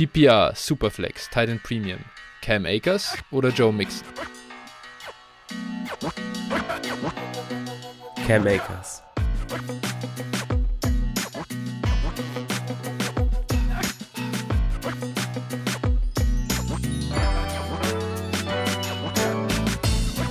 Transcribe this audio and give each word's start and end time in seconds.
PPR, 0.00 0.54
Superflex, 0.56 1.28
Titan 1.28 1.60
Premium, 1.62 1.98
Cam 2.40 2.64
Akers 2.64 3.18
oder 3.30 3.50
Joe 3.50 3.70
Mixon? 3.70 4.08
Cam 8.26 8.46
Akers. 8.46 9.02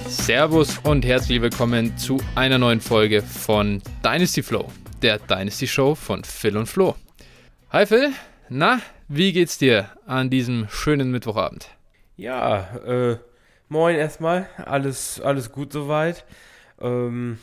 Servus 0.08 0.80
und 0.80 1.06
herzlich 1.06 1.40
willkommen 1.44 1.96
zu 1.96 2.20
einer 2.34 2.58
neuen 2.58 2.82
Folge 2.82 3.22
von 3.22 3.84
Dynasty 4.04 4.42
Flow, 4.42 4.72
der 5.04 5.20
Dynasty 5.20 5.68
Show 5.68 5.94
von 5.94 6.24
Phil 6.24 6.58
und 6.58 6.66
Flo. 6.66 6.96
Hi 7.72 7.86
Phil, 7.86 8.12
na, 8.50 8.82
wie 9.08 9.34
geht's 9.34 9.58
dir 9.58 9.90
an 10.06 10.30
diesem 10.30 10.68
schönen 10.70 11.12
Mittwochabend? 11.12 11.70
Ja, 12.18 12.76
äh, 12.86 13.18
moin 13.70 13.96
erstmal, 13.96 14.48
alles, 14.66 15.22
alles 15.22 15.52
gut 15.52 15.72
soweit. 15.72 16.26
Ähm, 16.82 17.40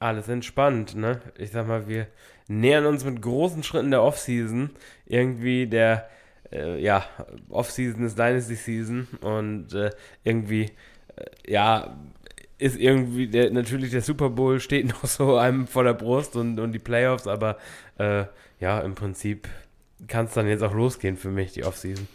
alles 0.00 0.28
entspannt, 0.28 0.94
ne? 0.94 1.20
Ich 1.38 1.50
sag 1.50 1.66
mal, 1.66 1.88
wir 1.88 2.06
nähern 2.46 2.86
uns 2.86 3.04
mit 3.04 3.20
großen 3.20 3.62
Schritten 3.62 3.90
der 3.90 4.02
Offseason. 4.02 4.70
Irgendwie 5.06 5.66
der, 5.66 6.08
äh, 6.52 6.80
ja, 6.80 7.04
Offseason 7.48 8.04
ist 8.04 8.18
Dynasty 8.18 8.54
Season 8.54 9.08
und 9.20 9.74
äh, 9.74 9.90
irgendwie, 10.24 10.70
äh, 11.16 11.52
ja, 11.52 11.96
ist 12.58 12.76
irgendwie 12.76 13.28
der, 13.28 13.50
natürlich 13.50 13.90
der 13.92 14.02
Super 14.02 14.30
Bowl 14.30 14.60
steht 14.60 14.88
noch 14.88 15.04
so 15.06 15.36
einem 15.36 15.66
vor 15.66 15.84
der 15.84 15.94
Brust 15.94 16.36
und, 16.36 16.58
und 16.58 16.72
die 16.72 16.78
Playoffs, 16.78 17.26
aber 17.26 17.58
äh, 17.98 18.24
ja, 18.60 18.80
im 18.80 18.94
Prinzip 18.94 19.48
kann 20.06 20.26
es 20.26 20.34
dann 20.34 20.46
jetzt 20.46 20.62
auch 20.62 20.74
losgehen 20.74 21.16
für 21.16 21.30
mich, 21.30 21.52
die 21.52 21.64
Offseason. 21.64 22.06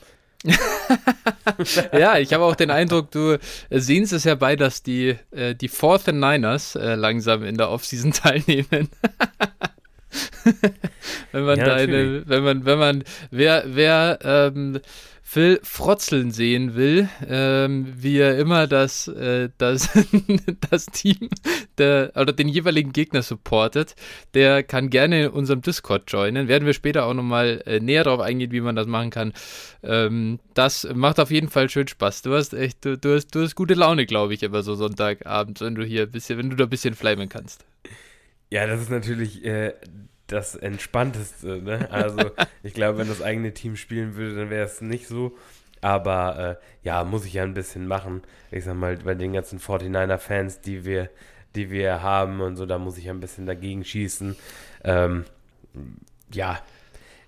ja, 1.94 2.18
ich 2.18 2.34
habe 2.34 2.44
auch 2.44 2.56
den 2.56 2.70
Eindruck, 2.70 3.12
du 3.12 3.40
sehnst 3.70 4.12
es 4.12 4.26
herbei, 4.26 4.56
dass 4.56 4.84
die, 4.84 5.16
äh, 5.32 5.56
die 5.56 5.70
Fourth 5.70 6.10
and 6.10 6.20
Niners 6.20 6.76
äh, 6.76 6.96
langsam 6.96 7.44
in 7.44 7.58
der 7.58 7.70
Offseason 7.70 8.12
teilnehmen. 8.14 8.90
wenn 11.32 11.44
man 11.46 11.60
ja, 11.60 11.66
deine, 11.66 12.24
wenn 12.28 12.44
man, 12.44 12.66
wenn 12.66 12.80
man, 12.80 13.04
wer, 13.32 13.64
wer 13.68 14.20
ähm, 14.24 14.80
Phil 15.34 15.60
frotzeln 15.64 16.30
sehen 16.30 16.76
will, 16.76 17.10
ähm, 17.28 17.92
wie 17.98 18.20
er 18.20 18.38
immer 18.38 18.68
das, 18.68 19.08
äh, 19.08 19.50
das, 19.58 19.90
das 20.70 20.86
Team 20.86 21.30
der, 21.80 22.12
oder 22.16 22.34
den 22.34 22.48
jeweiligen 22.48 22.94
Gegner 22.94 23.24
supportet, 23.24 23.96
der 24.36 24.62
kann 24.62 24.92
gerne 24.92 25.24
in 25.24 25.30
unserem 25.32 25.62
Discord 25.62 26.04
joinen. 26.12 26.48
Werden 26.48 26.68
wir 26.68 26.74
später 26.74 27.06
auch 27.06 27.16
nochmal 27.16 27.64
äh, 27.66 27.80
näher 27.80 28.04
darauf 28.04 28.20
eingehen, 28.20 28.52
wie 28.52 28.62
man 28.62 28.76
das 28.76 28.86
machen 28.86 29.10
kann. 29.10 29.34
Ähm, 29.82 30.40
das 30.54 30.88
macht 30.94 31.20
auf 31.20 31.32
jeden 31.32 31.50
Fall 31.50 31.68
schön 31.68 31.88
Spaß. 31.88 32.22
Du 32.22 32.36
hast 32.36 32.54
echt, 32.54 32.86
du, 32.86 32.96
du 32.96 33.16
hast, 33.16 33.34
du 33.34 33.42
hast 33.42 33.56
gute 33.56 33.74
Laune, 33.74 34.06
glaube 34.06 34.36
ich, 34.36 34.44
immer 34.44 34.62
so 34.62 34.76
Sonntagabend, 34.76 35.62
wenn 35.62 35.74
du 35.74 35.84
hier 35.84 36.04
ein 36.04 36.12
bisschen, 36.12 36.38
wenn 36.38 36.52
du 36.52 36.58
da 36.58 36.66
ein 36.66 36.70
bisschen 36.70 36.94
fleimen 36.94 37.28
kannst. 37.28 37.66
Ja, 38.54 38.68
das 38.68 38.82
ist 38.82 38.92
natürlich 38.92 39.44
äh, 39.44 39.74
das 40.28 40.56
Entspannteste. 40.56 41.60
Ne? 41.64 41.90
Also 41.90 42.20
ich 42.62 42.76
glaube, 42.76 43.00
wenn 43.00 43.08
das 43.08 43.24
eigene 43.24 43.52
Team 43.52 43.76
spielen 43.76 44.16
würde, 44.16 44.36
dann 44.36 44.52
wäre 44.52 44.64
es 44.64 44.80
nicht 44.80 45.08
so. 45.08 45.36
Aber 45.82 46.60
äh, 46.62 46.88
ja, 46.88 47.04
muss 47.04 47.26
ich 47.26 47.34
ja 47.34 47.42
ein 47.42 47.56
bisschen 47.56 47.88
machen. 47.88 48.22
Ich 48.52 48.66
sag 48.66 48.76
mal, 48.76 48.96
bei 48.98 49.16
den 49.16 49.34
ganzen 49.34 49.58
49er-Fans, 49.58 50.62
die 50.62 50.86
wir, 50.86 51.10
die 51.56 51.72
wir 51.72 52.04
haben 52.04 52.42
und 52.42 52.56
so, 52.56 52.68
da 52.68 52.78
muss 52.78 53.00
ich 53.00 53.06
ja 53.06 53.12
ein 53.12 53.22
bisschen 53.22 53.48
dagegen 53.48 53.84
schießen. 53.84 54.36
Ähm, 54.84 55.26
ja, 56.32 56.60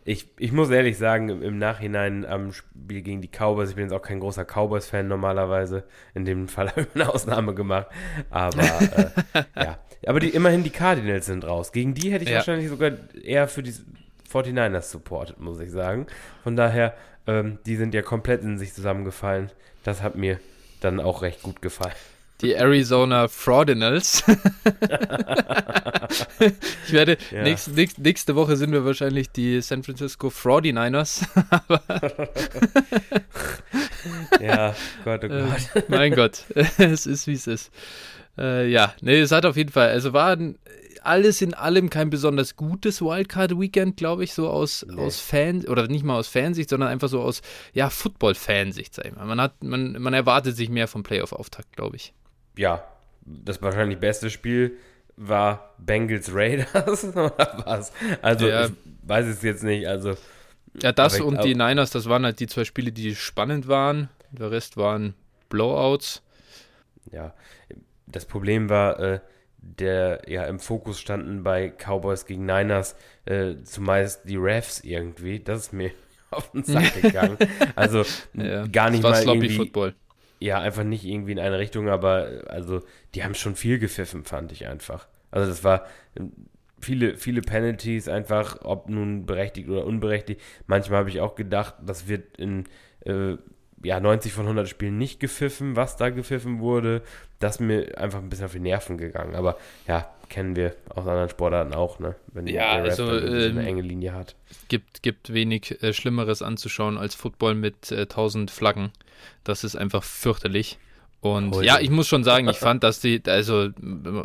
ich, 0.08 0.30
ich 0.38 0.52
muss 0.52 0.70
ehrlich 0.70 1.00
sagen, 1.00 1.30
im 1.42 1.58
Nachhinein 1.58 2.26
am 2.26 2.54
Spiel 2.54 3.02
gegen 3.02 3.22
die 3.22 3.28
Cowboys, 3.28 3.70
ich 3.70 3.76
bin 3.76 3.86
jetzt 3.86 3.94
auch 3.94 4.04
kein 4.04 4.20
großer 4.20 4.46
Cowboys-Fan 4.46 5.08
normalerweise, 5.08 5.84
in 6.14 6.26
dem 6.26 6.48
Fall 6.48 6.70
habe 6.72 6.82
ich 6.82 6.88
eine 6.94 7.12
Ausnahme 7.12 7.56
gemacht, 7.56 7.88
aber 8.30 8.62
äh, 8.62 9.44
ja. 9.56 9.80
Aber 10.06 10.20
die, 10.20 10.30
immerhin 10.30 10.64
die 10.64 10.70
Cardinals 10.70 11.26
sind 11.26 11.46
raus. 11.46 11.72
Gegen 11.72 11.96
die 11.96 12.12
hätte 12.12 12.24
ich 12.24 12.30
ja. 12.30 12.38
wahrscheinlich 12.38 12.70
sogar 12.70 12.92
eher 13.24 13.48
für 13.48 13.64
die 13.64 13.74
49ers 14.32 14.92
supportet, 14.92 15.40
muss 15.40 15.60
ich 15.60 15.72
sagen. 15.72 16.06
Von 16.44 16.56
daher, 16.56 16.94
ähm, 17.26 17.58
die 17.66 17.76
sind 17.76 17.96
ja 17.96 18.04
komplett 18.04 18.44
in 18.44 18.60
sich 18.60 18.76
zusammengefallen. 18.76 19.52
Das 19.84 20.04
hat 20.04 20.16
mir 20.16 20.40
dann 20.82 21.00
auch 21.00 21.24
recht 21.24 21.42
gut 21.42 21.64
gefallen. 21.64 21.96
Die 22.42 22.54
Arizona 22.54 23.30
Fraudinals. 23.30 24.24
ich 26.86 26.92
werde, 26.92 27.18
ja. 27.32 27.44
nächst, 27.44 27.74
nächst, 27.76 27.98
nächste 28.00 28.36
Woche 28.36 28.58
sind 28.58 28.74
wir 28.74 28.84
wahrscheinlich 28.84 29.30
die 29.30 29.62
San 29.62 29.84
Francisco 29.84 30.30
Fraudiners. 30.30 31.22
ja, 34.42 34.76
Gott, 35.06 35.24
oh 35.24 35.30
Gott. 35.30 35.76
Äh, 35.76 35.84
mein 35.88 36.14
Gott, 36.14 36.44
es 36.78 37.06
ist 37.06 37.26
wie 37.28 37.34
es 37.34 37.48
ist. 37.48 37.72
Äh, 38.38 38.70
ja, 38.70 38.94
nee, 39.00 39.20
es 39.20 39.32
hat 39.32 39.46
auf 39.46 39.56
jeden 39.56 39.72
Fall, 39.72 39.92
also 39.92 40.12
war 40.12 40.32
ein, 40.36 40.58
alles 41.04 41.42
in 41.42 41.54
allem 41.54 41.90
kein 41.90 42.10
besonders 42.10 42.58
gutes 42.58 43.02
Wildcard-Weekend, 43.02 43.96
glaube 43.96 44.26
ich, 44.26 44.34
so 44.34 44.50
aus, 44.50 44.86
nee. 44.90 45.02
aus 45.02 45.22
Fan, 45.22 45.64
oder 45.68 45.88
nicht 45.88 46.04
mal 46.04 46.18
aus 46.18 46.28
Fansicht, 46.28 46.70
sondern 46.70 46.90
einfach 46.90 47.08
so 47.08 47.22
aus, 47.22 47.42
ja, 47.74 47.90
Football-Fansicht, 47.90 48.94
sag 48.94 49.06
ich 49.06 49.16
mal. 49.16 49.26
Man, 49.26 49.40
hat, 49.40 49.64
man, 49.64 49.94
man 50.02 50.14
erwartet 50.14 50.58
sich 50.58 50.68
mehr 50.68 50.90
vom 50.90 51.04
Playoff-Auftakt, 51.04 51.74
glaube 51.78 51.96
ich 51.96 52.14
ja, 52.58 52.84
das 53.26 53.62
wahrscheinlich 53.62 54.00
beste 54.00 54.30
Spiel 54.30 54.78
war 55.18 55.74
Bengals 55.78 56.34
Raiders 56.34 57.04
oder 57.16 57.64
was? 57.66 57.92
Also, 58.22 58.48
ja. 58.48 58.66
ich 58.66 58.72
weiß 59.04 59.28
es 59.28 59.42
jetzt 59.42 59.64
nicht. 59.64 59.88
Also, 59.88 60.16
ja, 60.82 60.92
das 60.92 61.20
und 61.22 61.44
die 61.44 61.56
Niners, 61.56 61.92
das 61.92 62.10
waren 62.10 62.26
halt 62.26 62.40
die 62.40 62.48
zwei 62.48 62.66
Spiele, 62.66 62.92
die 62.92 63.16
spannend 63.16 63.68
waren. 63.68 64.10
Der 64.32 64.52
Rest 64.52 64.76
waren 64.76 65.14
Blowouts. 65.50 66.22
Ja, 67.12 67.34
das 68.08 68.26
Problem 68.26 68.70
war, 68.70 69.00
äh, 69.00 69.20
der 69.58 70.22
ja 70.28 70.46
im 70.46 70.60
Fokus 70.60 71.00
standen 71.00 71.44
bei 71.44 71.70
Cowboys 71.70 72.26
gegen 72.26 72.46
Niners 72.46 72.96
äh, 73.26 73.56
zumeist 73.64 74.22
die 74.26 74.36
Refs 74.36 74.82
irgendwie. 74.82 75.40
Das 75.40 75.62
ist 75.62 75.74
mir 75.74 75.92
auf 76.30 76.52
den 76.52 76.64
Sack 76.64 76.94
gegangen. 77.02 77.38
Also 77.76 78.04
ja, 78.34 78.68
gar 78.68 78.90
nicht 78.90 79.04
mal 79.04 79.24
irgendwie. 79.24 79.56
Football 79.56 79.96
ja, 80.40 80.60
einfach 80.60 80.84
nicht 80.84 81.06
irgendwie 81.06 81.32
in 81.32 81.40
eine 81.40 81.60
Richtung, 81.60 81.90
aber 81.90 82.44
also 82.48 82.82
die 83.14 83.24
haben 83.24 83.36
schon 83.36 83.56
viel 83.56 83.80
gepfiffen, 83.80 84.24
fand 84.24 84.52
ich 84.52 84.68
einfach. 84.68 85.08
Also 85.32 85.50
das 85.50 85.64
war 85.64 85.86
ähm, 86.18 86.32
viele, 86.80 87.18
viele 87.18 87.42
Penalties 87.42 88.08
einfach, 88.08 88.60
ob 88.64 88.90
nun 88.90 89.26
berechtigt 89.26 89.70
oder 89.70 89.86
unberechtigt. 89.86 90.42
Manchmal 90.68 91.00
habe 91.00 91.10
ich 91.10 91.22
auch 91.22 91.36
gedacht, 91.36 91.76
das 91.86 92.08
wird 92.08 92.38
in 92.38 92.66
äh, 93.06 93.38
ja, 93.84 94.00
90 94.00 94.34
von 94.34 94.46
100 94.46 94.68
Spielen 94.68 94.98
nicht 94.98 95.20
gepfiffen, 95.20 95.76
was 95.76 95.98
da 95.98 96.10
gepfiffen 96.10 96.60
wurde. 96.60 97.02
Das 97.40 97.56
ist 97.56 97.60
mir 97.60 97.98
einfach 97.98 98.20
ein 98.20 98.30
bisschen 98.30 98.46
auf 98.46 98.54
die 98.54 98.60
Nerven 98.60 98.98
gegangen. 98.98 99.36
Aber 99.36 99.58
ja, 99.88 100.10
kennen 100.30 100.56
wir 100.56 100.76
aus 100.90 101.08
anderen 101.08 101.30
Sportarten 101.30 101.74
auch, 101.74 102.00
ne? 102.00 102.16
Wenn 102.34 102.48
ja, 102.48 102.82
der 102.82 102.92
also, 102.92 103.12
ähm, 103.12 103.58
eine 103.58 103.68
enge 103.68 103.82
Linie 103.82 104.14
hat. 104.14 104.36
Gibt, 104.68 105.04
gibt 105.04 105.34
wenig 105.34 105.82
äh, 105.84 105.94
Schlimmeres 105.94 106.42
anzuschauen 106.42 106.98
als 106.98 107.16
Football 107.16 107.56
mit 107.56 107.92
äh, 107.92 108.02
1000 108.02 108.52
Flaggen. 108.52 108.92
Das 109.44 109.64
ist 109.64 109.76
einfach 109.76 110.04
fürchterlich. 110.04 110.78
Und 111.22 111.56
oh, 111.56 111.62
ja, 111.62 111.80
ich 111.80 111.90
muss 111.90 112.08
schon 112.08 112.24
sagen, 112.24 112.48
ich 112.50 112.58
fand, 112.58 112.84
dass 112.84 113.00
die, 113.00 113.22
also, 113.26 113.70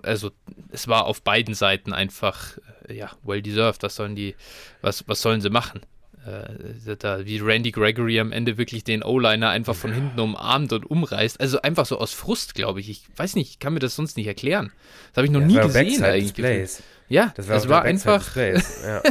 also 0.02 0.30
es 0.70 0.86
war 0.86 1.06
auf 1.06 1.22
beiden 1.22 1.54
Seiten 1.54 1.94
einfach, 1.94 2.58
äh, 2.88 2.94
ja, 2.94 3.10
well 3.22 3.40
deserved. 3.40 3.82
Was 3.82 3.96
sollen 3.96 4.14
die, 4.14 4.34
was, 4.82 5.08
was 5.08 5.22
sollen 5.22 5.40
sie 5.40 5.50
machen? 5.50 5.80
Äh, 6.26 6.96
da, 6.96 7.24
wie 7.24 7.38
Randy 7.38 7.70
Gregory 7.70 8.20
am 8.20 8.30
Ende 8.30 8.58
wirklich 8.58 8.84
den 8.84 9.02
O-Liner 9.02 9.48
einfach 9.48 9.74
von 9.74 9.92
hinten 9.92 10.20
umarmt 10.20 10.72
und 10.72 10.90
umreißt. 10.90 11.40
Also 11.40 11.62
einfach 11.62 11.86
so 11.86 11.98
aus 11.98 12.12
Frust, 12.12 12.54
glaube 12.54 12.80
ich. 12.80 12.90
Ich 12.90 13.04
weiß 13.16 13.36
nicht, 13.36 13.50
ich 13.50 13.58
kann 13.58 13.72
mir 13.72 13.78
das 13.78 13.96
sonst 13.96 14.16
nicht 14.18 14.26
erklären. 14.26 14.70
Das 15.08 15.18
habe 15.18 15.26
ich 15.26 15.32
noch 15.32 15.40
ja, 15.40 15.46
nie 15.46 15.56
gesehen 15.56 16.04
eigentlich. 16.04 16.82
Ja, 17.08 17.32
das 17.36 17.48
war, 17.48 17.56
es 17.56 17.68
war 17.68 17.82
einfach, 17.82 18.36
ja. 18.36 19.02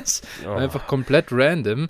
oh. 0.46 0.52
einfach 0.52 0.88
komplett 0.88 1.32
random. 1.32 1.90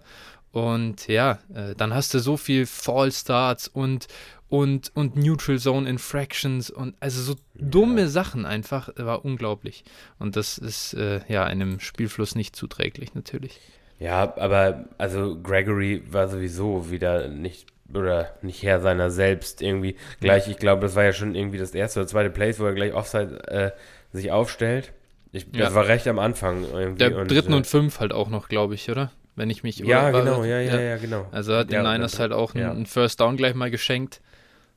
Und 0.52 1.08
ja, 1.08 1.40
äh, 1.54 1.76
dann 1.76 1.94
hast 1.94 2.14
du 2.14 2.20
so 2.20 2.38
viel 2.38 2.66
Fall 2.66 3.12
Starts 3.12 3.68
und, 3.68 4.08
und, 4.48 4.92
und 4.96 5.16
Neutral 5.16 5.60
Zone 5.60 5.88
Infractions 5.88 6.72
und 6.72 6.96
also 7.00 7.22
so 7.22 7.36
dumme 7.56 8.02
ja. 8.02 8.08
Sachen 8.08 8.46
einfach, 8.46 8.90
war 8.96 9.26
unglaublich. 9.26 9.84
Und 10.18 10.36
das 10.36 10.58
ist 10.58 10.94
äh, 10.94 11.22
ja 11.28 11.44
einem 11.44 11.80
Spielfluss 11.80 12.36
nicht 12.36 12.56
zuträglich, 12.56 13.14
natürlich. 13.14 13.60
Ja, 14.00 14.34
aber 14.38 14.86
also 14.98 15.38
Gregory 15.42 16.04
war 16.10 16.30
sowieso 16.30 16.90
wieder 16.90 17.28
nicht 17.28 17.68
oder 17.94 18.34
nicht 18.42 18.64
Herr 18.64 18.80
seiner 18.80 19.10
selbst 19.10 19.62
irgendwie. 19.62 19.96
Gleich, 20.22 20.48
ich 20.48 20.58
glaube, 20.58 20.82
das 20.82 20.96
war 20.96 21.04
ja 21.04 21.14
schon 21.14 21.36
irgendwie 21.36 21.58
das 21.58 21.72
erste 21.72 22.00
oder 22.00 22.08
zweite 22.08 22.30
Place, 22.30 22.60
wo 22.60 22.66
er 22.66 22.74
gleich 22.74 22.94
Offside 22.94 23.48
äh, 23.50 23.72
sich 24.16 24.32
aufstellt. 24.32 24.94
Ich, 25.32 25.48
ja. 25.54 25.66
Das 25.66 25.76
war 25.76 25.88
recht 25.88 26.08
am 26.08 26.18
Anfang 26.18 26.64
irgendwie. 26.64 26.98
Der 26.98 27.18
und, 27.18 27.30
dritten 27.30 27.54
äh, 27.54 27.58
und 27.58 27.68
fünf 27.68 28.00
halt 28.00 28.14
auch 28.14 28.30
noch, 28.30 28.48
glaube 28.48 28.76
ich, 28.76 28.90
oder? 28.90 29.12
Wenn 29.36 29.50
ich 29.50 29.64
mich 29.64 29.80
Ja, 29.80 30.12
genau, 30.12 30.44
ja, 30.44 30.60
ja, 30.60 30.80
ja, 30.80 30.98
genau. 30.98 31.28
Also 31.32 31.56
hat 31.56 31.72
den 31.72 31.84
ja, 31.84 31.94
Niners 31.94 32.20
halt 32.20 32.34
auch 32.34 32.56
ja. 32.56 32.72
einen 32.72 32.86
First 32.86 33.22
Down 33.22 33.38
gleich 33.38 33.54
mal 33.54 33.72
geschenkt. 33.72 34.22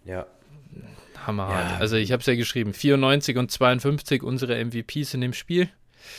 Ja. 0.04 0.26
Hammerhart. 1.26 1.70
Ja. 1.70 1.76
Also 1.78 1.96
ich 1.96 2.12
habe 2.12 2.20
es 2.20 2.26
ja 2.26 2.34
geschrieben, 2.34 2.72
94 2.72 3.36
und 3.38 3.50
52 3.50 4.22
unsere 4.22 4.62
MVPs 4.64 5.14
in 5.14 5.20
dem 5.20 5.32
Spiel. 5.32 5.68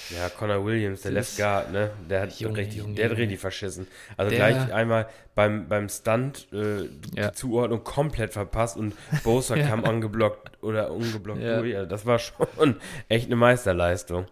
Ja, 0.09 0.29
Connor 0.29 0.65
Williams, 0.65 1.01
der 1.01 1.11
Left 1.11 1.37
Guard, 1.37 1.71
ne? 1.71 1.91
Der 2.09 2.21
hat 2.21 2.39
Junge, 2.39 2.57
richtig, 2.57 2.77
Junge, 2.77 2.95
der 2.95 3.09
hat 3.09 3.17
richtig 3.17 3.39
verschissen. 3.39 3.87
Also 4.17 4.29
der, 4.29 4.39
gleich 4.39 4.73
einmal 4.73 5.07
beim, 5.35 5.67
beim 5.67 5.89
Stunt 5.89 6.47
äh, 6.51 6.83
ja. 7.15 7.29
die 7.29 7.31
Zuordnung 7.33 7.83
komplett 7.83 8.33
verpasst 8.33 8.77
und 8.77 8.93
Bosa 9.23 9.55
ja. 9.57 9.67
kam 9.67 9.85
angeblockt 9.85 10.63
oder 10.63 10.91
ungeblockt 10.91 11.41
ja. 11.41 11.59
durch. 11.59 11.75
Also 11.75 11.89
das 11.89 12.05
war 12.05 12.19
schon 12.19 12.75
echt 13.09 13.27
eine 13.27 13.35
Meisterleistung. 13.35 14.27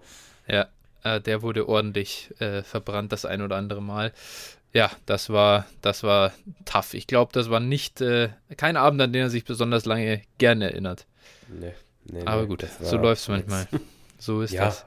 Ja, 0.47 0.67
äh, 1.03 1.19
der 1.21 1.41
wurde 1.41 1.67
ordentlich 1.67 2.33
äh, 2.39 2.61
verbrannt 2.63 3.11
das 3.11 3.25
ein 3.25 3.41
oder 3.41 3.55
andere 3.55 3.81
Mal. 3.81 4.11
Ja, 4.73 4.89
das 5.05 5.29
war, 5.29 5.65
das 5.81 6.03
war 6.03 6.31
tough. 6.65 6.93
Ich 6.93 7.07
glaube, 7.07 7.31
das 7.33 7.49
war 7.49 7.59
nicht 7.59 7.99
äh, 7.99 8.29
kein 8.55 8.77
Abend, 8.77 9.01
an 9.01 9.11
den 9.11 9.23
er 9.23 9.29
sich 9.29 9.43
besonders 9.43 9.85
lange 9.85 10.21
gerne 10.37 10.71
erinnert. 10.71 11.05
Nee, 11.49 11.73
nee 12.05 12.21
Aber 12.25 12.43
nee, 12.43 12.47
gut, 12.47 12.65
so 12.79 12.97
läuft 12.97 13.21
es 13.21 13.27
manchmal. 13.27 13.67
So 14.17 14.41
ist 14.41 14.53
ja. 14.53 14.65
das. 14.65 14.85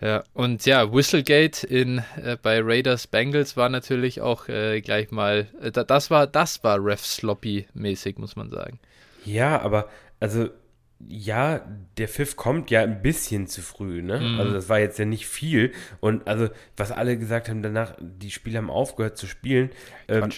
Ja, 0.00 0.22
und 0.32 0.64
ja, 0.64 0.92
Whistlegate 0.92 1.66
in, 1.66 2.02
äh, 2.22 2.36
bei 2.40 2.60
Raiders 2.62 3.06
Bengals 3.08 3.56
war 3.56 3.68
natürlich 3.68 4.20
auch 4.20 4.48
äh, 4.48 4.80
gleich 4.80 5.10
mal, 5.10 5.48
äh, 5.60 5.72
das 5.72 6.10
war, 6.10 6.26
das 6.26 6.62
war 6.62 6.84
Ref 6.84 7.04
Sloppy 7.04 7.66
mäßig, 7.74 8.18
muss 8.18 8.36
man 8.36 8.48
sagen. 8.48 8.78
Ja, 9.24 9.60
aber 9.60 9.88
also 10.20 10.48
ja, 11.06 11.60
der 11.96 12.08
Pfiff 12.08 12.36
kommt 12.36 12.70
ja 12.70 12.82
ein 12.82 13.02
bisschen 13.02 13.46
zu 13.46 13.62
früh, 13.62 14.02
ne? 14.02 14.20
Mhm. 14.20 14.40
Also 14.40 14.52
das 14.52 14.68
war 14.68 14.80
jetzt 14.80 14.98
ja 14.98 15.04
nicht 15.04 15.26
viel. 15.26 15.72
Und 16.00 16.26
also, 16.26 16.48
was 16.76 16.90
alle 16.90 17.16
gesagt 17.16 17.48
haben 17.48 17.62
danach, 17.62 17.94
die 18.00 18.30
Spieler 18.30 18.58
haben 18.58 18.70
aufgehört 18.70 19.16
zu 19.16 19.26
spielen. 19.26 19.70
Ähm, 20.08 20.30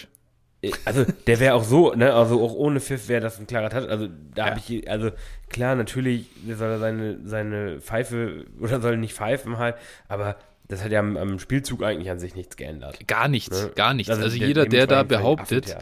also 0.85 1.05
der 1.27 1.39
wäre 1.39 1.55
auch 1.55 1.63
so, 1.63 1.93
ne? 1.93 2.13
Also 2.13 2.43
auch 2.43 2.53
ohne 2.53 2.79
Pfiff 2.79 3.07
wäre 3.07 3.21
das 3.21 3.39
ein 3.39 3.47
klarer 3.47 3.69
Touch. 3.69 3.89
Also 3.89 4.07
da 4.33 4.45
ja. 4.45 4.49
habe 4.51 4.61
ich, 4.65 4.89
also 4.89 5.09
klar, 5.49 5.75
natürlich 5.75 6.27
soll 6.47 6.69
er 6.69 6.79
seine, 6.79 7.19
seine 7.23 7.81
Pfeife 7.81 8.45
oder 8.59 8.79
soll 8.79 8.97
nicht 8.97 9.13
pfeifen 9.13 9.57
halt, 9.57 9.75
aber 10.07 10.37
das 10.67 10.83
hat 10.83 10.91
ja 10.91 10.99
am, 10.99 11.17
am 11.17 11.39
Spielzug 11.39 11.83
eigentlich 11.83 12.09
an 12.09 12.19
sich 12.19 12.35
nichts 12.35 12.57
geändert. 12.57 13.05
Gar 13.07 13.27
nichts, 13.27 13.63
ne? 13.63 13.71
gar 13.75 13.93
nichts. 13.93 14.09
Also, 14.09 14.23
also 14.23 14.37
jeder, 14.37 14.65
der 14.65 14.87
da 14.87 15.03
behauptet, 15.03 15.75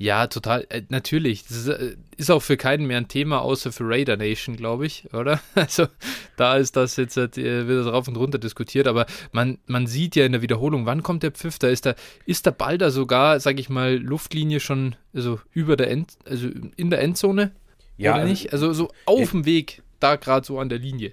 ja, 0.00 0.28
total. 0.28 0.64
Äh, 0.68 0.82
natürlich. 0.90 1.44
Das 1.44 1.56
ist, 1.56 1.68
äh, 1.68 1.96
ist, 2.16 2.30
auch 2.30 2.40
für 2.40 2.56
keinen 2.56 2.86
mehr 2.86 2.98
ein 2.98 3.08
Thema, 3.08 3.40
außer 3.42 3.72
für 3.72 3.84
Raider 3.84 4.16
Nation, 4.16 4.56
glaube 4.56 4.86
ich, 4.86 5.12
oder? 5.12 5.40
Also 5.54 5.88
da 6.36 6.56
ist 6.56 6.76
das 6.76 6.96
jetzt, 6.96 7.16
äh, 7.16 7.66
wird 7.66 7.84
das 7.84 7.92
rauf 7.92 8.06
und 8.06 8.16
runter 8.16 8.38
diskutiert, 8.38 8.86
aber 8.86 9.06
man, 9.32 9.58
man 9.66 9.88
sieht 9.88 10.14
ja 10.14 10.24
in 10.24 10.32
der 10.32 10.40
Wiederholung, 10.40 10.86
wann 10.86 11.02
kommt 11.02 11.24
der 11.24 11.32
Pfiff? 11.32 11.58
Da 11.58 11.68
ist 11.68 11.84
der, 11.84 11.96
ist 12.26 12.46
der 12.46 12.52
Ball 12.52 12.78
da 12.78 12.90
sogar, 12.90 13.40
sage 13.40 13.60
ich 13.60 13.68
mal, 13.68 13.96
Luftlinie 13.96 14.60
schon 14.60 14.94
also 15.12 15.40
über 15.52 15.76
der 15.76 15.90
End, 15.90 16.12
also 16.24 16.48
in 16.76 16.90
der 16.90 17.00
Endzone? 17.00 17.50
Ja. 17.96 18.14
Oder 18.14 18.24
nicht? 18.24 18.52
Also 18.52 18.72
so 18.72 18.92
auf 19.04 19.32
dem 19.32 19.44
Weg, 19.46 19.82
da 19.98 20.14
gerade 20.14 20.46
so 20.46 20.60
an 20.60 20.68
der 20.68 20.78
Linie. 20.78 21.12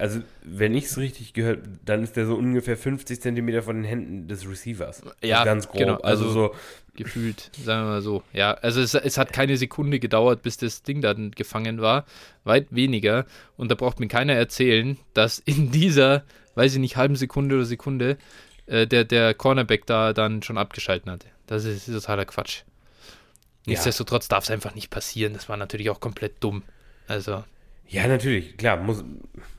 Also, 0.00 0.20
wenn 0.42 0.74
ich 0.74 0.86
es 0.86 0.96
richtig 0.96 1.34
gehört, 1.34 1.60
dann 1.84 2.02
ist 2.02 2.16
der 2.16 2.24
so 2.24 2.34
ungefähr 2.34 2.76
50 2.76 3.20
Zentimeter 3.20 3.62
von 3.62 3.76
den 3.76 3.84
Händen 3.84 4.28
des 4.28 4.48
Receivers. 4.48 5.02
Ja, 5.22 5.44
ganz 5.44 5.68
grob. 5.68 5.78
Genau, 5.78 5.96
also, 5.96 6.24
also 6.24 6.32
so 6.32 6.54
gefühlt, 6.94 7.50
sagen 7.52 7.84
wir 7.84 7.90
mal 7.90 8.02
so. 8.02 8.22
Ja, 8.32 8.54
also 8.54 8.80
es, 8.80 8.94
es, 8.94 9.18
hat 9.18 9.34
keine 9.34 9.58
Sekunde 9.58 10.00
gedauert, 10.00 10.42
bis 10.42 10.56
das 10.56 10.82
Ding 10.82 11.02
dann 11.02 11.32
gefangen 11.32 11.82
war. 11.82 12.06
Weit 12.44 12.68
weniger. 12.70 13.26
Und 13.58 13.70
da 13.70 13.74
braucht 13.74 14.00
mir 14.00 14.08
keiner 14.08 14.32
erzählen, 14.32 14.96
dass 15.12 15.38
in 15.38 15.70
dieser, 15.70 16.24
weiß 16.54 16.72
ich 16.72 16.80
nicht, 16.80 16.96
halben 16.96 17.16
Sekunde 17.16 17.56
oder 17.56 17.64
Sekunde 17.66 18.16
äh, 18.66 18.86
der, 18.86 19.04
der 19.04 19.34
Cornerback 19.34 19.84
da 19.84 20.14
dann 20.14 20.42
schon 20.42 20.56
abgeschalten 20.56 21.12
hatte. 21.12 21.26
Das 21.46 21.66
ist, 21.66 21.88
ist 21.88 21.94
totaler 21.94 22.24
Quatsch. 22.24 22.62
Nichtsdestotrotz 23.66 24.28
darf 24.28 24.44
es 24.44 24.50
einfach 24.50 24.74
nicht 24.74 24.88
passieren. 24.88 25.34
Das 25.34 25.50
war 25.50 25.58
natürlich 25.58 25.90
auch 25.90 26.00
komplett 26.00 26.42
dumm. 26.42 26.62
Also. 27.06 27.44
Ja, 27.90 28.06
natürlich, 28.06 28.56
klar, 28.56 28.76
muss, 28.76 29.02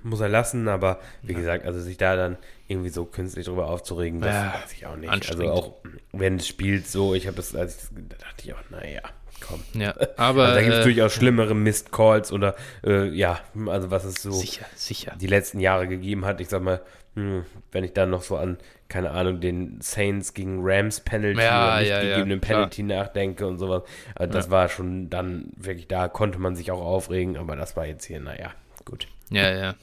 muss 0.03 0.21
er 0.21 0.29
lassen, 0.29 0.69
aber 0.69 1.01
wie 1.21 1.33
ja. 1.33 1.39
gesagt, 1.39 1.65
also 1.65 1.81
sich 1.81 1.97
da 1.97 2.15
dann 2.15 2.37
irgendwie 2.69 2.89
so 2.89 3.03
künstlich 3.03 3.45
drüber 3.45 3.67
aufzuregen, 3.67 4.21
das 4.21 4.33
ja, 4.33 4.53
weiß 4.53 4.71
ich 4.71 4.85
auch 4.85 4.95
nicht. 4.95 5.09
Also 5.09 5.51
auch 5.51 5.73
wenn 6.13 6.37
es 6.37 6.47
spielt 6.47 6.87
so, 6.87 7.13
ich 7.13 7.27
habe 7.27 7.39
es, 7.39 7.53
als 7.53 7.83
ich 7.83 7.89
da 8.07 8.15
dachte 8.15 8.45
ich 8.45 8.53
auch, 8.53 8.61
naja, 8.69 9.01
komm. 9.41 9.61
Ja, 9.73 9.93
aber 10.15 10.45
also 10.45 10.55
da 10.55 10.61
gibt 10.61 10.73
es 10.75 10.79
äh, 10.79 10.83
durchaus 10.83 11.11
schlimmere 11.11 11.53
Missed 11.53 11.91
Calls 11.91 12.31
oder 12.31 12.55
äh, 12.85 13.09
ja, 13.09 13.41
also 13.67 13.91
was 13.91 14.05
es 14.05 14.21
so 14.21 14.31
sicher, 14.31 14.65
sicher. 14.75 15.13
die 15.19 15.27
letzten 15.27 15.59
Jahre 15.59 15.89
gegeben 15.89 16.23
hat. 16.23 16.39
Ich 16.39 16.47
sag 16.47 16.63
mal, 16.63 16.81
wenn 17.13 17.83
ich 17.83 17.93
dann 17.93 18.09
noch 18.09 18.21
so 18.21 18.37
an, 18.37 18.57
keine 18.87 19.11
Ahnung, 19.11 19.41
den 19.41 19.81
Saints 19.81 20.33
gegen 20.33 20.59
Rams 20.61 21.01
Penalty 21.01 21.41
ja, 21.41 21.67
oder 21.67 21.79
nicht 21.79 21.89
ja, 21.89 22.01
gegebenen 22.01 22.39
ja, 22.41 22.47
Penalty 22.47 22.83
nachdenke 22.83 23.45
und 23.47 23.57
sowas. 23.57 23.83
Also 24.15 24.33
das 24.33 24.49
war 24.49 24.69
schon 24.69 25.09
dann 25.09 25.51
wirklich, 25.57 25.87
da 25.87 26.07
konnte 26.07 26.39
man 26.39 26.55
sich 26.55 26.71
auch 26.71 26.81
aufregen, 26.81 27.37
aber 27.37 27.55
das 27.55 27.75
war 27.75 27.85
jetzt 27.85 28.05
hier, 28.05 28.21
naja, 28.21 28.51
gut. 28.85 29.07
Ja, 29.29 29.53
ja. 29.53 29.75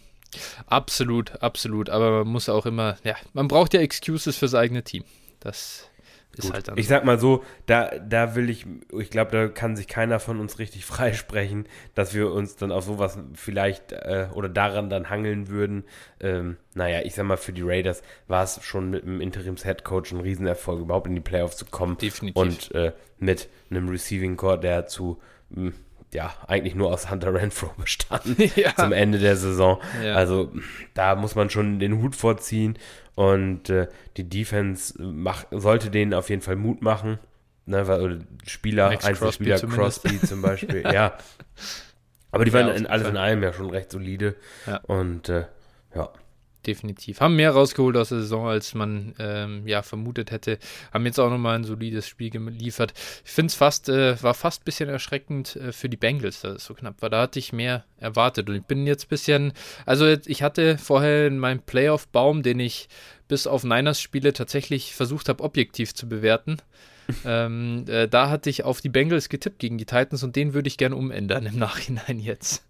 Absolut, 0.66 1.42
absolut. 1.42 1.90
Aber 1.90 2.24
man 2.24 2.28
muss 2.28 2.48
auch 2.48 2.66
immer, 2.66 2.96
ja, 3.04 3.16
man 3.32 3.48
braucht 3.48 3.74
ja 3.74 3.80
Excuses 3.80 4.36
fürs 4.36 4.54
eigene 4.54 4.82
Team. 4.82 5.04
Das 5.40 5.90
ist 6.38 6.52
halt 6.52 6.68
dann 6.68 6.78
ich 6.78 6.88
sag 6.88 7.04
mal 7.04 7.18
so, 7.18 7.44
da, 7.66 7.90
da 7.98 8.34
will 8.34 8.50
ich, 8.50 8.66
ich 8.98 9.10
glaube, 9.10 9.30
da 9.32 9.48
kann 9.48 9.76
sich 9.76 9.88
keiner 9.88 10.20
von 10.20 10.40
uns 10.40 10.58
richtig 10.58 10.84
freisprechen, 10.86 11.66
dass 11.94 12.14
wir 12.14 12.32
uns 12.32 12.56
dann 12.56 12.72
auf 12.72 12.84
sowas 12.84 13.18
vielleicht 13.34 13.92
äh, 13.92 14.28
oder 14.34 14.48
daran 14.48 14.90
dann 14.90 15.10
hangeln 15.10 15.48
würden. 15.48 15.84
Ähm, 16.20 16.56
naja, 16.74 17.00
ich 17.04 17.14
sag 17.14 17.26
mal, 17.26 17.36
für 17.36 17.52
die 17.52 17.62
Raiders 17.62 18.02
war 18.26 18.44
es 18.44 18.62
schon 18.62 18.90
mit 18.90 19.04
dem 19.04 19.20
Interims-Headcoach 19.20 20.12
ein 20.12 20.20
Riesenerfolg, 20.20 20.80
überhaupt 20.80 21.06
in 21.06 21.14
die 21.14 21.20
Playoffs 21.20 21.56
zu 21.56 21.66
kommen. 21.66 21.98
Definitiv. 21.98 22.40
Und 22.40 22.74
äh, 22.74 22.92
mit 23.18 23.48
einem 23.70 23.88
Receiving 23.88 24.36
Core, 24.36 24.60
der 24.60 24.86
zu 24.86 25.18
hm, 25.52 25.74
ja, 26.12 26.32
eigentlich 26.46 26.74
nur 26.74 26.92
aus 26.92 27.10
Hunter 27.10 27.34
Renfro 27.34 27.70
bestand 27.78 28.38
ja. 28.56 28.74
zum 28.76 28.92
Ende 28.92 29.18
der 29.18 29.36
Saison. 29.36 29.80
Ja. 30.02 30.14
Also 30.14 30.52
da 30.94 31.14
muss 31.16 31.34
man 31.34 31.50
schon 31.50 31.78
den 31.78 32.00
Hut 32.02 32.16
vorziehen 32.16 32.78
und 33.14 33.70
äh, 33.70 33.88
die 34.16 34.28
Defense 34.28 34.94
mach, 35.02 35.44
sollte 35.50 35.90
denen 35.90 36.14
auf 36.14 36.30
jeden 36.30 36.42
Fall 36.42 36.56
Mut 36.56 36.82
machen. 36.82 37.18
Ne, 37.66 37.86
weil 37.86 38.20
Spieler, 38.46 38.88
Max 38.88 39.04
Einzelspieler, 39.04 39.58
Crosby, 39.58 39.76
Crosby 40.08 40.26
zum 40.26 40.40
Beispiel, 40.40 40.84
ja. 40.84 41.18
Aber 42.30 42.46
die 42.46 42.52
waren 42.54 42.68
in, 42.74 42.86
alles 42.86 43.08
in 43.08 43.18
allem 43.18 43.42
ja 43.42 43.52
schon 43.52 43.68
recht 43.68 43.90
solide. 43.90 44.36
Ja. 44.66 44.78
Und 44.86 45.28
äh, 45.28 45.44
ja 45.94 46.10
definitiv. 46.66 47.20
Haben 47.20 47.36
mehr 47.36 47.50
rausgeholt 47.50 47.96
aus 47.96 48.10
der 48.10 48.20
Saison, 48.20 48.46
als 48.46 48.74
man 48.74 49.14
ähm, 49.18 49.66
ja 49.66 49.82
vermutet 49.82 50.30
hätte. 50.30 50.58
Haben 50.92 51.06
jetzt 51.06 51.18
auch 51.18 51.30
nochmal 51.30 51.56
ein 51.56 51.64
solides 51.64 52.06
Spiel 52.06 52.30
geliefert. 52.30 52.92
Ich 53.24 53.30
finde 53.30 53.48
es 53.48 53.54
fast, 53.54 53.88
äh, 53.88 54.22
war 54.22 54.34
fast 54.34 54.62
ein 54.62 54.64
bisschen 54.64 54.88
erschreckend 54.88 55.56
äh, 55.56 55.72
für 55.72 55.88
die 55.88 55.96
Bengals, 55.96 56.40
dass 56.40 56.56
es 56.56 56.64
so 56.64 56.74
knapp 56.74 57.00
war. 57.02 57.10
Da 57.10 57.22
hatte 57.22 57.38
ich 57.38 57.52
mehr 57.52 57.84
erwartet. 57.98 58.48
Und 58.48 58.56
ich 58.56 58.64
bin 58.64 58.86
jetzt 58.86 59.06
ein 59.06 59.08
bisschen, 59.08 59.52
also 59.86 60.06
ich 60.06 60.42
hatte 60.42 60.78
vorher 60.78 61.26
in 61.26 61.38
meinem 61.38 61.60
Playoff-Baum, 61.60 62.42
den 62.42 62.60
ich 62.60 62.88
bis 63.28 63.46
auf 63.46 63.64
Niners-Spiele 63.64 64.32
tatsächlich 64.32 64.94
versucht 64.94 65.28
habe, 65.28 65.44
objektiv 65.44 65.94
zu 65.94 66.08
bewerten. 66.08 66.56
ähm, 67.24 67.84
äh, 67.88 68.08
da 68.08 68.28
hatte 68.28 68.50
ich 68.50 68.64
auf 68.64 68.80
die 68.80 68.88
Bengals 68.88 69.28
getippt 69.28 69.58
gegen 69.58 69.78
die 69.78 69.86
Titans 69.86 70.22
und 70.22 70.36
den 70.36 70.52
würde 70.52 70.68
ich 70.68 70.76
gerne 70.76 70.96
umändern 70.96 71.46
im 71.46 71.58
Nachhinein 71.58 72.20
jetzt. 72.20 72.64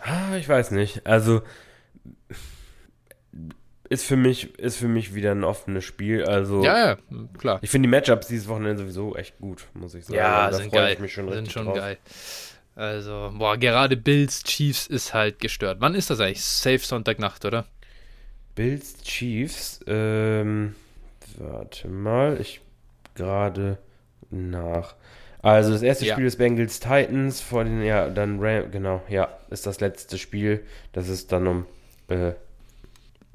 Ah, 0.00 0.36
ich 0.36 0.48
weiß 0.48 0.70
nicht. 0.70 1.06
Also 1.06 1.42
ist 3.88 4.04
für 4.04 4.16
mich, 4.16 4.58
ist 4.58 4.76
für 4.76 4.88
mich 4.88 5.14
wieder 5.14 5.32
ein 5.32 5.44
offenes 5.44 5.84
Spiel. 5.84 6.24
Also, 6.24 6.64
ja, 6.64 6.88
ja, 6.88 6.96
klar. 7.38 7.58
Ich 7.62 7.70
finde 7.70 7.88
die 7.88 7.90
Matchups 7.90 8.28
dieses 8.28 8.48
Wochenende 8.48 8.82
sowieso 8.82 9.16
echt 9.16 9.38
gut, 9.38 9.66
muss 9.74 9.94
ich 9.94 10.04
sagen. 10.04 10.18
Ja, 10.18 10.50
da 10.50 10.56
sind 10.56 10.72
geil. 10.72 10.94
Ich 10.94 10.98
mich 11.00 11.12
schon 11.12 11.30
sind 11.32 11.50
schon 11.50 11.66
drauf. 11.66 11.76
geil. 11.76 11.98
Also, 12.74 13.32
boah, 13.36 13.56
gerade 13.56 13.96
Bills 13.96 14.42
Chiefs 14.42 14.86
ist 14.86 15.14
halt 15.14 15.38
gestört. 15.38 15.78
Wann 15.80 15.94
ist 15.94 16.10
das 16.10 16.20
eigentlich? 16.20 16.44
Safe 16.44 16.78
Sonntagnacht, 16.78 17.44
oder? 17.44 17.64
Bills 18.54 19.02
Chiefs, 19.02 19.80
ähm, 19.86 20.74
warte 21.38 21.88
mal, 21.88 22.40
ich 22.40 22.60
gerade 23.14 23.78
nach. 24.30 24.94
Also 25.42 25.72
das 25.72 25.82
erste 25.82 26.06
ja. 26.06 26.14
Spiel 26.14 26.26
ist 26.26 26.38
Bengals 26.38 26.80
Titans 26.80 27.40
vor 27.40 27.64
den, 27.64 27.82
ja, 27.82 28.08
dann 28.08 28.40
Ram, 28.40 28.70
genau, 28.70 29.02
ja, 29.08 29.28
ist 29.50 29.66
das 29.66 29.80
letzte 29.80 30.18
Spiel. 30.18 30.64
Das 30.92 31.08
ist 31.08 31.32
dann 31.32 31.46
um 31.46 31.66
äh, 32.08 32.32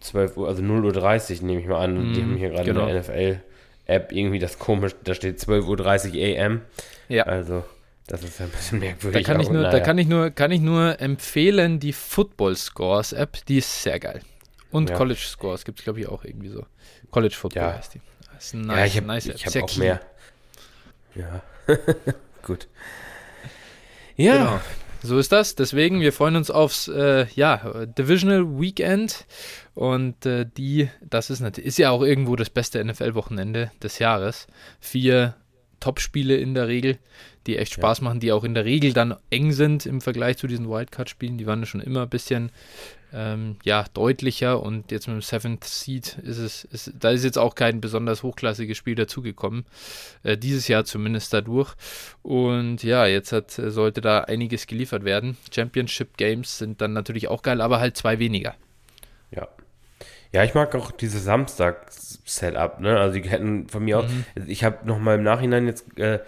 12 0.02 0.38
Uhr, 0.38 0.48
also 0.48 0.62
0 0.62 0.86
Uhr 0.86 0.94
30 0.94 1.42
nehme 1.42 1.62
ich 1.62 1.68
mal 1.68 1.84
an. 1.84 2.12
Mm, 2.12 2.14
die 2.14 2.22
mhm, 2.22 2.26
haben 2.26 2.38
hier 2.38 2.50
gerade 2.50 2.66
genau. 2.66 2.88
in 2.88 2.94
der 2.94 3.02
NFL-App 3.02 4.12
irgendwie 4.12 4.40
das 4.40 4.60
komisch, 4.60 4.94
da 5.04 5.14
steht 5.14 5.40
12.30 5.40 6.14
Uhr 6.14 6.46
AM. 6.46 6.62
Ja. 7.08 7.24
Also, 7.24 7.64
das 8.08 8.24
ist 8.24 8.42
ein 8.42 8.50
bisschen 8.50 8.80
merkwürdig. 8.80 9.24
Da 9.24 9.32
kann, 9.32 9.42
ich 9.42 9.50
nur, 9.50 9.62
naja. 9.62 9.72
da 9.72 9.80
kann 9.80 9.98
ich 9.98 10.08
nur, 10.08 10.32
kann 10.32 10.52
ich 10.52 10.62
nur 10.62 11.00
empfehlen, 11.00 11.80
die 11.80 11.94
Football 11.94 12.56
Scores 12.56 13.14
App, 13.14 13.38
die 13.48 13.60
ist 13.60 13.84
sehr 13.84 14.00
geil. 14.00 14.22
Und 14.72 14.90
ja. 14.90 14.96
College 14.96 15.20
Scores 15.20 15.66
gibt 15.66 15.80
es, 15.80 15.84
glaube 15.84 16.00
ich, 16.00 16.08
auch 16.08 16.26
irgendwie 16.26 16.50
so. 16.50 16.66
College 17.12 17.36
Football 17.36 17.64
ja. 17.64 17.78
heißt 17.78 17.94
die. 17.94 18.02
Das 18.34 18.46
ist 18.46 18.54
nice, 18.56 18.78
ja, 18.78 18.86
ich 18.86 18.98
habe 18.98 19.08
nice 19.08 19.28
hab 19.28 19.64
auch 19.64 19.68
clean. 19.68 19.80
mehr. 19.88 20.02
Ja, 21.14 21.44
gut. 22.44 22.68
Ja, 24.16 24.38
genau. 24.38 24.62
So 25.04 25.18
ist 25.18 25.32
das. 25.32 25.56
Deswegen, 25.56 26.00
wir 26.02 26.14
freuen 26.14 26.36
uns 26.36 26.52
aufs 26.52 26.88
äh, 26.88 27.26
ja, 27.36 27.86
Divisional 27.86 28.60
Weekend. 28.60 29.26
Und 29.74 30.26
äh, 30.26 30.46
die, 30.46 30.90
das 31.02 31.30
ist, 31.30 31.42
ist 31.58 31.78
ja 31.78 31.90
auch 31.90 32.04
irgendwo 32.04 32.36
das 32.36 32.50
beste 32.50 32.84
NFL-Wochenende 32.84 33.72
des 33.82 34.00
Jahres. 34.00 34.48
Vier 34.80 35.36
Top-Spiele 35.82 36.38
in 36.38 36.54
der 36.54 36.70
Regel, 36.70 36.98
die 37.48 37.58
echt 37.58 37.74
Spaß 37.74 37.98
ja. 37.98 38.06
machen, 38.06 38.22
die 38.22 38.32
auch 38.32 38.46
in 38.46 38.54
der 38.54 38.64
Regel 38.64 38.94
dann 38.94 39.16
eng 39.30 39.52
sind 39.52 39.86
im 39.86 40.00
Vergleich 40.00 40.38
zu 40.38 40.48
diesen 40.48 40.70
Wildcard-Spielen. 40.70 41.38
Die 41.38 41.46
waren 41.46 41.66
schon 41.66 41.82
immer 41.82 42.04
ein 42.04 42.10
bisschen 42.10 42.52
ähm, 43.14 43.58
ja, 43.64 43.86
deutlicher 43.94 44.64
und 44.64 44.92
jetzt 44.92 45.08
mit 45.08 45.16
dem 45.16 45.22
Seventh 45.22 45.66
Seed 45.66 46.18
ist 46.24 46.38
es, 46.38 46.64
ist, 46.66 46.94
da 46.98 47.10
ist 47.10 47.26
jetzt 47.26 47.38
auch 47.38 47.56
kein 47.56 47.82
besonders 47.82 48.24
hochklassiges 48.24 48.78
Spiel 48.78 48.96
dazugekommen. 48.96 49.66
Äh, 50.24 50.38
dieses 50.38 50.68
Jahr 50.70 50.86
zumindest 50.86 51.34
dadurch. 51.34 51.74
Und 52.22 52.84
ja, 52.84 53.06
jetzt 53.06 53.34
hat, 53.34 53.52
sollte 53.52 54.00
da 54.02 54.22
einiges 54.22 54.68
geliefert 54.68 55.04
werden. 55.04 55.36
Championship 55.54 56.16
Games 56.16 56.58
sind 56.58 56.80
dann 56.80 56.94
natürlich 56.94 57.28
auch 57.28 57.42
geil, 57.42 57.60
aber 57.60 57.80
halt 57.80 57.98
zwei 57.98 58.20
weniger. 58.20 58.56
Ja. 60.32 60.44
Ich 60.44 60.54
mag 60.54 60.74
auch 60.76 60.92
diese 60.92 61.20
Samstag-Setup, 61.20 62.80
ne? 62.80 62.98
Also 62.98 63.20
die 63.20 63.30
hätten 63.30 63.68
von 63.68 63.84
mir 63.84 63.98
mhm. 63.98 64.04
aus, 64.04 64.44
ich 64.48 64.64
habe 64.64 64.78
noch 64.86 65.00
mal 65.00 65.16
im 65.16 65.24
Nachhinein 65.24 65.68
jetzt 65.68 65.98
äh, 66.00 66.20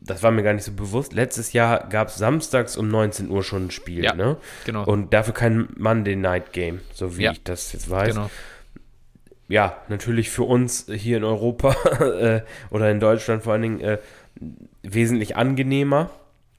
das 0.00 0.22
war 0.22 0.30
mir 0.30 0.42
gar 0.42 0.54
nicht 0.54 0.64
so 0.64 0.72
bewusst. 0.72 1.12
Letztes 1.12 1.52
Jahr 1.52 1.88
gab 1.88 2.08
es 2.08 2.16
samstags 2.16 2.76
um 2.76 2.88
19 2.88 3.30
Uhr 3.30 3.42
schon 3.42 3.66
ein 3.66 3.70
Spiel, 3.70 4.04
ja, 4.04 4.14
ne? 4.14 4.36
Genau. 4.64 4.84
Und 4.84 5.12
dafür 5.12 5.34
kein 5.34 5.68
Monday 5.76 6.16
Night 6.16 6.52
Game, 6.52 6.80
so 6.92 7.16
wie 7.16 7.24
ja, 7.24 7.32
ich 7.32 7.42
das 7.42 7.72
jetzt 7.72 7.88
weiß. 7.88 8.14
Genau. 8.14 8.30
Ja, 9.48 9.76
natürlich 9.88 10.30
für 10.30 10.44
uns 10.44 10.86
hier 10.90 11.18
in 11.18 11.24
Europa 11.24 11.74
äh, 12.00 12.42
oder 12.70 12.90
in 12.90 13.00
Deutschland 13.00 13.42
vor 13.42 13.52
allen 13.52 13.62
Dingen 13.62 13.80
äh, 13.80 13.98
wesentlich 14.82 15.36
angenehmer. 15.36 16.10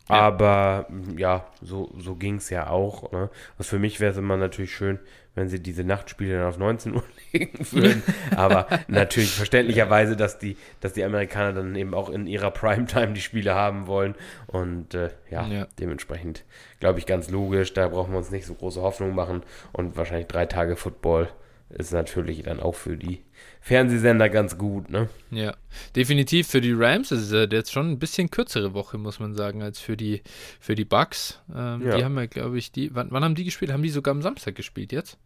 Ja. 0.10 0.16
Aber 0.16 0.88
ja, 1.18 1.46
so, 1.62 1.94
so 1.98 2.16
ging 2.16 2.36
es 2.36 2.50
ja 2.50 2.68
auch. 2.68 3.12
Ne? 3.12 3.30
Also 3.58 3.70
für 3.70 3.80
mich 3.80 4.00
wäre 4.00 4.12
es 4.12 4.18
immer 4.18 4.36
natürlich 4.36 4.76
schön, 4.76 5.00
wenn 5.36 5.48
sie 5.48 5.62
diese 5.62 5.84
Nachtspiele 5.84 6.38
dann 6.38 6.48
auf 6.48 6.58
19 6.58 6.96
Uhr 6.96 7.04
legen 7.34 7.58
würden. 7.72 8.04
Aber 8.36 8.68
natürlich 8.88 9.32
verständlicherweise, 9.32 10.18
dass 10.18 10.40
die, 10.40 10.58
dass 10.82 10.94
die 10.94 11.04
Amerikaner 11.04 11.54
dann 11.54 11.76
eben 11.76 11.94
auch 11.94 12.10
in 12.10 12.28
ihrer 12.28 12.52
Primetime 12.52 13.14
die 13.14 13.22
Spiele 13.22 13.56
haben 13.56 13.88
wollen. 13.88 14.16
Und 14.48 14.94
äh, 14.94 15.12
ja, 15.30 15.48
ja, 15.48 15.68
dementsprechend 15.80 16.44
glaube 16.80 17.00
ich 17.00 17.06
ganz 17.06 17.30
logisch. 17.30 17.74
Da 17.74 17.88
brauchen 17.88 18.12
wir 18.12 18.18
uns 18.18 18.32
nicht 18.32 18.46
so 18.46 18.54
große 18.54 18.82
Hoffnung 18.82 19.16
machen. 19.16 19.44
Und 19.72 19.96
wahrscheinlich 19.96 20.28
drei 20.28 20.46
Tage 20.46 20.76
Football 20.76 21.30
ist 21.70 21.94
natürlich 21.94 22.44
dann 22.44 22.60
auch 22.60 22.76
für 22.76 22.98
die 22.98 23.24
Fernsehsender 23.64 24.28
ganz 24.28 24.58
gut, 24.58 24.90
ne? 24.90 25.08
Ja, 25.32 25.56
definitiv 25.96 26.50
für 26.50 26.60
die 26.60 26.74
Rams 26.74 27.14
ist 27.14 27.32
es 27.32 27.50
jetzt 27.50 27.72
schon 27.72 27.92
ein 27.92 27.98
bisschen 27.98 28.30
kürzere 28.30 28.74
Woche, 28.74 28.98
muss 28.98 29.22
man 29.22 29.36
sagen, 29.36 29.64
als 29.64 29.80
für 29.80 29.96
die, 29.96 30.22
für 30.60 30.76
die 30.76 30.84
Bucks. 30.84 31.40
Ähm, 31.56 31.82
ja. 31.88 31.96
Die 31.96 32.04
haben 32.04 32.18
ja, 32.18 32.26
glaube 32.26 32.58
ich, 32.58 32.74
die, 32.74 32.94
wann, 32.94 33.08
wann, 33.12 33.24
haben 33.24 33.36
die 33.36 33.46
gespielt? 33.46 33.72
Haben 33.72 33.82
die 33.82 33.90
sogar 33.90 34.12
am 34.12 34.22
Samstag 34.22 34.56
gespielt 34.56 34.92
jetzt? 34.92 35.18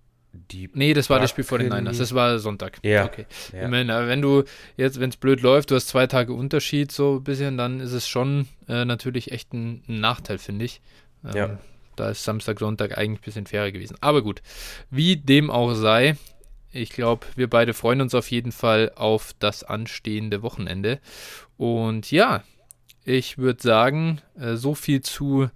Die 0.52 0.70
nee, 0.76 0.94
das 0.94 1.10
war 1.10 1.20
das 1.20 1.32
Spiel 1.32 1.46
vor 1.46 1.58
den 1.58 1.74
Niners. 1.74 1.98
Das 1.98 2.14
war 2.14 2.38
Sonntag. 2.38 2.78
Ja. 2.84 3.06
Okay. 3.06 3.26
Ja. 3.54 3.64
Ich 3.64 3.70
meine, 3.72 4.08
wenn 4.08 4.22
du 4.22 4.44
jetzt, 4.76 5.00
wenn 5.00 5.10
es 5.10 5.18
blöd 5.18 5.42
läuft, 5.42 5.72
du 5.72 5.76
hast 5.76 5.88
zwei 5.88 6.06
Tage 6.06 6.34
Unterschied 6.34 6.92
so 6.92 7.16
ein 7.16 7.24
bisschen, 7.24 7.58
dann 7.58 7.80
ist 7.80 7.94
es 7.94 8.08
schon 8.08 8.48
äh, 8.68 8.86
natürlich 8.86 9.32
echt 9.32 9.52
ein, 9.54 9.82
ein 9.88 10.00
Nachteil, 10.00 10.38
finde 10.38 10.66
ich. 10.66 10.82
Ähm, 11.26 11.36
ja. 11.36 11.60
Da 11.96 12.12
ist 12.12 12.24
Samstag, 12.24 12.60
Sonntag 12.60 13.00
eigentlich 13.00 13.22
ein 13.22 13.26
bisschen 13.26 13.48
fairer 13.48 13.72
gewesen. 13.72 13.98
Aber 14.00 14.22
gut, 14.22 14.44
wie 14.92 15.18
dem 15.18 15.50
auch 15.50 15.74
sei, 15.74 16.18
ich 16.78 16.92
glaube, 16.92 17.26
wir 17.36 17.50
beide 17.50 17.74
freuen 17.74 18.02
uns 18.02 18.16
auf 18.16 18.30
jeden 18.32 18.52
Fall 18.52 18.92
auf 18.96 19.34
das 19.40 19.64
anstehende 19.64 20.42
Wochenende. 20.44 21.00
Und 21.58 22.12
ja, 22.12 22.44
ich 23.04 23.38
würde 23.38 23.62
sagen, 23.62 24.22
äh, 24.40 24.56
so 24.56 24.76
viel 24.76 25.02
zu, 25.02 25.50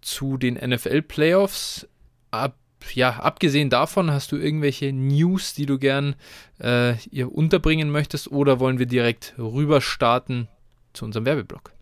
zu 0.00 0.36
den 0.36 0.54
NFL-Playoffs. 0.54 1.86
Ab, 2.30 2.56
ja, 2.94 3.10
abgesehen 3.20 3.70
davon, 3.70 4.10
hast 4.10 4.32
du 4.32 4.36
irgendwelche 4.36 4.92
News, 4.92 5.54
die 5.54 5.66
du 5.66 5.78
gern 5.78 6.16
äh, 6.60 6.96
ihr 7.08 7.32
unterbringen 7.32 7.90
möchtest, 7.90 8.30
oder 8.30 8.58
wollen 8.60 8.78
wir 8.78 8.86
direkt 8.86 9.34
rüber 9.38 9.80
starten 9.80 10.48
zu 10.92 11.04
unserem 11.04 11.26
Werbeblock? 11.26 11.72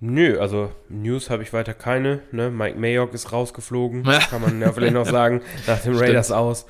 Nö, 0.00 0.38
also 0.38 0.70
News 0.88 1.28
habe 1.28 1.42
ich 1.42 1.52
weiter 1.52 1.74
keine. 1.74 2.20
Ne? 2.30 2.50
Mike 2.50 2.78
Mayock 2.78 3.14
ist 3.14 3.32
rausgeflogen, 3.32 4.04
kann 4.30 4.40
man 4.40 4.60
ja 4.60 4.72
vielleicht 4.72 4.94
noch 4.94 5.06
sagen, 5.06 5.42
nach 5.66 5.80
dem 5.80 5.96
Raiders 5.96 6.30
aus. 6.30 6.66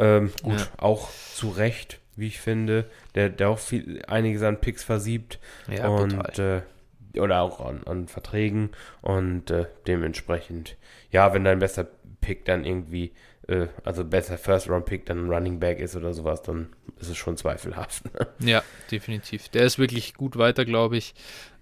Ähm, 0.00 0.32
gut, 0.42 0.58
ja. 0.58 0.66
auch 0.78 1.10
zu 1.34 1.50
Recht, 1.50 2.00
wie 2.16 2.28
ich 2.28 2.40
finde. 2.40 2.86
Der, 3.14 3.28
der 3.28 3.50
auch 3.50 3.58
viel, 3.58 4.02
einiges 4.06 4.42
an 4.42 4.60
Picks 4.60 4.82
versiebt. 4.82 5.38
Ja, 5.68 5.88
und 5.88 6.38
äh, 6.38 6.62
oder 7.14 7.40
auch 7.40 7.60
an, 7.60 7.82
an 7.86 8.08
Verträgen. 8.08 8.70
Und 9.02 9.50
äh, 9.50 9.66
dementsprechend, 9.86 10.76
ja, 11.10 11.32
wenn 11.34 11.44
dein 11.44 11.58
bester 11.58 11.86
Pick 12.20 12.44
dann 12.44 12.64
irgendwie, 12.64 13.12
äh, 13.48 13.66
also 13.84 14.04
besser 14.04 14.38
First-Round-Pick 14.38 15.06
dann 15.06 15.26
ein 15.26 15.30
Running 15.30 15.60
Back 15.60 15.80
ist 15.80 15.96
oder 15.96 16.14
sowas, 16.14 16.42
dann 16.42 16.70
ist 16.98 17.10
es 17.10 17.16
schon 17.16 17.36
zweifelhaft. 17.36 18.04
Ja, 18.40 18.62
definitiv. 18.90 19.48
Der 19.50 19.64
ist 19.64 19.78
wirklich 19.78 20.14
gut 20.14 20.36
weiter, 20.36 20.64
glaube 20.64 20.96
ich. 20.96 21.14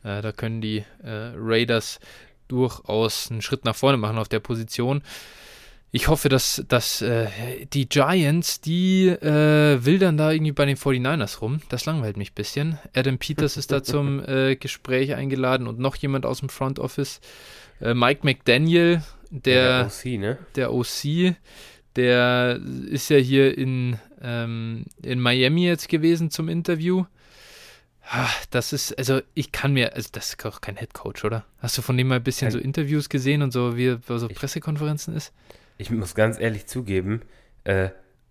Äh, 0.04 0.22
da 0.22 0.32
können 0.32 0.60
die 0.60 0.84
äh, 1.02 1.32
Raiders 1.36 1.98
durchaus 2.46 3.30
einen 3.30 3.42
Schritt 3.42 3.64
nach 3.64 3.76
vorne 3.76 3.98
machen 3.98 4.18
auf 4.18 4.28
der 4.28 4.40
Position 4.40 5.02
ich 5.90 6.08
hoffe, 6.08 6.28
dass, 6.28 6.62
dass 6.68 7.00
äh, 7.00 7.28
die 7.72 7.88
Giants, 7.88 8.60
die 8.60 9.08
äh, 9.08 9.84
wildern 9.84 10.18
da 10.18 10.30
irgendwie 10.32 10.52
bei 10.52 10.66
den 10.66 10.76
49ers 10.76 11.40
rum. 11.40 11.60
Das 11.70 11.86
langweilt 11.86 12.18
mich 12.18 12.32
ein 12.32 12.34
bisschen. 12.34 12.78
Adam 12.94 13.16
Peters 13.16 13.56
ist 13.56 13.72
da 13.72 13.82
zum 13.82 14.22
äh, 14.28 14.56
Gespräch 14.56 15.14
eingeladen 15.14 15.66
und 15.66 15.78
noch 15.78 15.96
jemand 15.96 16.26
aus 16.26 16.40
dem 16.40 16.50
Front 16.50 16.78
Office. 16.78 17.20
Äh, 17.80 17.94
Mike 17.94 18.20
McDaniel, 18.22 19.02
der, 19.30 19.84
der 19.84 19.86
OC, 19.86 20.04
ne? 20.18 20.38
Der 20.56 20.74
OC, 20.74 21.36
der 21.96 22.60
ist 22.90 23.08
ja 23.08 23.16
hier 23.16 23.56
in, 23.56 23.96
ähm, 24.20 24.84
in 25.02 25.20
Miami 25.20 25.64
jetzt 25.64 25.88
gewesen 25.88 26.30
zum 26.30 26.50
Interview. 26.50 27.06
Das 28.50 28.72
ist, 28.72 28.96
also 28.98 29.20
ich 29.34 29.52
kann 29.52 29.72
mir, 29.72 29.94
also 29.94 30.08
das 30.12 30.30
ist 30.30 30.44
auch 30.46 30.60
kein 30.60 30.76
Head 30.76 30.94
Coach, 30.94 31.24
oder? 31.24 31.44
Hast 31.58 31.76
du 31.76 31.82
von 31.82 31.96
dem 31.96 32.08
mal 32.08 32.16
ein 32.16 32.22
bisschen 32.22 32.50
so 32.50 32.58
Interviews 32.58 33.08
gesehen 33.08 33.42
und 33.42 33.52
so, 33.52 33.76
wie 33.76 33.98
so 34.06 34.28
Pressekonferenzen 34.28 35.14
ist? 35.14 35.32
Ich 35.78 35.90
muss 35.90 36.14
ganz 36.14 36.38
ehrlich 36.38 36.66
zugeben, 36.66 37.22
äh, 37.64 37.90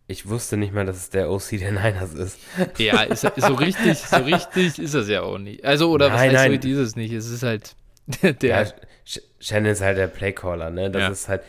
ich 0.10 0.30
wusste 0.30 0.56
nicht 0.56 0.74
mal, 0.74 0.86
dass 0.86 0.98
es 0.98 1.10
der 1.10 1.30
OC 1.30 1.50
der 1.60 1.72
Niners 1.72 2.14
ist. 2.14 2.40
Ja, 2.78 3.02
ist, 3.02 3.24
ist 3.24 3.46
so 3.46 3.54
richtig, 3.56 3.98
so 3.98 4.18
richtig 4.18 4.80
ist 4.80 4.94
das 4.94 5.10
ja 5.10 5.22
auch 5.22 5.38
nicht. 5.38 5.66
Also, 5.66 5.90
oder 5.90 6.10
nein, 6.10 6.16
was 6.16 6.22
heißt 6.22 6.34
nein. 6.34 6.62
so 6.62 6.68
ist 6.70 6.78
es 6.78 6.96
nicht? 6.96 7.12
Es 7.12 7.30
ist 7.30 7.44
halt 7.44 7.76
der. 8.42 8.64
Ja, 8.64 8.74
Shannon 9.40 9.72
ist 9.72 9.82
halt 9.82 9.98
der 9.98 10.08
Playcaller, 10.08 10.70
ne? 10.70 10.92
Das 10.92 11.02
ja. 11.02 11.10
ist 11.10 11.30
halt, 11.30 11.42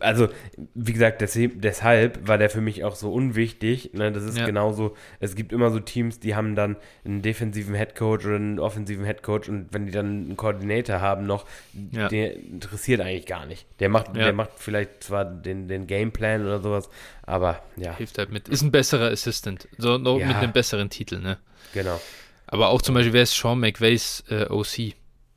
also, 0.00 0.28
wie 0.74 0.92
gesagt, 0.92 1.22
deshalb 1.22 2.26
war 2.26 2.36
der 2.36 2.50
für 2.50 2.60
mich 2.60 2.82
auch 2.82 2.96
so 2.96 3.12
unwichtig. 3.12 3.90
Ne? 3.94 4.10
Das 4.10 4.24
ist 4.24 4.36
ja. 4.36 4.44
genauso, 4.44 4.96
es 5.20 5.36
gibt 5.36 5.52
immer 5.52 5.70
so 5.70 5.78
Teams, 5.78 6.18
die 6.18 6.34
haben 6.34 6.56
dann 6.56 6.76
einen 7.04 7.22
defensiven 7.22 7.74
Headcoach 7.74 8.26
oder 8.26 8.36
einen 8.36 8.58
offensiven 8.58 9.04
Headcoach 9.04 9.48
und 9.48 9.68
wenn 9.70 9.86
die 9.86 9.92
dann 9.92 10.24
einen 10.24 10.36
Koordinator 10.36 11.00
haben 11.00 11.26
noch, 11.26 11.46
ja. 11.92 12.08
der 12.08 12.34
interessiert 12.34 13.00
eigentlich 13.00 13.26
gar 13.26 13.46
nicht. 13.46 13.66
Der 13.78 13.88
macht, 13.88 14.16
der 14.16 14.32
macht 14.32 14.50
vielleicht 14.56 15.04
zwar 15.04 15.24
den, 15.24 15.68
den 15.68 15.86
Gameplan 15.86 16.44
oder 16.44 16.60
sowas, 16.60 16.90
aber 17.22 17.62
ja. 17.76 17.96
Hilft 17.96 18.18
halt 18.18 18.32
mit. 18.32 18.48
Ist 18.48 18.62
ein 18.62 18.72
besserer 18.72 19.10
Assistant. 19.12 19.68
So 19.78 19.96
noch 19.96 20.18
mit 20.18 20.36
einem 20.36 20.52
besseren 20.52 20.90
Titel, 20.90 21.20
ne? 21.20 21.38
Genau. 21.72 22.00
Aber 22.48 22.68
auch 22.68 22.82
zum 22.82 22.94
Beispiel, 22.94 23.12
wer 23.12 23.22
ist 23.22 23.36
Sean 23.36 23.60
McVays 23.60 24.24
äh, 24.28 24.46
OC? 24.46 24.94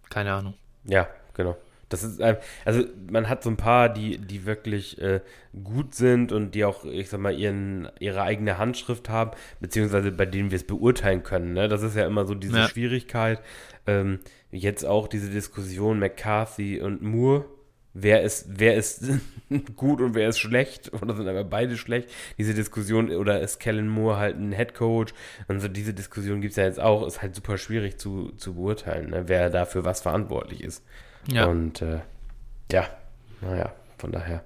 Keine 0.09 0.33
Ahnung. 0.33 0.55
Ja, 0.85 1.07
genau. 1.43 1.57
Das 1.91 2.03
ist 2.03 2.21
also 2.65 2.83
man 3.09 3.27
hat 3.27 3.43
so 3.43 3.49
ein 3.49 3.57
paar, 3.57 3.89
die, 3.89 4.17
die 4.17 4.45
wirklich 4.45 4.99
äh, 5.01 5.19
gut 5.63 5.93
sind 5.93 6.31
und 6.31 6.55
die 6.55 6.63
auch, 6.63 6.85
ich 6.85 7.09
sag 7.09 7.19
mal, 7.19 7.37
ihren, 7.37 7.89
ihre 7.99 8.21
eigene 8.21 8.57
Handschrift 8.57 9.09
haben, 9.09 9.31
beziehungsweise 9.59 10.11
bei 10.11 10.25
denen 10.25 10.51
wir 10.51 10.55
es 10.55 10.63
beurteilen 10.63 11.23
können. 11.23 11.53
Ne? 11.53 11.67
Das 11.67 11.83
ist 11.83 11.95
ja 11.95 12.07
immer 12.07 12.25
so 12.25 12.33
diese 12.33 12.57
ja. 12.57 12.67
Schwierigkeit. 12.69 13.41
Ähm, 13.85 14.19
jetzt 14.51 14.85
auch 14.85 15.07
diese 15.07 15.29
Diskussion 15.29 15.99
McCarthy 15.99 16.81
und 16.81 17.01
Moore. 17.01 17.45
Wer 17.93 18.21
ist, 18.21 18.45
wer 18.47 18.75
ist 18.75 19.03
gut 19.75 19.99
und 19.99 20.15
wer 20.15 20.29
ist 20.29 20.39
schlecht? 20.39 20.93
Oder 20.93 21.13
sind 21.13 21.27
aber 21.27 21.43
beide 21.43 21.75
schlecht? 21.75 22.09
Diese 22.37 22.53
Diskussion, 22.53 23.11
oder 23.11 23.41
ist 23.41 23.59
Kellen 23.59 23.89
Moore 23.89 24.15
halt 24.15 24.37
ein 24.37 24.53
Head 24.53 24.75
Coach? 24.75 25.13
Und 25.49 25.59
so 25.59 25.67
diese 25.67 25.93
Diskussion 25.93 26.39
gibt 26.39 26.51
es 26.51 26.57
ja 26.57 26.63
jetzt 26.63 26.79
auch, 26.79 27.05
ist 27.05 27.21
halt 27.21 27.35
super 27.35 27.57
schwierig 27.57 27.97
zu, 27.97 28.31
zu 28.37 28.53
beurteilen, 28.53 29.09
ne? 29.09 29.23
wer 29.27 29.49
dafür 29.49 29.83
was 29.83 29.99
verantwortlich 29.99 30.63
ist. 30.63 30.85
Ja. 31.27 31.45
Und 31.45 31.81
äh, 31.81 31.99
ja, 32.71 32.87
naja, 33.41 33.71
von 33.97 34.11
daher. 34.11 34.43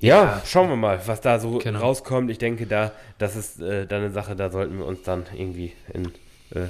Ja, 0.00 0.24
ja, 0.24 0.42
schauen 0.46 0.70
wir 0.70 0.76
mal, 0.76 1.00
was 1.06 1.20
da 1.20 1.38
so 1.38 1.58
genau. 1.58 1.80
rauskommt. 1.80 2.30
Ich 2.30 2.38
denke, 2.38 2.66
da, 2.66 2.92
das 3.18 3.36
ist 3.36 3.60
äh, 3.60 3.86
dann 3.86 4.02
eine 4.02 4.10
Sache, 4.10 4.34
da 4.34 4.50
sollten 4.50 4.78
wir 4.78 4.86
uns 4.86 5.02
dann 5.02 5.26
irgendwie 5.34 5.74
in 5.92 6.06
äh, 6.54 6.68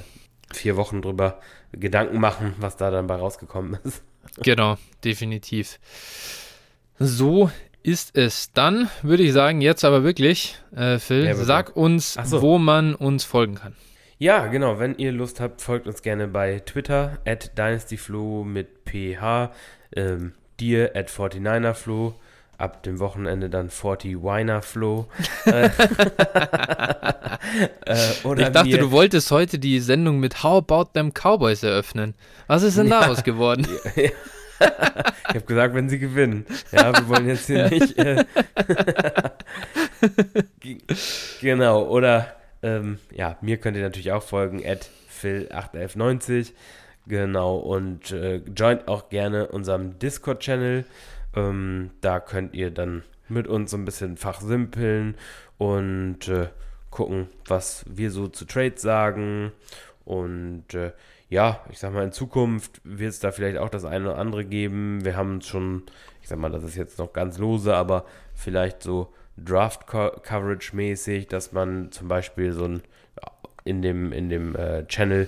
vier 0.53 0.75
Wochen 0.75 1.01
drüber 1.01 1.39
Gedanken 1.71 2.19
machen, 2.19 2.53
was 2.57 2.75
da 2.75 2.91
dann 2.91 3.07
bei 3.07 3.15
rausgekommen 3.15 3.79
ist. 3.83 4.03
Genau, 4.43 4.77
definitiv. 5.03 5.79
So 6.99 7.49
ist 7.81 8.15
es. 8.15 8.53
Dann 8.53 8.87
würde 9.01 9.23
ich 9.23 9.33
sagen, 9.33 9.61
jetzt 9.61 9.83
aber 9.83 10.03
wirklich, 10.03 10.57
äh, 10.75 10.99
Phil, 10.99 11.25
ja, 11.25 11.35
sag 11.35 11.75
uns, 11.75 12.13
so. 12.23 12.41
wo 12.41 12.57
man 12.59 12.93
uns 12.95 13.23
folgen 13.23 13.55
kann. 13.55 13.75
Ja, 14.21 14.45
genau. 14.45 14.77
Wenn 14.77 14.99
ihr 14.99 15.11
Lust 15.11 15.39
habt, 15.39 15.63
folgt 15.63 15.87
uns 15.87 16.03
gerne 16.03 16.27
bei 16.27 16.59
Twitter 16.59 17.17
at 17.25 17.57
dynastyflo 17.57 18.43
mit 18.43 18.67
ph, 18.87 19.51
ähm, 19.95 20.33
dir 20.59 20.91
at 20.93 21.09
49erflo, 21.09 22.13
ab 22.59 22.83
dem 22.83 22.99
Wochenende 22.99 23.49
dann 23.49 23.71
40 23.71 24.17
Winer 24.17 24.61
Flow. 24.61 25.07
äh, 25.45 25.65
ich 28.37 28.49
dachte, 28.49 28.77
du 28.77 28.91
wolltest 28.91 29.31
heute 29.31 29.57
die 29.57 29.79
Sendung 29.79 30.19
mit 30.19 30.43
How 30.43 30.59
About 30.59 30.91
Them 30.93 31.13
Cowboys 31.15 31.63
eröffnen. 31.63 32.13
Was 32.45 32.61
ist 32.61 32.77
denn 32.77 32.89
ja. 32.89 32.99
daraus 32.99 33.23
geworden? 33.23 33.67
ich 33.95 34.13
habe 35.29 35.41
gesagt, 35.41 35.73
wenn 35.73 35.89
sie 35.89 35.97
gewinnen. 35.97 36.45
Ja, 36.71 36.95
wir 36.95 37.07
wollen 37.07 37.27
jetzt 37.27 37.47
hier 37.47 37.67
nicht. 37.71 37.97
Äh 37.97 38.23
genau, 41.41 41.87
oder 41.87 42.35
ähm, 42.63 42.99
ja, 43.13 43.37
mir 43.41 43.57
könnt 43.57 43.77
ihr 43.77 43.83
natürlich 43.83 44.11
auch 44.11 44.23
folgen, 44.23 44.65
at 44.65 44.89
phil81190. 45.21 46.53
Genau, 47.07 47.57
und 47.57 48.11
äh, 48.11 48.37
joint 48.55 48.87
auch 48.87 49.09
gerne 49.09 49.47
unserem 49.47 49.97
Discord-Channel. 49.99 50.85
Ähm, 51.35 51.91
da 52.01 52.19
könnt 52.19 52.53
ihr 52.53 52.71
dann 52.71 53.03
mit 53.27 53.47
uns 53.47 53.71
so 53.71 53.77
ein 53.77 53.85
bisschen 53.85 54.17
fachsimpeln 54.17 55.15
und 55.57 56.27
äh, 56.27 56.47
gucken, 56.89 57.27
was 57.45 57.85
wir 57.87 58.11
so 58.11 58.27
zu 58.27 58.45
Trades 58.45 58.81
sagen. 58.81 59.51
Und 60.05 60.73
äh, 60.73 60.91
ja, 61.29 61.61
ich 61.71 61.79
sag 61.79 61.93
mal, 61.93 62.03
in 62.03 62.11
Zukunft 62.11 62.81
wird 62.83 63.11
es 63.11 63.19
da 63.19 63.31
vielleicht 63.31 63.57
auch 63.57 63.69
das 63.69 63.85
eine 63.85 64.09
oder 64.09 64.17
andere 64.17 64.45
geben. 64.45 65.03
Wir 65.03 65.15
haben 65.15 65.41
schon, 65.41 65.83
ich 66.21 66.27
sag 66.27 66.37
mal, 66.37 66.51
das 66.51 66.63
ist 66.63 66.75
jetzt 66.75 66.99
noch 66.99 67.13
ganz 67.13 67.37
lose, 67.37 67.75
aber 67.75 68.05
vielleicht 68.35 68.83
so 68.83 69.13
Draft-Coverage-mäßig, 69.43 71.27
dass 71.27 71.51
man 71.51 71.91
zum 71.91 72.07
Beispiel 72.07 72.53
so 72.53 72.65
ein 72.65 72.81
in 73.63 73.81
dem, 73.81 74.11
in 74.11 74.29
dem 74.29 74.55
äh, 74.55 74.87
Channel 74.87 75.27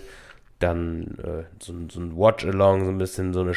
dann 0.60 1.17
äh, 1.24 1.43
so, 1.60 1.74
so 1.89 2.00
ein 2.00 2.17
Watch-Along, 2.17 2.86
so 2.86 2.91
ein 2.91 2.98
bisschen 2.98 3.34
so 3.34 3.41
eine 3.41 3.53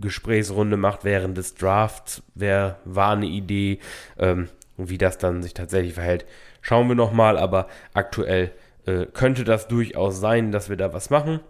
Gesprächsrunde 0.00 0.76
macht 0.76 1.04
während 1.04 1.36
des 1.36 1.54
Drafts, 1.54 2.22
wäre, 2.34 2.76
war 2.84 3.12
eine 3.12 3.26
Idee. 3.26 3.78
Ähm, 4.18 4.48
wie 4.78 4.98
das 4.98 5.18
dann 5.18 5.42
sich 5.42 5.54
tatsächlich 5.54 5.94
verhält, 5.94 6.26
schauen 6.60 6.88
wir 6.88 6.94
nochmal, 6.94 7.38
aber 7.38 7.66
aktuell 7.94 8.52
äh, 8.84 9.06
könnte 9.06 9.44
das 9.44 9.68
durchaus 9.68 10.20
sein, 10.20 10.52
dass 10.52 10.68
wir 10.68 10.76
da 10.76 10.92
was 10.92 11.10
machen. 11.10 11.40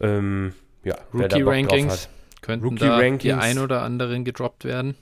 Ähm, 0.00 0.54
ja, 0.84 0.96
Rookie 1.12 1.42
Rankings 1.42 2.08
könnten 2.40 2.64
Rookie 2.64 2.84
da 2.84 2.96
Rankings. 2.96 3.22
die 3.22 3.32
ein 3.32 3.58
oder 3.58 3.82
anderen 3.82 4.24
gedroppt 4.24 4.64
werden. 4.64 4.94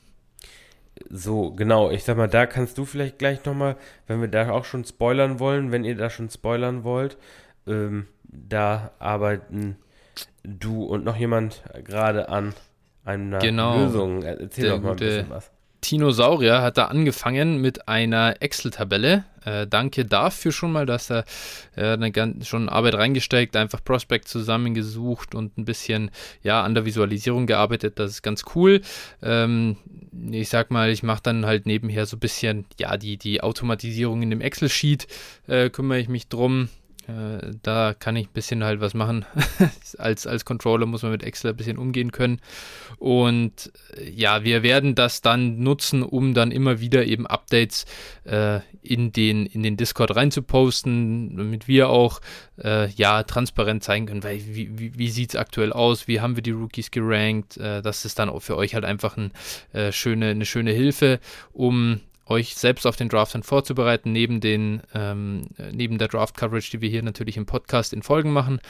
So, 1.09 1.53
genau. 1.53 1.91
Ich 1.91 2.05
sag 2.05 2.17
mal, 2.17 2.29
da 2.29 2.47
kannst 2.47 2.79
du 2.79 2.85
vielleicht 2.85 3.19
gleich 3.19 3.45
nochmal, 3.45 3.77
wenn 4.07 4.21
wir 4.21 4.29
da 4.29 4.51
auch 4.51 4.65
schon 4.65 4.85
spoilern 4.85 5.41
wollen, 5.41 5.73
wenn 5.73 5.85
ihr 5.85 5.97
da 5.97 6.11
schon 6.11 6.31
spoilern 6.31 6.85
wollt, 6.85 7.17
ähm, 7.67 8.07
da 8.25 8.93
arbeiten 8.99 9.77
du 10.43 10.85
und 10.85 11.05
noch 11.05 11.17
jemand 11.17 11.63
gerade 11.85 12.29
an 12.29 12.55
einer 13.05 13.39
genau. 13.39 13.77
Lösung. 13.77 14.23
Erzähl 14.23 14.71
doch 14.71 14.81
mal 14.81 14.93
ein 14.93 14.97
bisschen 14.97 15.31
was. 15.31 15.51
Tinosaurier 15.81 16.63
hat 16.63 16.79
da 16.79 16.87
angefangen 16.87 17.61
mit 17.61 17.89
einer 17.89 18.41
Excel-Tabelle. 18.41 19.25
Äh, 19.45 19.67
danke 19.67 20.05
dafür 20.05 20.53
schon 20.53 20.73
mal, 20.73 20.85
dass 20.85 21.11
er 21.11 21.25
äh, 21.77 22.45
schon 22.45 22.69
Arbeit 22.69 22.95
reingesteckt, 22.95 23.57
einfach 23.57 23.83
Prospect 23.83 24.29
zusammengesucht 24.29 25.35
und 25.35 25.57
ein 25.57 25.65
bisschen 25.65 26.11
ja 26.43 26.63
an 26.63 26.75
der 26.75 26.85
Visualisierung 26.85 27.47
gearbeitet. 27.47 27.99
Das 27.99 28.11
ist 28.11 28.23
ganz 28.23 28.45
cool. 28.55 28.83
Ähm, 29.23 29.77
ich 30.31 30.49
sag 30.49 30.71
mal, 30.71 30.91
ich 30.91 31.03
mache 31.03 31.23
dann 31.23 31.47
halt 31.47 31.67
nebenher 31.67 32.05
so 32.05 32.17
ein 32.17 32.21
bisschen 32.21 32.67
ja 32.79 32.97
die, 32.97 33.17
die 33.17 33.43
Automatisierung 33.43 34.23
in 34.23 34.31
dem 34.31 34.41
Excel-Sheet, 34.41 35.07
äh, 35.47 35.71
kümmere 35.71 35.99
ich 35.99 36.09
mich 36.09 36.29
drum. 36.29 36.69
Äh, 37.11 37.53
da 37.63 37.95
kann 37.95 38.17
ich 38.17 38.29
ein 38.29 38.33
bisschen 38.33 38.65
halt 38.65 38.81
was 38.81 38.95
machen. 38.95 39.25
als, 39.99 40.27
als 40.27 40.45
Controller 40.45 40.87
muss 40.87 41.03
man 41.03 41.13
mit 41.13 41.23
Excel 41.23 41.51
ein 41.51 41.57
bisschen 41.57 41.79
umgehen 41.79 42.13
können. 42.13 42.41
Und 42.99 43.73
äh, 43.97 44.11
ja, 44.11 44.45
wir 44.45 44.63
werden 44.63 44.95
das 44.95 45.21
dann 45.23 45.61
nutzen, 45.61 46.03
um 46.03 46.35
dann 46.35 46.51
immer 46.51 46.81
wieder 46.81 47.05
eben 47.05 47.27
Updates 47.27 47.87
äh, 48.25 48.61
in, 48.83 49.13
den, 49.13 49.47
in 49.47 49.63
den 49.63 49.77
Discord 49.77 50.15
reinzuposten, 50.15 51.37
damit 51.37 51.69
wir 51.69 51.89
auch 51.89 52.21
äh, 52.63 52.89
ja 52.91 53.23
transparent 53.23 53.83
zeigen 53.83 54.07
können, 54.07 54.25
weil 54.25 54.41
wie, 54.47 54.79
wie, 54.79 54.99
wie 54.99 55.11
sieht 55.11 55.31
es 55.31 55.37
aktuell 55.37 55.73
aus, 55.73 56.09
wie 56.09 56.21
haben 56.21 56.37
wir 56.37 56.43
die 56.43 56.51
Rookies 56.51 56.91
gerankt. 56.91 57.57
Äh, 57.57 57.83
das 57.83 58.05
ist 58.05 58.19
dann 58.19 58.29
auch 58.29 58.41
für 58.41 58.57
euch 58.57 58.75
halt 58.75 58.85
einfach 58.85 59.17
ein, 59.17 59.33
schöne, 59.91 60.31
eine 60.31 60.47
schöne 60.47 60.73
Hilfe, 60.73 61.21
um 61.53 62.01
euch 62.31 62.55
selbst 62.55 62.87
auf 62.87 62.97
den 62.97 63.09
Draft 63.09 63.35
dann 63.35 63.43
vorzubereiten, 63.43 64.13
neben, 64.13 64.41
den, 64.41 64.83
ähm, 64.95 65.49
neben 65.73 65.99
der 65.99 66.09
Draft-Coverage, 66.09 66.71
die 66.71 66.81
wir 66.81 66.89
hier 66.89 67.03
natürlich 67.03 67.37
im 67.37 67.47
Podcast 67.47 67.93
in 67.93 68.03
Folgen 68.03 68.33
machen. 68.33 68.61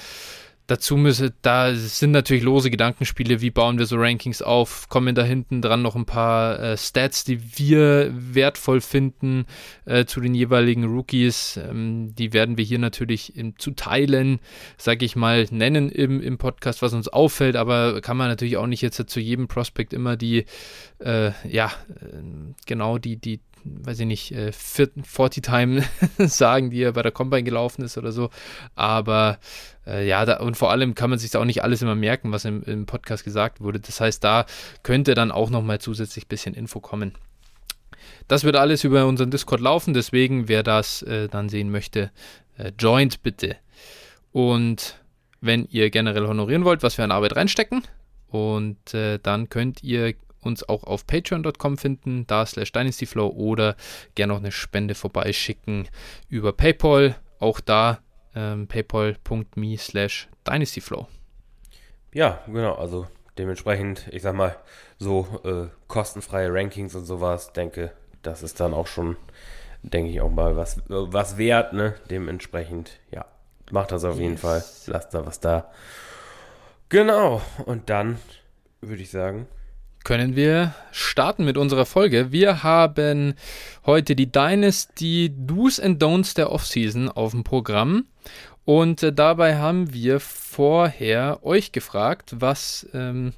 Dazu 0.71 0.97
müsse, 0.97 1.33
da 1.43 1.75
sind 1.75 2.12
natürlich 2.12 2.45
lose 2.45 2.71
Gedankenspiele, 2.71 3.40
wie 3.40 3.50
bauen 3.50 3.81
wir 3.81 3.87
so 3.87 3.97
Rankings 3.97 4.41
auf, 4.41 4.89
kommen 4.89 5.17
da 5.17 5.25
hinten 5.25 5.63
dran 5.63 5.82
noch 5.82 5.97
ein 5.97 6.06
paar 6.06 6.61
äh, 6.61 6.76
Stats, 6.76 7.25
die 7.25 7.58
wir 7.58 8.13
wertvoll 8.15 8.80
finden 8.80 9.47
äh, 9.84 10.04
zu 10.04 10.21
den 10.21 10.32
jeweiligen 10.32 10.84
Rookies. 10.84 11.56
Ähm, 11.56 12.15
die 12.15 12.32
werden 12.32 12.56
wir 12.56 12.65
hier 12.65 12.78
natürlich 12.78 13.37
in, 13.37 13.56
zu 13.58 13.73
Teilen, 13.73 14.39
sage 14.76 15.04
ich 15.04 15.17
mal, 15.17 15.49
nennen 15.50 15.89
im, 15.89 16.21
im 16.21 16.39
Podcast, 16.39 16.82
was 16.82 16.93
uns 16.93 17.08
auffällt, 17.08 17.56
aber 17.56 18.00
kann 18.00 18.17
man 18.17 18.28
natürlich 18.28 18.56
auch 18.56 18.69
nicht 18.69 18.82
jetzt 18.82 19.11
zu 19.11 19.19
jedem 19.19 19.49
Prospect 19.49 19.93
immer 19.93 20.17
die, 20.17 20.45
äh, 21.00 21.32
ja, 21.49 21.73
äh, 22.00 22.52
genau 22.67 22.99
die, 22.99 23.17
die 23.17 23.41
weiß 23.64 24.00
ich 24.00 24.06
nicht, 24.06 24.32
äh, 24.32 24.52
40 24.52 25.42
Time 25.42 25.84
sagen, 26.18 26.70
die 26.70 26.82
er 26.82 26.92
bei 26.92 27.02
der 27.02 27.12
Combine 27.12 27.42
gelaufen 27.42 27.82
ist 27.82 27.99
oder 27.99 28.12
so. 28.12 28.30
Aber 28.75 29.38
äh, 29.86 30.06
ja, 30.06 30.25
da, 30.25 30.38
und 30.40 30.56
vor 30.56 30.70
allem 30.70 30.94
kann 30.94 31.10
man 31.10 31.18
sich 31.18 31.30
da 31.30 31.40
auch 31.40 31.44
nicht 31.44 31.62
alles 31.62 31.82
immer 31.82 31.94
merken, 31.94 32.32
was 32.32 32.44
im, 32.44 32.62
im 32.64 32.86
Podcast 32.86 33.25
gesagt 33.25 33.60
wurde. 33.60 33.80
Das 33.80 34.00
heißt, 34.00 34.23
da 34.23 34.46
könnte 34.82 35.14
dann 35.14 35.30
auch 35.30 35.50
nochmal 35.50 35.80
zusätzlich 35.80 36.26
ein 36.26 36.28
bisschen 36.28 36.54
Info 36.54 36.80
kommen. 36.80 37.14
Das 38.28 38.44
wird 38.44 38.56
alles 38.56 38.84
über 38.84 39.06
unseren 39.06 39.30
Discord 39.30 39.60
laufen, 39.60 39.94
deswegen, 39.94 40.49
wer 40.49 40.62
das 40.62 41.02
äh, 41.02 41.28
dann 41.28 41.49
sehen 41.49 41.70
möchte, 41.70 42.10
äh, 42.56 42.73
joint 42.78 43.23
bitte. 43.23 43.56
Und 44.32 45.00
wenn 45.40 45.66
ihr 45.70 45.90
generell 45.90 46.26
honorieren 46.26 46.64
wollt, 46.64 46.82
was 46.82 46.96
wir 46.99 47.04
an 47.04 47.12
Arbeit 47.12 47.36
reinstecken, 47.36 47.82
und 48.28 48.94
äh, 48.94 49.18
dann 49.20 49.49
könnt 49.49 49.82
ihr 49.82 50.14
uns 50.43 50.69
auch 50.69 50.85
auf 50.85 51.07
patreon.com 51.07 51.79
finden, 51.79 52.26
da 52.26 52.47
slash 52.47 52.73
dynastyflow 52.73 53.29
oder 53.29 53.76
gerne 54.15 54.33
noch 54.33 54.41
eine 54.41 54.53
Spende 54.53 54.95
vorbeischicken 54.95 55.89
über 56.29 56.53
PayPal, 56.53 57.17
auch 57.39 57.61
da 57.61 58.00
ähm, 58.35 58.67
paypal.me 58.67 59.76
slash 59.79 60.29
dynastyflow. 60.47 61.07
Ja, 62.13 62.41
genau, 62.47 62.75
also 62.75 63.07
dementsprechend, 63.39 64.09
ich 64.11 64.23
sag 64.23 64.35
mal, 64.35 64.57
so 64.99 65.41
äh, 65.45 65.69
kostenfreie 65.89 66.53
Rankings 66.53 66.95
und 66.95 67.05
sowas, 67.05 67.53
denke, 67.53 67.93
das 68.23 68.43
ist 68.43 68.61
dann 68.61 68.75
auch 68.75 68.87
schon, 68.87 69.17
denke 69.83 70.11
ich, 70.11 70.21
auch 70.21 70.31
mal 70.31 70.57
was, 70.57 70.83
was 70.89 71.39
wert, 71.39 71.73
ne? 71.73 71.95
Dementsprechend, 72.11 73.00
ja, 73.11 73.25
macht 73.71 73.93
das 73.93 74.05
auf 74.05 74.17
yes. 74.17 74.23
jeden 74.23 74.39
Fall, 74.39 74.63
lasst 74.87 75.15
da 75.15 75.25
was 75.25 75.41
da. 75.41 75.71
Genau, 76.89 77.41
und 77.67 77.89
dann 77.89 78.19
würde 78.81 79.03
ich 79.03 79.11
sagen, 79.11 79.47
können 80.04 80.36
wir 80.36 80.75
starten 80.93 81.45
mit 81.45 81.56
unserer 81.56 81.86
Folge. 81.86 82.32
Wir 82.32 82.63
haben 82.63 83.34
heute 83.86 84.17
die 84.17 84.30
Dynasty 84.30 85.32
Do's 85.36 85.78
and 85.78 86.02
Don'ts 86.02 86.34
der 86.34 86.50
Offseason 86.50 87.08
auf 87.08 87.32
dem 87.32 87.45
Programm. 87.45 88.06
Und 88.65 89.02
äh, 89.02 89.13
dabei 89.13 89.56
haben 89.56 89.93
wir 89.93 90.21
vorher 90.21 91.45
euch 91.45 91.73
gefragt, 91.73 92.36
was 92.39 92.89
ähm, 92.95 93.32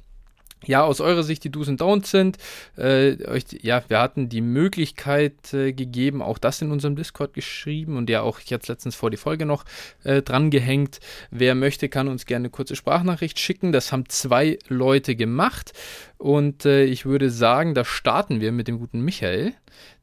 ja, 0.65 0.83
aus 0.83 1.01
eurer 1.01 1.23
Sicht 1.23 1.43
die 1.43 1.51
Do's 1.51 1.67
und 1.67 1.81
Don'ts 1.81 2.07
sind. 2.07 2.37
Äh, 2.77 3.17
euch, 3.27 3.43
ja, 3.61 3.83
wir 3.87 3.99
hatten 3.99 4.29
die 4.29 4.41
Möglichkeit 4.41 5.53
äh, 5.53 5.73
gegeben, 5.73 6.21
auch 6.21 6.37
das 6.37 6.61
in 6.61 6.71
unserem 6.71 6.95
Discord 6.95 7.33
geschrieben 7.33 7.97
und 7.97 8.09
ja 8.09 8.21
auch 8.21 8.39
jetzt 8.39 8.67
letztens 8.67 8.95
vor 8.95 9.09
die 9.09 9.17
Folge 9.17 9.45
noch 9.45 9.65
äh, 10.03 10.21
dran 10.21 10.49
gehängt. 10.49 10.99
Wer 11.31 11.55
möchte, 11.55 11.89
kann 11.89 12.07
uns 12.07 12.25
gerne 12.25 12.43
eine 12.43 12.49
kurze 12.49 12.75
Sprachnachricht 12.75 13.39
schicken. 13.39 13.71
Das 13.71 13.91
haben 13.91 14.09
zwei 14.09 14.59
Leute 14.67 15.15
gemacht 15.15 15.73
und 16.17 16.65
äh, 16.65 16.83
ich 16.83 17.05
würde 17.05 17.29
sagen, 17.29 17.73
da 17.73 17.85
starten 17.85 18.41
wir 18.41 18.51
mit 18.51 18.67
dem 18.67 18.79
guten 18.79 19.01
Michael. 19.01 19.53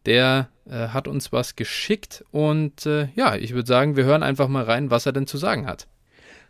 Der 0.07 0.49
äh, 0.68 0.88
hat 0.88 1.09
uns 1.09 1.33
was 1.33 1.57
geschickt 1.57 2.25
und 2.31 2.87
äh, 2.87 3.09
ja, 3.14 3.37
ich 3.37 3.55
würde 3.55 3.68
sagen, 3.68 3.96
wir 3.96 4.05
hören 4.05 4.23
einfach 4.23 4.49
mal 4.49 4.64
rein, 4.64 4.90
was 4.90 5.07
er 5.07 5.12
denn 5.12 5.27
zu 5.27 5.37
sagen 5.37 5.66
hat. 5.66 5.87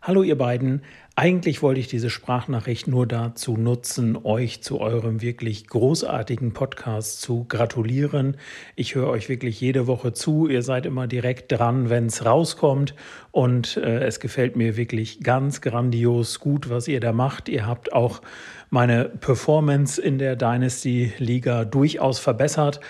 Hallo 0.03 0.23
ihr 0.23 0.39
beiden. 0.39 0.83
Eigentlich 1.21 1.61
wollte 1.61 1.81
ich 1.81 1.87
diese 1.87 2.09
Sprachnachricht 2.09 2.89
nur 2.89 3.07
dazu 3.07 3.59
nutzen, 3.59 4.17
euch 4.25 4.63
zu 4.63 4.81
eurem 4.81 5.21
wirklich 5.21 5.67
großartigen 5.67 6.55
Podcast 6.55 7.21
zu 7.21 7.45
gratulieren. 7.45 8.39
Ich 8.75 8.95
höre 8.95 9.09
euch 9.09 9.29
wirklich 9.29 9.61
jede 9.61 9.87
Woche 9.87 10.15
zu. 10.15 10.49
Ihr 10.49 10.63
seid 10.63 10.87
immer 10.87 11.07
direkt 11.07 11.53
dran, 11.53 11.91
wenn 11.91 12.07
es 12.07 12.25
rauskommt. 12.25 12.95
Und 13.33 13.77
äh, 13.77 14.03
es 14.05 14.19
gefällt 14.19 14.57
mir 14.57 14.79
wirklich 14.79 15.21
ganz 15.21 15.61
grandios 15.61 16.41
gut, 16.41 16.71
was 16.71 16.89
ihr 16.89 17.01
da 17.01 17.13
macht. 17.13 17.51
Ihr 17.51 17.67
habt 17.67 17.93
auch 17.93 18.23
meine 18.71 19.05
Performance 19.05 20.01
in 20.01 20.17
der 20.17 20.37
Dynasty 20.37 21.13
Liga 21.19 21.67
durchaus 21.67 22.19
verbessert. 22.19 22.81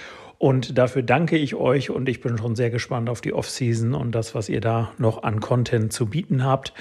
Und 0.42 0.78
dafür 0.78 1.02
danke 1.02 1.36
ich 1.36 1.54
euch 1.54 1.90
und 1.90 2.08
ich 2.08 2.22
bin 2.22 2.38
schon 2.38 2.56
sehr 2.56 2.70
gespannt 2.70 3.10
auf 3.10 3.20
die 3.20 3.34
Offseason 3.34 3.92
und 3.94 4.14
das, 4.14 4.34
was 4.34 4.48
ihr 4.48 4.62
da 4.62 4.90
noch 4.96 5.22
an 5.22 5.40
Content 5.40 5.92
zu 5.92 6.06
bieten 6.06 6.46
habt. 6.46 6.72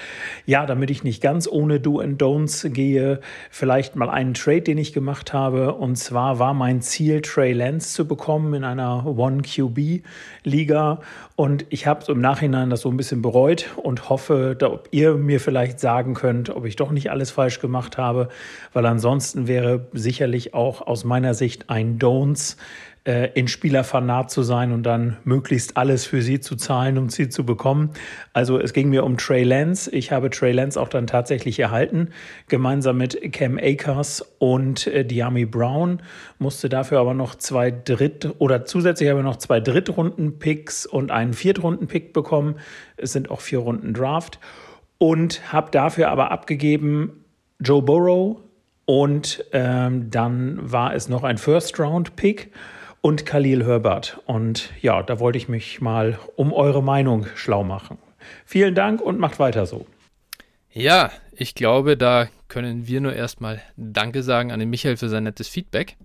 Ja, 0.46 0.64
damit 0.64 0.90
ich 0.90 1.04
nicht 1.04 1.22
ganz 1.22 1.46
ohne 1.46 1.78
Do 1.78 2.00
and 2.00 2.22
Don'ts 2.22 2.70
gehe, 2.70 3.20
vielleicht 3.50 3.96
mal 3.96 4.08
einen 4.08 4.32
Trade, 4.32 4.62
den 4.62 4.78
ich 4.78 4.94
gemacht 4.94 5.34
habe. 5.34 5.74
Und 5.74 5.96
zwar 5.96 6.38
war 6.38 6.54
mein 6.54 6.80
Ziel, 6.80 7.20
Trey 7.20 7.52
Lance 7.52 7.92
zu 7.92 8.08
bekommen 8.08 8.54
in 8.54 8.64
einer 8.64 9.06
One 9.06 9.42
QB 9.42 10.06
Liga. 10.42 11.02
Und 11.36 11.66
ich 11.68 11.86
habe 11.86 12.10
im 12.10 12.22
Nachhinein 12.22 12.70
das 12.70 12.80
so 12.80 12.88
ein 12.88 12.96
bisschen 12.96 13.20
bereut 13.20 13.68
und 13.76 14.08
hoffe, 14.08 14.56
ob 14.62 14.88
ihr 14.90 15.16
mir 15.16 15.38
vielleicht 15.38 15.80
sagen 15.80 16.14
könnt, 16.14 16.48
ob 16.48 16.64
ich 16.64 16.76
doch 16.76 16.92
nicht 16.92 17.10
alles 17.10 17.30
falsch 17.30 17.60
gemacht 17.60 17.98
habe, 17.98 18.30
weil 18.72 18.86
ansonsten 18.86 19.48
wäre 19.48 19.86
sicherlich 19.92 20.54
auch 20.54 20.80
aus 20.86 21.04
meiner 21.04 21.34
Sicht 21.34 21.68
ein 21.68 21.98
Don'ts 21.98 22.56
äh, 23.04 23.30
in 23.34 23.48
Spielerfanat 23.48 24.30
zu 24.30 24.42
sein 24.42 24.72
und 24.72 24.82
dann 24.82 25.16
möglichst 25.24 25.76
alles 25.76 26.04
für 26.04 26.22
sie 26.22 26.40
zu 26.40 26.56
zahlen, 26.56 26.98
um 26.98 27.08
sie 27.08 27.28
zu 27.28 27.44
bekommen. 27.44 27.90
Also 28.32 28.58
es 28.58 28.72
ging 28.72 28.90
mir 28.90 29.04
um 29.04 29.16
Trey 29.16 29.42
Lance. 29.42 29.90
Ich 29.90 30.12
habe 30.12 30.30
Trey 30.30 30.52
Lance 30.52 30.80
auch 30.80 30.88
dann 30.88 31.06
tatsächlich 31.06 31.58
erhalten, 31.58 32.10
gemeinsam 32.48 32.98
mit 32.98 33.32
Cam 33.32 33.58
Akers 33.58 34.22
und 34.38 34.86
äh, 34.86 35.04
Diami 35.04 35.46
Brown. 35.46 36.02
Musste 36.38 36.68
dafür 36.68 37.00
aber 37.00 37.14
noch 37.14 37.34
zwei 37.34 37.70
Dritt- 37.70 38.34
oder 38.38 38.64
zusätzlich 38.64 39.08
habe 39.08 39.20
ich 39.20 39.24
noch 39.24 39.36
zwei 39.36 39.60
Drittrunden-Picks 39.60 40.86
und 40.86 41.10
einen 41.10 41.32
Viertrunden-Pick 41.32 42.12
bekommen. 42.12 42.56
Es 42.96 43.12
sind 43.12 43.30
auch 43.30 43.40
vier 43.40 43.60
Runden 43.60 43.94
Draft. 43.94 44.38
Und 44.98 45.50
habe 45.50 45.70
dafür 45.70 46.10
aber 46.10 46.30
abgegeben 46.30 47.24
Joe 47.58 47.80
Burrow, 47.80 48.36
und 48.90 49.44
ähm, 49.52 50.10
dann 50.10 50.58
war 50.60 50.96
es 50.96 51.08
noch 51.08 51.22
ein 51.22 51.38
First-Round-Pick 51.38 52.50
und 53.00 53.26
Khalil 53.26 53.64
Herbert. 53.64 54.20
Und 54.26 54.70
ja, 54.80 55.02
da 55.02 55.20
wollte 55.20 55.38
ich 55.38 55.48
mich 55.48 55.80
mal 55.80 56.18
um 56.36 56.52
eure 56.52 56.82
Meinung 56.82 57.26
schlau 57.34 57.64
machen. 57.64 57.98
Vielen 58.44 58.74
Dank 58.74 59.00
und 59.00 59.18
macht 59.18 59.38
weiter 59.38 59.66
so. 59.66 59.86
Ja, 60.72 61.10
ich 61.32 61.54
glaube, 61.54 61.96
da 61.96 62.28
können 62.48 62.86
wir 62.86 63.00
nur 63.00 63.14
erstmal 63.14 63.60
Danke 63.76 64.22
sagen 64.22 64.52
an 64.52 64.60
den 64.60 64.70
Michael 64.70 64.96
für 64.96 65.08
sein 65.08 65.24
nettes 65.24 65.48
Feedback. 65.48 65.96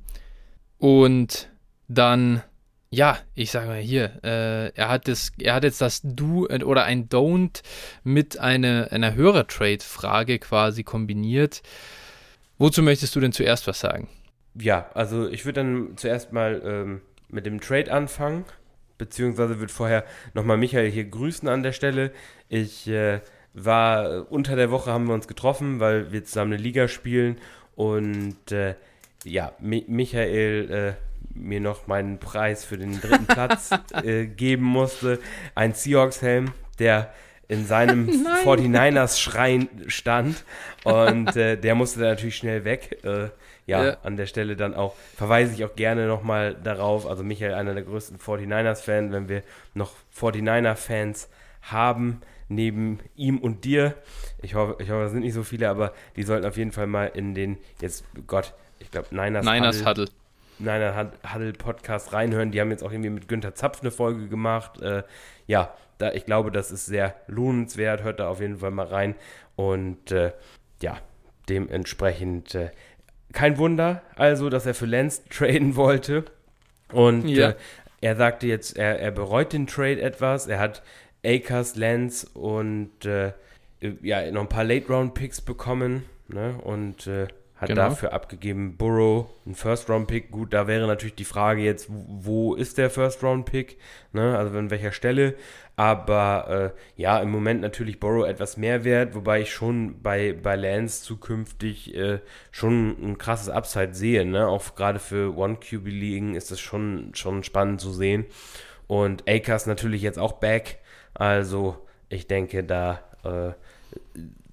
Und 0.78 1.50
dann, 1.88 2.42
ja, 2.90 3.18
ich 3.36 3.52
sage 3.52 3.68
mal 3.68 3.80
hier, 3.80 4.24
äh, 4.24 4.70
er, 4.70 4.90
hat 4.90 5.08
das, 5.08 5.32
er 5.40 5.56
hat 5.56 5.64
jetzt 5.64 5.82
das 5.82 6.02
Do 6.04 6.48
oder 6.48 6.86
ein 6.86 7.10
Don't 7.10 7.62
mit 8.04 8.40
eine, 8.40 8.92
einer 8.92 9.14
Hörer-Trade-Frage 9.14 10.40
quasi 10.40 10.84
kombiniert. 10.84 11.62
Wozu 12.58 12.82
möchtest 12.82 13.16
du 13.16 13.20
denn 13.20 13.34
zuerst 13.34 13.68
was 13.68 13.80
sagen? 13.80 14.08
Ja, 14.58 14.90
also 14.94 15.28
ich 15.28 15.46
würde 15.46 15.62
dann 15.64 15.98
zuerst 15.98 16.32
mal 16.32 16.62
ähm, 16.64 17.02
mit 17.30 17.46
dem 17.46 17.60
Trade 17.60 17.92
anfangen, 17.92 18.46
beziehungsweise 18.98 19.60
würde 19.60 19.74
vorher 19.74 20.06
nochmal 20.34 20.58
Michael 20.58 20.90
hier 20.90 21.06
grüßen 21.06 21.48
an 21.50 21.64
der 21.64 21.74
Stelle. 21.74 22.12
Ich 22.48 22.88
äh, 22.88 23.20
war 23.54 24.32
unter 24.32 24.56
der 24.56 24.72
Woche 24.72 24.92
haben 24.92 25.08
wir 25.08 25.14
uns 25.14 25.28
getroffen, 25.28 25.80
weil 25.80 26.12
wir 26.12 26.24
zusammen 26.24 26.54
eine 26.54 26.62
Liga 26.62 26.88
spielen 26.88 27.38
und 27.76 28.52
äh, 28.52 28.76
ja, 29.24 29.54
Mi 29.60 29.84
Michael 29.88 30.72
äh, 30.72 31.38
mir 31.38 31.60
noch 31.60 31.88
meinen 31.88 32.20
Preis 32.20 32.64
für 32.64 32.78
den 32.78 33.00
dritten 33.02 33.26
Platz 33.26 33.72
äh, 34.04 34.26
geben 34.26 34.64
musste. 34.64 35.20
Ein 35.54 35.74
Seahawks-Helm, 35.74 36.52
der 36.80 37.14
in 37.48 37.66
seinem 37.66 38.10
49ers-Schrein 38.44 39.70
stand 39.88 40.44
und 40.84 41.36
äh, 41.36 41.58
der 41.58 41.76
musste 41.76 42.00
dann 42.00 42.10
natürlich 42.10 42.38
schnell 42.38 42.64
weg. 42.64 43.00
Ja, 43.68 43.84
ja, 43.84 43.98
an 44.04 44.16
der 44.16 44.28
Stelle 44.28 44.56
dann 44.56 44.76
auch, 44.76 44.96
verweise 45.16 45.54
ich 45.54 45.66
auch 45.66 45.76
gerne 45.76 46.06
nochmal 46.06 46.54
darauf, 46.54 47.08
also 47.08 47.24
Michael, 47.24 47.56
einer 47.56 47.74
der 47.74 47.84
größten 47.84 48.20
49ers-Fans, 48.20 49.12
wenn 49.12 49.28
wir 49.28 49.42
noch 49.74 49.94
49er-Fans 50.16 51.30
haben, 51.64 52.22
neben 52.48 53.00
ihm 53.16 53.40
und 53.40 53.66
dir, 53.66 53.96
ich 54.44 54.54
hoffe, 54.54 54.76
ich 54.80 54.92
hoffe, 54.92 55.06
es 55.06 55.12
sind 55.12 55.22
nicht 55.22 55.34
so 55.34 55.42
viele, 55.42 55.68
aber 55.68 55.94
die 56.16 56.22
sollten 56.22 56.46
auf 56.46 56.58
jeden 56.58 56.72
Fall 56.72 56.86
mal 56.86 57.08
in 57.08 57.34
den, 57.34 57.58
jetzt, 57.82 58.06
Gott, 58.28 58.54
ich 58.78 58.92
glaube, 58.92 59.08
Niners, 59.12 59.46
Niners 59.46 59.86
Huddle. 59.86 60.08
Niner 60.60 61.12
Huddle 61.34 61.54
Podcast 61.54 62.14
reinhören. 62.14 62.52
Die 62.52 62.62
haben 62.62 62.72
jetzt 62.72 62.84
auch 62.84 62.92
irgendwie 62.92 63.10
mit 63.10 63.28
Günther 63.28 63.56
Zapf 63.56 63.82
eine 63.82 63.92
Folge 63.92 64.28
gemacht. 64.28 64.82
Äh, 64.82 65.04
ja, 65.48 65.74
da, 65.98 66.14
ich 66.14 66.26
glaube, 66.26 66.52
das 66.52 66.72
ist 66.72 66.86
sehr 66.86 67.16
lohnenswert. 67.28 68.04
Hört 68.04 68.20
da 68.20 68.30
auf 68.30 68.40
jeden 68.40 68.60
Fall 68.60 68.72
mal 68.72 68.86
rein. 68.86 69.16
Und 69.56 70.12
äh, 70.12 70.32
ja, 70.82 70.98
dementsprechend 71.50 72.56
äh, 72.56 72.72
kein 73.36 73.60
Wunder, 73.60 74.02
also, 74.16 74.50
dass 74.50 74.66
er 74.66 74.74
für 74.74 74.88
Lance 74.88 75.22
traden 75.30 75.76
wollte. 75.76 76.26
Und 76.92 77.28
ja. 77.28 77.50
äh, 77.50 77.56
er 78.02 78.16
sagte 78.16 78.48
jetzt, 78.48 78.78
er, 78.78 79.00
er 79.00 79.12
bereut 79.12 79.54
den 79.54 79.68
Trade 79.68 80.02
etwas. 80.02 80.48
Er 80.48 80.60
hat 80.60 80.82
Akers, 81.24 81.76
Lance 81.76 82.28
und 82.34 83.06
äh, 83.06 83.34
ja, 84.02 84.32
noch 84.32 84.42
ein 84.42 84.50
paar 84.50 84.64
Late-Round-Picks 84.64 85.42
bekommen. 85.42 86.06
Ne? 86.28 86.56
Und 86.64 87.08
äh, 87.08 87.28
hat 87.56 87.70
genau. 87.70 87.84
dafür 87.84 88.12
abgegeben 88.12 88.76
Burrow, 88.76 89.28
ein 89.46 89.56
First-Round-Pick. 89.56 90.30
Gut, 90.30 90.54
da 90.54 90.68
wäre 90.68 90.88
natürlich 90.88 91.16
die 91.16 91.24
Frage 91.24 91.62
jetzt, 91.62 91.88
wo 91.90 92.54
ist 92.54 92.78
der 92.78 92.90
First-Round-Pick? 92.90 93.78
Ne? 94.12 94.38
Also 94.38 94.58
an 94.58 94.70
welcher 94.72 94.92
Stelle. 94.92 95.36
Aber 95.78 96.74
äh, 96.76 97.02
ja, 97.02 97.20
im 97.20 97.32
Moment 97.32 97.62
natürlich 97.62 98.00
Burrow 98.00 98.28
etwas 98.28 98.58
mehr 98.58 98.84
wert, 98.84 99.16
wobei 99.16 99.42
ich 99.42 99.54
schon 99.54 100.02
bei, 100.02 100.34
bei 100.34 100.58
Lance 100.58 101.04
zukünftig 101.04 101.96
äh, 101.96 102.20
schon 102.52 102.96
ein 103.02 103.18
krasses 103.18 103.50
Upside 103.50 103.94
sehe. 103.94 104.26
Ne? 104.26 104.48
Auch 104.48 104.76
gerade 104.76 105.00
für 105.00 105.38
One-QB-Ligen 105.38 106.36
ist 106.36 106.52
das 106.52 106.60
schon, 106.60 107.12
schon 107.14 107.44
spannend 107.44 107.80
zu 107.80 107.94
sehen. 107.94 108.26
Und 108.88 109.30
Akers 109.30 109.66
natürlich 109.66 110.02
jetzt 110.02 110.20
auch 110.20 110.34
back. 110.34 110.80
Also 111.14 111.78
ich 112.10 112.28
denke, 112.28 112.66
da 112.66 113.00
äh, 113.24 113.54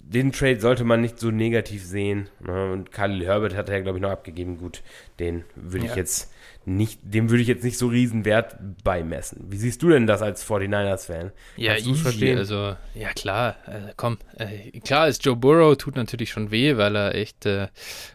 den 0.05 0.31
Trade 0.31 0.59
sollte 0.59 0.83
man 0.83 1.01
nicht 1.01 1.19
so 1.19 1.31
negativ 1.31 1.83
sehen. 1.83 2.29
Ne? 2.39 2.71
Und 2.71 2.91
Khalil 2.91 3.25
Herbert 3.25 3.55
hat 3.55 3.69
er 3.69 3.77
ja, 3.77 3.81
glaube 3.81 3.97
ich, 3.97 4.01
noch 4.01 4.11
abgegeben. 4.11 4.57
Gut, 4.57 4.83
den 5.19 5.43
würde 5.55 5.85
ja. 5.85 5.91
ich 5.91 5.97
jetzt 5.97 6.31
nicht, 6.65 6.99
dem 7.03 7.29
würde 7.29 7.41
ich 7.41 7.47
jetzt 7.47 7.63
nicht 7.63 7.77
so 7.77 7.87
riesen 7.87 8.23
Wert 8.23 8.55
beimessen. 8.83 9.45
Wie 9.49 9.57
siehst 9.57 9.81
du 9.81 9.89
denn 9.89 10.07
das 10.07 10.21
als 10.21 10.47
49ers-Fan? 10.47 11.31
Ja, 11.57 11.75
easy, 11.75 11.95
verstehen? 11.95 12.37
also, 12.37 12.75
ja 12.95 13.09
klar, 13.13 13.57
äh, 13.67 13.91
komm, 13.97 14.17
äh, 14.37 14.79
klar 14.79 15.09
ist 15.09 15.25
Joe 15.25 15.35
Burrow, 15.35 15.75
tut 15.77 15.97
natürlich 15.97 16.29
schon 16.29 16.51
weh, 16.51 16.77
weil 16.77 16.95
er 16.95 17.15
echt 17.15 17.45
äh, 17.45 17.67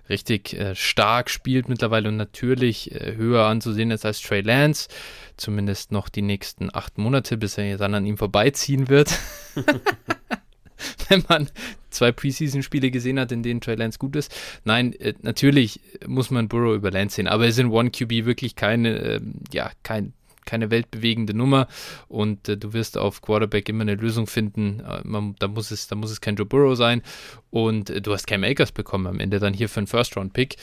richtig 0.09 0.55
äh, 0.55 0.74
stark 0.74 1.29
spielt 1.29 1.68
mittlerweile 1.68 2.09
und 2.09 2.16
natürlich 2.16 2.92
äh, 2.92 3.16
höher 3.16 3.44
anzusehen 3.44 3.90
ist 3.90 4.07
als 4.07 4.22
Trey 4.22 4.40
Lance, 4.40 4.88
zumindest 5.37 5.92
noch 5.92 6.09
die 6.09 6.22
nächsten 6.22 6.74
acht 6.74 6.96
Monate, 6.96 7.37
bis 7.37 7.59
er 7.59 7.77
dann 7.77 7.94
an 7.94 8.07
ihm 8.07 8.16
vorbeiziehen 8.16 8.88
wird. 8.88 9.11
wenn 11.08 11.24
man 11.28 11.48
zwei 11.90 12.12
Preseason-Spiele 12.12 12.90
gesehen 12.90 13.18
hat, 13.18 13.32
in 13.32 13.42
denen 13.42 13.60
Trey 13.60 13.74
Lance 13.74 13.98
gut 13.98 14.16
ist. 14.16 14.34
Nein, 14.64 14.92
äh, 14.94 15.14
natürlich 15.22 15.80
muss 16.06 16.30
man 16.30 16.48
Burrow 16.48 16.74
über 16.74 16.90
Lance 16.90 17.16
sehen, 17.16 17.28
aber 17.28 17.44
er 17.44 17.50
ist 17.50 17.58
in 17.58 17.70
One 17.70 17.90
QB 17.90 18.26
wirklich 18.26 18.56
keine, 18.56 18.98
äh, 18.98 19.20
ja, 19.52 19.70
kein, 19.82 20.12
keine 20.44 20.70
weltbewegende 20.70 21.34
Nummer 21.34 21.68
und 22.08 22.48
äh, 22.48 22.56
du 22.56 22.72
wirst 22.72 22.96
auf 22.96 23.20
Quarterback 23.20 23.68
immer 23.68 23.82
eine 23.82 23.96
Lösung 23.96 24.26
finden. 24.26 24.80
Äh, 24.80 25.00
man, 25.04 25.34
da, 25.38 25.48
muss 25.48 25.70
es, 25.70 25.88
da 25.88 25.96
muss 25.96 26.10
es 26.10 26.20
kein 26.20 26.36
Joe 26.36 26.46
Burrow 26.46 26.76
sein 26.76 27.02
und 27.50 27.90
äh, 27.90 28.00
du 28.00 28.12
hast 28.12 28.26
Cam 28.26 28.44
Akers 28.44 28.72
bekommen 28.72 29.06
am 29.06 29.20
Ende 29.20 29.38
dann 29.38 29.54
hier 29.54 29.68
für 29.68 29.80
einen 29.80 29.86
First-Round-Pick 29.86 30.56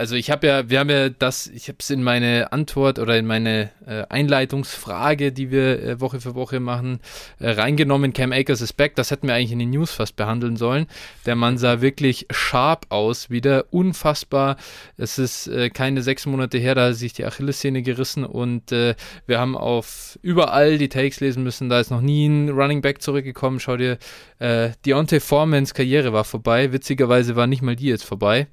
also 0.00 0.16
ich 0.16 0.30
habe 0.30 0.46
ja, 0.46 0.70
wir 0.70 0.78
haben 0.78 0.88
ja 0.88 1.10
das, 1.10 1.46
ich 1.46 1.68
habe 1.68 1.76
es 1.78 1.90
in 1.90 2.02
meine 2.02 2.54
Antwort 2.54 2.98
oder 2.98 3.18
in 3.18 3.26
meine 3.26 3.70
äh, 3.86 4.04
Einleitungsfrage, 4.08 5.30
die 5.30 5.50
wir 5.50 5.82
äh, 5.82 6.00
Woche 6.00 6.22
für 6.22 6.34
Woche 6.34 6.58
machen, 6.58 7.00
äh, 7.38 7.50
reingenommen. 7.50 8.14
Cam 8.14 8.32
Akers 8.32 8.62
ist 8.62 8.78
back. 8.78 8.96
Das 8.96 9.10
hätten 9.10 9.26
wir 9.26 9.34
eigentlich 9.34 9.52
in 9.52 9.58
den 9.58 9.68
News 9.68 9.92
fast 9.92 10.16
behandeln 10.16 10.56
sollen. 10.56 10.86
Der 11.26 11.36
Mann 11.36 11.58
sah 11.58 11.82
wirklich 11.82 12.26
sharp 12.30 12.86
aus, 12.88 13.28
wieder 13.28 13.66
unfassbar. 13.74 14.56
Es 14.96 15.18
ist 15.18 15.48
äh, 15.48 15.68
keine 15.68 16.00
sechs 16.00 16.24
Monate 16.24 16.56
her, 16.56 16.74
da 16.74 16.86
hat 16.86 16.94
sich 16.94 17.12
die 17.12 17.26
Achillessehne 17.26 17.82
gerissen 17.82 18.24
und 18.24 18.72
äh, 18.72 18.94
wir 19.26 19.38
haben 19.38 19.54
auf 19.54 20.18
überall 20.22 20.78
die 20.78 20.88
Takes 20.88 21.20
lesen 21.20 21.42
müssen. 21.42 21.68
Da 21.68 21.78
ist 21.78 21.90
noch 21.90 22.00
nie 22.00 22.26
ein 22.26 22.48
Running 22.48 22.80
Back 22.80 23.02
zurückgekommen. 23.02 23.60
Schau 23.60 23.76
dir, 23.76 23.98
äh, 24.38 24.70
Deontay 24.86 25.20
Formans 25.20 25.74
Karriere 25.74 26.14
war 26.14 26.24
vorbei. 26.24 26.72
Witzigerweise 26.72 27.36
war 27.36 27.46
nicht 27.46 27.60
mal 27.60 27.76
die 27.76 27.88
jetzt 27.88 28.06
vorbei. 28.06 28.46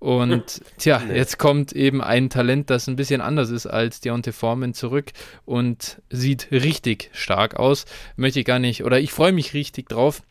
Und 0.00 0.62
tja, 0.78 1.00
nee. 1.06 1.16
jetzt 1.16 1.38
kommt 1.38 1.72
eben 1.72 2.02
ein 2.02 2.30
Talent, 2.30 2.70
das 2.70 2.88
ein 2.88 2.96
bisschen 2.96 3.20
anders 3.20 3.50
ist 3.50 3.66
als 3.66 4.00
Deontay 4.00 4.32
Foreman 4.32 4.74
zurück 4.74 5.12
und 5.44 6.02
sieht 6.10 6.48
richtig 6.50 7.10
stark 7.12 7.54
aus. 7.56 7.84
Möchte 8.16 8.40
ich 8.40 8.46
gar 8.46 8.58
nicht, 8.58 8.84
oder 8.84 8.98
ich 8.98 9.12
freue 9.12 9.32
mich 9.32 9.54
richtig 9.54 9.88
drauf 9.88 10.22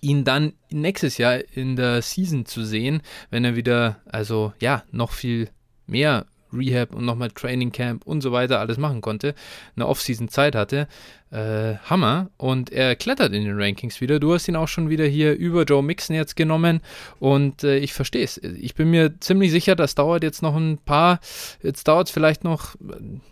ihn 0.00 0.24
dann 0.24 0.52
nächstes 0.70 1.18
Jahr 1.18 1.40
in 1.54 1.74
der 1.74 2.02
Season 2.02 2.46
zu 2.46 2.64
sehen, 2.64 3.02
wenn 3.30 3.44
er 3.44 3.56
wieder, 3.56 4.00
also 4.06 4.52
ja, 4.60 4.84
noch 4.92 5.10
viel 5.10 5.48
mehr 5.86 6.26
Rehab 6.56 6.94
und 6.94 7.04
nochmal 7.04 7.30
Training 7.30 7.72
Camp 7.72 8.06
und 8.06 8.20
so 8.20 8.32
weiter 8.32 8.60
alles 8.60 8.78
machen 8.78 9.00
konnte, 9.00 9.34
eine 9.76 9.86
Offseason 9.86 10.28
Zeit 10.28 10.54
hatte. 10.54 10.88
Äh, 11.32 11.78
Hammer. 11.90 12.30
Und 12.36 12.70
er 12.70 12.94
klettert 12.94 13.32
in 13.32 13.44
den 13.44 13.60
Rankings 13.60 14.00
wieder. 14.00 14.20
Du 14.20 14.32
hast 14.32 14.46
ihn 14.46 14.54
auch 14.54 14.68
schon 14.68 14.90
wieder 14.90 15.04
hier 15.04 15.34
über 15.34 15.64
Joe 15.64 15.82
Mixon 15.82 16.14
jetzt 16.14 16.36
genommen. 16.36 16.80
Und 17.18 17.64
äh, 17.64 17.78
ich 17.78 17.94
verstehe 17.94 18.22
es. 18.22 18.38
Ich 18.38 18.76
bin 18.76 18.90
mir 18.90 19.18
ziemlich 19.18 19.50
sicher, 19.50 19.74
das 19.74 19.96
dauert 19.96 20.22
jetzt 20.22 20.40
noch 20.40 20.54
ein 20.54 20.78
paar. 20.78 21.18
Jetzt 21.62 21.88
dauert 21.88 22.06
es 22.06 22.12
vielleicht 22.12 22.44
noch, 22.44 22.76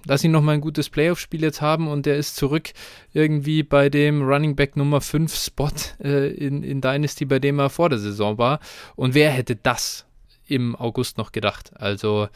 dass 0.05 0.25
ihn 0.25 0.33
nochmal 0.33 0.57
ein 0.57 0.61
gutes 0.61 0.91
Playoff-Spiel 0.91 1.43
jetzt 1.43 1.61
haben 1.61 1.87
und 1.87 2.07
er 2.09 2.17
ist 2.17 2.35
zurück 2.35 2.71
irgendwie 3.13 3.63
bei 3.63 3.89
dem 3.89 4.23
Running 4.23 4.57
Back 4.57 4.77
Nummer 4.77 5.01
5 5.01 5.33
Spot 5.33 5.71
äh, 6.03 6.33
in, 6.33 6.65
in 6.65 6.81
Dynasty, 6.81 7.25
bei 7.27 7.39
dem 7.39 7.61
er 7.61 7.71
vor 7.71 7.91
der 7.91 8.01
Saison 8.01 8.39
war. 8.39 8.59
Und 8.97 9.15
wer 9.15 9.31
hätte 9.31 9.55
das 9.55 10.05
im 10.49 10.75
August 10.75 11.17
noch 11.17 11.31
gedacht? 11.31 11.71
Also 11.77 12.29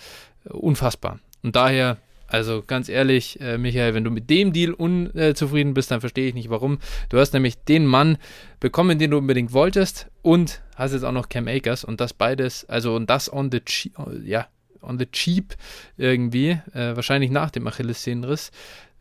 unfassbar. 0.50 1.18
Und 1.42 1.56
daher 1.56 1.98
also 2.28 2.62
ganz 2.64 2.90
ehrlich, 2.90 3.40
äh, 3.40 3.56
Michael, 3.56 3.94
wenn 3.94 4.04
du 4.04 4.10
mit 4.10 4.28
dem 4.28 4.52
Deal 4.52 4.74
unzufrieden 4.74 5.72
bist, 5.72 5.90
dann 5.90 6.00
verstehe 6.00 6.28
ich 6.28 6.34
nicht 6.34 6.50
warum. 6.50 6.78
Du 7.08 7.18
hast 7.18 7.32
nämlich 7.32 7.64
den 7.64 7.86
Mann 7.86 8.18
bekommen, 8.60 8.98
den 8.98 9.10
du 9.10 9.18
unbedingt 9.18 9.54
wolltest 9.54 10.08
und 10.20 10.60
hast 10.76 10.92
jetzt 10.92 11.04
auch 11.04 11.12
noch 11.12 11.30
Cam 11.30 11.48
Akers 11.48 11.84
und 11.84 12.02
das 12.02 12.12
beides, 12.12 12.68
also 12.68 12.94
und 12.94 13.08
das 13.08 13.32
on 13.32 13.50
the 13.50 13.60
cheap, 13.60 13.94
ja, 14.24 14.46
on 14.82 14.98
the 14.98 15.06
cheap 15.06 15.54
irgendwie, 15.96 16.58
äh, 16.74 16.94
wahrscheinlich 16.94 17.30
nach 17.30 17.50
dem 17.50 17.66
Achillessehnenriss. 17.66 18.50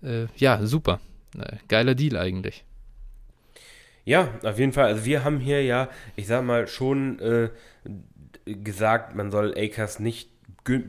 Äh, 0.01 0.27
ja, 0.37 0.65
super. 0.65 1.01
Äh, 1.37 1.57
geiler 1.67 1.95
Deal 1.95 2.15
eigentlich. 2.15 2.63
Ja, 4.05 4.29
auf 4.41 4.57
jeden 4.57 4.71
Fall. 4.71 4.85
Also 4.85 5.03
wir 5.03 5.25
haben 5.25 5.41
hier 5.41 5.61
ja, 5.63 5.89
ich 6.15 6.27
sag 6.27 6.45
mal, 6.45 6.65
schon 6.67 7.19
äh, 7.19 7.49
gesagt, 8.45 9.15
man 9.15 9.31
soll 9.31 9.53
Akers 9.57 9.99
nicht 9.99 10.29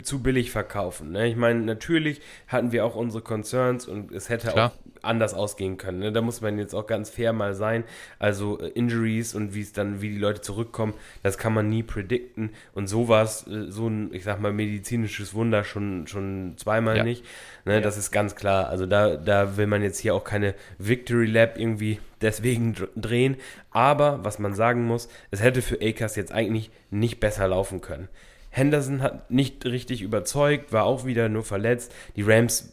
zu 0.02 0.22
billig 0.22 0.50
verkaufen. 0.50 1.12
Ne? 1.12 1.28
Ich 1.28 1.36
meine, 1.36 1.60
natürlich 1.60 2.20
hatten 2.46 2.72
wir 2.72 2.84
auch 2.84 2.94
unsere 2.94 3.22
Concerns 3.22 3.86
und 3.86 4.12
es 4.12 4.28
hätte 4.28 4.48
Klar. 4.48 4.72
auch 4.72 4.88
anders 5.02 5.34
ausgehen 5.34 5.76
können. 5.76 6.00
Ne? 6.00 6.12
Da 6.12 6.20
muss 6.20 6.40
man 6.40 6.58
jetzt 6.58 6.74
auch 6.74 6.86
ganz 6.86 7.10
fair 7.10 7.32
mal 7.32 7.54
sein. 7.54 7.84
Also 8.18 8.60
äh, 8.60 8.68
Injuries 8.68 9.34
und 9.34 9.54
wie 9.54 9.62
es 9.62 9.72
dann, 9.72 10.00
wie 10.02 10.10
die 10.10 10.18
Leute 10.18 10.40
zurückkommen, 10.40 10.94
das 11.22 11.38
kann 11.38 11.54
man 11.54 11.68
nie 11.68 11.82
predikten. 11.82 12.50
Und 12.74 12.88
sowas, 12.88 13.46
äh, 13.46 13.70
so 13.70 13.88
ein, 13.88 14.12
ich 14.12 14.24
sag 14.24 14.40
mal, 14.40 14.52
medizinisches 14.52 15.34
Wunder 15.34 15.64
schon, 15.64 16.06
schon 16.06 16.54
zweimal 16.56 16.98
ja. 16.98 17.04
nicht. 17.04 17.24
Ne? 17.64 17.74
Ja. 17.74 17.80
Das 17.80 17.96
ist 17.96 18.10
ganz 18.10 18.34
klar. 18.34 18.68
Also 18.68 18.86
da, 18.86 19.16
da 19.16 19.56
will 19.56 19.66
man 19.66 19.82
jetzt 19.82 19.98
hier 19.98 20.14
auch 20.14 20.24
keine 20.24 20.54
Victory 20.78 21.26
Lab 21.26 21.58
irgendwie 21.58 21.98
deswegen 22.20 22.74
drehen. 22.96 23.36
Aber 23.70 24.24
was 24.24 24.38
man 24.38 24.54
sagen 24.54 24.84
muss, 24.84 25.08
es 25.30 25.42
hätte 25.42 25.62
für 25.62 25.80
Akers 25.80 26.16
jetzt 26.16 26.32
eigentlich 26.32 26.70
nicht 26.90 27.20
besser 27.20 27.48
laufen 27.48 27.80
können. 27.80 28.08
Henderson 28.50 29.02
hat 29.02 29.30
nicht 29.30 29.64
richtig 29.64 30.02
überzeugt, 30.02 30.72
war 30.72 30.84
auch 30.84 31.04
wieder 31.04 31.28
nur 31.28 31.44
verletzt. 31.44 31.94
Die 32.16 32.22
Rams 32.22 32.72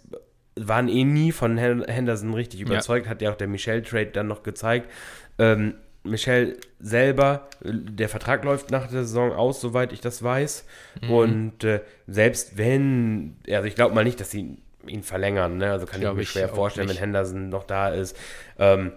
waren 0.55 0.87
eh 0.87 1.03
nie 1.03 1.31
von 1.31 1.57
Henderson 1.57 2.33
richtig 2.33 2.61
überzeugt, 2.61 3.05
ja. 3.05 3.11
hat 3.11 3.21
ja 3.21 3.31
auch 3.31 3.35
der 3.35 3.47
Michel-Trade 3.47 4.07
dann 4.07 4.27
noch 4.27 4.43
gezeigt. 4.43 4.89
Ähm, 5.37 5.75
Michel 6.03 6.57
selber, 6.79 7.49
der 7.63 8.09
Vertrag 8.09 8.43
läuft 8.43 8.71
nach 8.71 8.87
der 8.87 9.03
Saison 9.03 9.33
aus, 9.33 9.59
soweit 9.59 9.91
ich 9.91 10.01
das 10.01 10.23
weiß. 10.23 10.65
Mhm. 11.01 11.09
Und 11.09 11.63
äh, 11.63 11.81
selbst 12.07 12.57
wenn, 12.57 13.37
also 13.49 13.67
ich 13.67 13.75
glaube 13.75 13.95
mal 13.95 14.03
nicht, 14.03 14.19
dass 14.19 14.31
sie 14.31 14.59
ihn 14.87 15.03
verlängern, 15.03 15.57
ne? 15.57 15.71
also 15.71 15.85
kann 15.85 16.01
ich, 16.01 16.07
ich 16.07 16.13
mir 16.13 16.25
schwer 16.25 16.49
vorstellen, 16.49 16.87
nicht. 16.87 16.97
wenn 16.97 17.05
Henderson 17.13 17.49
noch 17.49 17.63
da 17.63 17.89
ist. 17.89 18.15
Ähm, 18.59 18.93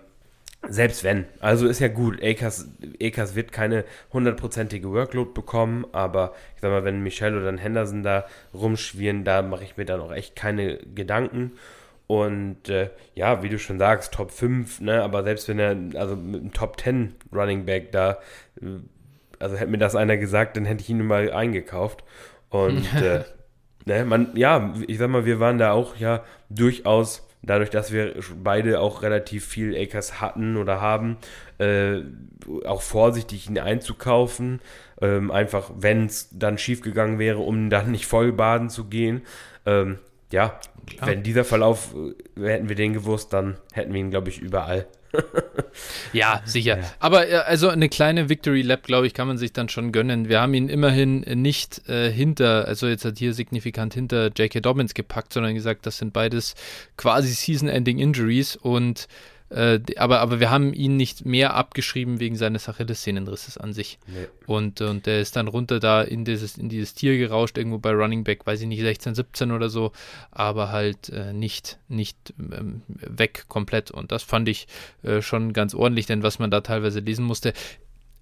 selbst 0.66 1.04
wenn. 1.04 1.26
Also 1.40 1.66
ist 1.66 1.80
ja 1.80 1.88
gut. 1.88 2.22
Akers, 2.22 2.68
Akers 3.00 3.34
wird 3.34 3.52
keine 3.52 3.84
hundertprozentige 4.12 4.90
Workload 4.90 5.30
bekommen, 5.32 5.86
aber 5.92 6.32
ich 6.54 6.60
sag 6.60 6.70
mal, 6.70 6.84
wenn 6.84 7.02
Michelle 7.02 7.36
oder 7.36 7.46
dann 7.46 7.58
Henderson 7.58 8.02
da 8.02 8.26
rumschwirren, 8.52 9.24
da 9.24 9.42
mache 9.42 9.64
ich 9.64 9.76
mir 9.76 9.84
dann 9.84 10.00
auch 10.00 10.12
echt 10.12 10.36
keine 10.36 10.78
Gedanken. 10.78 11.52
Und 12.06 12.70
äh, 12.70 12.90
ja, 13.14 13.42
wie 13.42 13.50
du 13.50 13.58
schon 13.58 13.78
sagst, 13.78 14.14
Top 14.14 14.30
5, 14.30 14.80
ne, 14.80 15.02
aber 15.02 15.22
selbst 15.24 15.46
wenn 15.46 15.58
er, 15.58 15.76
also 16.00 16.16
mit 16.16 16.40
einem 16.40 16.52
Top 16.52 16.80
10 16.80 17.14
Running 17.32 17.66
Back 17.66 17.92
da, 17.92 18.18
äh, 18.60 18.80
also 19.38 19.56
hätte 19.56 19.70
mir 19.70 19.78
das 19.78 19.94
einer 19.94 20.16
gesagt, 20.16 20.56
dann 20.56 20.64
hätte 20.64 20.82
ich 20.82 20.88
ihn 20.88 21.06
mal 21.06 21.30
eingekauft. 21.30 22.02
Und 22.48 22.82
äh, 23.02 23.24
ne, 23.84 24.06
man, 24.06 24.34
ja, 24.36 24.74
ich 24.86 24.96
sag 24.98 25.10
mal, 25.10 25.26
wir 25.26 25.38
waren 25.38 25.58
da 25.58 25.72
auch 25.72 25.96
ja 25.96 26.24
durchaus 26.48 27.27
dadurch, 27.42 27.70
dass 27.70 27.92
wir 27.92 28.14
beide 28.42 28.80
auch 28.80 29.02
relativ 29.02 29.46
viel 29.46 29.76
Acres 29.76 30.20
hatten 30.20 30.56
oder 30.56 30.80
haben, 30.80 31.16
äh, 31.58 32.00
auch 32.64 32.82
vorsichtig 32.82 33.48
ihn 33.48 33.58
einzukaufen. 33.58 34.60
Ähm, 35.00 35.30
einfach, 35.30 35.70
wenn 35.76 36.06
es 36.06 36.28
dann 36.32 36.58
schiefgegangen 36.58 37.18
wäre, 37.18 37.38
um 37.38 37.70
dann 37.70 37.90
nicht 37.90 38.06
voll 38.06 38.32
baden 38.32 38.70
zu 38.70 38.84
gehen. 38.84 39.22
Ähm, 39.66 39.98
ja, 40.30 40.60
Klar. 40.86 41.10
wenn 41.10 41.22
dieser 41.22 41.44
Verlauf, 41.44 41.94
äh, 42.36 42.48
hätten 42.48 42.68
wir 42.68 42.76
den 42.76 42.92
gewusst, 42.92 43.32
dann 43.32 43.56
hätten 43.72 43.92
wir 43.92 44.00
ihn, 44.00 44.10
glaube 44.10 44.28
ich, 44.28 44.40
überall. 44.40 44.86
ja, 46.12 46.42
sicher. 46.44 46.78
Ja. 46.78 46.84
Aber 46.98 47.28
äh, 47.28 47.36
also 47.36 47.68
eine 47.68 47.88
kleine 47.88 48.28
Victory 48.28 48.62
Lap, 48.62 48.84
glaube 48.84 49.06
ich, 49.06 49.14
kann 49.14 49.28
man 49.28 49.38
sich 49.38 49.52
dann 49.52 49.68
schon 49.68 49.92
gönnen. 49.92 50.28
Wir 50.28 50.40
haben 50.40 50.54
ihn 50.54 50.68
immerhin 50.68 51.20
nicht 51.20 51.88
äh, 51.88 52.10
hinter, 52.10 52.66
also 52.66 52.86
jetzt 52.86 53.04
hat 53.04 53.18
hier 53.18 53.34
signifikant 53.34 53.94
hinter 53.94 54.28
J.K. 54.28 54.60
Dobbins 54.60 54.94
gepackt, 54.94 55.32
sondern 55.32 55.54
gesagt, 55.54 55.86
das 55.86 55.98
sind 55.98 56.12
beides 56.12 56.54
quasi 56.96 57.28
Season-Ending 57.28 57.98
Injuries 57.98 58.56
und 58.56 59.08
äh, 59.50 59.80
aber, 59.96 60.20
aber 60.20 60.40
wir 60.40 60.50
haben 60.50 60.74
ihn 60.74 60.96
nicht 60.96 61.24
mehr 61.24 61.54
abgeschrieben 61.54 62.20
wegen 62.20 62.36
seines 62.36 62.68
Achillessehnenrisses 62.68 63.56
an 63.56 63.72
sich. 63.72 63.98
Nee. 64.06 64.26
Und, 64.46 64.80
und 64.80 65.06
der 65.06 65.20
ist 65.20 65.36
dann 65.36 65.48
runter 65.48 65.80
da 65.80 66.02
in 66.02 66.24
dieses, 66.24 66.58
in 66.58 66.68
dieses 66.68 66.94
Tier 66.94 67.16
gerauscht, 67.16 67.56
irgendwo 67.56 67.78
bei 67.78 67.92
Running 67.92 68.24
Back, 68.24 68.46
weiß 68.46 68.60
ich 68.60 68.66
nicht, 68.66 68.80
16, 68.80 69.14
17 69.14 69.52
oder 69.52 69.68
so, 69.68 69.92
aber 70.30 70.70
halt 70.70 71.08
äh, 71.08 71.32
nicht, 71.32 71.78
nicht 71.88 72.34
ähm, 72.38 72.82
weg 72.88 73.46
komplett. 73.48 73.90
Und 73.90 74.12
das 74.12 74.22
fand 74.22 74.48
ich 74.48 74.66
äh, 75.02 75.22
schon 75.22 75.52
ganz 75.52 75.74
ordentlich, 75.74 76.06
denn 76.06 76.22
was 76.22 76.38
man 76.38 76.50
da 76.50 76.60
teilweise 76.60 77.00
lesen 77.00 77.24
musste, 77.24 77.54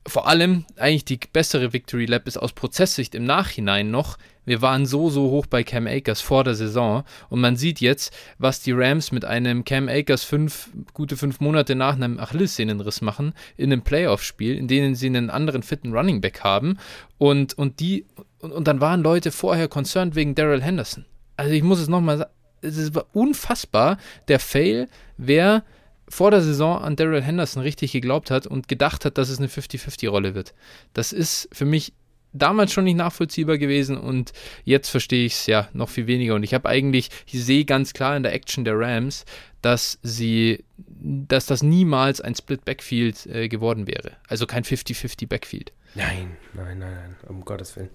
vor 0.07 0.29
allem 0.29 0.65
eigentlich 0.77 1.05
die 1.05 1.19
bessere 1.33 1.73
Victory 1.73 2.07
Lap 2.07 2.27
ist 2.27 2.37
aus 2.37 2.53
Prozesssicht 2.53 3.15
im 3.15 3.25
Nachhinein 3.25 3.91
noch. 3.91 4.19
Wir 4.45 4.63
waren 4.63 4.87
so, 4.87 5.11
so 5.11 5.31
hoch 5.31 5.47
bei 5.47 5.65
Cam 5.65 5.89
Akers 5.89 6.21
vor 6.21 6.45
der 6.45 6.55
Saison 6.55 7.03
und 7.29 7.41
man 7.41 7.57
sieht 7.57 7.81
jetzt, 7.81 8.15
was 8.39 8.63
die 8.63 8.73
Rams 8.73 9.11
mit 9.11 9.25
einem 9.25 9.65
Cam 9.65 9.89
Akers 9.89 10.23
fünf, 10.23 10.71
gute 10.95 11.17
fünf 11.17 11.41
Monate 11.41 11.75
nach 11.75 11.97
einem 11.97 12.21
Achillessehnenriss 12.21 13.01
machen 13.01 13.35
in 13.57 13.73
einem 13.73 13.83
Playoff-Spiel, 13.83 14.57
in 14.57 14.69
denen 14.69 14.95
sie 14.95 15.07
einen 15.07 15.31
anderen 15.31 15.65
fitten 15.65 15.93
Running 15.93 16.21
Back 16.21 16.45
haben 16.45 16.79
und, 17.19 17.55
und 17.59 17.81
die, 17.81 18.07
und, 18.39 18.53
und 18.53 18.69
dann 18.69 18.81
waren 18.81 19.03
Leute 19.03 19.33
vorher 19.33 19.67
concerned 19.67 20.15
wegen 20.15 20.37
Daryl 20.37 20.63
Henderson. 20.63 21.05
Also 21.37 21.53
ich 21.53 21.65
muss 21.65 21.81
es 21.81 21.89
nochmal 21.89 22.19
sagen, 22.19 22.31
es 22.63 22.77
ist 22.77 22.97
unfassbar, 23.13 23.99
der 24.29 24.41
Fail, 24.41 24.89
wer 25.17 25.65
vor 26.09 26.31
der 26.31 26.41
Saison 26.41 26.79
an 26.79 26.97
Daryl 26.97 27.23
Henderson 27.23 27.63
richtig 27.63 27.93
geglaubt 27.93 28.31
hat 28.31 28.47
und 28.47 28.69
gedacht 28.69 29.05
hat, 29.05 29.19
dass 29.19 29.29
es 29.29 29.39
eine 29.39 29.49
50-50-Rolle 29.49 30.35
wird. 30.35 30.55
Das 30.93 31.13
ist 31.13 31.49
für 31.53 31.65
mich 31.65 31.93
damals 32.33 32.73
schon 32.73 32.85
nicht 32.85 32.97
nachvollziehbar 32.97 33.59
gewesen 33.59 33.97
und 33.97 34.33
jetzt 34.65 34.89
verstehe 34.89 35.27
ich 35.27 35.35
es 35.35 35.47
ja 35.47 35.69
noch 35.73 35.89
viel 35.89 36.07
weniger. 36.07 36.35
Und 36.35 36.43
ich 36.43 36.55
habe 36.55 36.69
eigentlich, 36.69 37.11
ich 37.27 37.45
sehe 37.45 37.65
ganz 37.65 37.93
klar 37.93 38.17
in 38.17 38.23
der 38.23 38.33
Action 38.35 38.65
der 38.65 38.79
Rams, 38.79 39.25
dass 39.63 39.99
sie, 40.03 40.65
dass 40.77 41.47
das 41.47 41.63
niemals 41.63 42.21
ein 42.21 42.35
Split 42.35 42.65
Backfield 42.65 43.27
äh, 43.27 43.49
geworden 43.49 43.87
wäre. 43.87 44.13
Also 44.29 44.47
kein 44.47 44.65
50-50 44.65 45.29
Backfield. 45.29 45.73
Nein, 45.95 46.37
nein, 46.53 46.79
nein, 46.79 46.95
nein, 46.95 47.17
um 47.29 47.45
Gottes 47.45 47.75
Willen. 47.77 47.91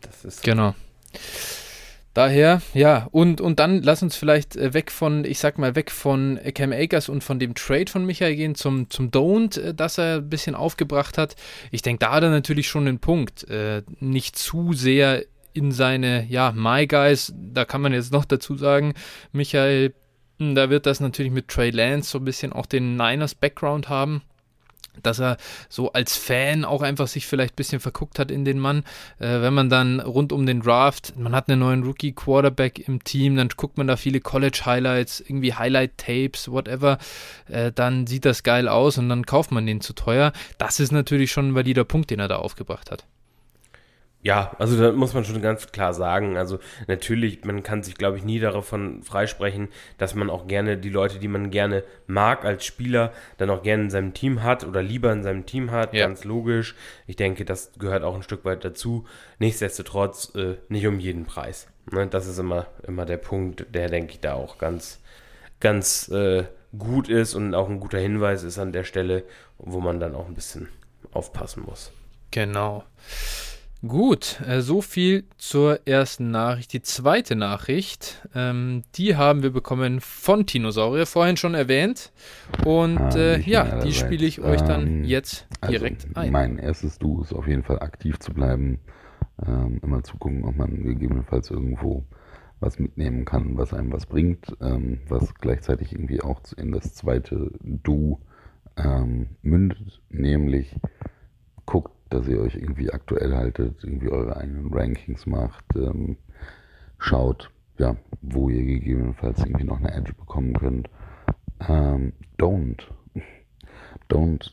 Das 0.00 0.24
ist. 0.24 0.42
Genau. 0.42 0.74
Daher, 2.12 2.60
ja, 2.74 3.06
und, 3.12 3.40
und 3.40 3.60
dann 3.60 3.82
lass 3.82 4.02
uns 4.02 4.16
vielleicht 4.16 4.56
äh, 4.56 4.74
weg 4.74 4.90
von, 4.90 5.24
ich 5.24 5.38
sag 5.38 5.58
mal, 5.58 5.76
weg 5.76 5.92
von 5.92 6.40
Cam 6.54 6.72
Akers 6.72 7.08
und 7.08 7.22
von 7.22 7.38
dem 7.38 7.54
Trade 7.54 7.88
von 7.88 8.04
Michael 8.04 8.34
gehen 8.34 8.54
zum, 8.56 8.90
zum 8.90 9.10
Don't, 9.12 9.60
äh, 9.60 9.74
das 9.74 9.96
er 9.96 10.16
ein 10.16 10.28
bisschen 10.28 10.56
aufgebracht 10.56 11.18
hat. 11.18 11.36
Ich 11.70 11.82
denke, 11.82 12.00
da 12.00 12.12
hat 12.12 12.24
er 12.24 12.30
natürlich 12.30 12.66
schon 12.66 12.88
einen 12.88 12.98
Punkt. 12.98 13.48
Äh, 13.48 13.82
nicht 14.00 14.36
zu 14.36 14.72
sehr 14.72 15.24
in 15.52 15.70
seine, 15.70 16.26
ja, 16.26 16.52
My 16.52 16.88
Guys, 16.88 17.32
da 17.36 17.64
kann 17.64 17.80
man 17.80 17.92
jetzt 17.92 18.12
noch 18.12 18.24
dazu 18.24 18.56
sagen, 18.56 18.94
Michael, 19.30 19.94
hm, 20.40 20.56
da 20.56 20.68
wird 20.68 20.86
das 20.86 20.98
natürlich 20.98 21.32
mit 21.32 21.46
Trey 21.46 21.70
Lance 21.70 22.10
so 22.10 22.18
ein 22.18 22.24
bisschen 22.24 22.52
auch 22.52 22.66
den 22.66 22.96
Niners 22.96 23.36
Background 23.36 23.88
haben 23.88 24.22
dass 25.06 25.18
er 25.18 25.36
so 25.68 25.92
als 25.92 26.16
Fan 26.16 26.64
auch 26.64 26.82
einfach 26.82 27.08
sich 27.08 27.26
vielleicht 27.26 27.54
ein 27.54 27.56
bisschen 27.56 27.80
verguckt 27.80 28.18
hat 28.18 28.30
in 28.30 28.44
den 28.44 28.58
Mann. 28.58 28.84
Äh, 29.18 29.40
wenn 29.40 29.54
man 29.54 29.70
dann 29.70 30.00
rund 30.00 30.32
um 30.32 30.46
den 30.46 30.60
Draft, 30.60 31.16
man 31.16 31.34
hat 31.34 31.48
einen 31.48 31.60
neuen 31.60 31.82
Rookie-Quarterback 31.84 32.88
im 32.88 33.04
Team, 33.04 33.36
dann 33.36 33.48
guckt 33.48 33.78
man 33.78 33.86
da 33.86 33.96
viele 33.96 34.20
College-Highlights, 34.20 35.20
irgendwie 35.20 35.54
Highlight-Tapes, 35.54 36.50
whatever, 36.50 36.98
äh, 37.48 37.72
dann 37.72 38.06
sieht 38.06 38.24
das 38.24 38.42
geil 38.42 38.68
aus 38.68 38.98
und 38.98 39.08
dann 39.08 39.26
kauft 39.26 39.52
man 39.52 39.66
den 39.66 39.80
zu 39.80 39.92
teuer. 39.92 40.32
Das 40.58 40.80
ist 40.80 40.92
natürlich 40.92 41.32
schon 41.32 41.48
ein 41.48 41.54
valider 41.54 41.84
Punkt, 41.84 42.10
den 42.10 42.20
er 42.20 42.28
da 42.28 42.36
aufgebracht 42.36 42.90
hat. 42.90 43.04
Ja, 44.22 44.54
also 44.58 44.78
da 44.78 44.92
muss 44.92 45.14
man 45.14 45.24
schon 45.24 45.40
ganz 45.40 45.72
klar 45.72 45.94
sagen. 45.94 46.36
Also 46.36 46.58
natürlich, 46.86 47.44
man 47.44 47.62
kann 47.62 47.82
sich, 47.82 47.94
glaube 47.94 48.18
ich, 48.18 48.24
nie 48.24 48.38
davon 48.38 49.02
freisprechen, 49.02 49.68
dass 49.96 50.14
man 50.14 50.28
auch 50.28 50.46
gerne 50.46 50.76
die 50.76 50.90
Leute, 50.90 51.18
die 51.18 51.28
man 51.28 51.50
gerne 51.50 51.84
mag 52.06 52.44
als 52.44 52.66
Spieler, 52.66 53.12
dann 53.38 53.48
auch 53.48 53.62
gerne 53.62 53.84
in 53.84 53.90
seinem 53.90 54.12
Team 54.12 54.42
hat 54.42 54.64
oder 54.64 54.82
lieber 54.82 55.10
in 55.10 55.22
seinem 55.22 55.46
Team 55.46 55.70
hat. 55.70 55.94
Ja. 55.94 56.06
Ganz 56.06 56.24
logisch. 56.24 56.74
Ich 57.06 57.16
denke, 57.16 57.46
das 57.46 57.72
gehört 57.78 58.02
auch 58.04 58.14
ein 58.14 58.22
Stück 58.22 58.44
weit 58.44 58.62
dazu. 58.62 59.06
Nichtsdestotrotz 59.38 60.34
äh, 60.34 60.56
nicht 60.68 60.86
um 60.86 61.00
jeden 61.00 61.24
Preis. 61.24 61.68
Ne, 61.90 62.06
das 62.06 62.26
ist 62.26 62.38
immer, 62.38 62.66
immer 62.86 63.06
der 63.06 63.16
Punkt, 63.16 63.74
der, 63.74 63.88
denke 63.88 64.12
ich, 64.12 64.20
da 64.20 64.34
auch 64.34 64.58
ganz, 64.58 65.00
ganz 65.60 66.08
äh, 66.08 66.44
gut 66.78 67.08
ist 67.08 67.34
und 67.34 67.54
auch 67.54 67.70
ein 67.70 67.80
guter 67.80 67.98
Hinweis 67.98 68.42
ist 68.42 68.58
an 68.58 68.72
der 68.72 68.84
Stelle, 68.84 69.24
wo 69.58 69.80
man 69.80 69.98
dann 69.98 70.14
auch 70.14 70.26
ein 70.26 70.34
bisschen 70.34 70.68
aufpassen 71.12 71.64
muss. 71.66 71.90
Genau. 72.30 72.84
Gut, 73.86 74.42
äh, 74.46 74.60
so 74.60 74.82
viel 74.82 75.24
zur 75.38 75.86
ersten 75.86 76.30
Nachricht. 76.30 76.74
Die 76.74 76.82
zweite 76.82 77.34
Nachricht, 77.34 78.28
ähm, 78.34 78.82
die 78.94 79.16
haben 79.16 79.42
wir 79.42 79.50
bekommen 79.50 80.00
von 80.00 80.44
Dinosaurier, 80.44 81.06
vorhin 81.06 81.38
schon 81.38 81.54
erwähnt. 81.54 82.12
Und 82.66 82.98
ah, 82.98 83.16
äh, 83.16 83.40
ja, 83.40 83.80
die 83.80 83.94
spiele 83.94 84.26
ich 84.26 84.42
euch 84.42 84.60
dann 84.60 84.86
ähm, 84.86 85.04
jetzt 85.04 85.46
also 85.62 85.72
direkt 85.72 86.04
also 86.08 86.20
ein. 86.20 86.30
Mein 86.30 86.58
erstes 86.58 86.98
Du 86.98 87.22
ist 87.22 87.32
auf 87.32 87.46
jeden 87.46 87.62
Fall 87.62 87.78
aktiv 87.78 88.18
zu 88.18 88.34
bleiben, 88.34 88.80
ähm, 89.46 89.80
immer 89.82 90.02
zu 90.02 90.18
gucken, 90.18 90.44
ob 90.44 90.56
man 90.56 90.82
gegebenenfalls 90.82 91.50
irgendwo 91.50 92.04
was 92.60 92.78
mitnehmen 92.78 93.24
kann, 93.24 93.56
was 93.56 93.72
einem 93.72 93.90
was 93.92 94.04
bringt, 94.04 94.58
ähm, 94.60 95.00
was 95.08 95.34
gleichzeitig 95.36 95.92
irgendwie 95.92 96.20
auch 96.20 96.42
in 96.58 96.72
das 96.72 96.94
zweite 96.94 97.50
Du 97.62 98.20
ähm, 98.76 99.30
mündet, 99.40 100.02
nämlich 100.10 100.76
guckt, 101.64 101.92
dass 102.10 102.28
ihr 102.28 102.40
euch 102.40 102.56
irgendwie 102.56 102.92
aktuell 102.92 103.34
haltet, 103.34 103.82
irgendwie 103.82 104.10
eure 104.10 104.36
eigenen 104.36 104.72
Rankings 104.72 105.26
macht, 105.26 105.64
ähm, 105.76 106.16
schaut, 106.98 107.50
ja, 107.78 107.96
wo 108.20 108.48
ihr 108.48 108.64
gegebenenfalls 108.64 109.38
irgendwie 109.40 109.64
noch 109.64 109.78
eine 109.78 109.92
Edge 109.92 110.12
bekommen 110.12 110.52
könnt. 110.52 110.90
Ähm, 111.66 112.12
don't, 112.38 112.82
don't 114.10 114.50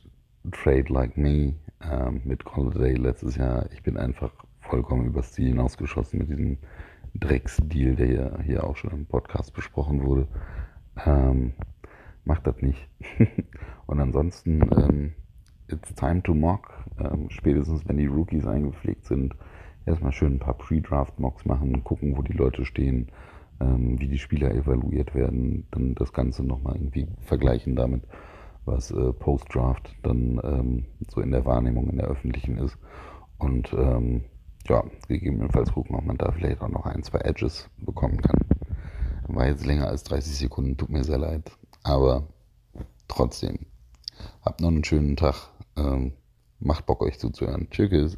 trade 0.52 0.92
like 0.92 1.18
me 1.18 1.56
ähm, 1.82 2.22
mit 2.24 2.46
Holiday 2.46 2.94
letztes 2.94 3.36
Jahr. 3.36 3.70
Ich 3.72 3.84
bin 3.84 3.98
einfach 3.98 4.32
vollkommen 4.62 5.08
übers 5.08 5.34
Ziel 5.34 5.48
hinausgeschossen 5.48 6.20
mit 6.20 6.30
diesem 6.30 6.58
Drecksdeal, 7.16 7.96
der 7.96 8.12
ja 8.12 8.42
hier 8.42 8.64
auch 8.64 8.76
schon 8.76 8.92
im 8.92 9.06
Podcast 9.06 9.54
besprochen 9.54 10.04
wurde. 10.04 10.28
Ähm, 11.06 11.54
macht 12.24 12.46
das 12.48 12.62
nicht. 12.62 12.88
Und 13.88 14.00
ansonsten, 14.00 14.62
ähm, 14.78 15.14
it's 15.70 15.94
time 15.96 16.22
to 16.24 16.34
mock. 16.34 16.74
Ähm, 17.00 17.30
spätestens 17.30 17.88
wenn 17.88 17.98
die 17.98 18.08
Rookies 18.08 18.46
eingepflegt 18.46 19.06
sind, 19.06 19.36
erstmal 19.86 20.12
schön 20.12 20.34
ein 20.34 20.40
paar 20.40 20.58
Pre-Draft-Mocks 20.58 21.46
machen, 21.46 21.84
gucken, 21.84 22.18
wo 22.18 22.22
die 22.22 22.34
Leute 22.34 22.66
stehen, 22.66 23.12
ähm, 23.60 24.00
wie 24.00 24.08
die 24.08 24.20
Spieler 24.20 24.54
evaluiert 24.54 25.16
werden, 25.16 25.68
dann 25.72 25.96
das 25.96 26.14
Ganze 26.14 26.44
nochmal 26.44 26.76
irgendwie 26.76 27.08
vergleichen 27.22 27.76
damit, 27.76 28.04
was 28.66 28.92
äh, 28.92 29.14
Post-Draft 29.14 29.96
dann 30.04 30.40
ähm, 30.44 30.86
so 31.10 31.22
in 31.22 31.32
der 31.32 31.46
Wahrnehmung 31.46 31.90
in 31.90 31.98
der 31.98 32.08
öffentlichen 32.08 32.58
ist. 32.58 32.78
Und 33.38 33.74
ähm, 33.74 34.24
ja, 34.68 34.84
gegebenenfalls 35.08 35.72
gucken, 35.72 35.96
ob 35.96 36.06
man 36.06 36.18
da 36.18 36.32
vielleicht 36.32 36.62
auch 36.62 36.70
noch 36.70 36.86
ein, 36.86 37.04
zwei 37.04 37.20
Edges 37.20 37.70
bekommen 37.78 38.22
kann. 38.22 38.40
War 39.28 39.48
jetzt 39.48 39.66
länger 39.66 39.88
als 39.88 40.04
30 40.04 40.38
Sekunden, 40.38 40.78
tut 40.78 40.90
mir 40.90 41.04
sehr 41.04 41.18
leid. 41.18 41.52
Aber 41.84 42.28
trotzdem, 43.08 43.60
habt 44.42 44.62
noch 44.62 44.70
einen 44.70 44.84
schönen 44.84 45.16
Tag. 45.16 45.50
Ähm, 45.78 46.14
macht 46.60 46.86
Bock, 46.86 47.02
euch 47.02 47.20
zuzuhören. 47.20 47.70
Tschüss. 47.70 48.18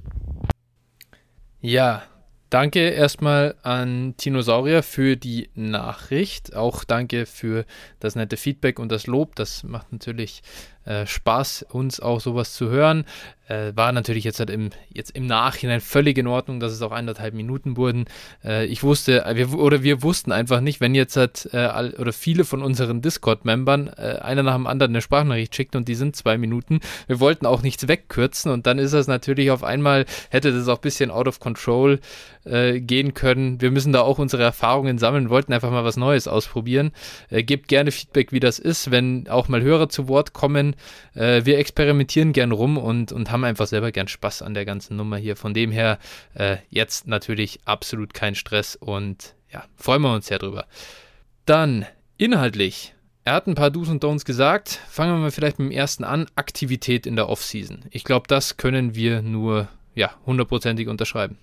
Ja, 1.62 2.04
danke 2.50 2.89
erstmal 2.89 3.56
an 3.63 4.15
Tinosaurier 4.17 4.82
für 4.82 5.17
die 5.17 5.50
Nachricht. 5.56 6.56
Auch 6.56 6.84
danke 6.84 7.26
für 7.26 7.65
das 8.00 8.15
nette 8.15 8.38
Feedback 8.38 8.80
und 8.80 8.91
das 8.91 9.08
Lob. 9.08 9.36
Das 9.36 9.63
macht 9.63 9.91
natürlich 9.91 10.41
äh, 10.86 11.06
Spaß, 11.06 11.65
uns 11.70 12.00
auch 12.00 12.20
sowas 12.20 12.54
zu 12.54 12.70
hören. 12.70 13.06
Äh, 13.50 13.76
war 13.76 13.92
natürlich 13.92 14.26
jetzt 14.26 14.39
halt 14.39 14.52
im, 14.52 14.70
jetzt 14.94 15.10
im 15.15 15.26
Nachhinein 15.26 15.82
völlig 15.82 16.20
in 16.20 16.28
Ordnung, 16.28 16.60
dass 16.60 16.72
es 16.72 16.84
auch 16.84 16.92
eineinhalb 16.92 17.34
Minuten 17.34 17.78
wurden. 17.78 18.06
Äh, 18.46 18.65
ich 18.68 18.84
wusste, 18.84 19.26
äh, 19.26 19.36
wir, 19.36 19.54
oder 19.58 19.82
wir 19.82 20.04
wussten 20.04 20.32
einfach 20.32 20.62
nicht, 20.62 20.82
wenn 20.82 20.94
jetzt 20.94 21.18
halt, 21.18 21.50
äh, 21.52 21.58
all, 21.58 21.96
oder 21.96 22.13
viele 22.13 22.46
von 22.46 22.62
unseren 22.62 23.02
Discord-Membern 23.02 23.89
einer 23.89 24.44
nach 24.44 24.56
dem 24.56 24.68
anderen 24.68 24.92
eine 24.92 25.02
Sprachnachricht 25.02 25.56
schickt 25.56 25.76
und 25.76 25.88
die 25.88 25.96
sind 25.96 26.15
zwei 26.15 26.38
Minuten. 26.38 26.80
Wir 27.08 27.20
wollten 27.20 27.46
auch 27.46 27.63
nichts 27.63 27.88
wegkürzen 27.88 28.52
und 28.52 28.68
dann 28.68 28.78
ist 28.78 28.94
das 28.94 29.08
natürlich 29.08 29.50
auf 29.52 29.63
einmal, 29.63 30.06
hätte 30.30 30.52
das 30.52 30.68
auch 30.68 30.78
ein 30.78 30.82
bisschen 30.82 31.12
out 31.12 31.28
of 31.28 31.39
control 31.39 32.00
gehen 32.46 33.13
können. 33.13 33.62
Wir 33.62 33.70
müssen 33.70 33.94
da 33.94 34.02
auch 34.02 34.18
unsere 34.18 34.44
Erfahrungen 34.44 34.98
sammeln, 34.98 35.30
wollten 35.30 35.54
einfach 35.54 35.72
mal 35.72 35.84
was 35.84 35.98
Neues 35.98 36.28
ausprobieren. 36.28 36.92
gebt 37.30 37.68
gerne 37.68 37.92
Feedback, 37.92 38.32
wie 38.32 38.39
das 38.39 38.60
ist, 38.60 38.92
wenn 38.92 39.28
auch 39.28 39.50
mal 39.50 39.62
Hörer 39.62 39.89
zu 39.89 40.08
Wort 40.08 40.34
kommen. 40.34 40.69
Wir 41.14 41.58
experimentieren 41.58 42.32
gern 42.32 42.52
rum 42.52 42.78
und, 42.78 43.12
und 43.12 43.32
haben 43.32 43.40
haben 43.40 43.46
einfach 43.50 43.68
selber 43.68 43.92
gern 43.92 44.08
Spaß 44.08 44.42
an 44.42 44.54
der 44.54 44.66
ganzen 44.66 44.98
Nummer 44.98 45.18
hier. 45.18 45.36
Von 45.36 45.54
dem 45.54 45.72
her 45.72 45.98
äh, 46.34 46.58
jetzt 46.70 47.08
natürlich 47.08 47.60
absolut 47.66 48.14
kein 48.14 48.36
Stress 48.36 48.76
und 48.76 49.36
ja, 49.52 49.64
freuen 49.76 50.02
wir 50.02 50.14
uns 50.14 50.28
sehr 50.28 50.40
drüber. 50.40 50.66
Dann 51.46 51.86
inhaltlich. 52.18 52.94
Er 53.24 53.34
hat 53.34 53.48
ein 53.48 53.56
paar 53.56 53.72
Do's 53.72 53.90
und 53.90 54.04
Don'ts 54.04 54.26
gesagt. 54.26 54.80
Fangen 54.90 55.14
wir 55.14 55.20
mal 55.20 55.32
vielleicht 55.32 55.60
mit 55.60 55.70
dem 55.70 55.78
ersten 55.78 56.04
an. 56.04 56.28
Aktivität 56.36 57.06
in 57.06 57.16
der 57.16 57.30
Offseason. 57.30 57.86
Ich 57.92 58.04
glaube, 58.04 58.28
das 58.28 58.58
können 58.58 58.96
wir 58.96 59.22
nur 59.22 59.68
ja, 59.96 60.12
hundertprozentig 60.26 60.88
unterschreiben. 60.88 61.38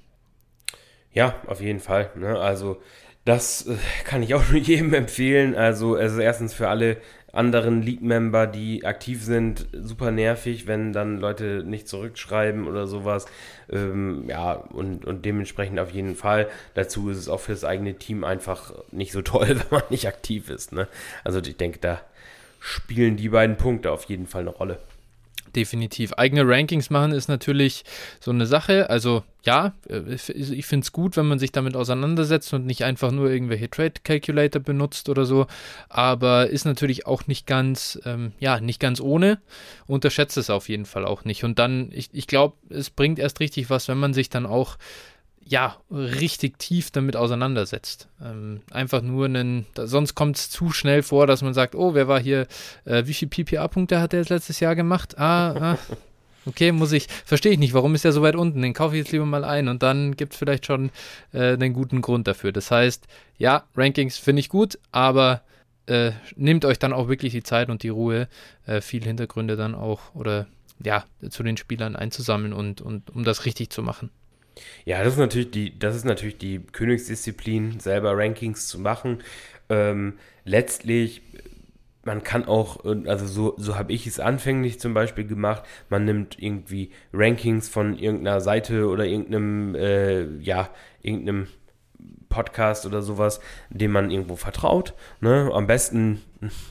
Ja, 1.13 1.35
auf 1.47 1.61
jeden 1.61 1.81
Fall. 1.81 2.11
Ne? 2.15 2.39
Also 2.39 2.81
das 3.25 3.67
äh, 3.67 3.77
kann 4.05 4.23
ich 4.23 4.35
auch 4.35 4.49
nur 4.49 4.61
jedem 4.61 4.93
empfehlen. 4.95 5.55
Also, 5.55 5.97
also 5.97 6.21
erstens 6.21 6.53
für 6.53 6.69
alle 6.69 6.99
anderen 7.37 7.83
League-Member, 7.83 8.47
die 8.47 8.85
aktiv 8.85 9.23
sind, 9.23 9.67
super 9.73 10.11
nervig, 10.11 10.67
wenn 10.67 10.93
dann 10.93 11.19
Leute 11.19 11.63
nicht 11.65 11.89
zurückschreiben 11.89 12.67
oder 12.67 12.87
sowas. 12.87 13.27
Ähm, 13.71 14.25
ja, 14.29 14.53
und, 14.53 15.05
und 15.05 15.25
dementsprechend 15.25 15.79
auf 15.79 15.91
jeden 15.91 16.17
Fall. 16.17 16.49
Dazu 16.75 17.11
ist 17.11 17.19
es 17.19 17.29
auch 17.29 17.41
für 17.41 17.53
das 17.53 17.65
eigene 17.65 17.95
Team 17.95 18.25
einfach 18.25 18.73
nicht 18.91 19.13
so 19.13 19.23
toll, 19.23 19.49
wenn 19.49 19.79
man 19.79 19.83
nicht 19.91 20.09
aktiv 20.09 20.51
ist. 20.51 20.73
Ne? 20.73 20.89
Also 21.25 21.41
ich 21.41 21.57
denke, 21.57 21.79
da 21.79 22.01
spielen 22.61 23.17
die 23.17 23.29
beiden 23.29 23.57
Punkte 23.57 23.93
auf 23.93 24.05
jeden 24.05 24.27
Fall 24.27 24.43
eine 24.43 24.51
Rolle 24.51 24.79
definitiv. 25.57 26.13
Eigene 26.13 26.47
Rankings 26.47 26.91
machen 26.91 27.13
ist 27.13 27.29
natürlich 27.29 27.85
so 28.21 28.31
eine 28.31 28.47
Sache. 28.47 28.91
Also 28.91 29.25
ja, 29.45 29.73
äh, 29.89 30.15
ich 30.15 30.67
finde 30.67 30.85
es 30.85 30.93
gut, 30.93 31.17
wenn 31.17 31.27
man 31.27 31.39
sich 31.39 31.53
damit 31.53 31.77
auseinandersetzt 31.77 32.53
und 32.53 32.67
nicht 32.67 32.85
einfach 32.85 33.11
nur 33.11 33.31
irgendwelche 33.31 33.71
Trade 33.71 33.95
Calculator 34.05 34.61
benutzt 34.61 35.09
oder 35.09 35.25
so. 35.25 35.47
Aber 35.89 36.49
ist 36.49 36.67
natürlich 36.67 37.07
auch 37.07 37.27
nicht 37.27 37.47
ganz, 37.47 37.99
ähm, 38.05 38.33
ja, 38.39 38.61
nicht 38.61 38.81
ganz 38.81 39.01
ohne. 39.01 39.41
Unterschätzt 39.87 40.37
es 40.37 40.51
auf 40.51 40.69
jeden 40.69 40.85
Fall 40.87 41.05
auch 41.05 41.25
nicht. 41.25 41.45
Und 41.45 41.59
dann, 41.59 41.91
ich, 41.93 42.11
ich 42.13 42.27
glaube, 42.27 42.57
es 42.69 42.91
bringt 42.91 43.19
erst 43.19 43.41
richtig 43.41 43.71
was, 43.71 43.89
wenn 43.89 43.99
man 43.99 44.15
sich 44.15 44.29
dann 44.29 44.47
auch 44.47 44.77
ja, 45.49 45.77
richtig 45.91 46.59
tief 46.59 46.91
damit 46.91 47.17
auseinandersetzt. 47.17 48.09
Ähm, 48.21 48.63
einfach 48.71 49.01
nur 49.01 49.27
einen, 49.27 49.67
da, 49.75 49.87
sonst 49.87 50.17
kommt 50.17 50.37
es 50.37 50.51
zu 50.51 50.71
schnell 50.71 51.03
vor, 51.05 51.29
dass 51.29 51.43
man 51.43 51.55
sagt, 51.55 51.77
oh, 51.77 51.95
wer 51.95 52.09
war 52.09 52.21
hier, 52.21 52.49
äh, 52.85 53.05
wie 53.07 53.15
viele 53.15 53.31
PPA-Punkte 53.31 54.01
hat 54.01 54.13
er 54.13 54.21
jetzt 54.21 54.31
letztes 54.31 54.59
Jahr 54.59 54.75
gemacht? 54.75 55.17
Ah, 55.19 55.75
ah, 55.75 55.79
okay, 56.47 56.73
muss 56.73 56.91
ich, 56.91 57.07
verstehe 57.25 57.53
ich 57.53 57.59
nicht, 57.61 57.75
warum 57.75 57.95
ist 57.95 58.05
er 58.05 58.11
so 58.11 58.23
weit 58.23 58.35
unten? 58.35 58.61
Den 58.61 58.75
kaufe 58.75 58.97
ich 58.97 59.05
jetzt 59.05 59.13
lieber 59.13 59.25
mal 59.25 59.45
ein 59.45 59.69
und 59.69 59.85
dann 59.85 60.17
gibt 60.17 60.33
es 60.33 60.39
vielleicht 60.39 60.67
schon 60.67 60.91
äh, 61.33 61.53
einen 61.53 61.73
guten 61.73 62.03
Grund 62.03 62.27
dafür. 62.27 62.51
Das 62.51 62.73
heißt, 62.73 63.07
ja, 63.39 63.65
Rankings 63.77 64.19
finde 64.19 64.41
ich 64.41 64.49
gut, 64.49 64.81
aber 64.91 65.43
äh, 65.87 66.11
nehmt 66.35 66.65
euch 66.65 66.81
dann 66.81 66.93
auch 66.93 67.07
wirklich 67.07 67.33
die 67.33 67.45
Zeit 67.45 67.69
und 67.69 67.85
die 67.85 67.89
Ruhe, 67.91 68.27
äh, 68.67 68.81
viel 68.81 69.05
Hintergründe 69.05 69.55
dann 69.55 69.77
auch 69.77 70.13
oder 70.15 70.49
ja, 70.83 71.05
zu 71.31 71.45
den 71.45 71.57
Spielern 71.57 71.95
einzusammeln 71.95 72.53
und, 72.53 72.81
und 72.81 73.11
um 73.11 73.23
das 73.23 73.45
richtig 73.45 73.71
zu 73.71 73.85
machen. 73.85 74.11
Ja, 74.85 75.03
das 75.03 75.15
ist 75.15 75.19
natürlich 75.19 75.51
die, 75.51 75.79
das 75.79 75.97
ist 75.97 76.05
natürlich 76.05 76.39
die 76.39 76.61
Königsdisziplin, 76.61 77.81
selber 77.81 78.17
Rankings 78.17 78.67
zu 78.69 78.79
machen. 78.79 79.23
Ähm, 79.69 80.19
letztlich, 80.45 81.23
man 82.05 82.23
kann 82.23 82.47
auch, 82.47 82.85
also 82.85 83.27
so, 83.27 83.55
so 83.59 83.77
habe 83.77 83.93
ich 83.93 84.07
es 84.07 84.21
anfänglich 84.21 84.79
zum 84.81 84.95
Beispiel 84.95 85.27
gemacht, 85.27 85.65
man 85.89 86.05
nimmt 86.05 86.41
irgendwie 86.41 86.91
Rankings 87.13 87.69
von 87.69 87.99
irgendeiner 87.99 88.41
Seite 88.41 88.89
oder 88.89 89.05
irgendeinem, 89.05 89.75
äh, 89.75 90.39
ja, 90.39 90.71
irgendeinem 91.03 91.49
Podcast 92.29 92.87
oder 92.87 93.03
sowas, 93.03 93.41
dem 93.71 93.93
man 93.93 94.11
irgendwo 94.11 94.37
vertraut. 94.37 94.95
Ne? 95.21 95.51
Am 95.53 95.67
besten, 95.67 96.23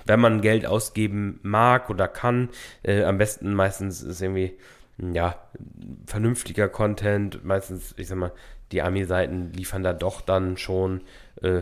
wenn 0.06 0.20
man 0.20 0.42
Geld 0.42 0.66
ausgeben 0.66 1.40
mag 1.44 1.90
oder 1.90 2.08
kann, 2.08 2.50
äh, 2.84 3.04
am 3.04 3.18
besten 3.18 3.54
meistens 3.54 4.02
ist 4.02 4.22
irgendwie 4.22 4.54
ja, 4.98 5.36
vernünftiger 6.06 6.70
Content. 6.70 7.44
Meistens, 7.44 7.94
ich 7.98 8.08
sag 8.08 8.18
mal, 8.18 8.32
die 8.72 8.82
Ami-Seiten 8.82 9.52
liefern 9.54 9.84
da 9.84 9.94
doch 9.94 10.22
dann 10.22 10.58
schon 10.58 11.02
äh, 11.42 11.62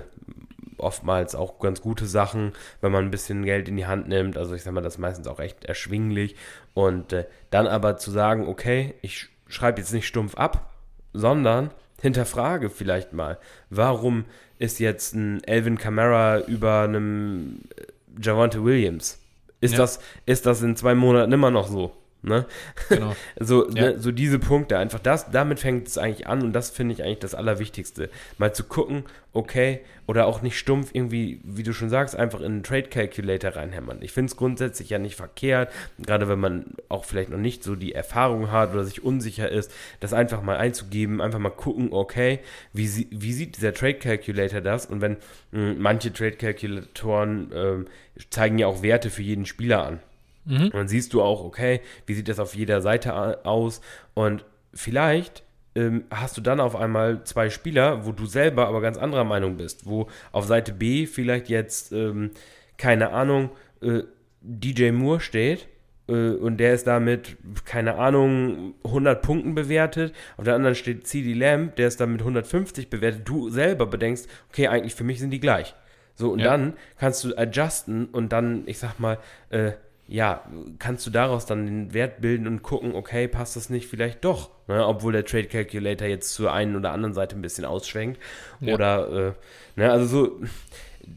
oftmals 0.77 1.35
auch 1.35 1.59
ganz 1.59 1.81
gute 1.81 2.05
Sachen, 2.05 2.53
wenn 2.81 2.91
man 2.91 3.05
ein 3.05 3.11
bisschen 3.11 3.43
Geld 3.43 3.67
in 3.67 3.77
die 3.77 3.85
Hand 3.85 4.07
nimmt. 4.07 4.37
Also 4.37 4.53
ich 4.53 4.63
sag 4.63 4.73
mal, 4.73 4.81
das 4.81 4.95
ist 4.95 4.99
meistens 4.99 5.27
auch 5.27 5.39
echt 5.39 5.65
erschwinglich. 5.65 6.35
Und 6.73 7.13
äh, 7.13 7.25
dann 7.49 7.67
aber 7.67 7.97
zu 7.97 8.11
sagen, 8.11 8.47
okay, 8.47 8.95
ich 9.01 9.29
schreibe 9.47 9.81
jetzt 9.81 9.93
nicht 9.93 10.07
stumpf 10.07 10.35
ab, 10.35 10.71
sondern 11.13 11.71
hinterfrage 12.01 12.69
vielleicht 12.69 13.13
mal, 13.13 13.37
warum 13.69 14.25
ist 14.59 14.79
jetzt 14.79 15.13
ein 15.13 15.43
Elvin 15.43 15.77
Kamara 15.77 16.39
über 16.41 16.81
einem 16.81 17.61
äh, 17.75 18.21
Javante 18.21 18.63
Williams? 18.63 19.19
Ist, 19.61 19.73
ja. 19.73 19.77
das, 19.77 19.99
ist 20.25 20.45
das 20.45 20.61
in 20.61 20.75
zwei 20.75 20.95
Monaten 20.95 21.31
immer 21.31 21.51
noch 21.51 21.67
so? 21.67 21.93
Ne? 22.23 22.45
Genau. 22.87 23.15
so, 23.39 23.69
ja. 23.69 23.91
ne, 23.91 23.99
so 23.99 24.11
diese 24.13 24.39
Punkte, 24.39 24.77
einfach 24.77 24.99
das, 24.99 25.29
damit 25.31 25.59
fängt 25.59 25.89
es 25.89 25.97
eigentlich 25.97 26.25
an 26.25 26.41
und 26.41 26.53
das 26.53 26.69
finde 26.69 26.93
ich 26.93 27.03
eigentlich 27.03 27.19
das 27.19 27.35
Allerwichtigste. 27.35 28.09
Mal 28.37 28.53
zu 28.53 28.63
gucken, 28.63 29.03
okay, 29.33 29.81
oder 30.07 30.25
auch 30.25 30.41
nicht 30.41 30.57
stumpf 30.57 30.91
irgendwie, 30.93 31.41
wie 31.43 31.63
du 31.63 31.73
schon 31.73 31.89
sagst, 31.89 32.15
einfach 32.15 32.39
in 32.39 32.45
einen 32.45 32.63
Trade 32.63 32.83
Calculator 32.83 33.57
reinhämmern. 33.57 33.97
Ich 34.01 34.13
finde 34.13 34.31
es 34.31 34.37
grundsätzlich 34.37 34.89
ja 34.89 34.99
nicht 34.99 35.15
verkehrt, 35.15 35.69
gerade 35.99 36.29
wenn 36.29 36.39
man 36.39 36.65
auch 36.87 37.03
vielleicht 37.03 37.29
noch 37.29 37.37
nicht 37.37 37.61
so 37.61 37.75
die 37.75 37.93
Erfahrung 37.93 38.51
hat 38.51 38.71
oder 38.71 38.85
sich 38.85 39.03
unsicher 39.03 39.49
ist, 39.49 39.71
das 39.99 40.13
einfach 40.13 40.41
mal 40.41 40.55
einzugeben, 40.55 41.19
einfach 41.19 41.39
mal 41.39 41.49
gucken, 41.49 41.89
okay, 41.91 42.39
wie, 42.71 43.07
wie 43.11 43.33
sieht 43.33 43.57
dieser 43.57 43.73
Trade 43.73 43.95
Calculator 43.95 44.61
das? 44.61 44.85
Und 44.85 45.01
wenn 45.01 45.17
mh, 45.51 45.71
hm, 45.71 45.81
manche 45.81 46.13
Trade 46.13 46.37
Calculatoren 46.37 47.51
äh, 47.51 48.21
zeigen 48.29 48.59
ja 48.59 48.67
auch 48.67 48.81
Werte 48.81 49.09
für 49.09 49.23
jeden 49.23 49.45
Spieler 49.45 49.85
an. 49.85 49.99
Mhm. 50.45 50.65
Und 50.65 50.73
dann 50.73 50.87
siehst 50.87 51.13
du 51.13 51.21
auch, 51.21 51.43
okay, 51.43 51.81
wie 52.05 52.13
sieht 52.13 52.27
das 52.27 52.39
auf 52.39 52.55
jeder 52.55 52.81
Seite 52.81 53.45
aus? 53.45 53.81
Und 54.13 54.45
vielleicht 54.73 55.43
ähm, 55.75 56.05
hast 56.11 56.37
du 56.37 56.41
dann 56.41 56.59
auf 56.59 56.75
einmal 56.75 57.23
zwei 57.23 57.49
Spieler, 57.49 58.05
wo 58.05 58.11
du 58.11 58.25
selber 58.25 58.67
aber 58.67 58.81
ganz 58.81 58.97
anderer 58.97 59.23
Meinung 59.23 59.57
bist, 59.57 59.85
wo 59.85 60.07
auf 60.31 60.45
Seite 60.45 60.73
B 60.73 61.05
vielleicht 61.05 61.49
jetzt, 61.49 61.91
ähm, 61.91 62.31
keine 62.77 63.11
Ahnung, 63.11 63.49
äh, 63.81 64.03
DJ 64.41 64.91
Moore 64.91 65.19
steht 65.19 65.67
äh, 66.07 66.31
und 66.31 66.57
der 66.57 66.73
ist 66.73 66.85
damit, 66.85 67.37
keine 67.65 67.95
Ahnung, 67.95 68.75
100 68.83 69.21
Punkten 69.21 69.55
bewertet. 69.55 70.13
Auf 70.37 70.45
der 70.45 70.55
anderen 70.55 70.75
steht 70.75 71.07
CD 71.07 71.33
Lamb, 71.33 71.75
der 71.77 71.87
ist 71.87 71.99
damit 71.99 72.21
150 72.21 72.89
bewertet. 72.89 73.21
Du 73.25 73.49
selber 73.49 73.85
bedenkst, 73.85 74.27
okay, 74.49 74.67
eigentlich 74.67 74.95
für 74.95 75.03
mich 75.03 75.19
sind 75.19 75.31
die 75.31 75.39
gleich. 75.39 75.75
So, 76.15 76.31
und 76.31 76.39
ja. 76.39 76.45
dann 76.45 76.73
kannst 76.97 77.23
du 77.23 77.35
adjusten 77.35 78.05
und 78.05 78.31
dann, 78.31 78.63
ich 78.67 78.77
sag 78.77 78.99
mal, 78.99 79.17
äh, 79.49 79.71
ja, 80.07 80.43
kannst 80.79 81.07
du 81.07 81.11
daraus 81.11 81.45
dann 81.45 81.65
den 81.65 81.93
Wert 81.93 82.19
bilden 82.19 82.45
und 82.45 82.61
gucken, 82.61 82.93
okay, 82.93 83.27
passt 83.27 83.55
das 83.55 83.69
nicht 83.69 83.87
vielleicht 83.87 84.23
doch, 84.25 84.49
ne? 84.67 84.85
obwohl 84.85 85.13
der 85.13 85.25
Trade 85.25 85.47
Calculator 85.47 86.07
jetzt 86.07 86.33
zur 86.33 86.51
einen 86.51 86.75
oder 86.75 86.91
anderen 86.91 87.13
Seite 87.13 87.35
ein 87.35 87.41
bisschen 87.41 87.65
ausschwenkt. 87.65 88.19
Ja. 88.59 88.73
Oder, 88.75 89.09
äh, 89.09 89.31
ne, 89.79 89.91
also 89.91 90.05
so, 90.05 90.41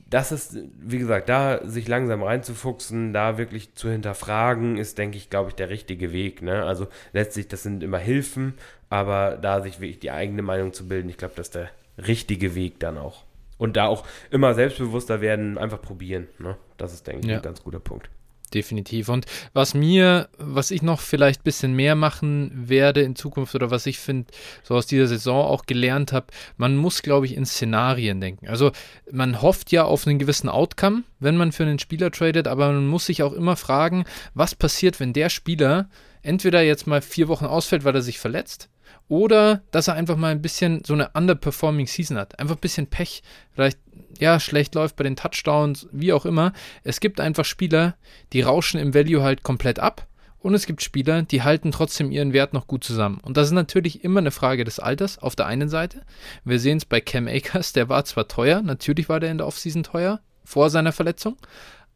das 0.09 0.31
ist, 0.31 0.59
wie 0.81 0.99
gesagt, 0.99 1.29
da 1.29 1.65
sich 1.65 1.89
langsam 1.89 2.23
reinzufuchsen, 2.23 3.13
da 3.13 3.39
wirklich 3.39 3.75
zu 3.75 3.91
hinterfragen, 3.91 4.79
ist, 4.79 4.99
denke 4.99 5.17
ich, 5.17 5.31
glaube 5.31 5.51
ich, 5.51 5.57
der 5.57 5.69
richtige 5.69 6.13
Weg. 6.13 6.43
Ne? 6.43 6.65
Also 6.65 6.87
letztlich, 7.13 7.49
das 7.49 7.65
sind 7.65 7.83
immer 7.83 7.99
Hilfen, 7.99 8.55
aber 8.89 9.37
da 9.37 9.63
sich 9.63 9.81
wirklich 9.81 9.99
die 9.99 10.13
eigene 10.13 10.43
Meinung 10.43 10.73
zu 10.73 10.87
bilden, 10.87 11.09
ich 11.09 11.17
glaube, 11.17 11.35
das 11.37 11.49
ist 11.49 11.57
der 11.57 11.71
richtige 11.99 12.55
Weg 12.55 12.79
dann 12.79 12.99
auch. 12.99 13.25
Und 13.59 13.77
da 13.77 13.87
auch 13.87 14.07
immer 14.31 14.55
selbstbewusster 14.55 15.21
werden, 15.21 15.59
einfach 15.59 15.81
probieren. 15.81 16.29
Ne? 16.39 16.57
Das 16.77 16.93
ist, 16.93 17.07
denke 17.07 17.21
ich, 17.21 17.27
ja. 17.27 17.37
ein 17.37 17.43
ganz 17.43 17.63
guter 17.65 17.81
Punkt 17.81 18.11
definitiv. 18.55 19.09
Und 19.09 19.27
was 19.53 19.75
mir, 19.75 20.29
was 20.39 20.71
ich 20.71 20.83
noch 20.83 21.01
vielleicht 21.01 21.41
ein 21.41 21.45
bisschen 21.45 21.75
mehr 21.75 21.95
machen 21.95 22.51
werde 22.55 23.03
in 23.03 23.17
Zukunft 23.17 23.55
oder 23.55 23.71
was 23.71 23.87
ich 23.87 23.99
finde, 23.99 24.33
so 24.63 24.75
aus 24.75 24.87
dieser 24.87 25.07
Saison 25.07 25.45
auch 25.47 25.67
gelernt 25.67 26.13
habe, 26.13 26.27
man 26.57 26.77
muss, 26.77 27.03
glaube 27.03 27.27
ich, 27.27 27.37
in 27.37 27.47
Szenarien 27.47 28.21
denken. 28.21 28.49
Also 28.49 28.73
man 29.11 29.43
hofft 29.43 29.73
ja 29.73 29.85
auf 29.85 30.07
einen 30.07 30.19
gewissen 30.19 30.49
Outcome, 30.49 31.03
wenn 31.19 31.37
man 31.37 31.53
für 31.53 31.65
einen 31.65 31.79
Spieler 31.79 32.11
tradet, 32.11 32.49
aber 32.49 32.73
man 32.73 32.87
muss 32.87 33.07
sich 33.07 33.23
auch 33.23 33.33
immer 33.33 33.57
fragen, 33.57 34.05
was 34.35 34.55
passiert, 34.55 35.01
wenn 35.01 35.13
der 35.13 35.29
Spieler 35.29 35.89
entweder 36.23 36.63
jetzt 36.63 36.87
mal 36.87 37.03
vier 37.03 37.29
Wochen 37.29 37.47
ausfällt, 37.47 37.85
weil 37.85 37.95
er 37.95 38.03
sich 38.03 38.19
verletzt, 38.19 38.69
oder 39.09 39.63
dass 39.71 39.89
er 39.89 39.95
einfach 39.95 40.17
mal 40.17 40.33
ein 40.33 40.43
bisschen 40.43 40.83
so 40.85 40.95
eine 40.95 41.11
underperforming 41.15 41.87
Season 41.87 42.19
hat. 42.19 42.39
Einfach 42.39 42.57
ein 42.57 42.61
bisschen 42.61 42.89
Pech. 42.89 43.23
Vielleicht, 43.53 43.79
ja, 44.19 44.41
schlecht 44.41 44.75
läuft 44.75 44.97
bei 44.97 45.05
den 45.05 45.17
Touchdowns, 45.17 45.89
wie 45.93 46.13
auch 46.13 46.27
immer. 46.27 46.53
Es 46.83 47.01
gibt 47.01 47.21
einfach 47.21 47.45
Spieler, 47.45 47.97
die 48.33 48.43
rauschen 48.43 48.81
im 48.81 48.95
Value 48.95 49.23
halt 49.23 49.43
komplett 49.43 49.79
ab. 49.79 50.07
Und 50.39 50.55
es 50.55 50.67
gibt 50.67 50.83
Spieler, 50.83 51.23
die 51.23 51.43
halten 51.43 51.73
trotzdem 51.73 52.13
ihren 52.13 52.33
Wert 52.33 52.53
noch 52.53 52.69
gut 52.69 52.85
zusammen. 52.85 53.19
Und 53.23 53.37
das 53.37 53.49
ist 53.49 53.53
natürlich 53.55 54.05
immer 54.05 54.21
eine 54.21 54.31
Frage 54.31 54.63
des 54.63 54.79
Alters 54.79 55.19
auf 55.19 55.35
der 55.35 55.47
einen 55.47 55.69
Seite. 55.69 56.03
Wir 56.45 56.61
sehen 56.61 56.77
es 56.77 56.85
bei 56.85 57.01
Cam 57.01 57.27
Akers, 57.27 57.73
der 57.73 57.89
war 57.89 58.05
zwar 58.05 58.29
teuer, 58.29 58.63
natürlich 58.63 59.09
war 59.09 59.19
der 59.19 59.33
in 59.33 59.39
der 59.39 59.47
Offseason 59.49 59.83
teuer, 59.83 60.21
vor 60.45 60.71
seiner 60.71 60.93
Verletzung, 60.93 61.37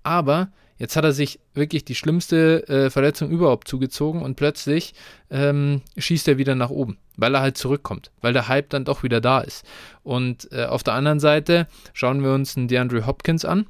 aber 0.02 0.50
Jetzt 0.80 0.96
hat 0.96 1.04
er 1.04 1.12
sich 1.12 1.38
wirklich 1.52 1.84
die 1.84 1.94
schlimmste 1.94 2.66
äh, 2.66 2.88
Verletzung 2.88 3.28
überhaupt 3.28 3.68
zugezogen 3.68 4.22
und 4.22 4.36
plötzlich 4.36 4.94
ähm, 5.30 5.82
schießt 5.98 6.26
er 6.26 6.38
wieder 6.38 6.54
nach 6.54 6.70
oben, 6.70 6.96
weil 7.18 7.34
er 7.34 7.42
halt 7.42 7.58
zurückkommt, 7.58 8.10
weil 8.22 8.32
der 8.32 8.48
Hype 8.48 8.70
dann 8.70 8.86
doch 8.86 9.02
wieder 9.02 9.20
da 9.20 9.40
ist. 9.40 9.66
Und 10.04 10.50
äh, 10.52 10.64
auf 10.64 10.82
der 10.82 10.94
anderen 10.94 11.20
Seite 11.20 11.68
schauen 11.92 12.22
wir 12.22 12.32
uns 12.32 12.56
einen 12.56 12.66
DeAndre 12.66 13.06
Hopkins 13.06 13.44
an. 13.44 13.66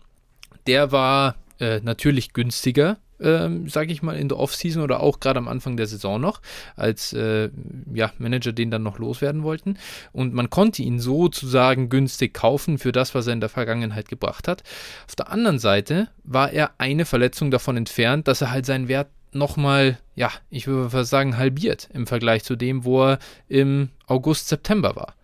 Der 0.69 0.93
war 0.93 1.35
äh, 1.59 1.81
natürlich 1.81 2.33
günstiger 2.33 2.97
ähm, 3.21 3.68
sage 3.68 3.93
ich 3.93 4.03
mal, 4.03 4.16
in 4.16 4.29
der 4.29 4.39
Offseason 4.39 4.83
oder 4.83 5.01
auch 5.01 5.21
gerade 5.21 5.39
am 5.39 5.49
Anfang 5.49 5.77
der 5.77 5.87
Saison 5.87 6.21
noch, 6.21 6.41
als 6.77 7.12
äh, 7.12 7.51
ja, 7.93 8.12
Manager 8.18 8.53
den 8.53 8.71
dann 8.71 8.83
noch 8.83 8.99
loswerden 8.99 9.43
wollten. 9.43 9.77
Und 10.12 10.35
man 10.35 10.51
konnte 10.51 10.83
ihn 10.83 11.01
sozusagen 11.01 11.89
günstig 11.89 12.35
kaufen 12.35 12.79
für 12.79 12.93
das, 12.93 13.14
was 13.14 13.27
er 13.27 13.33
in 13.33 13.41
der 13.41 13.49
Vergangenheit 13.49 14.09
gebracht 14.09 14.49
hat. 14.49 14.62
Auf 15.07 15.16
der 15.16 15.31
anderen 15.31 15.59
Seite 15.59 16.09
war 16.25 16.53
er 16.53 16.73
eine 16.79 17.05
Verletzung 17.05 17.51
davon 17.51 17.77
entfernt, 17.77 18.29
dass 18.29 18.41
er 18.41 18.51
halt 18.51 18.66
seinen 18.66 18.89
Wert 18.89 19.09
nochmal, 19.33 19.99
ja, 20.14 20.31
ich 20.51 20.66
würde 20.66 20.91
fast 20.91 21.11
sagen, 21.11 21.37
halbiert 21.37 21.89
im 21.93 22.07
Vergleich 22.07 22.45
zu 22.45 22.57
dem, 22.57 22.85
wo 22.85 23.05
er 23.05 23.18
im 23.49 23.91
August, 24.07 24.49
September 24.49 24.97
war. 24.97 25.14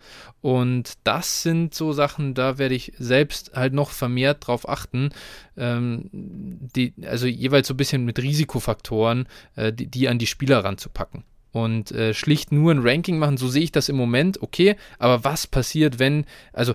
Und 0.46 0.92
das 1.02 1.42
sind 1.42 1.74
so 1.74 1.92
Sachen, 1.92 2.34
da 2.34 2.56
werde 2.56 2.76
ich 2.76 2.92
selbst 2.98 3.50
halt 3.56 3.72
noch 3.72 3.90
vermehrt 3.90 4.46
drauf 4.46 4.68
achten, 4.68 5.08
ähm, 5.56 6.08
die, 6.12 6.94
also 7.04 7.26
jeweils 7.26 7.66
so 7.66 7.74
ein 7.74 7.76
bisschen 7.76 8.04
mit 8.04 8.20
Risikofaktoren, 8.20 9.26
äh, 9.56 9.72
die, 9.72 9.88
die, 9.88 10.08
an 10.08 10.20
die 10.20 10.28
Spieler 10.28 10.62
ranzupacken. 10.62 11.24
Und 11.50 11.90
äh, 11.90 12.14
schlicht 12.14 12.52
nur 12.52 12.70
ein 12.70 12.78
Ranking 12.86 13.18
machen, 13.18 13.38
so 13.38 13.48
sehe 13.48 13.64
ich 13.64 13.72
das 13.72 13.88
im 13.88 13.96
Moment, 13.96 14.40
okay, 14.40 14.76
aber 15.00 15.24
was 15.24 15.48
passiert, 15.48 15.98
wenn, 15.98 16.26
also 16.52 16.74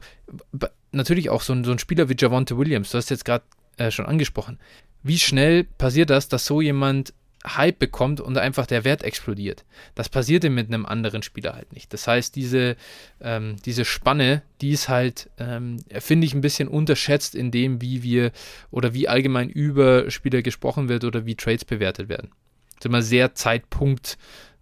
natürlich 0.91 1.30
auch 1.30 1.41
so 1.41 1.53
ein, 1.53 1.63
so 1.63 1.72
ein 1.72 1.80
Spieler 1.80 2.09
wie 2.09 2.15
Javonte 2.17 2.57
Williams, 2.57 2.91
du 2.91 2.97
hast 2.97 3.09
jetzt 3.09 3.24
gerade 3.24 3.45
äh, 3.78 3.89
schon 3.89 4.05
angesprochen, 4.05 4.59
wie 5.01 5.17
schnell 5.17 5.63
passiert 5.63 6.09
das, 6.09 6.28
dass 6.28 6.45
so 6.45 6.59
jemand 6.59 7.13
Hype 7.45 7.79
bekommt 7.79 8.21
und 8.21 8.37
einfach 8.37 8.67
der 8.67 8.83
Wert 8.83 9.03
explodiert. 9.03 9.65
Das 9.95 10.09
passierte 10.09 10.49
mit 10.49 10.67
einem 10.67 10.85
anderen 10.85 11.23
Spieler 11.23 11.53
halt 11.55 11.73
nicht. 11.73 11.91
Das 11.91 12.07
heißt, 12.07 12.35
diese, 12.35 12.75
ähm, 13.19 13.55
diese 13.65 13.83
Spanne, 13.83 14.43
die 14.61 14.71
ist 14.71 14.89
halt, 14.89 15.29
ähm, 15.39 15.83
finde 15.89 16.27
ich, 16.27 16.33
ein 16.33 16.41
bisschen 16.41 16.67
unterschätzt 16.67 17.33
in 17.33 17.49
dem, 17.49 17.81
wie 17.81 18.03
wir 18.03 18.31
oder 18.69 18.93
wie 18.93 19.07
allgemein 19.07 19.49
über 19.49 20.11
Spieler 20.11 20.41
gesprochen 20.43 20.87
wird 20.87 21.03
oder 21.03 21.25
wie 21.25 21.35
Trades 21.35 21.65
bewertet 21.65 22.09
werden. 22.09 22.29
Das 22.75 22.81
ist 22.81 22.85
immer 22.85 23.01
sehr 23.01 23.33
Zeitpunkt 23.33 24.17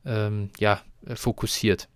ähm, 0.06 0.50
ja, 0.58 0.82
fokussiert. 1.16 1.90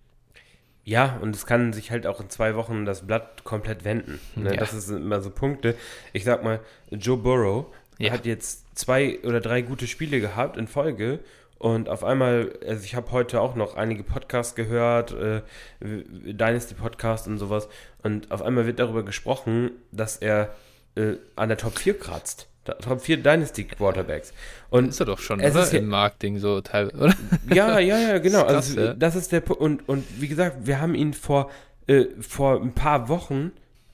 Ja, 0.85 1.17
und 1.21 1.33
es 1.33 1.45
kann 1.45 1.71
sich 1.71 1.91
halt 1.91 2.05
auch 2.05 2.19
in 2.19 2.29
zwei 2.29 2.55
Wochen 2.55 2.83
das 2.83 3.07
Blatt 3.07 3.45
komplett 3.45 3.85
wenden. 3.85 4.19
Ne? 4.35 4.51
Ja. 4.51 4.59
Das 4.59 4.71
sind 4.71 4.97
immer 4.97 5.21
so 5.21 5.29
Punkte. 5.29 5.75
Ich 6.11 6.25
sag 6.25 6.43
mal, 6.43 6.59
Joe 6.91 7.17
Burrow 7.17 7.67
ja. 7.99 8.11
hat 8.11 8.25
jetzt 8.25 8.77
zwei 8.77 9.19
oder 9.23 9.39
drei 9.39 9.61
gute 9.61 9.87
Spiele 9.87 10.19
gehabt 10.19 10.57
in 10.57 10.67
Folge 10.67 11.19
und 11.63 11.87
auf 11.87 12.03
einmal, 12.03 12.51
also 12.67 12.83
ich 12.83 12.93
habe 12.93 13.09
heute 13.11 13.39
auch 13.39 13.55
noch 13.55 13.77
einige 13.77 14.03
Podcasts 14.03 14.53
gehört, 14.53 15.13
äh, 15.13 15.41
Dynasty 15.79 16.73
Podcast 16.75 17.25
und 17.25 17.37
sowas, 17.37 17.69
und 18.01 18.31
auf 18.31 18.41
einmal 18.41 18.65
wird 18.65 18.79
darüber 18.79 19.03
gesprochen, 19.03 19.71
dass 19.93 20.17
er 20.17 20.53
äh, 20.95 21.13
an 21.37 21.47
der 21.47 21.57
Top 21.57 21.79
4 21.79 21.97
kratzt. 21.97 22.49
Top 22.65 22.99
4 22.99 23.15
Dynasty 23.15 23.63
Quarterbacks. 23.63 24.33
Und 24.71 24.89
ist 24.89 24.99
er 24.99 25.05
doch 25.05 25.19
schon, 25.19 25.39
es 25.39 25.53
oder? 25.53 25.63
Ist 25.63 25.73
Im 25.73 25.87
Marketing 25.87 26.37
so 26.37 26.59
teilweise, 26.59 26.97
oder? 26.97 27.15
Ja, 27.53 27.79
ja, 27.79 27.97
ja, 27.97 28.17
genau. 28.19 28.43
Das 28.45 28.67
ist, 28.67 28.75
krass, 28.75 28.87
also, 28.87 28.99
das 28.99 29.15
ist 29.15 29.31
der 29.31 29.39
Punkt. 29.39 29.61
Und, 29.61 29.87
und 29.87 30.21
wie 30.21 30.27
gesagt, 30.27 30.65
wir 30.67 30.81
haben 30.81 30.95
ihn 30.95 31.13
vor, 31.13 31.49
äh, 31.87 32.07
vor 32.19 32.61
ein 32.61 32.73
paar 32.73 33.07
Wochen 33.07 33.53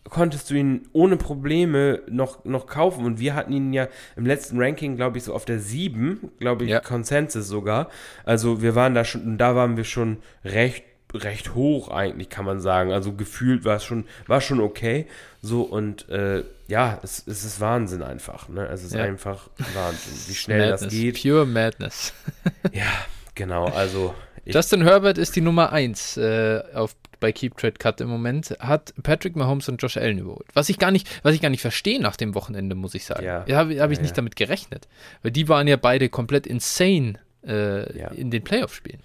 konntest 0.09 0.49
du 0.49 0.55
ihn 0.55 0.87
ohne 0.93 1.17
Probleme 1.17 2.01
noch, 2.09 2.43
noch 2.45 2.67
kaufen. 2.67 3.05
Und 3.05 3.19
wir 3.19 3.35
hatten 3.35 3.53
ihn 3.53 3.73
ja 3.73 3.87
im 4.15 4.25
letzten 4.25 4.61
Ranking, 4.61 4.95
glaube 4.95 5.17
ich, 5.17 5.23
so 5.23 5.33
auf 5.33 5.45
der 5.45 5.59
7, 5.59 6.31
glaube 6.39 6.65
ich, 6.65 6.71
ja. 6.71 6.79
Consensus 6.79 7.47
sogar. 7.47 7.89
Also 8.25 8.61
wir 8.61 8.75
waren 8.75 8.95
da 8.95 9.05
schon, 9.05 9.37
da 9.37 9.55
waren 9.55 9.77
wir 9.77 9.83
schon 9.83 10.17
recht, 10.43 10.83
recht 11.13 11.55
hoch 11.55 11.89
eigentlich, 11.89 12.29
kann 12.29 12.45
man 12.45 12.59
sagen. 12.59 12.91
Also 12.91 13.13
gefühlt 13.13 13.65
war 13.65 13.77
es 13.77 13.83
schon, 13.83 14.05
war 14.27 14.41
schon 14.41 14.61
okay. 14.61 15.07
So 15.41 15.63
und 15.63 16.09
äh, 16.09 16.43
ja, 16.67 16.99
es, 17.01 17.23
es 17.25 17.43
ist 17.43 17.59
Wahnsinn 17.59 18.03
einfach. 18.03 18.49
Ne? 18.49 18.67
Es 18.67 18.83
ist 18.83 18.93
ja. 18.93 19.03
einfach 19.03 19.49
Wahnsinn, 19.57 20.13
wie 20.27 20.33
schnell 20.35 20.71
Madness, 20.71 20.81
das 20.81 20.93
geht. 20.93 21.21
Pure 21.21 21.45
Madness. 21.45 22.13
ja, 22.71 22.91
genau. 23.35 23.65
Also 23.65 24.13
Justin 24.45 24.83
Herbert 24.83 25.17
ist 25.17 25.35
die 25.35 25.41
Nummer 25.41 25.71
1 25.71 26.17
äh, 26.17 26.61
auf 26.73 26.95
bei 27.19 27.31
Keep 27.31 27.57
Trade 27.57 27.73
Cut 27.73 28.01
im 28.01 28.07
Moment, 28.07 28.55
hat 28.59 28.93
Patrick 29.03 29.35
Mahomes 29.35 29.67
und 29.69 29.81
Josh 29.81 29.97
Allen 29.97 30.19
überholt. 30.19 30.47
Was 30.53 30.69
ich 30.69 30.79
gar 30.79 30.91
nicht, 30.91 31.07
was 31.23 31.35
ich 31.35 31.41
gar 31.41 31.49
nicht 31.49 31.61
verstehe 31.61 32.01
nach 32.01 32.15
dem 32.15 32.33
Wochenende, 32.33 32.75
muss 32.75 32.95
ich 32.95 33.05
sagen. 33.05 33.25
Ja. 33.25 33.45
Habe 33.49 33.81
hab 33.81 33.91
ich 33.91 33.97
ja, 33.97 34.01
nicht 34.01 34.11
ja. 34.11 34.15
damit 34.15 34.35
gerechnet. 34.35 34.87
Weil 35.21 35.31
die 35.31 35.49
waren 35.49 35.67
ja 35.67 35.75
beide 35.75 36.09
komplett 36.09 36.47
insane 36.47 37.15
äh, 37.45 37.97
ja. 37.97 38.07
in 38.09 38.31
den 38.31 38.43
Playoff-Spielen. 38.43 38.99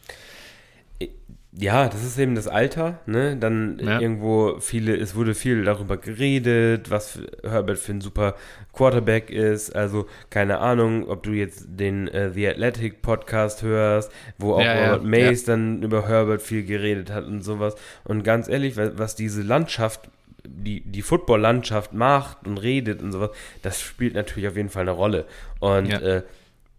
Ja, 1.56 1.88
das 1.88 2.02
ist 2.02 2.18
eben 2.18 2.34
das 2.34 2.48
Alter, 2.48 2.98
ne? 3.06 3.36
Dann 3.36 3.78
ja. 3.78 4.00
irgendwo 4.00 4.58
viele, 4.58 4.96
es 4.96 5.14
wurde 5.14 5.34
viel 5.34 5.64
darüber 5.64 5.96
geredet, 5.96 6.90
was 6.90 7.20
Herbert 7.44 7.78
für 7.78 7.92
ein 7.92 8.00
super 8.00 8.34
Quarterback 8.72 9.30
ist. 9.30 9.74
Also 9.74 10.06
keine 10.30 10.58
Ahnung, 10.58 11.08
ob 11.08 11.22
du 11.22 11.30
jetzt 11.30 11.66
den 11.68 12.08
äh, 12.08 12.32
The 12.32 12.48
Athletic 12.48 13.02
Podcast 13.02 13.62
hörst, 13.62 14.10
wo 14.36 14.54
auch 14.54 14.62
ja, 14.62 14.86
Robert 14.86 15.02
ja, 15.02 15.08
Mays 15.08 15.44
dann 15.44 15.82
über 15.82 16.08
Herbert 16.08 16.42
viel 16.42 16.64
geredet 16.64 17.12
hat 17.12 17.24
und 17.24 17.42
sowas. 17.42 17.76
Und 18.02 18.24
ganz 18.24 18.48
ehrlich, 18.48 18.76
was 18.76 19.14
diese 19.14 19.42
Landschaft 19.42 20.10
die, 20.46 20.80
die 20.80 21.02
Football-Landschaft 21.02 21.92
macht 21.92 22.46
und 22.46 22.58
redet 22.58 23.00
und 23.00 23.12
sowas, 23.12 23.30
das 23.62 23.80
spielt 23.80 24.14
natürlich 24.14 24.48
auf 24.48 24.56
jeden 24.56 24.68
Fall 24.68 24.82
eine 24.82 24.90
Rolle. 24.90 25.24
Und 25.60 25.86
ja, 25.86 25.98
äh, 26.00 26.22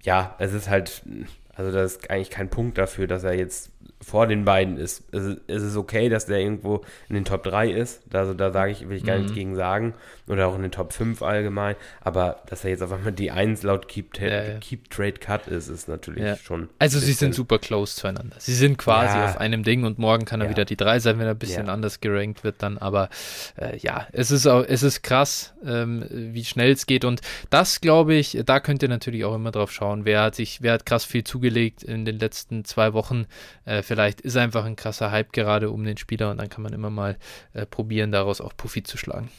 ja 0.03 0.36
es 0.38 0.53
ist 0.53 0.69
halt, 0.69 1.01
also 1.55 1.71
da 1.71 1.84
ist 1.84 2.09
eigentlich 2.09 2.30
kein 2.30 2.49
Punkt 2.49 2.78
dafür, 2.78 3.07
dass 3.07 3.23
er 3.23 3.34
jetzt 3.34 3.71
vor 4.05 4.27
den 4.27 4.45
beiden 4.45 4.77
ist. 4.77 5.03
Es, 5.11 5.37
es 5.47 5.63
ist 5.63 5.75
okay, 5.75 6.09
dass 6.09 6.27
der 6.27 6.39
irgendwo 6.39 6.81
in 7.09 7.15
den 7.15 7.25
Top 7.25 7.41
3 7.41 7.71
ist. 7.71 8.03
Also 8.13 8.35
da 8.35 8.51
sage 8.51 8.71
ich, 8.71 8.87
will 8.87 8.97
ich 8.97 9.03
gar 9.03 9.15
mhm. 9.15 9.23
nichts 9.23 9.35
gegen 9.35 9.55
sagen. 9.55 9.95
Oder 10.28 10.47
auch 10.47 10.55
in 10.55 10.63
den 10.63 10.71
Top 10.71 10.91
5 10.91 11.21
allgemein. 11.21 11.76
Aber 12.01 12.41
dass 12.47 12.63
er 12.63 12.71
jetzt 12.71 12.82
auf 12.82 12.91
einmal 12.91 13.11
die 13.11 13.30
1 13.30 13.61
laut 13.63 13.88
Keep, 13.88 14.19
ja, 14.19 14.43
ja. 14.43 14.59
Keep 14.59 14.89
Trade 14.89 15.13
Cut 15.13 15.47
ist, 15.47 15.67
ist 15.67 15.88
natürlich 15.88 16.23
ja. 16.23 16.36
schon. 16.36 16.69
Also 16.80 16.99
sie 16.99 17.13
sind 17.13 17.36
super 17.36 17.59
close 17.59 17.95
zueinander. 17.95 18.36
Sie 18.39 18.55
sind 18.55 18.78
quasi 18.78 19.17
auf 19.17 19.38
einem 19.38 19.63
Ding 19.63 19.84
und 19.84 19.99
morgen 19.99 20.26
kann 20.26 20.41
er 20.41 20.49
wieder 20.49 20.65
die 20.65 20.78
3 20.78 20.99
sein, 20.99 21.19
wenn 21.19 21.28
er 21.28 21.34
ein 21.34 21.38
bisschen 21.38 21.69
anders 21.69 22.01
gerankt 22.01 22.43
wird 22.43 22.63
dann. 22.63 22.78
Aber 22.80 23.09
äh, 23.55 23.78
ja, 23.78 24.07
es 24.13 24.32
ist 24.32 24.47
auch, 24.47 24.63
es 24.67 24.82
ist 24.82 25.03
krass, 25.03 25.53
ähm, 25.63 26.05
wie 26.09 26.43
schnell 26.43 26.71
es 26.71 26.88
geht. 26.88 27.05
Und 27.05 27.21
das, 27.51 27.82
glaube 27.82 28.15
ich, 28.15 28.41
da 28.45 28.59
könnt 28.59 28.82
ihr 28.82 28.89
natürlich 28.89 29.26
auch 29.26 29.36
immer 29.36 29.51
drauf 29.51 29.71
schauen. 29.71 30.05
Wer 30.05 30.23
hat 30.23 30.36
sich, 30.36 30.61
wer 30.61 30.73
hat 30.73 30.86
krass 30.86 31.05
viel 31.05 31.23
zugelegt 31.23 31.84
in 31.84 32.05
den 32.05 32.17
letzten 32.17 32.65
zwei 32.65 32.93
Wochen? 32.93 33.26
Äh, 33.65 33.84
vielleicht 33.84 34.21
ist 34.21 34.38
einfach 34.38 34.65
ein 34.65 34.76
krasser 34.76 35.11
Hype 35.11 35.34
gerade 35.34 35.69
um 35.69 35.84
den 35.84 35.97
Spieler 35.97 36.32
und 36.32 36.38
dann 36.38 36.49
kann 36.49 36.63
man 36.63 36.73
immer 36.73 36.89
mal 36.89 37.17
äh, 37.53 37.65
probieren, 37.65 38.11
daraus 38.11 38.41
auch 38.41 38.57
Profit 38.57 38.88
zu 38.88 38.97
schlagen. 38.97 39.30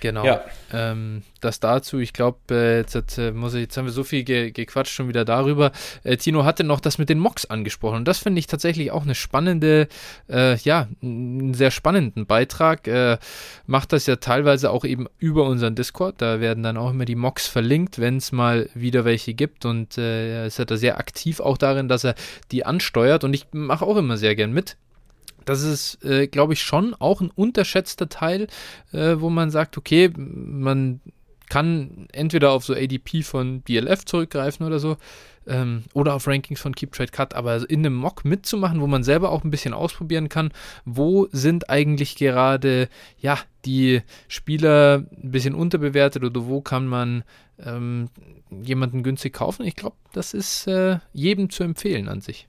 Genau. 0.00 0.24
Ja. 0.24 0.44
Ähm, 0.72 1.22
das 1.40 1.60
dazu. 1.60 1.98
Ich 1.98 2.12
glaube, 2.12 2.38
äh, 2.50 2.78
jetzt, 2.78 3.18
äh, 3.18 3.32
muss 3.32 3.54
ich, 3.54 3.60
jetzt 3.60 3.76
haben 3.76 3.84
wir 3.84 3.92
so 3.92 4.04
viel 4.04 4.24
ge 4.24 4.50
gequatscht 4.50 4.94
schon 4.94 5.08
wieder 5.08 5.24
darüber. 5.24 5.72
Äh, 6.04 6.16
Tino 6.16 6.44
hatte 6.44 6.64
noch 6.64 6.80
das 6.80 6.98
mit 6.98 7.08
den 7.08 7.18
Mocks 7.18 7.44
angesprochen. 7.44 7.96
Und 7.96 8.08
das 8.08 8.18
finde 8.18 8.38
ich 8.38 8.46
tatsächlich 8.46 8.90
auch 8.90 9.02
eine 9.02 9.14
spannende, 9.14 9.88
äh, 10.28 10.56
ja, 10.56 10.88
einen 11.02 11.54
sehr 11.54 11.70
spannenden 11.70 12.26
Beitrag. 12.26 12.88
Äh, 12.88 13.18
macht 13.66 13.92
das 13.92 14.06
ja 14.06 14.16
teilweise 14.16 14.70
auch 14.70 14.84
eben 14.84 15.06
über 15.18 15.44
unseren 15.44 15.74
Discord. 15.74 16.22
Da 16.22 16.40
werden 16.40 16.62
dann 16.62 16.76
auch 16.76 16.90
immer 16.90 17.04
die 17.04 17.16
Mocks 17.16 17.46
verlinkt, 17.46 17.98
wenn 17.98 18.16
es 18.16 18.32
mal 18.32 18.68
wieder 18.74 19.04
welche 19.04 19.34
gibt. 19.34 19.66
Und 19.66 19.98
äh, 19.98 20.40
er 20.40 20.46
ist 20.46 20.58
ja 20.58 20.64
da 20.64 20.76
sehr 20.76 20.98
aktiv 20.98 21.40
auch 21.40 21.58
darin, 21.58 21.88
dass 21.88 22.04
er 22.04 22.14
die 22.52 22.64
ansteuert. 22.64 23.22
Und 23.24 23.34
ich 23.34 23.46
mache 23.52 23.84
auch 23.84 23.96
immer 23.96 24.16
sehr 24.16 24.34
gern 24.34 24.52
mit 24.52 24.76
das 25.50 25.62
ist, 25.62 26.04
äh, 26.04 26.28
glaube 26.28 26.52
ich, 26.52 26.62
schon 26.62 26.94
auch 26.94 27.20
ein 27.20 27.30
unterschätzter 27.34 28.08
Teil, 28.08 28.46
äh, 28.92 29.16
wo 29.18 29.30
man 29.30 29.50
sagt, 29.50 29.76
okay, 29.76 30.10
man 30.16 31.00
kann 31.48 32.06
entweder 32.12 32.52
auf 32.52 32.64
so 32.64 32.72
ADP 32.74 33.22
von 33.22 33.64
DLF 33.64 34.04
zurückgreifen 34.04 34.64
oder 34.64 34.78
so, 34.78 34.96
ähm, 35.48 35.82
oder 35.92 36.14
auf 36.14 36.28
Rankings 36.28 36.60
von 36.60 36.74
Keep 36.74 36.92
Trade 36.92 37.10
Cut, 37.10 37.34
aber 37.34 37.68
in 37.68 37.80
einem 37.80 37.96
Mock 37.96 38.24
mitzumachen, 38.24 38.80
wo 38.80 38.86
man 38.86 39.02
selber 39.02 39.32
auch 39.32 39.42
ein 39.42 39.50
bisschen 39.50 39.74
ausprobieren 39.74 40.28
kann, 40.28 40.52
wo 40.84 41.26
sind 41.32 41.68
eigentlich 41.68 42.14
gerade, 42.14 42.88
ja, 43.18 43.38
die 43.64 44.02
Spieler 44.28 45.04
ein 45.10 45.32
bisschen 45.32 45.56
unterbewertet 45.56 46.22
oder 46.22 46.46
wo 46.46 46.60
kann 46.60 46.86
man 46.86 47.24
ähm, 47.58 48.08
jemanden 48.62 49.02
günstig 49.02 49.32
kaufen. 49.32 49.66
Ich 49.66 49.74
glaube, 49.74 49.96
das 50.12 50.32
ist 50.32 50.68
äh, 50.68 51.00
jedem 51.12 51.50
zu 51.50 51.64
empfehlen 51.64 52.08
an 52.08 52.20
sich. 52.20 52.46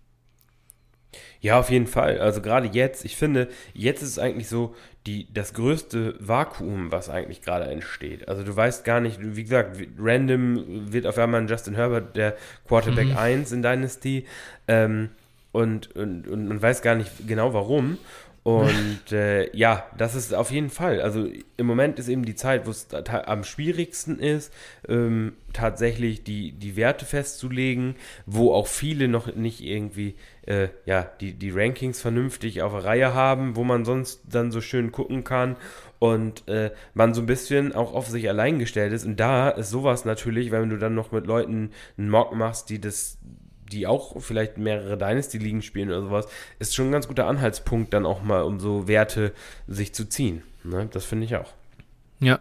Ja, 1.41 1.59
auf 1.59 1.71
jeden 1.71 1.87
Fall. 1.87 2.19
Also 2.19 2.39
gerade 2.41 2.67
jetzt, 2.67 3.03
ich 3.03 3.17
finde, 3.17 3.47
jetzt 3.73 4.03
ist 4.03 4.09
es 4.09 4.19
eigentlich 4.19 4.47
so 4.47 4.75
die, 5.07 5.27
das 5.33 5.55
größte 5.55 6.15
Vakuum, 6.19 6.91
was 6.91 7.09
eigentlich 7.09 7.41
gerade 7.41 7.65
entsteht. 7.65 8.27
Also 8.27 8.43
du 8.43 8.55
weißt 8.55 8.85
gar 8.85 9.01
nicht, 9.01 9.17
wie 9.19 9.43
gesagt, 9.43 9.75
random 9.97 10.93
wird 10.93 11.07
auf 11.07 11.17
einmal 11.17 11.41
ein 11.41 11.47
Justin 11.47 11.73
Herbert 11.73 12.15
der 12.15 12.37
Quarterback 12.67 13.09
mhm. 13.09 13.17
1 13.17 13.51
in 13.51 13.63
Dynasty 13.63 14.27
ähm, 14.67 15.09
und, 15.51 15.95
und, 15.95 16.27
und 16.27 16.47
man 16.47 16.61
weiß 16.61 16.83
gar 16.83 16.93
nicht 16.93 17.27
genau 17.27 17.53
warum. 17.55 17.97
Und 18.43 19.11
äh, 19.11 19.55
ja, 19.55 19.87
das 19.97 20.13
ist 20.13 20.35
auf 20.35 20.51
jeden 20.51 20.69
Fall. 20.69 21.01
Also 21.01 21.27
im 21.57 21.65
Moment 21.65 21.97
ist 21.97 22.07
eben 22.07 22.25
die 22.25 22.35
Zeit, 22.35 22.67
wo 22.67 22.71
es 22.71 22.87
am 22.93 23.43
schwierigsten 23.43 24.19
ist, 24.19 24.53
ähm, 24.87 25.33
tatsächlich 25.53 26.23
die, 26.23 26.51
die 26.51 26.75
Werte 26.75 27.05
festzulegen, 27.05 27.95
wo 28.27 28.53
auch 28.53 28.67
viele 28.67 29.07
noch 29.07 29.33
nicht 29.35 29.61
irgendwie 29.61 30.13
äh, 30.43 30.69
ja, 30.85 31.03
die, 31.19 31.33
die 31.33 31.51
Rankings 31.51 32.01
vernünftig 32.01 32.61
auf 32.61 32.71
der 32.73 32.83
Reihe 32.83 33.13
haben, 33.13 33.55
wo 33.55 33.63
man 33.63 33.85
sonst 33.85 34.21
dann 34.29 34.51
so 34.51 34.61
schön 34.61 34.91
gucken 34.91 35.23
kann 35.23 35.55
und 35.99 36.47
äh, 36.47 36.71
man 36.93 37.13
so 37.13 37.21
ein 37.21 37.27
bisschen 37.27 37.75
auch 37.75 37.93
auf 37.93 38.07
sich 38.07 38.27
allein 38.27 38.59
gestellt 38.59 38.93
ist. 38.93 39.05
Und 39.05 39.19
da 39.19 39.49
ist 39.49 39.69
sowas 39.69 40.05
natürlich, 40.05 40.51
wenn 40.51 40.69
du 40.69 40.77
dann 40.77 40.95
noch 40.95 41.11
mit 41.11 41.27
Leuten 41.27 41.71
einen 41.97 42.09
Mock 42.09 42.33
machst, 42.33 42.69
die 42.69 42.81
das 42.81 43.17
die 43.71 43.87
auch 43.87 44.21
vielleicht 44.21 44.57
mehrere 44.57 44.97
Dynasty-Ligen 44.97 45.61
spielen 45.61 45.89
oder 45.89 46.01
sowas, 46.01 46.27
ist 46.59 46.75
schon 46.75 46.89
ein 46.89 46.91
ganz 46.91 47.07
guter 47.07 47.27
Anhaltspunkt, 47.27 47.93
dann 47.93 48.05
auch 48.05 48.21
mal 48.21 48.41
um 48.41 48.59
so 48.59 48.87
Werte 48.89 49.33
sich 49.67 49.93
zu 49.93 50.09
ziehen. 50.09 50.43
Ne? 50.63 50.89
Das 50.91 51.05
finde 51.05 51.25
ich 51.25 51.35
auch. 51.37 51.53
Ja, 52.19 52.39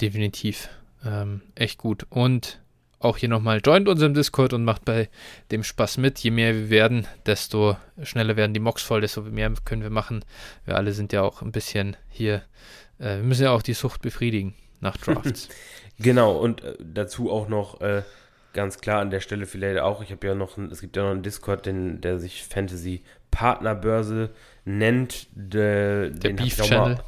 definitiv. 0.00 0.68
Ähm, 1.04 1.42
echt 1.54 1.78
gut. 1.78 2.06
Und 2.10 2.60
auch 3.04 3.16
hier 3.16 3.28
nochmal 3.28 3.60
joint 3.64 3.88
unserem 3.88 4.14
Discord 4.14 4.52
und 4.52 4.64
macht 4.64 4.84
bei 4.84 5.08
dem 5.50 5.62
Spaß 5.62 5.98
mit. 5.98 6.18
Je 6.20 6.30
mehr 6.30 6.54
wir 6.54 6.70
werden, 6.70 7.06
desto 7.26 7.76
schneller 8.02 8.36
werden 8.36 8.54
die 8.54 8.60
Mocks 8.60 8.82
voll, 8.82 9.00
desto 9.00 9.22
mehr 9.22 9.52
können 9.64 9.82
wir 9.82 9.90
machen. 9.90 10.24
Wir 10.64 10.76
alle 10.76 10.92
sind 10.92 11.12
ja 11.12 11.22
auch 11.22 11.42
ein 11.42 11.52
bisschen 11.52 11.96
hier, 12.08 12.42
äh, 12.98 13.16
wir 13.16 13.24
müssen 13.24 13.44
ja 13.44 13.50
auch 13.50 13.62
die 13.62 13.74
Sucht 13.74 14.02
befriedigen 14.02 14.54
nach 14.80 14.96
Drafts. 14.96 15.48
genau, 15.98 16.32
und 16.36 16.62
äh, 16.62 16.76
dazu 16.80 17.30
auch 17.30 17.48
noch 17.48 17.80
äh, 17.80 18.02
ganz 18.52 18.80
klar 18.80 19.00
an 19.00 19.10
der 19.10 19.20
Stelle 19.20 19.46
vielleicht 19.46 19.80
auch, 19.80 20.02
ich 20.02 20.10
habe 20.10 20.26
ja 20.26 20.34
noch, 20.34 20.56
es 20.56 20.80
gibt 20.80 20.96
ja 20.96 21.02
noch 21.02 21.10
einen 21.10 21.22
Discord, 21.22 21.66
den, 21.66 22.00
der 22.00 22.18
sich 22.18 22.44
Fantasy 22.44 23.02
Partnerbörse 23.30 24.30
nennt. 24.64 25.26
De, 25.32 26.10
der 26.10 26.10
den 26.10 26.36
Beef 26.36 26.56
Channel. 26.56 26.94
Mal, 26.94 27.04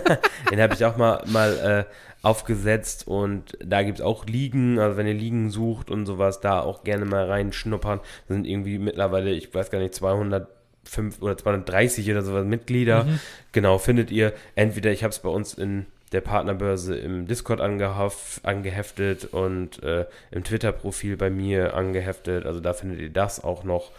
den 0.50 0.60
habe 0.60 0.74
ich 0.74 0.84
auch 0.84 0.96
mal, 0.96 1.22
mal 1.26 1.86
äh, 1.88 1.94
aufgesetzt 2.22 3.06
und 3.08 3.56
da 3.64 3.82
gibt 3.82 3.98
es 3.98 4.04
auch 4.04 4.26
Ligen, 4.26 4.78
also 4.78 4.96
wenn 4.96 5.06
ihr 5.06 5.14
Ligen 5.14 5.50
sucht 5.50 5.90
und 5.90 6.06
sowas, 6.06 6.40
da 6.40 6.60
auch 6.60 6.84
gerne 6.84 7.04
mal 7.04 7.26
reinschnuppern. 7.26 8.00
Da 8.28 8.34
sind 8.34 8.46
irgendwie 8.46 8.78
mittlerweile, 8.78 9.32
ich 9.32 9.52
weiß 9.52 9.70
gar 9.70 9.80
nicht, 9.80 9.94
205 9.94 11.20
oder 11.20 11.36
230 11.36 12.10
oder 12.10 12.22
sowas 12.22 12.44
Mitglieder. 12.44 13.04
Mhm. 13.04 13.20
Genau, 13.50 13.78
findet 13.78 14.10
ihr 14.12 14.32
entweder, 14.54 14.92
ich 14.92 15.02
habe 15.02 15.10
es 15.10 15.18
bei 15.18 15.28
uns 15.28 15.54
in 15.54 15.86
der 16.12 16.20
Partnerbörse 16.20 16.96
im 16.96 17.26
Discord 17.26 17.60
angeheftet 17.60 19.24
und 19.32 19.82
äh, 19.82 20.06
im 20.30 20.44
Twitter-Profil 20.44 21.16
bei 21.16 21.30
mir 21.30 21.74
angeheftet. 21.74 22.46
Also 22.46 22.60
da 22.60 22.72
findet 22.74 23.00
ihr 23.00 23.10
das 23.10 23.42
auch 23.42 23.64
noch. 23.64 23.90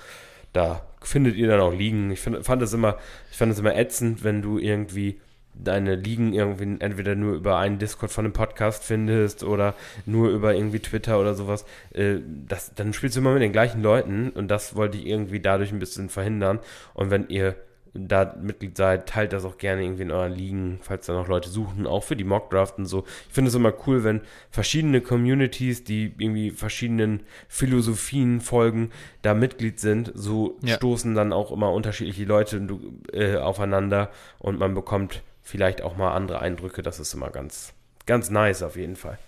Da 0.53 0.84
findet 1.01 1.36
ihr 1.36 1.47
dann 1.47 1.59
auch 1.59 1.74
Liegen. 1.74 2.11
Ich 2.11 2.22
find, 2.22 2.45
fand 2.45 2.61
es 2.61 2.72
immer, 2.74 2.97
ich 3.32 3.38
fand 3.38 3.51
es 3.51 3.59
immer 3.59 3.76
ätzend, 3.76 4.24
wenn 4.24 4.41
du 4.41 4.59
irgendwie 4.59 5.20
deine 5.56 5.95
Liegen 5.95 6.34
irgendwie 6.34 6.78
entweder 6.80 7.16
nur 7.16 7.36
über 7.36 7.58
einen 7.58 7.80
Discord 7.80 8.12
von 8.12 8.26
einem 8.26 8.34
Podcast 8.34 8.84
findest 8.84 9.43
oder 9.43 9.76
nur 10.06 10.30
über 10.30 10.54
irgendwie 10.54 10.80
Twitter 10.80 11.20
oder 11.20 11.36
sowas, 11.36 11.66
äh, 11.93 12.16
das, 12.47 12.74
dann 12.74 12.93
spielst 12.93 13.16
du 13.16 13.22
immer 13.22 13.34
mit 13.34 13.41
den 13.41 13.51
gleichen 13.51 13.82
Leuten 13.82 14.30
und 14.30 14.49
das 14.49 14.76
wollte 14.76 14.97
ich 14.97 15.06
irgendwie 15.06 15.39
dadurch 15.39 15.72
ein 15.72 15.80
bisschen 15.80 16.10
verhindern. 16.10 16.60
Und 16.93 17.12
wenn 17.12 17.30
ihr 17.30 17.56
da 17.95 18.36
Mitglied 18.41 18.76
seid, 18.76 19.08
teilt 19.08 19.34
das 19.34 19.45
auch 19.45 19.58
gerne 19.58 19.84
irgendwie 19.84 20.01
in 20.01 20.12
euren 20.12 20.34
Ligen, 20.34 20.80
falls 20.82 21.06
da 21.06 21.14
noch 21.14 21.28
Leute 21.28 21.49
suchen, 21.49 21.86
auch 21.86 22.04
für 22.04 22.16
die 22.16 22.24
Mockdraft 22.24 22.80
und 22.80 22.88
so. 22.88 23.04
Ich 23.28 23.34
finde 23.34 23.49
es 23.49 23.56
immer 23.56 23.74
cool, 23.86 24.04
wenn 24.04 24.22
verschiedene 24.49 24.99
Communities, 24.99 25.84
die 25.84 26.14
irgendwie 26.18 26.49
verschiedenen 26.49 27.22
Philosophien 27.47 28.41
folgen, 28.41 28.89
da 29.22 29.36
Mitglied 29.36 29.80
sind. 29.80 30.12
So 30.16 30.58
ja. 30.64 30.76
stoßen 30.76 31.14
dann 31.14 31.32
auch 31.34 31.51
immer 31.51 31.72
unterschiedliche 31.72 32.26
Leute 32.26 32.68
äh, 33.12 33.38
aufeinander 33.38 34.10
und 34.39 34.58
man 34.58 34.74
bekommt 34.74 35.22
vielleicht 35.44 35.82
auch 35.82 35.96
mal 35.96 36.14
andere 36.14 36.39
Eindrücke. 36.39 36.82
Das 36.82 37.00
ist 37.00 37.14
immer 37.14 37.30
ganz, 37.30 37.74
ganz 38.06 38.30
nice 38.30 38.64
auf 38.64 38.76
jeden 38.76 38.96
Fall. 38.96 39.20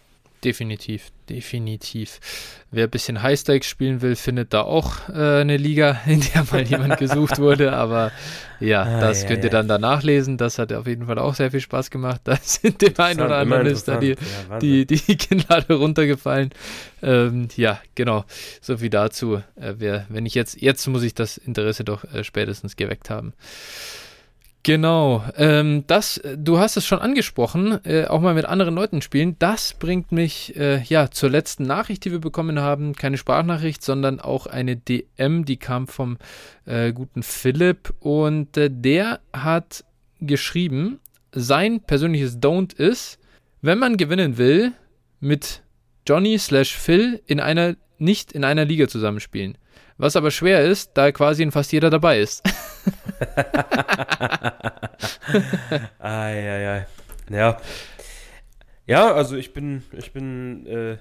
Definitiv, 0.45 1.09
definitiv. 1.27 2.19
Wer 2.69 2.83
ein 2.83 2.91
bisschen 2.91 3.23
Highstakes 3.23 3.67
spielen 3.67 4.03
will, 4.03 4.15
findet 4.15 4.53
da 4.53 4.61
auch 4.61 5.09
äh, 5.09 5.41
eine 5.41 5.57
Liga, 5.57 5.99
in 6.05 6.21
der 6.21 6.45
mal 6.51 6.61
jemand 6.61 6.97
gesucht 6.99 7.39
wurde. 7.39 7.73
Aber 7.73 8.11
ja, 8.59 8.83
ah, 8.83 8.99
das 8.99 9.23
ja, 9.23 9.29
könnt 9.29 9.43
ihr 9.43 9.49
dann 9.49 9.67
danach 9.67 10.03
lesen. 10.03 10.37
Das 10.37 10.59
hat 10.59 10.71
auf 10.71 10.85
jeden 10.85 11.07
Fall 11.07 11.17
auch 11.17 11.33
sehr 11.33 11.49
viel 11.49 11.61
Spaß 11.61 11.89
gemacht. 11.89 12.21
Da 12.25 12.37
sind 12.41 12.79
dem 12.83 12.93
einen 12.97 13.21
oder 13.21 13.37
anderen 13.37 13.65
ist 13.65 13.87
da 13.87 13.97
die, 13.97 14.15
ja, 14.49 14.59
die, 14.59 14.85
die 14.85 15.17
Kinnlade 15.17 15.73
runtergefallen. 15.73 16.51
Ähm, 17.01 17.47
ja, 17.55 17.79
genau. 17.95 18.25
So 18.61 18.77
viel 18.77 18.91
dazu. 18.91 19.41
Äh, 19.55 19.75
wer, 19.77 20.05
wenn 20.09 20.27
ich 20.27 20.35
jetzt, 20.35 20.61
jetzt 20.61 20.85
muss 20.85 21.01
ich 21.01 21.15
das 21.15 21.37
Interesse 21.37 21.83
doch 21.83 22.03
äh, 22.13 22.23
spätestens 22.23 22.75
geweckt 22.75 23.09
haben. 23.09 23.33
Genau, 24.65 25.23
ähm, 25.37 25.83
das, 25.85 26.19
du 26.37 26.57
hast 26.57 26.75
es 26.75 26.87
schon 26.87 26.97
angesprochen, 26.97 27.85
äh, 27.85 28.05
auch 28.05 28.19
mal 28.19 28.33
mit 28.33 28.45
anderen 28.45 28.73
Leuten 28.73 29.03
spielen. 29.03 29.35
Das 29.37 29.75
bringt 29.75 30.11
mich 30.11 30.55
äh, 30.55 30.81
ja 30.81 31.11
zur 31.11 31.29
letzten 31.29 31.65
Nachricht, 31.67 32.03
die 32.03 32.11
wir 32.11 32.17
bekommen 32.17 32.59
haben. 32.59 32.95
Keine 32.95 33.19
Sprachnachricht, 33.19 33.83
sondern 33.83 34.19
auch 34.19 34.47
eine 34.47 34.75
DM, 34.75 35.45
die 35.45 35.57
kam 35.57 35.85
vom 35.85 36.17
äh, 36.65 36.93
guten 36.93 37.21
Philipp 37.21 37.93
und 37.99 38.57
äh, 38.57 38.71
der 38.71 39.19
hat 39.33 39.85
geschrieben, 40.19 40.99
sein 41.31 41.81
persönliches 41.81 42.39
Don't 42.39 42.75
ist, 42.75 43.19
wenn 43.61 43.77
man 43.77 43.97
gewinnen 43.97 44.39
will, 44.39 44.71
mit 45.19 45.61
Johnny 46.07 46.39
slash 46.39 46.75
Phil 46.75 47.21
in 47.27 47.39
einer 47.39 47.75
nicht 47.99 48.31
in 48.31 48.43
einer 48.43 48.65
Liga 48.65 48.87
zusammenspielen. 48.87 49.59
Was 49.97 50.15
aber 50.15 50.29
schwer 50.31 50.63
ist, 50.65 50.91
da 50.95 51.11
quasi 51.11 51.43
in 51.43 51.51
fast 51.51 51.71
jeder 51.71 51.89
dabei 51.89 52.19
ist. 52.19 52.43
ai, 55.99 56.51
ai, 56.51 56.69
ai. 56.69 56.87
Ja. 57.29 57.61
Ja, 58.87 59.13
also 59.13 59.35
ich 59.37 59.53
bin, 59.53 59.83
ich 59.93 60.11
bin, 60.11 60.67
äh, 60.67 60.97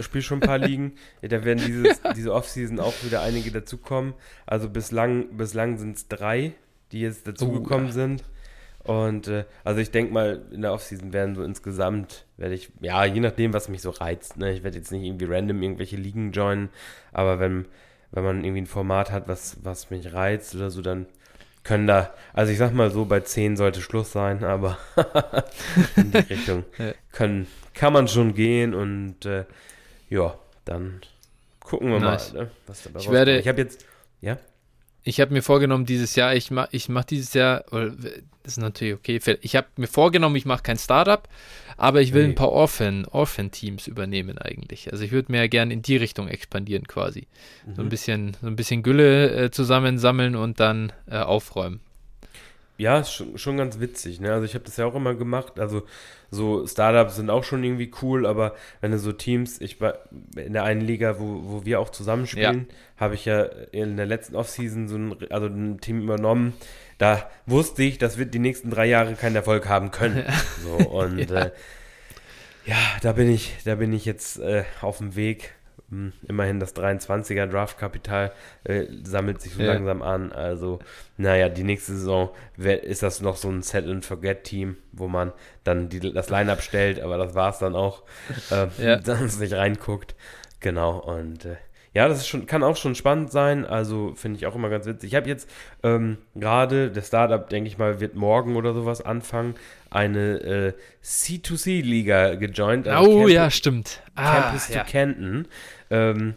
spiele 0.00 0.22
schon 0.22 0.38
ein 0.38 0.46
paar 0.46 0.58
Ligen. 0.66 0.94
Da 1.22 1.44
werden 1.44 1.58
dieses, 1.64 2.00
diese 2.14 2.32
Offseason 2.32 2.78
auch 2.78 2.94
wieder 3.02 3.22
einige 3.22 3.50
dazukommen. 3.50 4.14
Also 4.46 4.68
bislang, 4.68 5.36
bislang 5.36 5.76
sind 5.76 5.96
es 5.96 6.06
drei, 6.08 6.52
die 6.92 7.00
jetzt 7.00 7.26
dazugekommen 7.26 7.86
oh, 7.86 7.88
ja. 7.88 7.94
sind. 7.94 8.24
Und 8.84 9.28
äh, 9.28 9.44
also 9.62 9.80
ich 9.80 9.90
denke 9.90 10.12
mal, 10.12 10.42
in 10.50 10.62
der 10.62 10.72
Offseason 10.72 11.12
werden 11.12 11.36
so 11.36 11.44
insgesamt, 11.44 12.26
werde 12.36 12.54
ich, 12.54 12.70
ja, 12.80 13.04
je 13.04 13.20
nachdem, 13.20 13.52
was 13.52 13.68
mich 13.68 13.80
so 13.82 13.90
reizt. 13.90 14.36
Ne? 14.36 14.52
Ich 14.52 14.64
werde 14.64 14.78
jetzt 14.78 14.90
nicht 14.90 15.04
irgendwie 15.04 15.26
random 15.26 15.62
irgendwelche 15.62 15.96
Ligen 15.96 16.32
joinen, 16.32 16.68
aber 17.12 17.38
wenn, 17.38 17.66
wenn 18.10 18.24
man 18.24 18.44
irgendwie 18.44 18.62
ein 18.62 18.66
Format 18.66 19.12
hat, 19.12 19.28
was, 19.28 19.58
was 19.62 19.90
mich 19.90 20.12
reizt 20.12 20.54
oder 20.54 20.70
so, 20.70 20.82
dann 20.82 21.06
können 21.62 21.86
da, 21.86 22.12
also 22.32 22.50
ich 22.50 22.58
sag 22.58 22.72
mal 22.72 22.90
so, 22.90 23.04
bei 23.04 23.20
10 23.20 23.56
sollte 23.56 23.80
Schluss 23.80 24.10
sein, 24.10 24.42
aber 24.42 24.78
in 25.96 26.10
die 26.10 26.18
Richtung 26.30 26.64
können, 27.12 27.46
kann 27.74 27.92
man 27.92 28.08
schon 28.08 28.34
gehen 28.34 28.74
und 28.74 29.24
äh, 29.26 29.44
ja, 30.10 30.34
dann 30.64 31.00
gucken 31.60 31.90
wir 31.90 32.00
nice. 32.00 32.32
mal, 32.32 32.44
ne, 32.44 32.50
was 32.66 32.82
dabei 32.82 32.90
ich 32.98 33.06
rauskommt. 33.06 33.14
Werde, 33.14 33.38
ich 33.38 33.46
habe 33.46 33.60
jetzt, 33.60 33.86
ja? 34.20 34.38
Ich 35.04 35.20
habe 35.20 35.32
mir 35.32 35.42
vorgenommen, 35.42 35.86
dieses 35.86 36.14
Jahr, 36.16 36.34
ich 36.34 36.50
mache 36.50 36.68
ich 36.72 36.88
mach 36.88 37.04
dieses 37.04 37.34
Jahr, 37.34 37.64
das 37.70 37.92
ist 38.44 38.58
natürlich 38.58 38.94
okay, 38.94 39.20
ich 39.40 39.56
habe 39.56 39.66
mir 39.76 39.86
vorgenommen, 39.86 40.36
ich 40.36 40.44
mache 40.44 40.62
kein 40.62 40.78
Startup, 40.78 41.28
aber 41.76 42.00
ich 42.00 42.12
will 42.12 42.22
okay. 42.22 42.32
ein 42.32 42.34
paar 42.34 42.50
Orphan, 42.50 43.06
Orphan-Teams 43.06 43.86
übernehmen 43.86 44.38
eigentlich. 44.38 44.92
Also 44.92 45.04
ich 45.04 45.12
würde 45.12 45.32
mehr 45.32 45.48
gerne 45.48 45.72
in 45.72 45.82
die 45.82 45.96
Richtung 45.96 46.28
expandieren 46.28 46.86
quasi. 46.86 47.26
Mhm. 47.66 47.74
So 47.74 47.82
ein 47.82 47.84
mhm. 47.86 47.90
bisschen, 47.90 48.36
so 48.40 48.46
ein 48.46 48.56
bisschen 48.56 48.82
Gülle 48.82 49.30
äh, 49.30 49.50
zusammensammeln 49.50 50.36
und 50.36 50.60
dann 50.60 50.92
äh, 51.10 51.18
aufräumen. 51.18 51.80
Ja, 52.82 52.98
ist 52.98 53.12
schon, 53.12 53.38
schon 53.38 53.56
ganz 53.58 53.78
witzig, 53.78 54.18
ne? 54.18 54.32
Also 54.32 54.44
ich 54.44 54.54
habe 54.54 54.64
das 54.64 54.76
ja 54.76 54.86
auch 54.86 54.96
immer 54.96 55.14
gemacht. 55.14 55.60
Also 55.60 55.84
so 56.32 56.66
Startups 56.66 57.14
sind 57.14 57.30
auch 57.30 57.44
schon 57.44 57.62
irgendwie 57.62 57.92
cool, 58.02 58.26
aber 58.26 58.56
wenn 58.80 58.90
du 58.90 58.98
so 58.98 59.12
Teams, 59.12 59.60
ich 59.60 59.80
war 59.80 60.00
in 60.34 60.52
der 60.52 60.64
einen 60.64 60.80
Liga, 60.80 61.20
wo, 61.20 61.42
wo 61.44 61.64
wir 61.64 61.78
auch 61.78 61.90
zusammenspielen, 61.90 62.66
ja. 62.68 62.74
habe 62.96 63.14
ich 63.14 63.24
ja 63.24 63.44
in 63.44 63.96
der 63.96 64.06
letzten 64.06 64.34
Offseason 64.34 64.88
so 64.88 64.96
ein, 64.96 65.16
also 65.30 65.46
ein 65.46 65.80
Team 65.80 66.02
übernommen. 66.02 66.54
Da 66.98 67.30
wusste 67.46 67.84
ich, 67.84 67.98
das 67.98 68.18
wird 68.18 68.34
die 68.34 68.40
nächsten 68.40 68.68
drei 68.68 68.86
Jahre 68.86 69.14
keinen 69.14 69.36
Erfolg 69.36 69.68
haben 69.68 69.92
können. 69.92 70.24
So, 70.64 70.72
und 70.88 71.18
ja. 71.30 71.42
Äh, 71.42 71.50
ja, 72.66 72.78
da 73.00 73.12
bin 73.12 73.30
ich, 73.30 73.58
da 73.64 73.76
bin 73.76 73.92
ich 73.92 74.04
jetzt 74.04 74.40
äh, 74.40 74.64
auf 74.80 74.98
dem 74.98 75.14
Weg 75.14 75.54
hm, 75.92 76.14
immerhin 76.26 76.58
das 76.58 76.74
23er 76.74 77.46
Draftkapital 77.46 78.32
äh, 78.64 78.86
sammelt 79.04 79.42
sich 79.42 79.52
so 79.52 79.62
ja. 79.62 79.74
langsam 79.74 80.00
an. 80.00 80.32
Also, 80.32 80.78
naja, 81.18 81.50
die 81.50 81.64
nächste 81.64 81.92
Saison 81.92 82.30
ist 82.56 83.02
das 83.02 83.20
noch 83.20 83.36
so 83.36 83.50
ein 83.50 83.60
Set-and-Forget-Team, 83.60 84.78
wo 84.92 85.06
man 85.06 85.34
dann 85.64 85.90
die, 85.90 86.00
das 86.00 86.30
Line-Up 86.30 86.62
stellt, 86.62 86.98
aber 86.98 87.18
das 87.18 87.34
war 87.34 87.50
es 87.50 87.58
dann 87.58 87.74
auch, 87.74 88.04
äh, 88.50 88.68
ja. 88.82 88.96
dann 89.04 89.28
sich 89.28 89.52
reinguckt. 89.52 90.14
Genau, 90.60 90.96
und 90.98 91.44
äh, 91.44 91.56
ja, 91.94 92.08
das 92.08 92.20
ist 92.20 92.28
schon, 92.28 92.46
kann 92.46 92.62
auch 92.62 92.76
schon 92.76 92.94
spannend 92.94 93.30
sein. 93.30 93.66
Also 93.66 94.14
finde 94.14 94.38
ich 94.38 94.46
auch 94.46 94.54
immer 94.54 94.70
ganz 94.70 94.86
witzig. 94.86 95.10
Ich 95.10 95.14
habe 95.14 95.28
jetzt 95.28 95.48
ähm, 95.82 96.16
gerade, 96.34 96.90
der 96.90 97.02
Startup, 97.02 97.46
denke 97.46 97.68
ich 97.68 97.76
mal, 97.76 98.00
wird 98.00 98.14
morgen 98.14 98.56
oder 98.56 98.72
sowas 98.72 99.02
anfangen, 99.04 99.56
eine 99.90 100.40
äh, 100.40 100.72
C2C-Liga 101.04 102.36
gejoint. 102.36 102.88
Also 102.88 103.10
oh 103.10 103.18
Camp 103.18 103.30
ja, 103.30 103.50
stimmt. 103.50 104.00
Campus 104.16 104.64
ah, 104.68 104.72
to 104.72 104.78
ja. 104.78 104.84
Canton. 104.84 105.48
Ähm, 105.92 106.34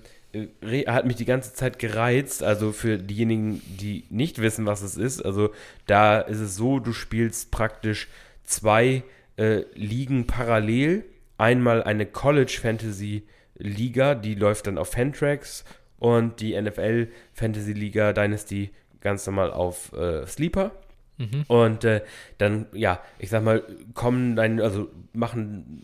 hat 0.87 1.05
mich 1.05 1.15
die 1.15 1.25
ganze 1.25 1.53
Zeit 1.53 1.79
gereizt. 1.79 2.43
Also 2.43 2.71
für 2.71 2.97
diejenigen, 2.97 3.61
die 3.79 4.03
nicht 4.09 4.41
wissen, 4.41 4.65
was 4.65 4.81
es 4.81 4.97
ist. 4.97 5.25
Also 5.25 5.51
da 5.87 6.19
ist 6.19 6.39
es 6.39 6.55
so, 6.55 6.79
du 6.79 6.93
spielst 6.93 7.51
praktisch 7.51 8.09
zwei 8.43 9.03
äh, 9.37 9.63
Ligen 9.73 10.27
parallel. 10.27 11.05
Einmal 11.37 11.83
eine 11.83 12.05
College 12.05 12.59
Fantasy 12.61 13.23
Liga, 13.57 14.15
die 14.15 14.35
läuft 14.35 14.67
dann 14.67 14.77
auf 14.77 14.91
Fantrax 14.91 15.63
und 15.97 16.41
die 16.41 16.59
NFL 16.59 17.07
Fantasy 17.33 17.71
Liga 17.71 18.11
Dynasty 18.13 18.71
ganz 18.99 19.25
normal 19.25 19.51
auf 19.51 19.93
äh, 19.93 20.25
Sleeper. 20.27 20.71
Mhm. 21.17 21.43
Und 21.47 21.83
äh, 21.83 22.01
dann, 22.37 22.65
ja, 22.73 22.99
ich 23.19 23.29
sag 23.29 23.43
mal, 23.43 23.63
kommen 23.93 24.35
deine, 24.35 24.63
also 24.63 24.89
machen, 25.13 25.83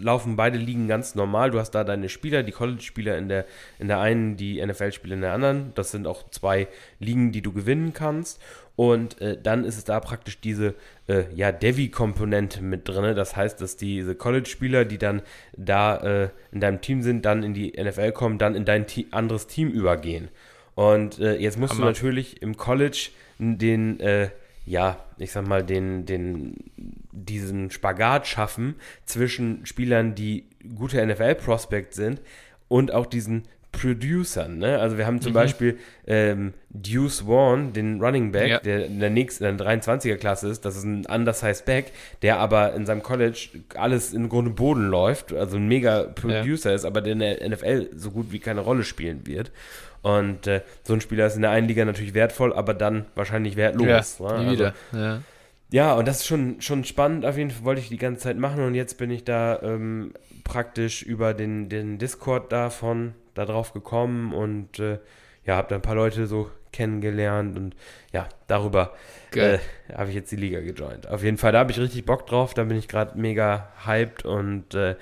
laufen 0.00 0.36
beide 0.36 0.58
Ligen 0.58 0.88
ganz 0.88 1.14
normal. 1.14 1.50
Du 1.50 1.58
hast 1.58 1.70
da 1.70 1.84
deine 1.84 2.08
Spieler, 2.08 2.42
die 2.42 2.52
College-Spieler 2.52 3.16
in 3.16 3.28
der, 3.28 3.46
in 3.78 3.88
der 3.88 4.00
einen, 4.00 4.36
die 4.36 4.64
NFL-Spieler 4.64 5.14
in 5.14 5.20
der 5.22 5.32
anderen. 5.32 5.72
Das 5.74 5.90
sind 5.90 6.06
auch 6.06 6.28
zwei 6.30 6.68
Ligen, 6.98 7.32
die 7.32 7.42
du 7.42 7.52
gewinnen 7.52 7.92
kannst. 7.92 8.40
Und 8.76 9.22
äh, 9.22 9.38
dann 9.42 9.64
ist 9.64 9.78
es 9.78 9.84
da 9.84 9.98
praktisch 10.00 10.38
diese 10.38 10.74
äh, 11.08 11.24
ja, 11.34 11.50
Devi-Komponente 11.50 12.62
mit 12.62 12.86
drin. 12.86 13.16
Das 13.16 13.34
heißt, 13.34 13.60
dass 13.62 13.78
diese 13.78 14.14
College-Spieler, 14.14 14.84
die 14.84 14.98
dann 14.98 15.22
da 15.56 15.96
äh, 16.24 16.28
in 16.52 16.60
deinem 16.60 16.82
Team 16.82 17.00
sind, 17.00 17.24
dann 17.24 17.42
in 17.42 17.54
die 17.54 17.72
NFL 17.72 18.12
kommen, 18.12 18.38
dann 18.38 18.54
in 18.54 18.66
dein 18.66 18.86
Te 18.86 19.06
anderes 19.12 19.46
Team 19.46 19.70
übergehen. 19.70 20.28
Und 20.74 21.18
äh, 21.18 21.36
jetzt 21.36 21.58
musst 21.58 21.72
Hammer. 21.72 21.86
du 21.86 21.86
natürlich 21.86 22.42
im 22.42 22.58
College 22.58 23.08
den, 23.38 23.98
äh, 24.00 24.28
ja, 24.66 24.98
ich 25.16 25.32
sag 25.32 25.46
mal, 25.46 25.64
den, 25.64 26.04
den, 26.04 26.56
diesen 27.12 27.70
Spagat 27.70 28.26
schaffen 28.26 28.74
zwischen 29.06 29.64
Spielern, 29.64 30.14
die 30.14 30.44
gute 30.74 31.04
NFL-Prospects 31.04 31.96
sind 31.96 32.20
und 32.68 32.92
auch 32.92 33.06
diesen 33.06 33.44
Producern. 33.76 34.58
Ne? 34.58 34.78
Also 34.78 34.96
wir 34.96 35.06
haben 35.06 35.20
zum 35.20 35.32
mhm. 35.32 35.34
Beispiel 35.34 35.78
ähm, 36.06 36.54
Deuce 36.70 37.20
Vaughn, 37.20 37.72
den 37.72 38.00
Running 38.00 38.32
Back, 38.32 38.48
ja. 38.48 38.58
der 38.58 38.86
in 38.86 39.00
der 39.00 39.10
nächsten, 39.10 39.44
in 39.44 39.58
der 39.58 39.66
23er 39.66 40.16
Klasse 40.16 40.48
ist. 40.48 40.64
Das 40.64 40.76
ist 40.76 40.84
ein 40.84 41.04
undersized 41.06 41.64
Back, 41.64 41.92
der 42.22 42.38
aber 42.38 42.74
in 42.74 42.86
seinem 42.86 43.02
College 43.02 43.48
alles 43.74 44.14
in 44.14 44.28
Grunde 44.28 44.50
Boden 44.50 44.88
läuft, 44.88 45.32
also 45.32 45.58
ein 45.58 45.68
mega 45.68 46.04
Producer 46.04 46.70
ja. 46.70 46.76
ist, 46.76 46.84
aber 46.84 47.02
der 47.02 47.12
in 47.12 47.18
der 47.20 47.48
NFL 47.48 47.90
so 47.94 48.10
gut 48.10 48.32
wie 48.32 48.38
keine 48.38 48.60
Rolle 48.60 48.82
spielen 48.82 49.26
wird. 49.26 49.52
Und 50.06 50.46
äh, 50.46 50.62
so 50.84 50.92
ein 50.92 51.00
Spieler 51.00 51.26
ist 51.26 51.34
in 51.34 51.42
der 51.42 51.50
einen 51.50 51.66
Liga 51.66 51.84
natürlich 51.84 52.14
wertvoll, 52.14 52.52
aber 52.52 52.74
dann 52.74 53.06
wahrscheinlich 53.16 53.56
wertlos. 53.56 54.20
Ja, 54.20 54.40
ne? 54.40 54.52
wieder. 54.52 54.74
Also, 54.92 55.04
ja. 55.04 55.22
ja, 55.72 55.94
und 55.94 56.06
das 56.06 56.18
ist 56.18 56.26
schon, 56.28 56.60
schon 56.60 56.84
spannend. 56.84 57.26
Auf 57.26 57.36
jeden 57.36 57.50
Fall 57.50 57.64
wollte 57.64 57.80
ich 57.80 57.88
die 57.88 57.98
ganze 57.98 58.22
Zeit 58.22 58.36
machen 58.36 58.62
und 58.62 58.76
jetzt 58.76 58.98
bin 58.98 59.10
ich 59.10 59.24
da 59.24 59.60
ähm, 59.62 60.12
praktisch 60.44 61.02
über 61.02 61.34
den, 61.34 61.68
den 61.68 61.98
Discord 61.98 62.52
davon 62.52 63.14
da 63.34 63.46
drauf 63.46 63.72
gekommen 63.72 64.32
und 64.32 64.78
äh, 64.78 65.00
ja, 65.44 65.56
habe 65.56 65.70
da 65.70 65.74
ein 65.74 65.82
paar 65.82 65.96
Leute 65.96 66.28
so 66.28 66.52
kennengelernt 66.70 67.56
und 67.56 67.74
ja, 68.12 68.28
darüber 68.46 68.94
äh, 69.34 69.58
habe 69.92 70.10
ich 70.10 70.14
jetzt 70.14 70.30
die 70.30 70.36
Liga 70.36 70.60
gejoint. 70.60 71.08
Auf 71.08 71.24
jeden 71.24 71.36
Fall, 71.36 71.50
da 71.50 71.58
habe 71.58 71.72
ich 71.72 71.80
richtig 71.80 72.04
Bock 72.04 72.28
drauf, 72.28 72.54
da 72.54 72.62
bin 72.62 72.76
ich 72.76 72.86
gerade 72.86 73.18
mega 73.18 73.72
hyped 73.84 74.24
und 74.24 74.72
äh, 74.76 74.94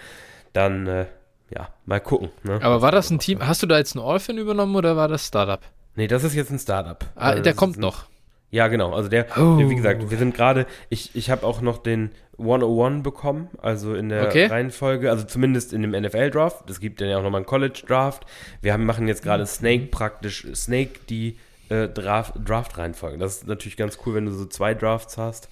dann, 0.55 0.87
äh, 0.87 1.05
ja, 1.51 1.69
mal 1.87 2.01
gucken. 2.01 2.31
Ne? 2.43 2.61
Aber 2.63 2.83
war 2.83 2.93
das 2.93 3.11
ein 3.11 3.19
Team, 3.19 3.47
hast 3.47 3.63
du 3.63 3.67
da 3.67 3.79
jetzt 3.79 3.95
ein 3.95 3.99
Orphan 3.99 4.39
übernommen 4.39 4.77
oder 4.77 4.97
war 4.97 5.09
das 5.09 5.27
Startup? 5.27 5.61
Nee, 5.97 6.07
das 6.07 6.25
ist 6.25 6.35
jetzt 6.35 6.51
ein 6.51 6.59
Startup. 6.59 7.05
Ah, 7.15 7.31
also 7.31 7.43
der 7.43 7.55
kommt 7.55 7.79
noch. 7.79 8.07
Ja, 8.51 8.69
genau. 8.69 8.93
Also 8.93 9.09
der, 9.09 9.27
oh. 9.37 9.57
der 9.57 9.69
wie 9.69 9.75
gesagt, 9.75 10.11
wir 10.11 10.19
sind 10.19 10.35
gerade, 10.35 10.67
ich, 10.89 11.15
ich 11.15 11.31
habe 11.31 11.45
auch 11.45 11.61
noch 11.61 11.79
den 11.79 12.11
101 12.39 13.03
bekommen, 13.03 13.49
also 13.61 13.95
in 13.95 14.09
der 14.09 14.27
okay. 14.27 14.47
Reihenfolge, 14.47 15.11
also 15.11 15.25
zumindest 15.25 15.73
in 15.73 15.83
dem 15.83 15.91
NFL-Draft. 15.91 16.69
Es 16.71 16.81
gibt 16.81 17.01
dann 17.01 17.09
ja 17.09 17.19
auch 17.19 17.23
nochmal 17.23 17.41
einen 17.41 17.47
College-Draft. 17.47 18.25
Wir 18.61 18.73
haben, 18.73 18.85
machen 18.85 19.09
jetzt 19.09 19.23
gerade 19.23 19.47
Snake 19.47 19.87
praktisch, 19.87 20.47
Snake 20.55 21.01
die 21.09 21.37
äh, 21.69 21.89
Draft-Reihenfolge. 21.89 23.19
das 23.19 23.39
ist 23.39 23.47
natürlich 23.49 23.77
ganz 23.77 23.99
cool, 24.05 24.15
wenn 24.15 24.27
du 24.27 24.33
so 24.33 24.47
zwei 24.47 24.75
Drafts 24.75 25.17
hast. 25.19 25.49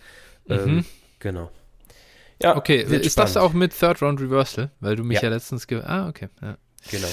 Ähm, 0.49 0.77
mhm. 0.77 0.85
Genau. 1.21 1.51
Ja, 2.43 2.57
okay, 2.57 2.77
ist 2.83 3.13
spannend. 3.13 3.17
das 3.17 3.37
auch 3.37 3.53
mit 3.53 3.79
Third 3.79 4.03
Round 4.03 4.21
Reversal? 4.21 4.71
Weil 4.81 4.97
du 4.97 5.05
mich 5.05 5.17
ja, 5.17 5.25
ja 5.25 5.31
letztens 5.31 5.67
ge 5.67 5.81
Ah, 5.83 6.09
okay. 6.09 6.29
Ja. 6.41 6.57
Genau. 6.91 7.09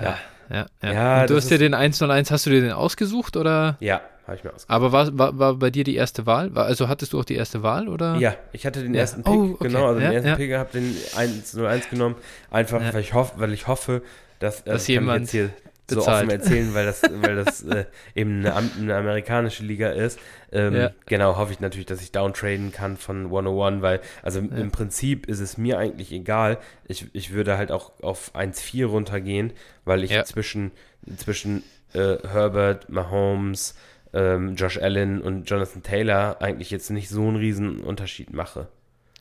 Ja, 0.00 0.18
ja, 0.50 0.66
ja. 0.82 0.92
ja 0.92 1.26
du 1.26 1.36
hast 1.36 1.50
dir 1.50 1.58
den 1.58 1.74
101, 1.74 2.30
hast 2.30 2.46
du 2.46 2.50
dir 2.50 2.60
den 2.60 2.72
ausgesucht 2.72 3.36
oder? 3.36 3.76
Ja, 3.80 4.00
habe 4.26 4.36
ich 4.36 4.44
mir 4.44 4.50
ausgesucht. 4.50 4.70
Aber 4.70 4.92
war, 4.92 5.18
war, 5.18 5.38
war 5.38 5.54
bei 5.54 5.70
dir 5.70 5.84
die 5.84 5.96
erste 5.96 6.26
Wahl? 6.26 6.50
Also 6.54 6.88
hattest 6.88 7.12
du 7.12 7.20
auch 7.20 7.24
die 7.24 7.34
erste 7.34 7.62
Wahl 7.62 7.88
oder? 7.88 8.16
Ja, 8.16 8.36
ich 8.52 8.66
hatte 8.66 8.82
den 8.82 8.94
ja. 8.94 9.00
ersten 9.00 9.22
Pick, 9.22 9.32
oh, 9.32 9.50
okay. 9.54 9.68
genau, 9.68 9.86
also 9.86 10.00
den 10.00 10.12
ersten 10.12 10.36
Pick, 10.36 10.52
habe 10.54 10.70
den 10.72 10.96
101 11.16 11.90
genommen, 11.90 12.16
einfach 12.50 12.80
weil 12.92 13.00
ich 13.00 13.14
hoffe, 13.14 13.32
weil 13.36 13.52
ich 13.52 13.66
hoffe, 13.66 14.02
dass, 14.38 14.60
äh, 14.62 14.72
dass 14.72 14.86
jemand 14.86 15.30
hier 15.30 15.50
so 15.90 16.06
offen 16.06 16.30
erzählen, 16.30 16.74
weil 16.74 16.86
das, 16.86 17.02
weil 17.02 17.36
das 17.36 17.62
äh, 17.64 17.84
eben 18.14 18.44
eine, 18.44 18.54
eine, 18.54 18.96
amerikanische 18.96 19.64
Liga 19.64 19.90
ist. 19.90 20.18
Ähm, 20.52 20.74
ja. 20.74 20.90
Genau, 21.06 21.36
hoffe 21.36 21.52
ich 21.52 21.60
natürlich, 21.60 21.86
dass 21.86 22.02
ich 22.02 22.12
downtraden 22.12 22.72
kann 22.72 22.96
von 22.96 23.24
101, 23.24 23.82
weil, 23.82 24.00
also 24.22 24.40
ja. 24.40 24.56
im 24.56 24.70
Prinzip 24.70 25.26
ist 25.26 25.40
es 25.40 25.58
mir 25.58 25.78
eigentlich 25.78 26.12
egal. 26.12 26.58
Ich, 26.86 27.06
ich 27.12 27.32
würde 27.32 27.56
halt 27.56 27.72
auch 27.72 27.92
auf 28.02 28.34
1-4 28.34 28.86
runtergehen, 28.86 29.52
weil 29.84 30.04
ich 30.04 30.10
ja. 30.10 30.24
zwischen, 30.24 30.72
zwischen 31.16 31.62
äh, 31.94 32.16
Herbert, 32.26 32.88
Mahomes, 32.90 33.74
ähm, 34.12 34.56
Josh 34.56 34.78
Allen 34.78 35.20
und 35.20 35.48
Jonathan 35.48 35.82
Taylor 35.82 36.40
eigentlich 36.40 36.70
jetzt 36.70 36.90
nicht 36.90 37.08
so 37.08 37.26
einen 37.26 37.36
riesen 37.36 37.80
Unterschied 37.80 38.32
mache. 38.32 38.68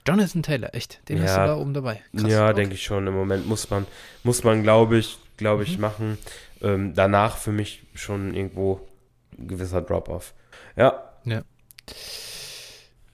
Jonathan 0.08 0.42
Taylor, 0.42 0.74
echt? 0.74 1.02
Den 1.10 1.18
ja. 1.18 1.24
hast 1.24 1.36
du 1.36 1.42
da 1.42 1.58
oben 1.58 1.74
dabei? 1.74 2.02
Krass, 2.16 2.32
ja, 2.32 2.46
okay. 2.46 2.56
denke 2.56 2.76
ich 2.76 2.84
schon. 2.84 3.06
Im 3.08 3.14
Moment 3.14 3.46
muss 3.46 3.70
man, 3.70 3.86
muss 4.24 4.44
man, 4.46 4.64
glaube 4.64 4.98
ich, 4.98 5.18
glaube 5.36 5.64
ich, 5.64 5.76
mhm. 5.76 5.82
machen. 5.82 6.18
Ähm, 6.62 6.94
danach 6.94 7.38
für 7.38 7.52
mich 7.52 7.84
schon 7.94 8.34
irgendwo 8.34 8.88
ein 9.38 9.48
gewisser 9.48 9.82
Drop-off. 9.82 10.34
Ja. 10.76 11.04
Ja. 11.26 11.42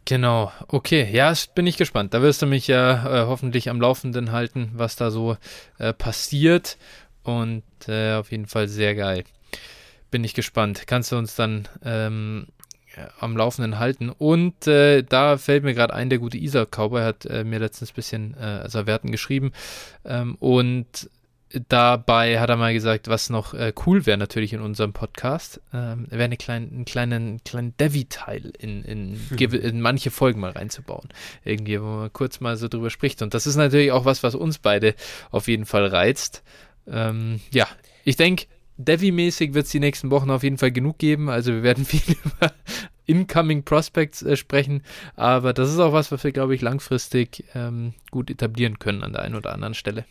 Genau, 0.05 0.51
okay, 0.67 1.09
ja, 1.11 1.33
bin 1.55 1.65
ich 1.65 1.77
gespannt. 1.77 2.13
Da 2.13 2.21
wirst 2.21 2.41
du 2.41 2.45
mich 2.45 2.67
ja 2.67 3.23
äh, 3.23 3.25
hoffentlich 3.25 3.69
am 3.69 3.79
Laufenden 3.79 4.33
halten, 4.33 4.71
was 4.73 4.97
da 4.97 5.11
so 5.11 5.37
äh, 5.77 5.93
passiert. 5.93 6.77
Und 7.23 7.63
äh, 7.87 8.15
auf 8.15 8.31
jeden 8.31 8.47
Fall 8.47 8.67
sehr 8.67 8.95
geil. 8.95 9.23
Bin 10.11 10.25
ich 10.25 10.33
gespannt. 10.33 10.87
Kannst 10.87 11.11
du 11.11 11.17
uns 11.17 11.35
dann 11.35 11.69
ähm, 11.85 12.47
am 13.19 13.37
Laufenden 13.37 13.79
halten. 13.79 14.09
Und 14.09 14.67
äh, 14.67 15.03
da 15.03 15.37
fällt 15.37 15.63
mir 15.63 15.73
gerade 15.73 15.93
ein, 15.93 16.09
der 16.09 16.19
gute 16.19 16.37
Isa 16.37 16.65
Cowboy 16.65 17.01
hat 17.01 17.25
äh, 17.25 17.43
mir 17.43 17.59
letztens 17.59 17.91
ein 17.91 17.95
bisschen, 17.95 18.35
äh, 18.39 18.43
also 18.43 18.85
Werten 18.85 19.11
geschrieben. 19.11 19.51
Ähm, 20.05 20.35
und 20.35 21.09
dabei 21.69 22.39
hat 22.39 22.49
er 22.49 22.57
mal 22.57 22.73
gesagt, 22.73 23.07
was 23.07 23.29
noch 23.29 23.53
äh, 23.53 23.73
cool 23.85 24.05
wäre 24.05 24.17
natürlich 24.17 24.53
in 24.53 24.61
unserem 24.61 24.93
Podcast, 24.93 25.61
ähm, 25.73 26.07
wäre 26.09 26.23
eine 26.23 26.37
klein, 26.37 26.69
einen 26.71 26.85
kleinen, 26.85 27.43
kleinen 27.43 27.77
Devi-Teil 27.77 28.53
in, 28.57 28.83
in, 28.83 29.19
in 29.37 29.81
manche 29.81 30.11
Folgen 30.11 30.39
mal 30.39 30.51
reinzubauen. 30.51 31.09
Irgendwie, 31.43 31.79
wo 31.79 31.85
man 31.85 32.13
kurz 32.13 32.39
mal 32.39 32.57
so 32.57 32.67
drüber 32.67 32.89
spricht. 32.89 33.21
Und 33.21 33.33
das 33.33 33.45
ist 33.45 33.55
natürlich 33.55 33.91
auch 33.91 34.05
was, 34.05 34.23
was 34.23 34.35
uns 34.35 34.57
beide 34.57 34.95
auf 35.31 35.47
jeden 35.47 35.65
Fall 35.65 35.85
reizt. 35.85 36.43
Ähm, 36.87 37.39
ja, 37.51 37.67
ich 38.03 38.15
denke, 38.15 38.45
Devi-mäßig 38.77 39.53
wird 39.53 39.65
es 39.65 39.71
die 39.71 39.79
nächsten 39.79 40.09
Wochen 40.09 40.31
auf 40.31 40.43
jeden 40.43 40.57
Fall 40.57 40.71
genug 40.71 40.97
geben. 40.97 41.29
Also 41.29 41.53
wir 41.53 41.63
werden 41.63 41.85
viel 41.85 42.15
über 42.23 42.51
Incoming 43.05 43.63
Prospects 43.63 44.23
äh, 44.23 44.35
sprechen. 44.37 44.81
Aber 45.15 45.53
das 45.53 45.69
ist 45.69 45.79
auch 45.79 45.93
was, 45.93 46.11
was 46.11 46.23
wir, 46.23 46.31
glaube 46.31 46.55
ich, 46.55 46.61
langfristig 46.61 47.43
ähm, 47.53 47.93
gut 48.09 48.31
etablieren 48.31 48.79
können 48.79 49.03
an 49.03 49.13
der 49.13 49.21
einen 49.21 49.35
oder 49.35 49.53
anderen 49.53 49.75
Stelle. 49.75 50.05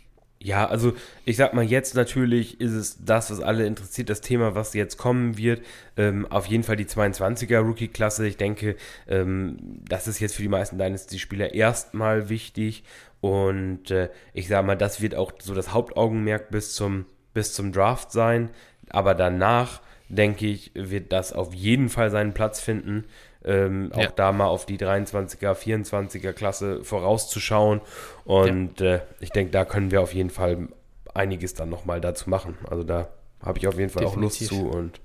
Ja, 0.44 0.66
also 0.66 0.94
ich 1.24 1.36
sag 1.36 1.54
mal, 1.54 1.64
jetzt 1.64 1.94
natürlich 1.94 2.60
ist 2.60 2.72
es 2.72 3.04
das, 3.04 3.30
was 3.30 3.40
alle 3.40 3.64
interessiert, 3.64 4.10
das 4.10 4.20
Thema, 4.20 4.56
was 4.56 4.74
jetzt 4.74 4.96
kommen 4.96 5.38
wird. 5.38 5.62
Ähm, 5.96 6.26
auf 6.30 6.46
jeden 6.46 6.64
Fall 6.64 6.76
die 6.76 6.86
22er 6.86 7.60
Rookie-Klasse. 7.60 8.26
Ich 8.26 8.38
denke, 8.38 8.76
ähm, 9.06 9.56
das 9.88 10.08
ist 10.08 10.18
jetzt 10.18 10.34
für 10.34 10.42
die 10.42 10.48
meisten 10.48 10.78
Dynasty-Spieler 10.78 11.54
erstmal 11.54 12.28
wichtig. 12.28 12.82
Und 13.20 13.92
äh, 13.92 14.08
ich 14.34 14.48
sag 14.48 14.66
mal, 14.66 14.76
das 14.76 15.00
wird 15.00 15.14
auch 15.14 15.32
so 15.40 15.54
das 15.54 15.72
Hauptaugenmerk 15.72 16.50
bis 16.50 16.74
zum 16.74 17.06
bis 17.34 17.54
zum 17.54 17.72
Draft 17.72 18.12
sein. 18.12 18.50
Aber 18.90 19.14
danach, 19.14 19.80
denke 20.08 20.46
ich, 20.46 20.72
wird 20.74 21.12
das 21.12 21.32
auf 21.32 21.54
jeden 21.54 21.88
Fall 21.88 22.10
seinen 22.10 22.34
Platz 22.34 22.60
finden. 22.60 23.04
Ähm, 23.44 23.90
ja. 23.94 24.08
Auch 24.08 24.10
da 24.12 24.32
mal 24.32 24.46
auf 24.46 24.66
die 24.66 24.78
23er, 24.78 25.54
24er 25.54 26.32
Klasse 26.32 26.84
vorauszuschauen. 26.84 27.80
Und 28.24 28.80
ja. 28.80 28.94
äh, 28.94 29.00
ich 29.20 29.30
denke, 29.30 29.50
da 29.52 29.64
können 29.64 29.90
wir 29.90 30.00
auf 30.00 30.14
jeden 30.14 30.30
Fall 30.30 30.68
einiges 31.14 31.54
dann 31.54 31.68
nochmal 31.68 32.00
dazu 32.00 32.30
machen. 32.30 32.56
Also 32.70 32.84
da 32.84 33.08
habe 33.44 33.58
ich 33.58 33.66
auf 33.66 33.78
jeden 33.78 33.90
Fall 33.90 34.04
Definitiv. 34.04 34.50
auch 34.50 34.60
Lust 34.60 34.60
zu. 34.60 34.68
Und 34.68 35.00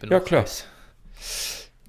Bin 0.00 0.10
ja, 0.10 0.20
klar. 0.20 0.44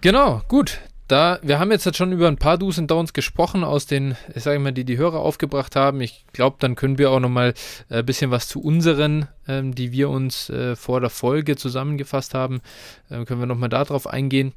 Genau, 0.02 0.42
gut 0.48 0.80
da, 1.10 1.40
wir 1.42 1.60
haben 1.60 1.72
jetzt 1.72 1.96
schon 1.96 2.12
über 2.12 2.28
ein 2.28 2.38
paar 2.38 2.58
Do's 2.58 2.78
und 2.78 2.90
Don'ts 2.90 3.14
gesprochen 3.14 3.64
aus 3.64 3.88
den, 3.88 4.16
ich 4.36 4.44
sage 4.44 4.60
mal, 4.60 4.72
die 4.72 4.86
die 4.86 4.98
Hörer 4.98 5.20
aufgebracht 5.20 5.76
haben. 5.76 6.02
Ich 6.02 6.26
glaube, 6.34 6.58
dann 6.60 6.76
können 6.76 7.00
wir 7.00 7.10
auch 7.10 7.20
nochmal 7.20 7.56
ein 7.90 8.00
äh, 8.00 8.04
bisschen 8.04 8.30
was 8.30 8.48
zu 8.48 8.62
unseren, 8.62 9.28
ähm, 9.48 9.74
die 9.74 9.92
wir 9.92 10.10
uns 10.10 10.50
äh, 10.50 10.76
vor 10.76 11.02
der 11.02 11.10
Folge 11.10 11.56
zusammengefasst 11.56 12.36
haben, 12.36 12.62
äh, 13.10 13.26
können 13.26 13.40
wir 13.40 13.48
nochmal 13.48 13.70
darauf 13.70 14.06
eingehen. 14.06 14.54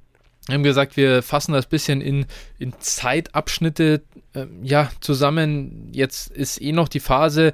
Wir 0.46 0.54
haben 0.54 0.62
gesagt, 0.64 0.96
wir 0.96 1.22
fassen 1.22 1.52
das 1.52 1.66
bisschen 1.66 2.00
in, 2.00 2.26
in 2.58 2.74
Zeitabschnitte 2.80 4.02
äh, 4.34 4.46
ja, 4.62 4.90
zusammen. 5.00 5.90
Jetzt 5.92 6.30
ist 6.32 6.60
eh 6.60 6.72
noch 6.72 6.88
die 6.88 7.00
Phase, 7.00 7.52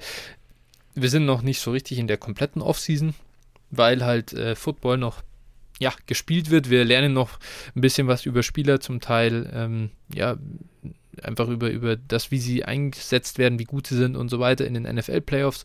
wir 0.95 1.11
sind 1.11 1.27
noch 1.27 1.43
nicht 1.43 1.61
so 1.61 1.71
richtig 1.71 1.99
in 1.99 2.07
der 2.07 2.17
kompletten 2.17 2.63
Offseason, 2.63 3.15
weil 3.71 4.05
halt 4.05 4.33
äh, 4.33 4.55
Football 4.55 4.99
noch 4.99 5.23
ja, 5.79 5.93
gespielt 6.07 6.51
wird. 6.51 6.71
Wir 6.71 6.85
lernen 6.85 7.13
noch 7.13 7.39
ein 7.77 7.81
bisschen 7.81 8.09
was 8.09 8.27
über 8.27 8.43
Spieler, 8.43 8.81
zum 8.81 9.01
Teil, 9.01 9.51
ähm, 9.53 9.91
ja, 10.13 10.37
einfach 11.23 11.49
über, 11.49 11.71
über 11.71 11.97
das, 11.97 12.31
wie 12.31 12.39
sie 12.39 12.65
eingesetzt 12.65 13.39
werden, 13.39 13.59
wie 13.59 13.65
gut 13.65 13.87
sie 13.87 13.97
sind 13.97 14.17
und 14.17 14.29
so 14.29 14.41
weiter 14.41 14.67
in 14.67 14.75
den 14.75 14.83
NFL-Playoffs. 14.85 15.65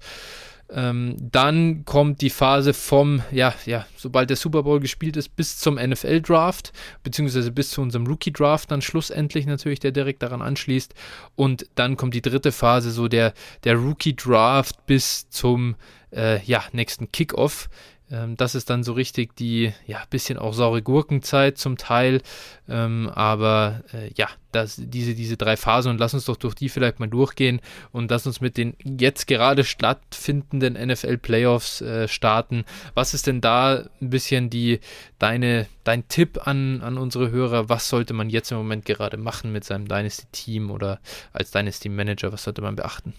Ähm, 0.69 1.17
dann 1.19 1.85
kommt 1.85 2.21
die 2.21 2.29
Phase 2.29 2.73
vom, 2.73 3.21
ja, 3.31 3.53
ja, 3.65 3.85
sobald 3.95 4.29
der 4.29 4.37
Super 4.37 4.63
Bowl 4.63 4.79
gespielt 4.79 5.17
ist, 5.17 5.35
bis 5.35 5.57
zum 5.57 5.75
NFL-Draft, 5.75 6.71
beziehungsweise 7.03 7.51
bis 7.51 7.69
zu 7.71 7.81
unserem 7.81 8.07
Rookie-Draft, 8.07 8.71
dann 8.71 8.81
schlussendlich 8.81 9.45
natürlich, 9.45 9.79
der 9.79 9.91
direkt 9.91 10.23
daran 10.23 10.41
anschließt. 10.41 10.93
Und 11.35 11.67
dann 11.75 11.97
kommt 11.97 12.13
die 12.13 12.21
dritte 12.21 12.51
Phase, 12.51 12.91
so 12.91 13.07
der, 13.07 13.33
der 13.63 13.75
Rookie-Draft 13.75 14.85
bis 14.85 15.29
zum, 15.29 15.75
äh, 16.11 16.43
ja, 16.43 16.63
nächsten 16.71 17.11
Kickoff. 17.11 17.69
Ähm, 18.11 18.37
das 18.37 18.55
ist 18.55 18.69
dann 18.69 18.83
so 18.83 18.93
richtig 18.93 19.35
die, 19.35 19.73
ja, 19.87 20.03
bisschen 20.09 20.37
auch 20.37 20.53
saure 20.53 20.81
Gurkenzeit 20.81 21.57
zum 21.57 21.77
Teil. 21.77 22.21
Ähm, 22.69 23.09
aber 23.13 23.83
äh, 23.93 24.11
ja, 24.15 24.29
das, 24.51 24.75
diese, 24.77 25.15
diese 25.15 25.37
drei 25.37 25.57
Phasen 25.57 25.91
und 25.91 25.99
lass 25.99 26.13
uns 26.13 26.25
doch 26.25 26.37
durch 26.37 26.53
die 26.53 26.69
vielleicht 26.69 26.99
mal 26.99 27.07
durchgehen 27.07 27.59
und 27.91 28.11
lass 28.11 28.27
uns 28.27 28.41
mit 28.41 28.57
den 28.57 28.75
jetzt 28.83 29.27
gerade 29.27 29.63
stattfindenden 29.63 30.73
NFL-Playoffs 30.73 31.81
äh, 31.81 32.07
starten. 32.07 32.65
Was 32.93 33.13
ist 33.13 33.27
denn 33.27 33.41
da 33.41 33.85
ein 34.01 34.09
bisschen 34.09 34.49
die, 34.49 34.79
deine, 35.19 35.67
dein 35.83 36.07
Tipp 36.07 36.47
an, 36.47 36.81
an 36.81 36.97
unsere 36.97 37.31
Hörer? 37.31 37.69
Was 37.69 37.89
sollte 37.89 38.13
man 38.13 38.29
jetzt 38.29 38.51
im 38.51 38.57
Moment 38.57 38.85
gerade 38.85 39.17
machen 39.17 39.51
mit 39.51 39.63
seinem 39.63 39.87
Dynasty-Team 39.87 40.71
oder 40.71 40.99
als 41.31 41.51
Dynasty-Manager? 41.51 42.31
Was 42.31 42.43
sollte 42.43 42.61
man 42.61 42.75
beachten? 42.75 43.13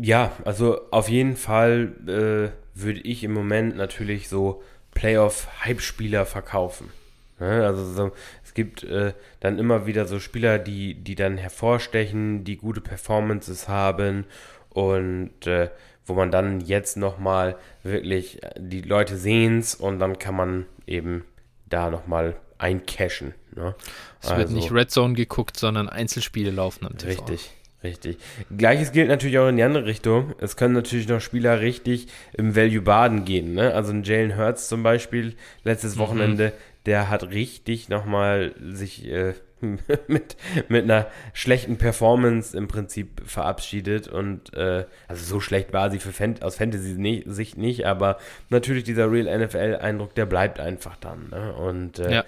Ja, 0.00 0.32
also 0.44 0.80
auf 0.90 1.08
jeden 1.08 1.36
Fall 1.36 1.92
äh, 2.06 2.80
würde 2.80 3.00
ich 3.00 3.24
im 3.24 3.32
Moment 3.32 3.76
natürlich 3.76 4.28
so 4.28 4.62
Playoff-Hype-Spieler 4.94 6.26
verkaufen. 6.26 6.90
Ja, 7.38 7.62
also 7.62 7.84
so, 7.84 8.12
es 8.44 8.54
gibt 8.54 8.84
äh, 8.84 9.14
dann 9.40 9.58
immer 9.58 9.86
wieder 9.86 10.06
so 10.06 10.20
Spieler, 10.20 10.58
die, 10.58 10.94
die 10.94 11.14
dann 11.14 11.38
hervorstechen, 11.38 12.44
die 12.44 12.56
gute 12.56 12.80
Performances 12.80 13.68
haben 13.68 14.26
und 14.68 15.46
äh, 15.46 15.70
wo 16.04 16.14
man 16.14 16.30
dann 16.30 16.60
jetzt 16.60 16.96
nochmal 16.96 17.56
wirklich 17.82 18.40
die 18.58 18.82
Leute 18.82 19.16
sehen's 19.16 19.74
und 19.74 19.98
dann 20.00 20.18
kann 20.18 20.34
man 20.34 20.66
eben 20.86 21.24
da 21.68 21.88
nochmal 21.90 22.36
eincashen. 22.58 23.34
Ne? 23.54 23.74
Es 24.20 24.28
also, 24.28 24.38
wird 24.38 24.50
nicht 24.50 24.72
Red 24.72 24.90
Zone 24.90 25.14
geguckt, 25.14 25.56
sondern 25.56 25.88
Einzelspiele 25.88 26.50
laufen 26.50 26.86
am 26.86 26.98
TV. 26.98 27.08
Richtig. 27.08 27.50
Richtig. 27.82 28.18
Gleiches 28.54 28.92
gilt 28.92 29.08
natürlich 29.08 29.38
auch 29.38 29.48
in 29.48 29.56
die 29.56 29.62
andere 29.62 29.86
Richtung. 29.86 30.34
Es 30.38 30.56
können 30.56 30.74
natürlich 30.74 31.08
noch 31.08 31.20
Spieler 31.20 31.60
richtig 31.60 32.08
im 32.34 32.54
Value 32.54 32.82
baden 32.82 33.24
gehen. 33.24 33.54
Ne? 33.54 33.72
Also 33.74 33.92
ein 33.92 34.02
Jalen 34.02 34.36
Hurts 34.36 34.68
zum 34.68 34.82
Beispiel 34.82 35.34
letztes 35.64 35.96
mhm. 35.96 36.00
Wochenende, 36.00 36.52
der 36.84 37.08
hat 37.08 37.30
richtig 37.30 37.88
nochmal 37.88 38.54
sich 38.60 39.10
äh, 39.10 39.32
mit, 40.08 40.36
mit 40.68 40.84
einer 40.84 41.06
schlechten 41.32 41.78
Performance 41.78 42.54
im 42.54 42.68
Prinzip 42.68 43.22
verabschiedet. 43.24 44.08
Und 44.08 44.52
äh, 44.52 44.84
also 45.08 45.24
so 45.24 45.40
schlecht 45.40 45.72
war 45.72 45.90
sie 45.90 46.00
für 46.00 46.12
Fan 46.12 46.34
aus 46.42 46.56
Fantasy-Sicht 46.56 47.56
nicht, 47.56 47.86
aber 47.86 48.18
natürlich 48.50 48.84
dieser 48.84 49.10
Real 49.10 49.38
NFL-Eindruck, 49.38 50.14
der 50.14 50.26
bleibt 50.26 50.60
einfach 50.60 50.96
dann. 50.96 51.30
Ne? 51.30 51.54
Und 51.54 51.98
äh, 51.98 52.12
ja. 52.12 52.24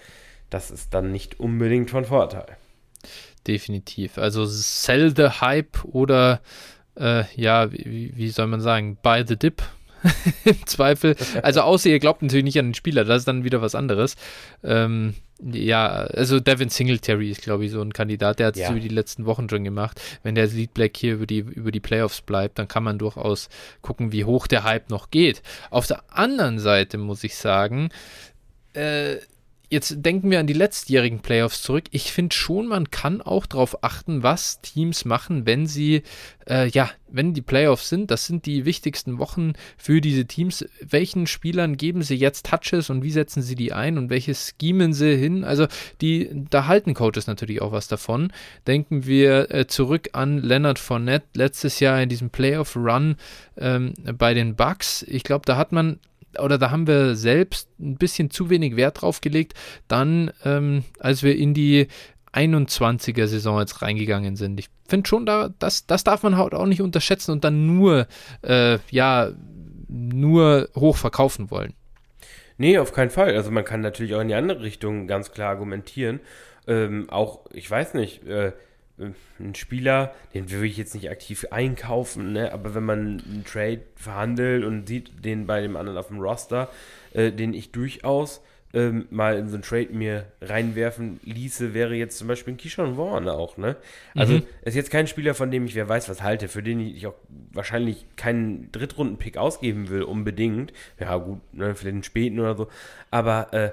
das 0.49 0.71
ist 0.71 0.95
dann 0.95 1.13
nicht 1.13 1.41
unbedingt 1.41 1.91
von 1.91 2.07
Vorteil 2.07 2.57
definitiv. 3.47 4.19
Also 4.19 4.45
sell 4.45 5.15
the 5.15 5.41
hype 5.41 5.85
oder 5.85 6.41
äh, 6.99 7.25
ja, 7.37 7.73
wie, 7.73 8.13
wie, 8.15 8.29
soll 8.29 8.47
man 8.47 8.61
sagen, 8.61 8.99
buy 9.03 9.25
the 9.27 9.37
dip 9.37 9.63
im 10.45 10.67
Zweifel. 10.67 11.17
Also 11.43 11.63
außer 11.63 11.89
ihr 11.89 11.99
glaubt 11.99 12.23
natürlich 12.23 12.45
nicht 12.45 12.59
an 12.59 12.69
den 12.69 12.75
Spieler, 12.75 13.05
das 13.05 13.21
ist 13.21 13.29
dann 13.29 13.45
wieder 13.45 13.63
was 13.63 13.75
anderes. 13.75 14.17
Ähm, 14.63 15.15
ja, 15.43 15.89
also 15.89 16.39
Devin 16.39 16.69
Singletary 16.69 17.31
ist, 17.31 17.43
glaube 17.43 17.65
ich, 17.65 17.73
so 17.73 17.81
ein 17.81 17.93
Kandidat, 17.93 18.39
der 18.39 18.49
hat 18.49 18.55
es 18.55 18.63
ja. 18.63 18.71
über 18.71 18.79
die 18.79 18.89
letzten 18.89 19.27
Wochen 19.27 19.49
schon 19.49 19.65
gemacht. 19.65 20.01
Wenn 20.23 20.37
der 20.37 20.47
Lead 20.47 20.73
Black 20.73 20.97
hier 20.97 21.15
über 21.15 21.27
die, 21.27 21.39
über 21.39 21.73
die 21.73 21.81
Playoffs 21.81 22.21
bleibt, 22.21 22.59
dann 22.59 22.69
kann 22.69 22.85
man 22.85 22.99
durchaus 22.99 23.49
gucken, 23.81 24.13
wie 24.13 24.25
hoch 24.25 24.47
der 24.47 24.63
Hype 24.63 24.91
noch 24.91 25.11
geht. 25.11 25.43
Auf 25.71 25.87
der 25.87 26.05
anderen 26.11 26.61
Seite 26.61 26.97
muss 26.97 27.25
ich 27.25 27.37
sagen, 27.37 27.91
äh, 28.75 29.17
jetzt 29.73 30.05
denken 30.05 30.31
wir 30.31 30.39
an 30.39 30.47
die 30.47 30.53
letztjährigen 30.53 31.21
Playoffs 31.21 31.63
zurück. 31.63 31.85
Ich 31.93 32.13
finde 32.13 32.37
schon, 32.37 32.67
man 32.67 32.91
kann 32.91 33.23
auch 33.23 33.47
darauf 33.47 33.83
achten, 33.83 34.23
was 34.23 34.61
Teams 34.61 35.07
machen, 35.07 35.47
wenn 35.47 35.67
sie, 35.67 36.03
äh, 36.47 36.69
ja, 36.69 36.91
wenn 37.09 37.33
die 37.33 37.41
Playoffs 37.41 37.89
sind. 37.89 38.11
Das 38.11 38.27
sind 38.27 38.45
die 38.45 38.67
wichtigsten 38.67 39.19
Wochen 39.19 39.55
für 39.79 40.03
diese 40.03 40.27
Teams. 40.27 40.67
Welchen 40.83 41.27
Spielern 41.27 41.79
geben 41.79 42.03
sie 42.03 42.17
jetzt 42.17 42.47
Touches 42.47 42.91
und 42.91 43.03
wie 43.03 43.11
setzen 43.11 43.41
sie 43.41 43.55
die 43.55 43.73
ein 43.73 43.97
und 43.97 44.11
welches 44.11 44.55
schemen 44.61 44.93
sie 44.93 45.17
hin? 45.17 45.43
Also, 45.43 45.67
die, 46.03 46.29
da 46.51 46.67
halten 46.67 46.93
Coaches 46.93 47.27
natürlich 47.27 47.63
auch 47.63 47.73
was 47.73 47.89
davon. 47.89 48.31
Denken 48.67 49.07
wir 49.07 49.51
äh, 49.51 49.67
zurück 49.67 50.11
an 50.13 50.37
Leonard 50.37 50.79
Fournette 50.79 51.27
letztes 51.33 51.81
Jahr 51.81 52.03
in 52.03 52.11
diesem 52.11 52.29
Playoff-Run 52.29 53.17
ähm, 53.57 53.95
bei 54.19 54.35
den 54.35 54.55
Bucks. 54.55 55.03
Ich 55.09 55.23
glaube, 55.23 55.47
da 55.47 55.57
hat 55.57 55.73
man 55.73 55.99
oder 56.39 56.59
da 56.59 56.71
haben 56.71 56.87
wir 56.87 57.15
selbst 57.17 57.69
ein 57.81 57.97
bisschen 57.97 58.31
zu 58.31 58.51
wenig 58.51 58.77
Wert 58.77 59.03
drauf 59.03 59.21
gelegt, 59.21 59.55
dann, 59.89 60.31
ähm, 60.45 60.85
als 60.99 61.23
wir 61.23 61.37
in 61.37 61.55
die 61.55 61.89
21er 62.33 63.27
Saison 63.27 63.61
jetzt 63.61 63.83
reingegangen 63.83 64.37
sind. 64.37 64.59
Ich 64.59 64.69
finde 64.89 65.09
schon, 65.09 65.27
da, 65.27 65.51
das, 65.59 65.87
das 65.87 66.05
darf 66.05 66.23
man 66.23 66.37
halt 66.37 66.55
auch 66.55 66.67
nicht 66.67 66.81
unterschätzen 66.81 67.33
und 67.33 67.45
dann 67.45 67.67
nur, 67.67 68.07
äh, 68.43 68.79
ja, 68.91 69.31
nur 69.89 70.69
hoch 70.75 70.97
verkaufen 70.97 71.51
wollen. 71.51 71.75
Nee, 72.57 72.79
auf 72.79 72.93
keinen 72.93 73.11
Fall. 73.11 73.35
Also 73.35 73.51
man 73.51 73.65
kann 73.65 73.81
natürlich 73.81 74.15
auch 74.15 74.21
in 74.21 74.29
die 74.29 74.35
andere 74.35 74.63
Richtung 74.63 75.07
ganz 75.07 75.33
klar 75.33 75.51
argumentieren. 75.51 76.21
Ähm, 76.67 77.11
auch, 77.11 77.41
ich 77.53 77.71
weiß 77.71 77.95
nicht, 77.95 78.25
äh, 78.27 78.53
ein 78.99 79.55
Spieler, 79.55 80.15
den 80.35 80.51
will 80.51 80.65
ich 80.65 80.77
jetzt 80.77 80.95
nicht 80.95 81.11
aktiv 81.11 81.47
einkaufen, 81.51 82.33
ne? 82.33 82.53
aber 82.53 82.75
wenn 82.75 82.85
man 82.85 82.99
einen 82.99 83.45
Trade 83.45 83.81
verhandelt 83.97 84.65
und 84.65 84.87
sieht 84.87 85.25
den 85.25 85.47
bei 85.47 85.61
dem 85.61 85.77
anderen 85.77 85.99
auf 85.99 86.09
dem 86.09 86.21
Roster, 86.21 86.69
äh, 87.13 87.33
den 87.33 87.55
ich 87.55 87.73
durchaus 87.73 88.43
ähm, 88.75 89.07
mal 89.11 89.37
in 89.37 89.49
so 89.49 89.55
einen 89.55 89.63
Trade 89.63 89.89
mir 89.93 90.27
reinwerfen 90.41 91.21
ließe, 91.25 91.75
wäre 91.75 91.95
jetzt 91.95 92.17
zum 92.17 92.29
Beispiel 92.29 92.55
ein 92.55 92.57
Keyshawn 92.57 92.97
Vaughn 92.97 93.29
auch, 93.29 93.57
ne? 93.59 93.77
Also 94.15 94.35
mhm. 94.35 94.43
ist 94.63 94.75
jetzt 94.75 94.91
kein 94.91 95.07
Spieler, 95.07 95.35
von 95.35 95.51
dem 95.51 95.67
ich 95.67 95.75
wer 95.75 95.89
weiß 95.89 96.09
was 96.09 96.23
halte, 96.23 96.49
für 96.49 96.63
den 96.63 96.81
ich 96.81 97.07
auch 97.07 97.15
wahrscheinlich 97.53 98.07
keinen 98.17 98.73
Drittrunden-Pick 98.73 99.37
ausgeben 99.37 99.91
will, 99.91 100.03
unbedingt. 100.03 100.73
Ja, 100.99 101.17
gut, 101.17 101.41
ne, 101.53 101.75
für 101.75 101.85
den 101.85 102.03
späten 102.03 102.41
oder 102.41 102.57
so. 102.57 102.69
Aber 103.11 103.53
äh, 103.53 103.73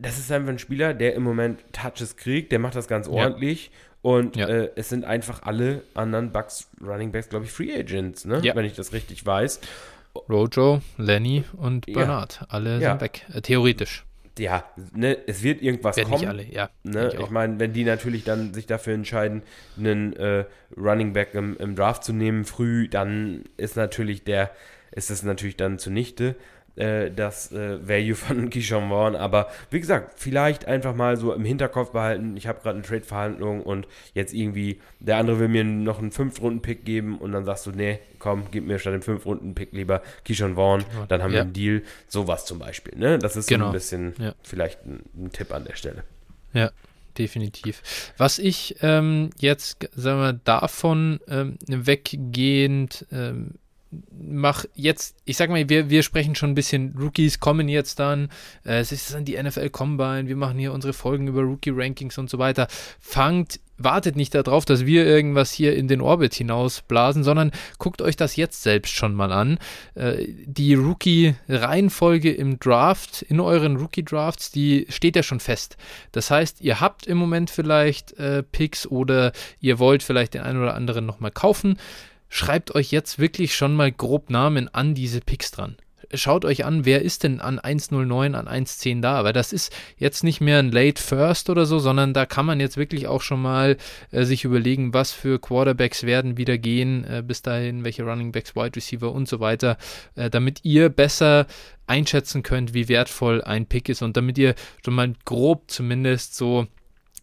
das 0.00 0.18
ist 0.18 0.32
einfach 0.32 0.48
ein 0.48 0.58
Spieler, 0.58 0.94
der 0.94 1.14
im 1.14 1.22
Moment 1.22 1.62
Touches 1.72 2.16
kriegt, 2.16 2.52
der 2.52 2.58
macht 2.58 2.74
das 2.74 2.88
ganz 2.88 3.06
ordentlich 3.06 3.66
ja. 3.66 3.72
Und 4.02 4.36
ja. 4.36 4.48
äh, 4.48 4.70
es 4.76 4.88
sind 4.88 5.04
einfach 5.04 5.42
alle 5.42 5.82
anderen 5.94 6.32
Bucks 6.32 6.68
Running 6.82 7.12
Backs, 7.12 7.28
glaube 7.28 7.44
ich, 7.44 7.52
Free 7.52 7.74
Agents, 7.74 8.24
ne? 8.24 8.40
Ja. 8.42 8.54
wenn 8.54 8.64
ich 8.64 8.74
das 8.74 8.92
richtig 8.92 9.26
weiß. 9.26 9.60
Rojo, 10.28 10.80
Lenny 10.96 11.44
und 11.56 11.86
Bernard, 11.86 12.44
alle 12.48 12.80
sind 12.80 13.00
weg, 13.00 13.26
äh, 13.32 13.40
theoretisch. 13.42 14.04
Ja, 14.38 14.64
ne, 14.94 15.18
es 15.26 15.42
wird 15.42 15.60
irgendwas 15.60 15.96
Werden 15.96 16.08
kommen. 16.08 16.20
Nicht 16.20 16.28
alle, 16.28 16.44
ja. 16.44 16.70
Ne? 16.82 17.10
Ich, 17.12 17.20
ich 17.20 17.30
meine, 17.30 17.60
wenn 17.60 17.72
die 17.72 17.84
natürlich 17.84 18.24
dann 18.24 18.54
sich 18.54 18.66
dafür 18.66 18.94
entscheiden, 18.94 19.42
einen 19.76 20.14
äh, 20.14 20.44
Running 20.76 21.12
Back 21.12 21.34
im, 21.34 21.56
im 21.58 21.76
Draft 21.76 22.04
zu 22.04 22.12
nehmen 22.12 22.44
früh, 22.44 22.88
dann 22.88 23.44
ist 23.58 23.76
natürlich 23.76 24.24
der, 24.24 24.50
ist 24.92 25.10
es 25.10 25.22
natürlich 25.22 25.56
dann 25.56 25.78
zunichte 25.78 26.36
äh, 26.76 27.10
das 27.10 27.52
äh, 27.52 27.86
Value 27.86 28.14
von 28.14 28.50
Keyshawn 28.50 28.88
Vaughn. 28.88 29.16
Aber 29.16 29.48
wie 29.70 29.80
gesagt, 29.80 30.14
vielleicht 30.16 30.66
einfach 30.66 30.94
mal 30.94 31.16
so 31.16 31.32
im 31.32 31.44
Hinterkopf 31.44 31.92
behalten, 31.92 32.36
ich 32.36 32.46
habe 32.46 32.60
gerade 32.60 32.76
eine 32.76 32.86
Trade-Verhandlung 32.86 33.62
und 33.62 33.86
jetzt 34.14 34.32
irgendwie, 34.32 34.80
der 34.98 35.18
andere 35.18 35.38
will 35.40 35.48
mir 35.48 35.64
noch 35.64 35.98
einen 35.98 36.10
5-Runden-Pick 36.10 36.84
geben 36.84 37.18
und 37.18 37.32
dann 37.32 37.44
sagst 37.44 37.66
du, 37.66 37.72
nee, 37.72 37.98
komm, 38.18 38.44
gib 38.50 38.66
mir 38.66 38.78
statt 38.78 38.94
dem 38.94 39.02
5-Runden-Pick 39.02 39.72
lieber 39.72 40.02
Keyshawn 40.24 40.54
Vaughn, 40.54 40.84
dann 41.08 41.22
haben 41.22 41.30
ja. 41.30 41.38
wir 41.38 41.42
einen 41.42 41.52
Deal. 41.52 41.82
Sowas 42.08 42.44
zum 42.46 42.58
Beispiel. 42.58 42.98
Ne? 42.98 43.18
Das 43.18 43.36
ist 43.36 43.48
genau. 43.48 43.66
so 43.66 43.70
ein 43.70 43.72
bisschen 43.72 44.14
ja. 44.18 44.34
vielleicht 44.42 44.84
ein, 44.86 45.02
ein 45.16 45.32
Tipp 45.32 45.52
an 45.52 45.64
der 45.64 45.76
Stelle. 45.76 46.04
Ja, 46.52 46.70
definitiv. 47.18 48.12
Was 48.16 48.38
ich 48.38 48.76
ähm, 48.82 49.30
jetzt, 49.38 49.88
sagen 49.94 50.20
wir, 50.20 50.32
davon 50.32 51.20
ähm, 51.28 51.58
weggehend 51.66 53.06
ähm, 53.12 53.54
mach 54.12 54.64
jetzt, 54.74 55.16
ich 55.24 55.36
sag 55.36 55.50
mal, 55.50 55.68
wir, 55.68 55.90
wir 55.90 56.02
sprechen 56.02 56.34
schon 56.34 56.50
ein 56.50 56.54
bisschen, 56.54 56.94
Rookies 56.98 57.40
kommen 57.40 57.68
jetzt 57.68 57.98
dann, 57.98 58.28
äh, 58.64 58.78
es 58.78 58.92
ist 58.92 59.12
dann 59.12 59.24
die 59.24 59.40
NFL 59.40 59.70
Combine, 59.70 60.28
wir 60.28 60.36
machen 60.36 60.58
hier 60.58 60.72
unsere 60.72 60.92
Folgen 60.92 61.26
über 61.26 61.42
Rookie-Rankings 61.42 62.16
und 62.18 62.30
so 62.30 62.38
weiter. 62.38 62.68
Fangt, 63.00 63.58
wartet 63.78 64.14
nicht 64.14 64.34
darauf, 64.34 64.64
dass 64.64 64.86
wir 64.86 65.06
irgendwas 65.06 65.50
hier 65.50 65.74
in 65.74 65.88
den 65.88 66.00
Orbit 66.00 66.34
hinausblasen, 66.34 67.24
sondern 67.24 67.50
guckt 67.78 68.02
euch 68.02 68.14
das 68.14 68.36
jetzt 68.36 68.62
selbst 68.62 68.94
schon 68.94 69.14
mal 69.14 69.32
an. 69.32 69.58
Äh, 69.94 70.26
die 70.44 70.74
Rookie-Reihenfolge 70.74 72.30
im 72.30 72.60
Draft, 72.60 73.22
in 73.22 73.40
euren 73.40 73.76
Rookie-Drafts, 73.76 74.52
die 74.52 74.86
steht 74.88 75.16
ja 75.16 75.24
schon 75.24 75.40
fest. 75.40 75.76
Das 76.12 76.30
heißt, 76.30 76.60
ihr 76.60 76.80
habt 76.80 77.08
im 77.08 77.18
Moment 77.18 77.50
vielleicht 77.50 78.12
äh, 78.18 78.44
Picks 78.44 78.86
oder 78.86 79.32
ihr 79.60 79.80
wollt 79.80 80.04
vielleicht 80.04 80.34
den 80.34 80.42
einen 80.42 80.62
oder 80.62 80.74
anderen 80.74 81.06
nochmal 81.06 81.32
kaufen 81.32 81.76
schreibt 82.30 82.74
euch 82.74 82.90
jetzt 82.90 83.18
wirklich 83.18 83.54
schon 83.54 83.74
mal 83.74 83.92
grob 83.92 84.30
Namen 84.30 84.72
an 84.72 84.94
diese 84.94 85.20
Picks 85.20 85.50
dran. 85.50 85.76
Schaut 86.12 86.44
euch 86.44 86.64
an, 86.64 86.84
wer 86.84 87.02
ist 87.02 87.22
denn 87.22 87.40
an 87.40 87.60
1.09, 87.60 88.34
an 88.34 88.48
1.10 88.48 89.00
da, 89.00 89.22
weil 89.22 89.32
das 89.32 89.52
ist 89.52 89.72
jetzt 89.96 90.24
nicht 90.24 90.40
mehr 90.40 90.58
ein 90.58 90.72
Late 90.72 91.00
First 91.00 91.50
oder 91.50 91.66
so, 91.66 91.78
sondern 91.78 92.14
da 92.14 92.26
kann 92.26 92.46
man 92.46 92.58
jetzt 92.58 92.76
wirklich 92.76 93.06
auch 93.06 93.22
schon 93.22 93.40
mal 93.40 93.76
äh, 94.10 94.24
sich 94.24 94.44
überlegen, 94.44 94.92
was 94.92 95.12
für 95.12 95.38
Quarterbacks 95.38 96.02
werden 96.04 96.36
wieder 96.36 96.58
gehen, 96.58 97.04
äh, 97.04 97.22
bis 97.24 97.42
dahin, 97.42 97.84
welche 97.84 98.02
Running 98.02 98.32
Backs, 98.32 98.56
Wide 98.56 98.74
Receiver 98.74 99.12
und 99.12 99.28
so 99.28 99.38
weiter, 99.38 99.76
äh, 100.16 100.30
damit 100.30 100.64
ihr 100.64 100.88
besser 100.88 101.46
einschätzen 101.86 102.42
könnt, 102.42 102.74
wie 102.74 102.88
wertvoll 102.88 103.42
ein 103.42 103.66
Pick 103.66 103.88
ist 103.88 104.02
und 104.02 104.16
damit 104.16 104.36
ihr 104.38 104.56
schon 104.84 104.94
mal 104.94 105.12
grob 105.24 105.70
zumindest 105.70 106.34
so 106.34 106.66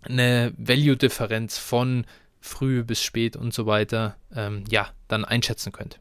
eine 0.04 0.54
Value-Differenz 0.58 1.58
von 1.58 2.06
früh 2.48 2.84
bis 2.84 3.02
spät 3.02 3.36
und 3.36 3.54
so 3.54 3.66
weiter, 3.66 4.16
ähm, 4.36 4.64
ja, 4.70 4.90
dann 5.08 5.26
einschätzen 5.26 5.72
könnt. 5.72 6.00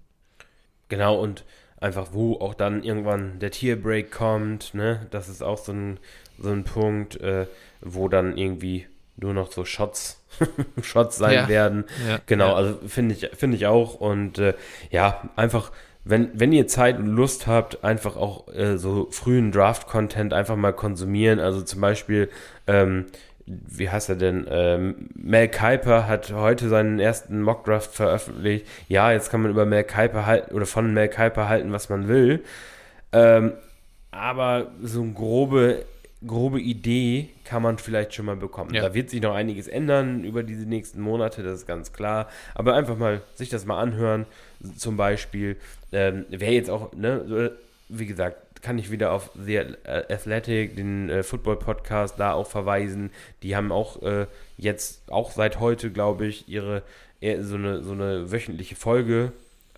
Genau, 0.88 1.20
und 1.20 1.44
einfach, 1.78 2.08
wo 2.12 2.34
auch 2.40 2.54
dann 2.54 2.82
irgendwann 2.82 3.38
der 3.38 3.50
Tierbreak 3.50 4.10
kommt, 4.10 4.74
ne? 4.74 5.06
Das 5.10 5.28
ist 5.28 5.42
auch 5.42 5.58
so 5.58 5.72
ein, 5.72 5.98
so 6.38 6.50
ein 6.50 6.64
Punkt, 6.64 7.20
äh, 7.20 7.46
wo 7.80 8.08
dann 8.08 8.36
irgendwie 8.36 8.86
nur 9.16 9.34
noch 9.34 9.50
so 9.50 9.64
Shots, 9.64 10.22
Shots 10.82 11.16
sein 11.16 11.34
ja. 11.34 11.48
werden. 11.48 11.84
Ja. 12.08 12.20
Genau, 12.26 12.48
ja. 12.48 12.54
also 12.54 12.78
finde 12.86 13.14
ich, 13.14 13.30
finde 13.34 13.56
ich 13.56 13.66
auch. 13.66 13.94
Und 13.94 14.38
äh, 14.38 14.54
ja, 14.90 15.28
einfach, 15.36 15.72
wenn, 16.04 16.30
wenn 16.38 16.52
ihr 16.52 16.68
Zeit 16.68 16.98
und 16.98 17.06
Lust 17.06 17.46
habt, 17.46 17.82
einfach 17.82 18.16
auch 18.16 18.48
äh, 18.54 18.76
so 18.78 19.08
frühen 19.10 19.52
Draft-Content 19.52 20.32
einfach 20.32 20.56
mal 20.56 20.72
konsumieren. 20.72 21.40
Also 21.40 21.62
zum 21.62 21.80
Beispiel, 21.80 22.30
ähm, 22.66 23.06
wie 23.46 23.88
heißt 23.88 24.08
er 24.08 24.16
denn? 24.16 24.46
Ähm, 24.50 25.08
Mel 25.14 25.48
Kiper 25.48 26.08
hat 26.08 26.32
heute 26.32 26.68
seinen 26.68 26.98
ersten 26.98 27.42
Mockdraft 27.42 27.94
veröffentlicht. 27.94 28.66
Ja, 28.88 29.12
jetzt 29.12 29.30
kann 29.30 29.42
man 29.42 29.50
über 29.52 29.64
Mel 29.64 29.84
Kiper 29.84 30.26
halten 30.26 30.54
oder 30.54 30.66
von 30.66 30.92
Mel 30.92 31.08
Kiper 31.08 31.48
halten, 31.48 31.72
was 31.72 31.88
man 31.88 32.08
will. 32.08 32.42
Ähm, 33.12 33.52
aber 34.10 34.72
so 34.82 35.02
eine 35.02 35.12
grobe, 35.12 35.84
grobe 36.26 36.60
Idee 36.60 37.28
kann 37.44 37.62
man 37.62 37.78
vielleicht 37.78 38.14
schon 38.14 38.26
mal 38.26 38.36
bekommen. 38.36 38.74
Ja. 38.74 38.82
Da 38.82 38.94
wird 38.94 39.10
sich 39.10 39.22
noch 39.22 39.34
einiges 39.34 39.68
ändern 39.68 40.24
über 40.24 40.42
diese 40.42 40.66
nächsten 40.66 41.00
Monate, 41.00 41.44
das 41.44 41.60
ist 41.60 41.66
ganz 41.66 41.92
klar. 41.92 42.28
Aber 42.54 42.74
einfach 42.74 42.96
mal 42.96 43.20
sich 43.34 43.48
das 43.48 43.64
mal 43.64 43.78
anhören. 43.78 44.26
Zum 44.76 44.96
Beispiel, 44.96 45.56
ähm, 45.92 46.24
wer 46.30 46.52
jetzt 46.52 46.70
auch, 46.70 46.92
ne, 46.94 47.52
wie 47.88 48.06
gesagt, 48.06 48.38
kann 48.66 48.78
ich 48.78 48.90
wieder 48.90 49.12
auf 49.12 49.30
The 49.36 49.60
Athletic, 49.84 50.74
den 50.74 51.08
äh, 51.08 51.22
Football-Podcast, 51.22 52.18
da 52.18 52.32
auch 52.32 52.48
verweisen. 52.48 53.12
Die 53.44 53.54
haben 53.54 53.70
auch 53.70 54.02
äh, 54.02 54.26
jetzt, 54.58 55.08
auch 55.08 55.30
seit 55.30 55.60
heute, 55.60 55.92
glaube 55.92 56.26
ich, 56.26 56.48
ihre 56.48 56.82
so 57.40 57.54
eine, 57.54 57.84
so 57.84 57.92
eine 57.92 58.32
wöchentliche 58.32 58.74
Folge 58.74 59.30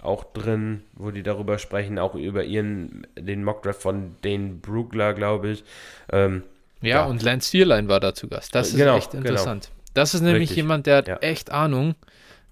auch 0.02 0.24
drin, 0.32 0.82
wo 0.94 1.10
die 1.10 1.22
darüber 1.22 1.58
sprechen, 1.58 1.98
auch 1.98 2.14
über 2.14 2.44
ihren, 2.44 3.06
den 3.18 3.44
Mockdraft 3.44 3.82
von 3.82 4.16
Dane 4.22 4.54
Brugler, 4.62 5.12
glaube 5.12 5.50
ich. 5.50 5.64
Ähm, 6.10 6.44
ja, 6.80 6.88
ja, 6.88 7.04
und 7.04 7.22
Lance 7.22 7.50
Vierlein 7.50 7.88
war 7.88 8.00
da 8.00 8.14
zu 8.14 8.26
Gast. 8.26 8.54
Das 8.54 8.70
ist 8.70 8.78
genau, 8.78 8.96
echt 8.96 9.10
genau. 9.10 9.26
interessant. 9.26 9.64
Genau. 9.64 9.92
Das 9.92 10.14
ist 10.14 10.22
nämlich 10.22 10.50
Richtig. 10.50 10.56
jemand, 10.56 10.86
der 10.86 10.96
hat 10.96 11.08
ja. 11.08 11.16
echt 11.18 11.50
Ahnung 11.50 11.94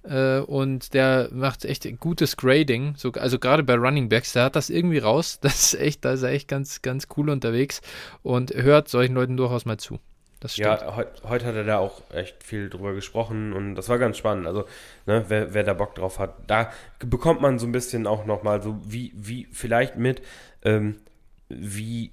äh, 0.09 0.41
und 0.41 0.95
der 0.95 1.29
macht 1.33 1.65
echt 1.65 1.87
gutes 2.01 2.37
Grading. 2.37 2.95
So, 2.97 3.13
also 3.13 3.39
gerade 3.39 3.63
bei 3.63 3.75
Running 3.75 4.09
Backs, 4.09 4.33
der 4.33 4.45
hat 4.45 4.57
das 4.57 4.71
irgendwie 4.71 4.99
raus. 4.99 5.39
Das 5.47 5.73
ist 5.73 5.81
echt, 5.81 6.05
da 6.05 6.13
ist 6.13 6.23
er 6.23 6.31
echt 6.31 6.49
ganz, 6.49 6.83
ganz 6.83 7.07
cool 7.17 7.31
unterwegs 7.31 7.81
und 8.23 8.53
hört 8.53 8.89
solchen 8.89 9.15
Leuten 9.15 9.37
durchaus 9.37 9.65
mal 9.65 9.79
zu. 9.79 10.01
Ja, 10.55 10.95
heute, 10.95 11.29
heute 11.29 11.47
hat 11.47 11.55
er 11.55 11.65
da 11.65 11.79
auch 11.79 12.03
echt 12.11 12.45
viel 12.45 12.69
drüber 12.69 12.95
gesprochen 12.95 13.53
und 13.53 13.75
das 13.75 13.89
war 13.89 13.99
ganz 13.99 14.19
spannend. 14.19 14.47
Also, 14.47 14.65
ne, 15.07 15.25
wer, 15.29 15.55
wer 15.55 15.65
da 15.65 15.75
Bock 15.75 15.95
drauf 15.95 16.19
hat, 16.19 16.35
da 16.47 16.71
bekommt 16.99 17.41
man 17.41 17.59
so 17.59 17.67
ein 17.67 17.73
bisschen 17.73 18.07
auch 18.07 18.27
nochmal 18.27 18.63
so, 18.63 18.79
wie, 18.85 19.13
wie 19.17 19.49
vielleicht 19.51 19.97
mit, 19.97 20.23
ähm, 20.63 20.97
wie 21.49 22.13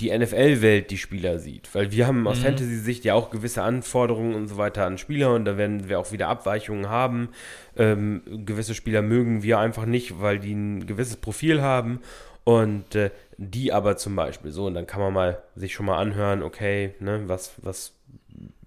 die 0.00 0.16
NFL-Welt 0.16 0.90
die 0.90 0.98
Spieler 0.98 1.38
sieht. 1.38 1.74
Weil 1.74 1.92
wir 1.92 2.06
haben 2.06 2.26
aus 2.26 2.38
mhm. 2.40 2.44
Fantasy-Sicht 2.44 3.04
ja 3.04 3.14
auch 3.14 3.30
gewisse 3.30 3.62
Anforderungen 3.62 4.34
und 4.34 4.48
so 4.48 4.56
weiter 4.56 4.86
an 4.86 4.98
Spieler 4.98 5.34
und 5.34 5.44
da 5.44 5.56
werden 5.56 5.88
wir 5.88 5.98
auch 5.98 6.12
wieder 6.12 6.28
Abweichungen 6.28 6.88
haben. 6.88 7.28
Ähm, 7.76 8.22
gewisse 8.44 8.74
Spieler 8.74 9.02
mögen 9.02 9.42
wir 9.42 9.58
einfach 9.58 9.86
nicht, 9.86 10.20
weil 10.20 10.38
die 10.38 10.52
ein 10.52 10.86
gewisses 10.86 11.16
Profil 11.16 11.62
haben. 11.62 12.00
Und 12.44 12.94
äh, 12.94 13.10
die 13.38 13.72
aber 13.72 13.96
zum 13.96 14.14
Beispiel 14.16 14.50
so, 14.50 14.66
und 14.66 14.74
dann 14.74 14.86
kann 14.86 15.00
man 15.00 15.12
mal 15.12 15.42
sich 15.56 15.72
schon 15.72 15.86
mal 15.86 15.98
anhören, 15.98 16.42
okay, 16.42 16.94
ne, 17.00 17.22
was, 17.26 17.54
was, 17.62 17.94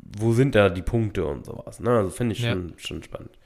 wo 0.01 0.33
sind 0.33 0.55
da 0.55 0.69
die 0.69 0.81
Punkte 0.81 1.25
und 1.25 1.45
sowas. 1.45 1.79
Ne? 1.79 1.91
Also 1.91 2.09
finde 2.09 2.33
ich 2.33 2.41
ja. 2.41 2.53
schon, 2.53 2.73
schon 2.77 3.03
spannend. 3.03 3.37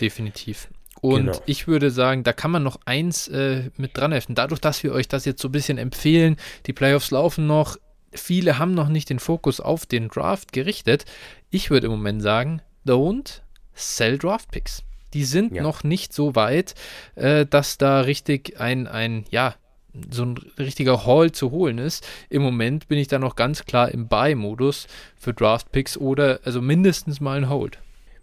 Definitiv. 0.00 0.68
Und 1.00 1.26
genau. 1.26 1.42
ich 1.46 1.66
würde 1.66 1.90
sagen, 1.90 2.24
da 2.24 2.32
kann 2.32 2.50
man 2.50 2.62
noch 2.62 2.78
eins 2.84 3.28
äh, 3.28 3.70
mit 3.76 3.96
dran 3.96 4.12
heften. 4.12 4.34
Dadurch, 4.34 4.60
dass 4.60 4.82
wir 4.82 4.92
euch 4.92 5.08
das 5.08 5.24
jetzt 5.24 5.40
so 5.40 5.48
ein 5.48 5.52
bisschen 5.52 5.78
empfehlen, 5.78 6.36
die 6.66 6.72
Playoffs 6.72 7.10
laufen 7.10 7.46
noch, 7.46 7.76
viele 8.12 8.58
haben 8.58 8.74
noch 8.74 8.88
nicht 8.88 9.08
den 9.10 9.18
Fokus 9.18 9.60
auf 9.60 9.86
den 9.86 10.08
Draft 10.08 10.52
gerichtet. 10.52 11.04
Ich 11.50 11.70
würde 11.70 11.86
im 11.86 11.92
Moment 11.92 12.22
sagen, 12.22 12.60
don't 12.86 13.40
sell 13.72 14.18
Draft 14.18 14.50
Picks. 14.50 14.82
Die 15.14 15.24
sind 15.24 15.54
ja. 15.54 15.62
noch 15.62 15.82
nicht 15.82 16.12
so 16.12 16.34
weit, 16.36 16.74
äh, 17.14 17.46
dass 17.46 17.78
da 17.78 18.02
richtig 18.02 18.60
ein, 18.60 18.86
ein, 18.86 19.24
ja, 19.30 19.54
so 20.10 20.24
ein 20.24 20.38
richtiger 20.58 21.04
Haul 21.04 21.32
zu 21.32 21.50
holen 21.50 21.78
ist. 21.78 22.06
Im 22.28 22.42
Moment 22.42 22.86
bin 22.88 22.98
ich 22.98 23.08
da 23.08 23.18
noch 23.18 23.34
ganz 23.34 23.64
klar 23.64 23.90
im 23.90 24.06
Buy-Modus 24.06 24.86
für 25.16 25.34
Draft 25.34 25.72
Picks 25.72 25.96
oder 25.96 26.40
also 26.44 26.62
mindestens 26.62 27.20
mal 27.20 27.38
ein 27.38 27.48
Hold. 27.48 27.78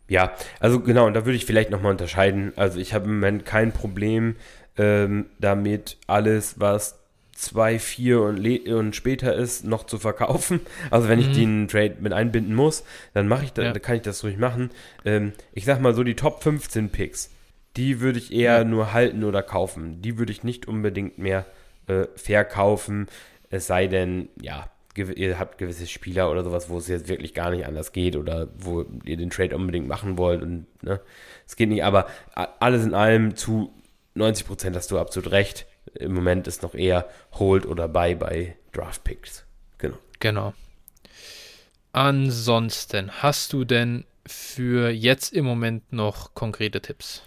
Ja, 0.10 0.32
also 0.60 0.80
genau, 0.80 1.06
und 1.06 1.14
da 1.14 1.26
würde 1.26 1.36
ich 1.36 1.46
vielleicht 1.46 1.70
nochmal 1.70 1.92
unterscheiden. 1.92 2.54
Also 2.56 2.80
ich 2.80 2.94
habe 2.94 3.06
im 3.06 3.16
Moment 3.16 3.46
kein 3.46 3.72
Problem 3.72 4.36
ähm, 4.78 5.26
damit, 5.40 5.98
alles, 6.08 6.60
was 6.60 7.00
2, 7.38 7.78
4 7.78 8.22
und, 8.22 8.68
und 8.68 8.96
später 8.96 9.34
ist, 9.36 9.64
noch 9.64 9.86
zu 9.86 10.00
verkaufen. 10.00 10.62
Also 10.92 11.08
wenn 11.10 11.20
ich 11.20 11.30
mhm. 11.30 11.34
den 11.34 11.68
Trade 11.68 11.98
mit 12.00 12.14
einbinden 12.14 12.56
muss, 12.56 12.84
dann 13.14 13.28
mache 13.28 13.46
ich 13.46 13.54
da, 13.54 13.64
ja. 13.64 13.74
dann 13.74 13.82
kann 13.82 13.98
ich 13.98 14.02
das 14.02 14.24
ruhig 14.24 14.38
machen. 14.38 14.72
Ähm, 15.06 15.34
ich 15.54 15.66
sag 15.66 15.82
mal 15.82 15.94
so, 15.94 16.04
die 16.04 16.16
Top 16.16 16.42
15 16.42 16.90
Picks, 16.90 17.30
die 17.76 18.00
würde 18.00 18.18
ich 18.18 18.34
eher 18.34 18.60
ja. 18.60 18.64
nur 18.64 18.94
halten 18.94 19.24
oder 19.24 19.44
kaufen. 19.44 20.02
Die 20.02 20.18
würde 20.18 20.32
ich 20.32 20.44
nicht 20.44 20.68
unbedingt 20.68 21.18
mehr 21.18 21.46
äh, 21.88 22.06
verkaufen. 22.16 23.08
Es 23.50 23.68
sei 23.68 23.88
denn, 23.88 24.30
ja, 24.42 24.70
ihr 24.98 25.40
habt 25.40 25.58
gewisse 25.58 25.88
Spieler 25.88 26.32
oder 26.32 26.44
sowas, 26.44 26.70
wo 26.70 26.78
es 26.78 26.88
jetzt 26.88 27.08
wirklich 27.08 27.34
gar 27.34 27.52
nicht 27.52 27.66
anders 27.66 27.92
geht 27.92 28.16
oder 28.16 28.50
wo 28.58 28.86
ihr 29.04 29.18
den 29.18 29.30
Trade 29.30 29.56
unbedingt 29.56 29.88
machen 29.88 30.18
wollt 30.18 30.42
und 30.42 30.66
ne, 30.84 31.00
es 31.46 31.56
geht 31.56 31.70
nicht, 31.70 31.84
aber 31.84 32.08
alles 32.60 32.84
in 32.84 32.94
allem 32.94 33.36
zu 33.36 33.74
90 34.16 34.48
Prozent 34.48 34.76
hast 34.76 34.92
du 34.92 35.00
absolut 35.00 35.32
recht. 35.32 35.66
Im 35.94 36.14
Moment 36.14 36.48
ist 36.48 36.64
noch 36.64 36.74
eher 36.74 37.08
Hold 37.34 37.66
oder 37.66 37.88
Buy 37.88 38.16
bei 38.16 38.58
Draft 38.74 39.04
Picks. 39.04 39.46
Genau. 39.78 39.98
Genau. 40.20 40.54
Ansonsten, 41.94 43.12
hast 43.22 43.54
du 43.54 43.64
denn 43.64 44.06
für 44.26 44.90
jetzt 44.90 45.34
im 45.34 45.46
Moment 45.46 45.94
noch 45.94 46.34
konkrete 46.34 46.82
Tipps? 46.82 47.24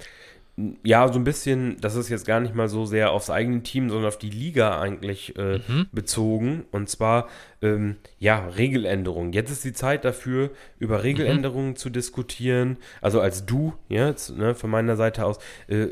Ja, 0.83 1.11
so 1.13 1.19
ein 1.19 1.25
bisschen, 1.25 1.77
das 1.81 1.95
ist 1.95 2.09
jetzt 2.09 2.27
gar 2.27 2.41
nicht 2.41 2.55
mal 2.55 2.69
so 2.69 2.85
sehr 2.85 3.13
aufs 3.13 3.31
eigene 3.31 3.63
Team, 3.63 3.89
sondern 3.89 4.09
auf 4.09 4.19
die 4.19 4.31
Liga 4.31 4.81
eigentlich 4.81 5.37
äh, 5.37 5.59
mhm. 5.59 5.87
bezogen. 5.93 6.65
Und 6.71 6.89
zwar, 6.89 7.29
ähm, 7.63 7.97
ja, 8.19 8.49
Regeländerungen. 8.49 9.33
Jetzt 9.33 9.51
ist 9.51 9.65
die 9.65 9.73
Zeit 9.73 10.05
dafür, 10.05 10.51
über 10.79 11.03
Regeländerungen 11.03 11.71
mhm. 11.71 11.77
zu 11.77 11.91
diskutieren. 11.91 12.79
Also 13.01 13.21
als 13.21 13.47
du 13.47 13.75
jetzt, 13.89 14.37
ne, 14.37 14.55
von 14.55 14.71
meiner 14.71 14.97
Seite 14.97 15.25
aus, 15.25 15.39
äh, 15.69 15.89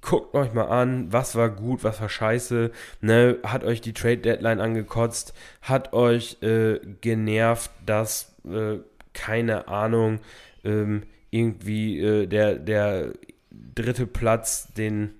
guckt 0.00 0.34
euch 0.34 0.52
mal 0.52 0.68
an, 0.68 1.12
was 1.12 1.34
war 1.34 1.48
gut, 1.48 1.82
was 1.82 2.00
war 2.00 2.08
scheiße, 2.08 2.70
ne, 3.00 3.38
hat 3.42 3.64
euch 3.64 3.80
die 3.80 3.94
Trade 3.94 4.18
Deadline 4.18 4.60
angekotzt, 4.60 5.34
hat 5.62 5.92
euch 5.92 6.42
äh, 6.42 6.78
genervt, 7.00 7.70
dass, 7.86 8.34
äh, 8.44 8.78
keine 9.14 9.68
Ahnung, 9.68 10.20
ähm, 10.64 11.04
irgendwie 11.30 12.00
äh, 12.00 12.26
der, 12.26 12.56
der 12.56 13.12
dritte 13.74 14.06
Platz 14.06 14.72
den 14.74 15.10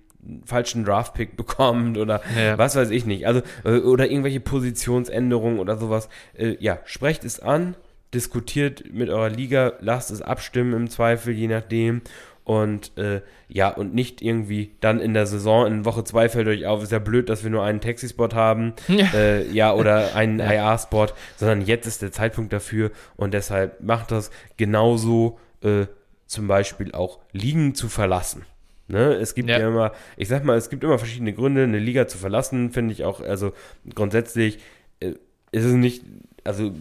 falschen 0.45 0.85
Draftpick 0.85 1.37
bekommt 1.37 1.97
oder 1.97 2.21
ja. 2.37 2.57
was 2.57 2.75
weiß 2.75 2.89
ich 2.91 3.05
nicht. 3.05 3.27
Also, 3.27 3.41
äh, 3.63 3.79
oder 3.79 4.09
irgendwelche 4.09 4.39
Positionsänderungen 4.39 5.59
oder 5.59 5.77
sowas. 5.77 6.09
Äh, 6.33 6.57
ja, 6.59 6.79
sprecht 6.85 7.23
es 7.25 7.39
an, 7.39 7.75
diskutiert 8.13 8.93
mit 8.93 9.09
eurer 9.09 9.29
Liga, 9.29 9.73
lasst 9.81 10.11
es 10.11 10.21
abstimmen 10.21 10.73
im 10.73 10.89
Zweifel, 10.89 11.33
je 11.33 11.47
nachdem. 11.47 12.01
Und 12.43 12.95
äh, 12.99 13.21
ja, 13.47 13.69
und 13.69 13.95
nicht 13.95 14.21
irgendwie 14.21 14.75
dann 14.79 14.99
in 14.99 15.15
der 15.15 15.25
Saison 15.25 15.65
in 15.65 15.83
Woche 15.83 16.03
2 16.03 16.29
fällt 16.29 16.47
euch 16.47 16.67
auf, 16.67 16.83
ist 16.83 16.91
ja 16.91 16.99
blöd, 16.99 17.27
dass 17.27 17.43
wir 17.43 17.49
nur 17.49 17.63
einen 17.63 17.81
Taxi-Spot 17.81 18.29
haben, 18.33 18.73
ja, 18.87 19.07
äh, 19.15 19.49
ja 19.51 19.73
oder 19.73 20.15
einen 20.15 20.37
ja. 20.37 20.51
IR-Spot, 20.51 21.07
sondern 21.37 21.61
jetzt 21.61 21.87
ist 21.87 22.03
der 22.03 22.11
Zeitpunkt 22.11 22.53
dafür 22.53 22.91
und 23.15 23.33
deshalb 23.33 23.81
macht 23.81 24.11
das 24.11 24.29
genauso 24.57 25.39
äh, 25.63 25.87
zum 26.27 26.47
Beispiel 26.47 26.91
auch 26.93 27.19
Ligen 27.31 27.75
zu 27.75 27.87
verlassen. 27.89 28.45
Ne, 28.87 29.13
es 29.15 29.33
gibt 29.33 29.49
ja. 29.49 29.59
ja. 29.59 29.67
immer, 29.67 29.93
ich 30.15 30.27
sag 30.27 30.43
mal, 30.43 30.57
es 30.57 30.69
gibt 30.69 30.83
immer 30.83 30.99
verschiedene 30.99 31.33
Gründe, 31.33 31.63
eine 31.63 31.79
Liga 31.79 32.07
zu 32.07 32.19
verlassen, 32.19 32.71
finde 32.71 32.93
ich 32.93 33.03
auch, 33.03 33.19
also 33.19 33.53
grundsätzlich 33.95 34.59
äh, 34.99 35.13
ist 35.51 35.63
es 35.65 35.73
nicht, 35.73 36.03
also 36.43 36.71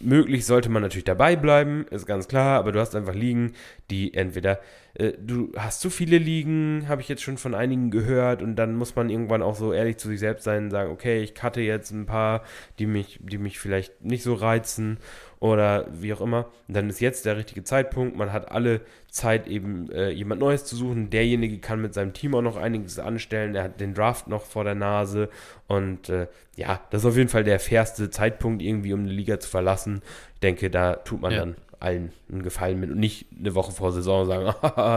möglich 0.00 0.46
sollte 0.46 0.70
man 0.70 0.80
natürlich 0.80 1.04
dabei 1.04 1.36
bleiben, 1.36 1.84
ist 1.90 2.06
ganz 2.06 2.26
klar, 2.26 2.58
aber 2.58 2.72
du 2.72 2.80
hast 2.80 2.96
einfach 2.96 3.14
Ligen, 3.14 3.52
die 3.90 4.14
entweder, 4.14 4.60
äh, 4.94 5.12
du 5.18 5.52
hast 5.56 5.80
zu 5.80 5.90
viele 5.90 6.18
Ligen, 6.18 6.86
habe 6.88 7.00
ich 7.00 7.08
jetzt 7.08 7.22
schon 7.22 7.38
von 7.38 7.54
einigen 7.54 7.90
gehört, 7.90 8.42
und 8.42 8.56
dann 8.56 8.74
muss 8.76 8.94
man 8.94 9.10
irgendwann 9.10 9.42
auch 9.42 9.54
so 9.54 9.72
ehrlich 9.72 9.96
zu 9.96 10.08
sich 10.08 10.20
selbst 10.20 10.44
sein 10.44 10.64
und 10.64 10.70
sagen, 10.70 10.90
okay, 10.90 11.22
ich 11.22 11.34
cutte 11.34 11.60
jetzt 11.60 11.90
ein 11.90 12.06
paar, 12.06 12.42
die 12.78 12.86
mich, 12.86 13.18
die 13.22 13.38
mich 13.38 13.58
vielleicht 13.58 14.04
nicht 14.04 14.22
so 14.22 14.34
reizen 14.34 14.98
oder 15.40 15.88
wie 15.92 16.12
auch 16.12 16.20
immer. 16.20 16.50
Und 16.68 16.76
dann 16.76 16.88
ist 16.88 17.00
jetzt 17.00 17.26
der 17.26 17.36
richtige 17.36 17.64
Zeitpunkt. 17.64 18.16
Man 18.16 18.32
hat 18.32 18.52
alle 18.52 18.80
Zeit, 19.10 19.48
eben 19.48 19.90
äh, 19.90 20.10
jemand 20.10 20.40
Neues 20.40 20.64
zu 20.64 20.76
suchen. 20.76 21.10
Derjenige 21.10 21.58
kann 21.58 21.82
mit 21.82 21.94
seinem 21.94 22.12
Team 22.12 22.36
auch 22.36 22.42
noch 22.42 22.56
einiges 22.56 23.00
anstellen. 23.00 23.56
Er 23.56 23.64
hat 23.64 23.80
den 23.80 23.92
Draft 23.92 24.28
noch 24.28 24.44
vor 24.44 24.62
der 24.62 24.76
Nase. 24.76 25.30
Und 25.66 26.08
äh, 26.10 26.28
ja, 26.54 26.80
das 26.90 27.02
ist 27.02 27.08
auf 27.08 27.16
jeden 27.16 27.28
Fall 27.28 27.42
der 27.42 27.58
fairste 27.58 28.08
Zeitpunkt, 28.10 28.62
irgendwie 28.62 28.92
um 28.92 29.00
eine 29.00 29.10
Liga 29.10 29.40
zu 29.40 29.50
verlassen. 29.50 30.02
Ich 30.34 30.40
denke, 30.40 30.70
da 30.70 30.94
tut 30.94 31.20
man 31.20 31.32
ja. 31.32 31.38
dann 31.40 31.56
allen 31.82 32.12
einen 32.30 32.42
Gefallen 32.42 32.80
mit 32.80 32.90
und 32.90 32.98
nicht 32.98 33.26
eine 33.38 33.54
Woche 33.54 33.72
vor 33.72 33.92
Saison 33.92 34.26
sagen, 34.26 34.54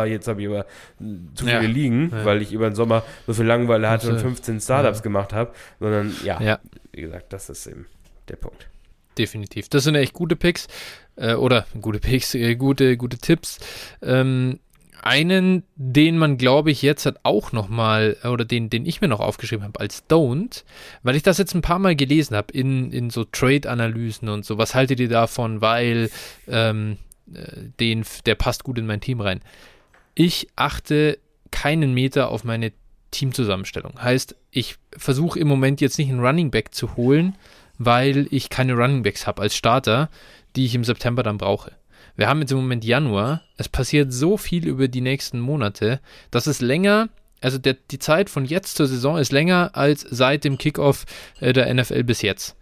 jetzt 0.09 0.27
habe 0.27 0.41
ich 0.41 0.47
aber 0.47 0.65
zu 1.33 1.45
viele 1.45 1.61
ja. 1.63 1.67
liegen, 1.67 2.11
ja. 2.11 2.25
weil 2.25 2.41
ich 2.41 2.53
über 2.53 2.69
den 2.69 2.75
Sommer 2.75 3.03
so 3.27 3.33
viel 3.33 3.45
Langeweile 3.45 3.89
hatte 3.89 4.09
und 4.09 4.19
15 4.19 4.61
Startups 4.61 5.01
gemacht 5.03 5.33
habe, 5.33 5.51
sondern 5.79 6.15
ja, 6.23 6.59
wie 6.91 7.01
gesagt, 7.01 7.33
das 7.33 7.49
ist 7.49 7.67
eben 7.67 7.85
der 8.29 8.37
Punkt 8.37 8.67
definitiv. 9.17 9.69
Das 9.69 9.83
sind 9.83 9.95
echt 9.95 10.13
gute 10.13 10.35
Picks 10.35 10.67
äh, 11.15 11.33
oder 11.33 11.65
gute 11.81 11.99
Picks, 11.99 12.35
äh, 12.35 12.55
gute, 12.55 12.97
gute 12.97 13.17
Tipps. 13.17 13.59
Ähm, 14.01 14.59
einen, 15.05 15.63
den 15.75 16.17
man, 16.17 16.37
glaube 16.37 16.71
ich, 16.71 16.81
jetzt 16.81 17.05
hat 17.05 17.19
auch 17.23 17.51
nochmal, 17.51 18.17
äh, 18.23 18.27
oder 18.27 18.43
den, 18.43 18.69
den 18.69 18.85
ich 18.85 19.01
mir 19.01 19.07
noch 19.07 19.19
aufgeschrieben 19.19 19.63
habe 19.63 19.79
als 19.79 20.09
Don't, 20.09 20.63
weil 21.03 21.15
ich 21.15 21.23
das 21.23 21.37
jetzt 21.37 21.53
ein 21.53 21.61
paar 21.61 21.79
Mal 21.79 21.95
gelesen 21.95 22.35
habe 22.35 22.51
in, 22.51 22.91
in 22.91 23.11
so 23.11 23.23
Trade-Analysen 23.23 24.29
und 24.29 24.45
so. 24.45 24.57
Was 24.57 24.73
haltet 24.73 24.99
ihr 24.99 25.07
davon? 25.07 25.61
Weil 25.61 26.09
ähm, 26.47 26.97
äh, 27.31 27.69
den, 27.79 28.03
der 28.25 28.35
passt 28.35 28.63
gut 28.63 28.79
in 28.79 28.87
mein 28.87 28.99
Team 28.99 29.21
rein. 29.21 29.41
Ich 30.15 30.49
achte 30.55 31.19
keinen 31.51 31.93
Meter 31.93 32.29
auf 32.29 32.43
meine 32.43 32.71
Teamzusammenstellung. 33.11 34.01
Heißt, 34.01 34.35
ich 34.49 34.77
versuche 34.97 35.39
im 35.39 35.47
Moment 35.47 35.81
jetzt 35.81 35.99
nicht 35.99 36.09
einen 36.09 36.19
Running 36.19 36.49
Back 36.49 36.73
zu 36.73 36.95
holen, 36.95 37.35
weil 37.77 38.27
ich 38.31 38.49
keine 38.49 38.73
Running 38.73 39.03
Backs 39.03 39.27
habe 39.27 39.43
als 39.43 39.55
Starter, 39.55 40.09
die 40.55 40.65
ich 40.65 40.73
im 40.73 40.83
September 40.83 41.21
dann 41.21 41.37
brauche. 41.37 41.73
Wir 42.15 42.27
haben 42.27 42.39
jetzt 42.39 42.51
im 42.51 42.57
Moment 42.57 42.85
Januar. 42.85 43.41
Es 43.57 43.69
passiert 43.69 44.13
so 44.13 44.37
viel 44.37 44.67
über 44.67 44.87
die 44.87 45.01
nächsten 45.01 45.39
Monate, 45.39 45.99
dass 46.31 46.47
es 46.47 46.61
länger, 46.61 47.09
also 47.41 47.57
der, 47.57 47.75
die 47.91 47.99
Zeit 47.99 48.29
von 48.29 48.45
jetzt 48.45 48.77
zur 48.77 48.87
Saison 48.87 49.17
ist 49.17 49.31
länger 49.31 49.71
als 49.73 50.01
seit 50.01 50.43
dem 50.43 50.57
Kickoff 50.57 51.05
äh, 51.39 51.51
der 51.53 51.73
NFL 51.73 52.03
bis 52.03 52.21
jetzt. 52.21 52.55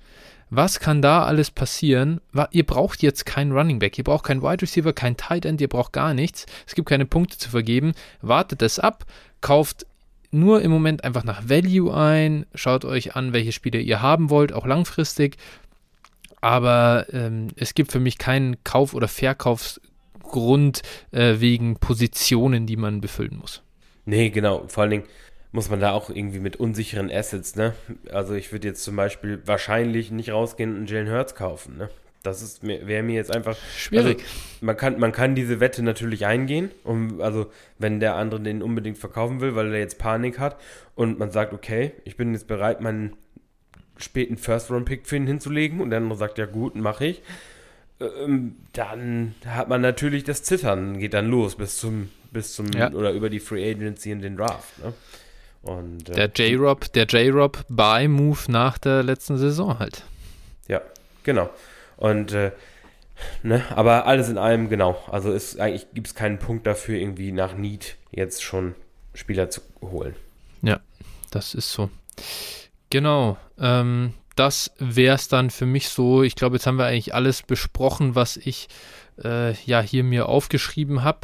Was 0.50 0.80
kann 0.80 1.02
da 1.02 1.24
alles 1.24 1.50
passieren? 1.50 2.22
Ihr 2.52 2.66
braucht 2.66 3.02
jetzt 3.02 3.26
keinen 3.26 3.54
Running 3.54 3.80
Back, 3.80 3.98
ihr 3.98 4.04
braucht 4.04 4.26
keinen 4.26 4.44
Wide 4.44 4.62
Receiver, 4.62 4.94
kein 4.94 5.18
Tight 5.18 5.46
End, 5.46 5.60
ihr 5.62 5.68
braucht 5.68 5.94
gar 5.94 6.14
nichts. 6.14 6.46
Es 6.68 6.76
gibt 6.76 6.88
keine 6.88 7.08
Punkte 7.08 7.40
zu 7.40 7.50
vergeben. 7.50 7.94
Wartet 8.22 8.62
es 8.62 8.78
ab, 8.78 9.06
kauft 9.42 9.88
nur 10.30 10.62
im 10.62 10.72
Moment 10.72 11.04
einfach 11.04 11.24
nach 11.24 11.48
Value 11.48 11.94
ein, 11.96 12.46
schaut 12.56 12.86
euch 12.86 13.16
an, 13.16 13.34
welche 13.34 13.52
Spiele 13.52 13.80
ihr 13.80 14.02
haben 14.02 14.30
wollt, 14.30 14.52
auch 14.52 14.66
langfristig. 14.66 15.38
Aber 16.44 17.06
ähm, 17.14 17.48
es 17.56 17.74
gibt 17.74 17.94
für 17.94 18.02
mich 18.02 18.18
keinen 18.18 18.62
Kauf- 18.66 18.94
oder 18.94 19.08
Verkaufsgrund 19.08 20.82
äh, 21.12 21.36
wegen 21.38 21.78
Positionen, 21.78 22.68
die 22.68 22.76
man 22.76 23.00
befüllen 23.00 23.38
muss. 23.38 23.64
Nee, 24.04 24.30
genau. 24.30 24.66
Vor 24.68 24.82
allen 24.82 24.92
Dingen 24.92 25.04
muss 25.54 25.70
man 25.70 25.80
da 25.80 25.94
auch 25.94 26.10
irgendwie 26.10 26.40
mit 26.40 26.58
unsicheren 26.58 27.10
Assets, 27.10 27.56
ne? 27.56 27.76
Also 28.12 28.34
ich 28.34 28.52
würde 28.52 28.68
jetzt 28.68 28.84
zum 28.84 28.98
Beispiel 28.98 29.42
wahrscheinlich 29.46 30.12
nicht 30.12 30.32
rausgehen 30.32 30.72
und 30.72 30.78
einen 30.80 30.88
Jalen 30.88 31.10
Hurts 31.10 31.34
kaufen, 31.34 31.78
ne? 31.78 31.90
Das 32.24 32.62
wäre 32.62 33.04
mir 33.04 33.16
jetzt 33.16 33.34
einfach 33.34 33.56
schwierig. 33.78 34.20
Also, 34.20 34.30
man 34.60 34.76
kann, 34.76 35.00
man 35.00 35.14
kann 35.14 35.36
diese 35.36 35.62
Wette 35.62 35.82
natürlich 35.82 36.26
eingehen, 36.26 36.72
um, 36.84 37.22
also 37.22 37.52
wenn 37.80 38.02
der 38.02 38.16
andere 38.16 38.42
den 38.42 38.62
unbedingt 38.62 38.98
verkaufen 38.98 39.40
will, 39.40 39.56
weil 39.56 39.74
er 39.74 39.80
jetzt 39.80 39.98
Panik 39.98 40.40
hat 40.40 40.58
und 40.96 41.20
man 41.20 41.32
sagt, 41.32 41.54
okay, 41.54 41.94
ich 42.04 42.18
bin 42.18 42.34
jetzt 42.34 42.48
bereit, 42.48 42.82
meinen 42.82 43.16
späten 44.04 44.38
First-Round-Pick 44.38 45.08
für 45.08 45.16
ihn 45.16 45.28
hinzulegen 45.28 45.82
und 45.82 45.90
der 45.90 45.98
andere 45.98 46.18
sagt, 46.18 46.38
ja 46.38 46.46
gut, 46.46 46.76
mache 46.76 47.06
ich. 47.06 47.22
Ähm, 48.00 48.58
dann 48.74 49.36
hat 49.46 49.70
man 49.70 49.82
natürlich 49.82 50.24
das 50.24 50.44
Zittern, 50.44 51.00
geht 51.00 51.14
dann 51.14 51.30
los 51.30 51.56
bis 51.56 51.78
zum, 51.78 52.10
bis 52.32 52.54
zum, 52.54 52.72
ja. 52.72 52.92
oder 52.92 53.12
über 53.12 53.30
die 53.30 53.40
Free 53.40 53.72
Agency 53.72 54.12
und 54.14 54.22
den 54.22 54.38
Draft. 54.38 54.80
Ne? 54.84 54.94
Und, 55.64 56.10
äh, 56.10 56.28
der 56.28 56.48
J-Rob, 56.48 56.92
der 56.94 57.06
J-Rob 57.06 57.66
Buy-Move 57.70 58.52
nach 58.52 58.78
der 58.78 59.04
letzten 59.04 59.38
Saison 59.38 59.80
halt. 59.80 60.04
Ja, 60.68 60.82
genau. 61.24 61.50
Und 61.98 62.34
äh, 62.34 62.52
ne, 63.44 63.64
aber 63.70 64.06
alles 64.06 64.30
in 64.30 64.38
allem, 64.38 64.70
genau. 64.70 65.02
Also 65.10 65.32
ist 65.32 65.60
eigentlich 65.60 65.88
gibt 65.94 66.08
es 66.08 66.16
keinen 66.16 66.40
Punkt 66.40 66.68
dafür, 66.68 66.98
irgendwie 66.98 67.32
nach 67.32 67.56
Need 67.56 67.96
jetzt 68.12 68.44
schon 68.44 68.76
Spieler 69.14 69.50
zu 69.50 69.62
holen. 69.82 70.16
Ja, 70.62 70.80
das 71.32 71.54
ist 71.54 71.72
so. 71.72 71.90
Genau. 72.94 73.38
Ähm, 73.60 74.14
das 74.36 74.72
wäre 74.78 75.16
es 75.16 75.28
dann 75.28 75.50
für 75.50 75.66
mich 75.66 75.90
so. 75.90 76.22
Ich 76.22 76.36
glaube, 76.36 76.58
jetzt 76.58 76.68
haben 76.68 76.78
wir 76.78 76.86
eigentlich 76.86 77.16
alles 77.16 77.42
besprochen, 77.42 78.14
was 78.14 78.38
ich 78.38 78.68
äh, 79.24 79.54
ja 79.66 79.82
hier 79.82 80.04
mir 80.04 80.30
aufgeschrieben 80.30 81.04
habe. 81.04 81.22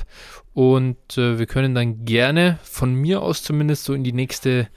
Und 0.56 1.16
äh, 1.16 1.38
wir 1.38 1.46
können 1.46 1.76
dann 1.76 2.06
gerne 2.06 2.58
von 2.64 2.96
mir 2.96 3.22
aus 3.22 3.44
zumindest 3.44 3.84
so 3.84 3.94
in 3.94 4.04
die 4.04 4.14
nächste 4.14 4.68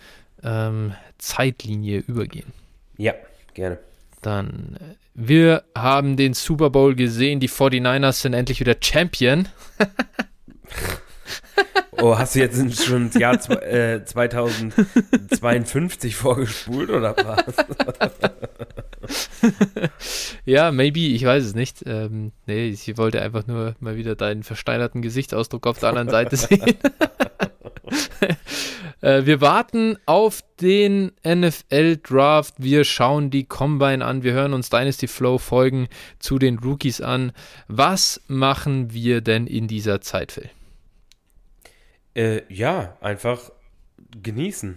ähm, 0.42 0.92
Zeitlinie 1.16 2.00
übergehen. 2.00 2.52
Ja, 2.98 3.14
gerne. 3.54 3.78
Dann, 4.20 4.76
äh, 4.78 4.94
wir 5.14 5.64
haben 5.74 6.18
den 6.18 6.34
Super 6.34 6.68
Bowl 6.68 6.94
gesehen. 6.94 7.40
Die 7.40 7.48
49ers 7.48 8.20
sind 8.20 8.34
endlich 8.34 8.60
wieder 8.60 8.76
Champion. 8.78 9.48
Oh, 12.00 12.18
hast 12.18 12.34
du 12.34 12.40
jetzt 12.40 12.84
schon 12.84 13.10
das 13.10 13.20
Jahr 13.20 13.34
äh, 13.62 14.04
2052 14.04 16.16
vorgespult 16.16 16.90
oder 16.90 17.14
was? 17.16 17.54
ja, 20.44 20.72
maybe, 20.72 21.00
ich 21.00 21.24
weiß 21.24 21.44
es 21.44 21.54
nicht. 21.54 21.84
Ähm, 21.86 22.32
nee, 22.46 22.68
ich 22.68 22.96
wollte 22.96 23.22
einfach 23.22 23.46
nur 23.46 23.76
mal 23.78 23.96
wieder 23.96 24.16
deinen 24.16 24.42
versteinerten 24.42 25.02
Gesichtsausdruck 25.02 25.66
auf 25.66 25.78
der 25.78 25.90
anderen 25.90 26.10
Seite 26.10 26.36
sehen. 26.36 26.64
äh, 29.00 29.26
wir 29.26 29.40
warten 29.40 29.96
auf 30.06 30.42
den 30.60 31.12
NFL-Draft. 31.26 32.54
Wir 32.58 32.84
schauen 32.84 33.30
die 33.30 33.44
Combine 33.44 34.04
an. 34.04 34.22
Wir 34.22 34.32
hören 34.32 34.54
uns 34.54 34.70
Dynasty 34.70 35.08
Flow 35.08 35.38
Folgen 35.38 35.88
zu 36.18 36.38
den 36.38 36.58
Rookies 36.58 37.00
an. 37.00 37.32
Was 37.68 38.20
machen 38.28 38.92
wir 38.92 39.20
denn 39.20 39.46
in 39.46 39.68
dieser 39.68 40.00
Zeit, 40.00 40.32
Phil? 40.32 40.50
Äh, 42.14 42.42
ja, 42.48 42.96
einfach 43.00 43.50
genießen. 44.22 44.76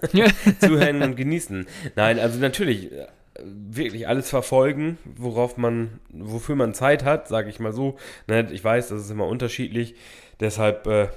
Zuhören 0.60 1.02
und 1.02 1.16
genießen. 1.16 1.66
Nein, 1.96 2.18
also 2.18 2.38
natürlich 2.38 2.92
äh, 2.92 3.06
wirklich 3.44 4.08
alles 4.08 4.30
verfolgen, 4.30 4.98
worauf 5.04 5.56
man, 5.56 6.00
wofür 6.10 6.56
man 6.56 6.74
Zeit 6.74 7.04
hat, 7.04 7.28
sage 7.28 7.50
ich 7.50 7.60
mal 7.60 7.72
so. 7.72 7.96
Ne, 8.26 8.48
ich 8.52 8.62
weiß, 8.62 8.88
das 8.88 9.02
ist 9.02 9.10
immer 9.10 9.26
unterschiedlich. 9.26 9.94
Deshalb, 10.40 10.86
äh, 10.86 11.08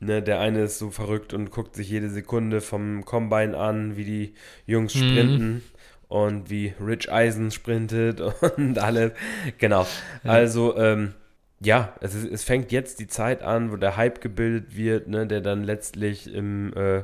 ne, 0.00 0.22
der 0.22 0.40
eine 0.40 0.62
ist 0.62 0.78
so 0.78 0.90
verrückt 0.90 1.34
und 1.34 1.50
guckt 1.50 1.74
sich 1.74 1.88
jede 1.88 2.10
Sekunde 2.10 2.60
vom 2.60 3.04
Combine 3.04 3.56
an, 3.56 3.96
wie 3.96 4.04
die 4.04 4.34
Jungs 4.66 4.94
mhm. 4.94 4.98
sprinten. 4.98 5.52
Mhm. 5.54 5.62
Und 6.08 6.50
wie 6.50 6.74
Rich 6.78 7.10
Eisen 7.10 7.50
sprintet 7.50 8.20
und 8.56 8.78
alles. 8.78 9.12
Genau. 9.56 9.86
Also, 10.24 10.76
ähm, 10.76 11.14
ja, 11.64 11.94
es, 12.00 12.14
ist, 12.14 12.30
es 12.30 12.44
fängt 12.44 12.72
jetzt 12.72 12.98
die 13.00 13.06
Zeit 13.06 13.42
an, 13.42 13.70
wo 13.70 13.76
der 13.76 13.96
Hype 13.96 14.20
gebildet 14.20 14.76
wird, 14.76 15.08
ne, 15.08 15.26
der 15.26 15.40
dann 15.40 15.64
letztlich 15.64 16.32
im 16.32 16.72
äh, 16.74 17.02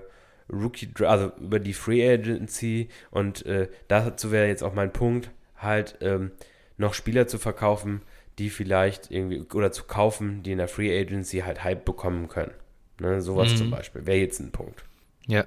Rookie, 0.50 0.90
also 1.04 1.32
über 1.40 1.60
die 1.60 1.74
Free 1.74 2.08
Agency 2.08 2.88
und 3.10 3.44
äh, 3.46 3.68
dazu 3.88 4.32
wäre 4.32 4.48
jetzt 4.48 4.62
auch 4.62 4.74
mein 4.74 4.92
Punkt, 4.92 5.30
halt 5.56 5.98
ähm, 6.00 6.32
noch 6.76 6.94
Spieler 6.94 7.26
zu 7.26 7.38
verkaufen, 7.38 8.02
die 8.38 8.50
vielleicht 8.50 9.10
irgendwie, 9.10 9.40
oder 9.52 9.72
zu 9.72 9.84
kaufen, 9.84 10.42
die 10.42 10.52
in 10.52 10.58
der 10.58 10.68
Free 10.68 10.98
Agency 10.98 11.40
halt 11.40 11.64
Hype 11.64 11.84
bekommen 11.84 12.28
können. 12.28 12.52
Ne, 13.00 13.20
sowas 13.20 13.52
mhm. 13.52 13.56
zum 13.56 13.70
Beispiel 13.70 14.06
wäre 14.06 14.18
jetzt 14.18 14.40
ein 14.40 14.50
Punkt. 14.50 14.84
Ja, 15.26 15.44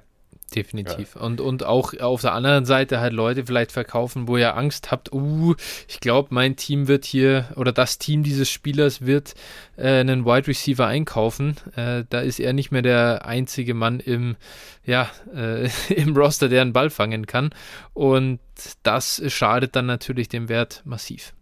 Definitiv. 0.54 1.14
Ja. 1.14 1.22
Und, 1.22 1.40
und 1.40 1.64
auch 1.64 1.98
auf 2.00 2.20
der 2.20 2.32
anderen 2.32 2.64
Seite 2.64 3.00
halt 3.00 3.12
Leute 3.12 3.46
vielleicht 3.46 3.72
verkaufen, 3.72 4.28
wo 4.28 4.36
ihr 4.36 4.56
Angst 4.56 4.90
habt, 4.90 5.12
uh, 5.12 5.54
ich 5.88 6.00
glaube, 6.00 6.28
mein 6.32 6.56
Team 6.56 6.88
wird 6.88 7.04
hier 7.04 7.46
oder 7.56 7.72
das 7.72 7.98
Team 7.98 8.22
dieses 8.22 8.50
Spielers 8.50 9.06
wird 9.06 9.34
äh, 9.76 10.00
einen 10.00 10.24
Wide 10.24 10.46
Receiver 10.46 10.86
einkaufen. 10.86 11.56
Äh, 11.76 12.04
da 12.08 12.20
ist 12.20 12.40
er 12.40 12.52
nicht 12.52 12.70
mehr 12.70 12.82
der 12.82 13.24
einzige 13.26 13.74
Mann 13.74 14.00
im, 14.00 14.36
ja, 14.84 15.10
äh, 15.34 15.68
im 15.94 16.16
Roster, 16.16 16.48
der 16.48 16.62
einen 16.62 16.72
Ball 16.72 16.90
fangen 16.90 17.26
kann. 17.26 17.50
Und 17.94 18.40
das 18.82 19.22
schadet 19.28 19.76
dann 19.76 19.86
natürlich 19.86 20.28
dem 20.28 20.48
Wert 20.48 20.82
massiv. 20.84 21.32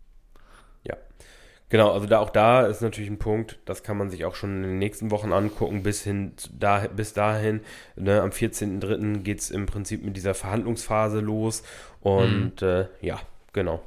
Genau, 1.70 1.92
also 1.92 2.06
da 2.06 2.18
auch 2.18 2.30
da 2.30 2.66
ist 2.66 2.82
natürlich 2.82 3.08
ein 3.08 3.20
Punkt, 3.20 3.60
das 3.64 3.84
kann 3.84 3.96
man 3.96 4.10
sich 4.10 4.24
auch 4.24 4.34
schon 4.34 4.56
in 4.56 4.70
den 4.70 4.78
nächsten 4.78 5.12
Wochen 5.12 5.32
angucken, 5.32 5.84
bis 5.84 6.02
hin 6.02 6.32
da, 6.58 6.88
bis 6.88 7.12
dahin. 7.12 7.60
Ne, 7.94 8.20
am 8.20 8.30
14.03. 8.30 9.18
geht 9.22 9.38
es 9.38 9.52
im 9.52 9.66
Prinzip 9.66 10.04
mit 10.04 10.16
dieser 10.16 10.34
Verhandlungsphase 10.34 11.20
los. 11.20 11.62
Und 12.00 12.60
mhm. 12.60 12.68
äh, 12.68 12.86
ja, 13.00 13.20
genau. 13.52 13.80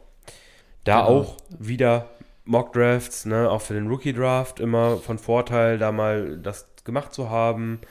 Da 0.86 1.02
genau. 1.02 1.20
auch 1.20 1.38
wieder 1.60 2.10
Mock-Drafts, 2.46 3.26
ne, 3.26 3.50
auch 3.50 3.62
für 3.62 3.74
den 3.74 3.88
Rookie-Draft 3.88 4.62
immer 4.62 4.96
von 4.98 5.18
Vorteil, 5.20 5.78
da 5.78 5.92
mal 5.92 6.38
das 6.38 6.68
gemacht 6.86 7.14
zu 7.14 7.30
haben, 7.30 7.82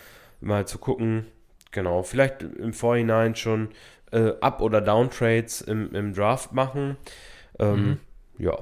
mal 0.41 0.67
zu 0.67 0.79
gucken. 0.79 1.27
Genau, 1.71 2.03
vielleicht 2.03 2.43
im 2.43 2.73
Vorhinein 2.73 3.37
schon 3.37 3.69
äh, 4.11 4.33
Up- 4.41 4.63
oder 4.63 4.81
Down-Trades 4.81 5.61
im, 5.61 5.95
im 5.95 6.15
Draft 6.15 6.55
machen. 6.55 6.97
Ähm, 7.59 7.77
mhm. 7.77 7.99
Ja, 8.39 8.59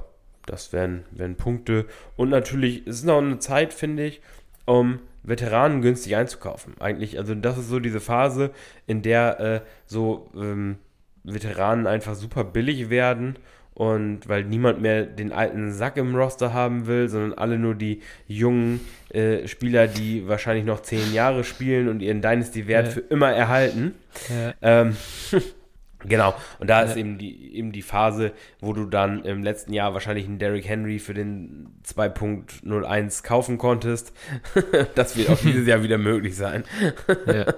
das 0.51 0.73
wären, 0.73 1.03
wären 1.11 1.35
Punkte. 1.35 1.85
Und 2.15 2.29
natürlich 2.29 2.85
ist 2.85 2.97
es 2.97 3.03
noch 3.03 3.19
eine 3.19 3.39
Zeit, 3.39 3.73
finde 3.73 4.05
ich, 4.05 4.21
um 4.65 4.99
Veteranen 5.23 5.81
günstig 5.81 6.15
einzukaufen. 6.15 6.73
Eigentlich, 6.79 7.17
also 7.17 7.35
das 7.35 7.57
ist 7.57 7.69
so 7.69 7.79
diese 7.79 7.99
Phase, 7.99 8.51
in 8.87 9.01
der 9.01 9.39
äh, 9.39 9.61
so 9.85 10.29
ähm, 10.35 10.77
Veteranen 11.23 11.87
einfach 11.87 12.15
super 12.15 12.43
billig 12.43 12.89
werden 12.89 13.37
und 13.73 14.27
weil 14.27 14.43
niemand 14.43 14.81
mehr 14.81 15.05
den 15.05 15.31
alten 15.31 15.71
Sack 15.71 15.97
im 15.97 16.15
Roster 16.15 16.53
haben 16.53 16.87
will, 16.87 17.07
sondern 17.07 17.33
alle 17.33 17.57
nur 17.57 17.75
die 17.75 18.01
jungen 18.27 18.81
äh, 19.09 19.47
Spieler, 19.47 19.87
die 19.87 20.27
wahrscheinlich 20.27 20.65
noch 20.65 20.81
zehn 20.81 21.13
Jahre 21.13 21.43
spielen 21.43 21.87
und 21.87 22.01
ihren 22.01 22.21
Dynasty-Wert 22.21 22.87
ja. 22.87 22.91
für 22.91 22.99
immer 22.99 23.31
erhalten. 23.31 23.93
Ja. 24.29 24.53
Ähm, 24.61 24.97
Genau, 26.05 26.33
und 26.59 26.69
da 26.69 26.81
ist 26.81 26.95
eben 26.95 27.17
die, 27.17 27.55
eben 27.55 27.71
die 27.71 27.81
Phase, 27.81 28.31
wo 28.59 28.73
du 28.73 28.85
dann 28.85 29.23
im 29.23 29.43
letzten 29.43 29.73
Jahr 29.73 29.93
wahrscheinlich 29.93 30.25
einen 30.25 30.39
Derrick 30.39 30.67
Henry 30.67 30.99
für 30.99 31.13
den 31.13 31.67
2.01 31.85 33.23
kaufen 33.23 33.57
konntest. 33.57 34.13
das 34.95 35.15
wird 35.15 35.29
auch 35.29 35.39
dieses 35.39 35.67
Jahr 35.67 35.83
wieder 35.83 35.97
möglich 35.97 36.35
sein. 36.35 36.63
ja. 37.25 37.45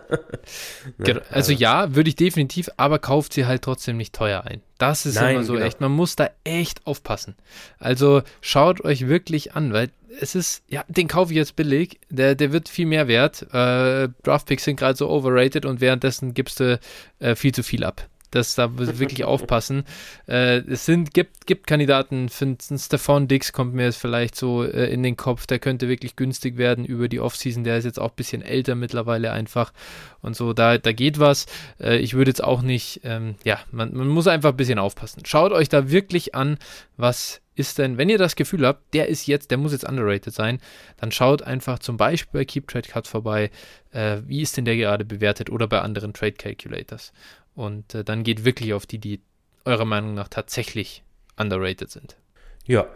Ne? 0.98 1.06
Also, 1.08 1.22
also 1.30 1.52
ja, 1.54 1.96
würde 1.96 2.10
ich 2.10 2.16
definitiv, 2.16 2.70
aber 2.78 3.00
kauft 3.00 3.34
sie 3.34 3.46
halt 3.46 3.62
trotzdem 3.62 3.98
nicht 3.98 4.14
teuer 4.14 4.44
ein. 4.46 4.62
Das 4.78 5.06
ist 5.06 5.16
Nein, 5.16 5.36
immer 5.36 5.44
so 5.44 5.54
genau. 5.54 5.66
echt, 5.66 5.80
man 5.82 5.92
muss 5.92 6.16
da 6.16 6.30
echt 6.44 6.86
aufpassen. 6.86 7.36
Also 7.80 8.22
schaut 8.42 8.84
euch 8.84 9.08
wirklich 9.08 9.56
an, 9.56 9.72
weil 9.72 9.90
es 10.20 10.36
ist, 10.36 10.64
ja, 10.68 10.84
den 10.88 11.08
kaufe 11.08 11.32
ich 11.32 11.38
jetzt 11.38 11.56
billig, 11.56 12.00
der, 12.10 12.36
der 12.36 12.52
wird 12.52 12.70
viel 12.70 12.86
mehr 12.86 13.08
wert. 13.08 13.44
Äh, 13.54 14.10
Draftpicks 14.24 14.64
sind 14.64 14.78
gerade 14.78 14.98
so 14.98 15.10
overrated 15.10 15.66
und 15.66 15.82
währenddessen 15.82 16.34
gibst 16.34 16.60
du 16.60 16.80
äh, 17.20 17.36
viel 17.36 17.54
zu 17.54 17.64
viel 17.64 17.84
ab 17.84 18.08
dass 18.36 18.56
da 18.56 18.78
wirklich 18.78 19.24
aufpassen. 19.24 19.84
Äh, 20.28 20.58
es 20.68 20.86
sind, 20.86 21.14
gibt, 21.14 21.46
gibt 21.48 21.68
Kandidaten, 21.68 22.30
finden 22.30 22.78
Stefan 22.78 23.28
Dix 23.28 23.54
kommt 23.54 23.74
mir 23.74 23.86
jetzt 23.86 23.98
vielleicht 23.98 24.36
so 24.36 24.64
äh, 24.64 24.92
in 24.92 25.04
den 25.04 25.18
Kopf, 25.18 25.46
der 25.46 25.60
könnte 25.60 25.88
wirklich 25.88 26.16
günstig 26.16 26.58
werden 26.58 26.86
über 26.86 27.08
die 27.08 27.20
Offseason, 27.20 27.64
der 27.64 27.78
ist 27.78 27.86
jetzt 27.86 28.00
auch 28.00 28.10
ein 28.10 28.16
bisschen 28.16 28.42
älter 28.42 28.76
mittlerweile 28.76 29.32
einfach 29.32 29.74
und 30.22 30.36
so, 30.36 30.54
da, 30.54 30.78
da 30.78 30.92
geht 30.94 31.20
was. 31.20 31.46
Äh, 31.80 31.98
ich 31.98 32.14
würde 32.14 32.32
jetzt 32.32 32.44
auch 32.44 32.62
nicht, 32.62 33.02
ähm, 33.04 33.36
ja, 33.44 33.60
man, 33.72 33.94
man 33.94 34.08
muss 34.08 34.28
einfach 34.28 34.52
ein 34.52 34.58
bisschen 34.58 34.80
aufpassen. 34.80 35.24
Schaut 35.26 35.52
euch 35.52 35.70
da 35.70 35.92
wirklich 35.92 36.34
an, 36.34 36.58
was 36.98 37.42
ist 37.56 37.78
denn, 37.78 37.98
wenn 37.98 38.10
ihr 38.10 38.18
das 38.18 38.36
Gefühl 38.36 38.66
habt, 38.66 38.94
der 38.94 39.10
ist 39.10 39.28
jetzt, 39.28 39.52
der 39.52 39.58
muss 39.58 39.74
jetzt 39.74 39.88
underrated 39.88 40.34
sein, 40.34 40.60
dann 40.98 41.12
schaut 41.12 41.44
einfach 41.44 41.80
zum 41.80 41.98
Beispiel 41.98 42.42
bei 42.42 42.46
Keep 42.46 42.68
Trade 42.68 42.90
Cut 42.90 43.08
vorbei, 43.08 43.52
äh, 43.92 44.18
wie 44.26 44.42
ist 44.42 44.58
denn 44.58 44.66
der 44.66 44.76
gerade 44.76 45.06
bewertet 45.06 45.50
oder 45.50 45.68
bei 45.68 45.82
anderen 45.82 46.14
Trade 46.14 46.34
Calculators. 46.34 47.14
Und 47.56 47.96
äh, 47.96 48.04
dann 48.04 48.24
geht 48.24 48.46
wirklich 48.46 48.74
auf 48.74 48.86
die, 48.86 49.00
die 49.00 49.22
eurer 49.66 49.86
Meinung 49.86 50.14
nach 50.14 50.28
tatsächlich 50.28 51.04
underrated 51.38 51.90
sind. 51.90 52.18
Ja. 52.66 52.88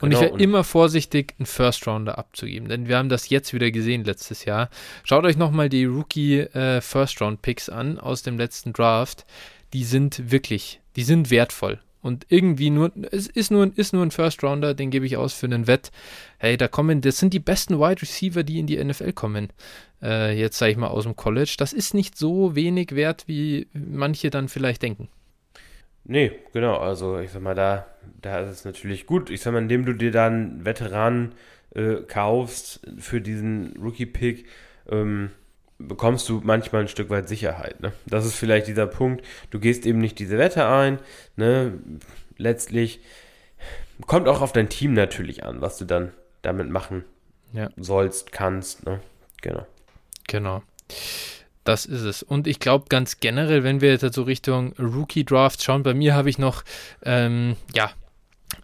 Und 0.00 0.10
ich 0.10 0.18
genau, 0.18 0.32
wäre 0.32 0.42
immer 0.42 0.64
vorsichtig, 0.64 1.34
einen 1.38 1.46
First 1.46 1.86
Rounder 1.86 2.18
abzugeben, 2.18 2.68
denn 2.68 2.88
wir 2.88 2.98
haben 2.98 3.08
das 3.08 3.28
jetzt 3.28 3.54
wieder 3.54 3.70
gesehen 3.70 4.02
letztes 4.02 4.44
Jahr. 4.44 4.68
Schaut 5.04 5.24
euch 5.24 5.36
nochmal 5.36 5.68
die 5.68 5.84
Rookie 5.84 6.40
äh, 6.40 6.80
First 6.80 7.20
Round 7.20 7.40
Picks 7.40 7.68
an 7.68 8.00
aus 8.00 8.22
dem 8.22 8.36
letzten 8.36 8.72
Draft. 8.72 9.24
Die 9.72 9.84
sind 9.84 10.32
wirklich, 10.32 10.80
die 10.96 11.04
sind 11.04 11.30
wertvoll. 11.30 11.78
Und 12.02 12.26
irgendwie 12.28 12.70
nur, 12.70 12.92
es 13.12 13.28
ist 13.28 13.50
nur, 13.50 13.70
ist 13.76 13.92
nur 13.92 14.04
ein 14.04 14.10
First 14.10 14.42
Rounder, 14.42 14.74
den 14.74 14.90
gebe 14.90 15.06
ich 15.06 15.16
aus 15.16 15.32
für 15.32 15.46
einen 15.46 15.68
Wett. 15.68 15.92
Hey, 16.38 16.56
da 16.56 16.66
kommen, 16.66 17.00
das 17.00 17.18
sind 17.18 17.32
die 17.32 17.38
besten 17.38 17.78
Wide 17.78 18.02
Receiver, 18.02 18.42
die 18.42 18.58
in 18.58 18.66
die 18.66 18.82
NFL 18.82 19.12
kommen. 19.12 19.50
Äh, 20.02 20.36
jetzt 20.38 20.58
sage 20.58 20.72
ich 20.72 20.78
mal 20.78 20.88
aus 20.88 21.04
dem 21.04 21.14
College. 21.14 21.54
Das 21.58 21.72
ist 21.72 21.94
nicht 21.94 22.18
so 22.18 22.56
wenig 22.56 22.96
wert, 22.96 23.24
wie 23.28 23.68
manche 23.72 24.30
dann 24.30 24.48
vielleicht 24.48 24.82
denken. 24.82 25.08
Nee, 26.04 26.32
genau. 26.52 26.78
Also 26.78 27.20
ich 27.20 27.30
sag 27.30 27.42
mal, 27.42 27.54
da, 27.54 27.86
da 28.20 28.40
ist 28.40 28.50
es 28.50 28.64
natürlich 28.64 29.06
gut. 29.06 29.30
Ich 29.30 29.40
sag 29.40 29.52
mal, 29.52 29.62
indem 29.62 29.84
du 29.84 29.92
dir 29.92 30.10
dann 30.10 30.64
Veteranen 30.64 31.34
äh, 31.74 31.96
kaufst 32.06 32.80
für 32.98 33.20
diesen 33.20 33.76
Rookie-Pick, 33.80 34.46
ähm, 34.90 35.30
bekommst 35.88 36.28
du 36.28 36.40
manchmal 36.44 36.82
ein 36.82 36.88
Stück 36.88 37.10
weit 37.10 37.28
Sicherheit. 37.28 37.80
Ne? 37.80 37.92
Das 38.06 38.24
ist 38.24 38.34
vielleicht 38.34 38.66
dieser 38.66 38.86
Punkt. 38.86 39.24
Du 39.50 39.60
gehst 39.60 39.86
eben 39.86 39.98
nicht 39.98 40.18
diese 40.18 40.38
Wette 40.38 40.66
ein. 40.66 40.98
Ne? 41.36 41.74
Letztlich 42.38 43.00
kommt 44.06 44.28
auch 44.28 44.40
auf 44.40 44.52
dein 44.52 44.68
Team 44.68 44.94
natürlich 44.94 45.44
an, 45.44 45.60
was 45.60 45.78
du 45.78 45.84
dann 45.84 46.12
damit 46.42 46.68
machen 46.68 47.04
ja. 47.52 47.70
sollst, 47.76 48.32
kannst. 48.32 48.84
Ne? 48.84 49.00
Genau. 49.40 49.66
Genau. 50.26 50.62
Das 51.64 51.86
ist 51.86 52.02
es. 52.02 52.22
Und 52.22 52.46
ich 52.46 52.58
glaube 52.58 52.86
ganz 52.88 53.20
generell, 53.20 53.62
wenn 53.62 53.80
wir 53.80 53.90
jetzt 53.90 54.14
so 54.14 54.22
Richtung 54.22 54.72
Rookie 54.78 55.24
Draft 55.24 55.62
schauen, 55.62 55.82
bei 55.82 55.94
mir 55.94 56.14
habe 56.14 56.28
ich 56.28 56.38
noch, 56.38 56.64
ähm, 57.04 57.56
ja, 57.74 57.92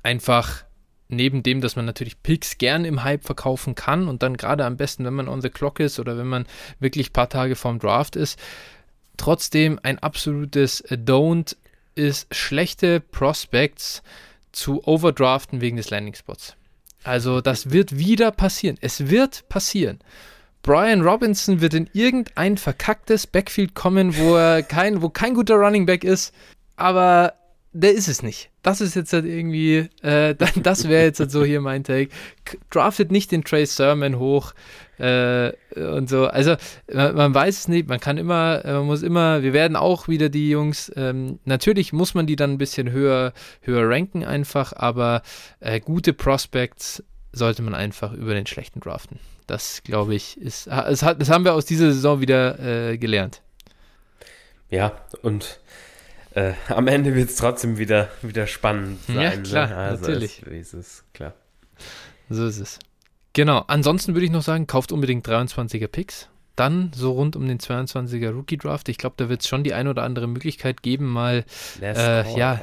einfach 0.03 0.65
neben 1.09 1.43
dem, 1.43 1.61
dass 1.61 1.77
man 1.77 1.87
natürlich 1.87 2.23
Picks 2.23 2.59
gern 2.59 2.85
im 2.85 3.03
Hype 3.03 3.25
verkaufen 3.25 3.75
kann 3.75 4.09
und 4.09 4.23
dann 4.23 4.37
gerade 4.37 4.65
am 4.65 4.77
besten, 4.77 5.05
wenn 5.05 5.15
man 5.15 5.29
on 5.29 5.41
the 5.41 5.51
clock 5.51 5.81
ist 5.81 5.99
oder 5.99 6.19
wenn 6.19 6.27
man 6.27 6.47
wirklich 6.81 7.11
ein 7.11 7.13
paar 7.15 7.29
Tage 7.29 7.57
vorm 7.57 7.79
Draft 7.79 8.15
ist, 8.15 8.39
trotzdem 9.17 9.81
ein 9.83 9.99
absolutes 9.99 10.85
Don't 10.87 11.57
ist 11.95 12.33
schlechte 12.35 13.01
Prospects 13.01 14.03
zu 14.53 14.87
overdraften 14.87 15.61
wegen 15.61 15.77
des 15.77 15.91
Landing 15.91 16.15
Spots. 16.15 16.55
Also 17.05 17.41
das 17.41 17.71
wird 17.71 17.99
wieder 17.99 18.31
passieren. 18.31 18.77
Es 18.81 19.09
wird 19.09 19.49
passieren. 19.49 19.99
Brian 20.63 21.03
Robinson 21.03 21.61
wird 21.61 21.75
in 21.75 21.89
irgendein 21.93 22.59
verkacktes 22.59 23.27
Backfield 23.27 23.75
kommen, 23.75 24.17
wo 24.17 24.37
er 24.37 24.63
kein, 24.63 25.01
wo 25.03 25.09
kein 25.09 25.35
guter 25.35 25.55
Running 25.55 25.87
Back 25.87 26.05
ist, 26.05 26.35
aber 26.77 27.35
der 27.81 27.93
ist 27.93 28.09
es 28.09 28.23
nicht. 28.23 28.51
Das 28.63 28.81
ist 28.81 28.97
jetzt 28.97 29.13
halt 29.13 29.25
irgendwie, 29.25 29.89
äh, 30.03 30.35
das 30.63 30.89
wäre 30.89 31.05
jetzt 31.05 31.21
halt 31.21 31.31
so 31.31 31.45
hier 31.45 31.61
mein 31.61 31.85
Take. 31.85 32.11
Draftet 32.71 33.13
nicht 33.13 33.31
den 33.31 33.45
Trey 33.45 33.67
Sermon 33.67 34.19
hoch 34.19 34.53
äh, 34.99 35.53
und 35.77 36.09
so. 36.09 36.27
Also 36.27 36.57
man, 36.93 37.15
man, 37.15 37.35
weiß 37.35 37.59
es 37.59 37.69
nicht, 37.69 37.89
man 37.89 38.01
kann 38.01 38.19
immer, 38.19 38.65
äh, 38.65 38.73
man 38.73 38.87
muss 38.87 39.03
immer, 39.03 39.43
wir 39.43 39.53
werden 39.53 39.77
auch 39.77 40.09
wieder 40.09 40.29
die 40.29 40.51
Jungs, 40.51 40.91
ähm, 40.97 41.39
natürlich 41.45 41.93
muss 41.93 42.15
man 42.15 42.27
die 42.27 42.37
dann 42.37 42.53
ein 42.53 42.59
bisschen 42.59 42.91
höher, 42.91 43.33
höher 43.61 43.89
ranken 43.89 44.25
einfach, 44.25 44.73
aber 44.73 45.23
äh, 45.61 45.79
gute 45.81 46.13
Prospects 46.13 47.05
sollte 47.33 47.63
man 47.63 47.75
einfach 47.75 48.13
über 48.13 48.35
den 48.35 48.47
schlechten 48.47 48.81
draften. 48.81 49.21
Das, 49.47 49.83
glaube 49.85 50.15
ich, 50.15 50.39
ist, 50.41 50.67
das 50.67 51.03
haben 51.03 51.45
wir 51.45 51.55
aus 51.55 51.65
dieser 51.65 51.93
Saison 51.93 52.21
wieder 52.21 52.91
äh, 52.91 52.99
gelernt. 52.99 53.41
Ja, 54.69 54.93
und 55.23 55.61
äh, 56.39 56.55
am 56.69 56.87
Ende 56.87 57.15
wird 57.15 57.31
es 57.31 57.37
trotzdem 57.37 57.79
wieder, 57.79 58.09
wieder 58.23 58.47
spannend 58.47 59.03
sein. 59.07 59.17
Ja, 59.17 59.37
ne? 59.37 59.43
klar, 59.43 59.77
also 59.77 60.07
natürlich. 60.07 60.43
Es, 60.47 60.73
es 60.73 61.05
klar. 61.13 61.35
So 62.31 62.47
ist 62.47 62.59
es. 62.61 62.79
Genau, 63.33 63.65
ansonsten 63.67 64.15
würde 64.15 64.27
ich 64.27 64.31
noch 64.31 64.43
sagen, 64.43 64.67
kauft 64.67 64.93
unbedingt 64.93 65.27
23er 65.27 65.89
Picks. 65.89 66.29
Dann 66.57 66.91
so 66.95 67.13
rund 67.13 67.37
um 67.37 67.47
den 67.47 67.59
22er 67.59 68.31
Rookie 68.31 68.57
Draft. 68.57 68.89
Ich 68.89 68.99
glaube, 68.99 69.15
da 69.17 69.29
wird 69.29 69.43
es 69.43 69.49
schon 69.49 69.63
die 69.63 69.75
ein 69.75 69.87
oder 69.87 70.03
andere 70.03 70.27
Möglichkeit 70.27 70.83
geben, 70.83 71.07
mal 71.07 71.45
äh, 71.81 72.37
ja, 72.37 72.61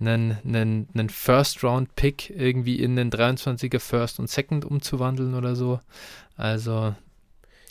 einen, 0.00 0.38
einen, 0.44 0.88
einen 0.92 1.08
First-Round-Pick 1.08 2.30
irgendwie 2.30 2.80
in 2.80 2.96
den 2.96 3.10
23er 3.10 3.78
First 3.78 4.18
und 4.18 4.28
Second 4.28 4.64
umzuwandeln 4.64 5.34
oder 5.34 5.54
so. 5.54 5.78
Also 6.36 6.94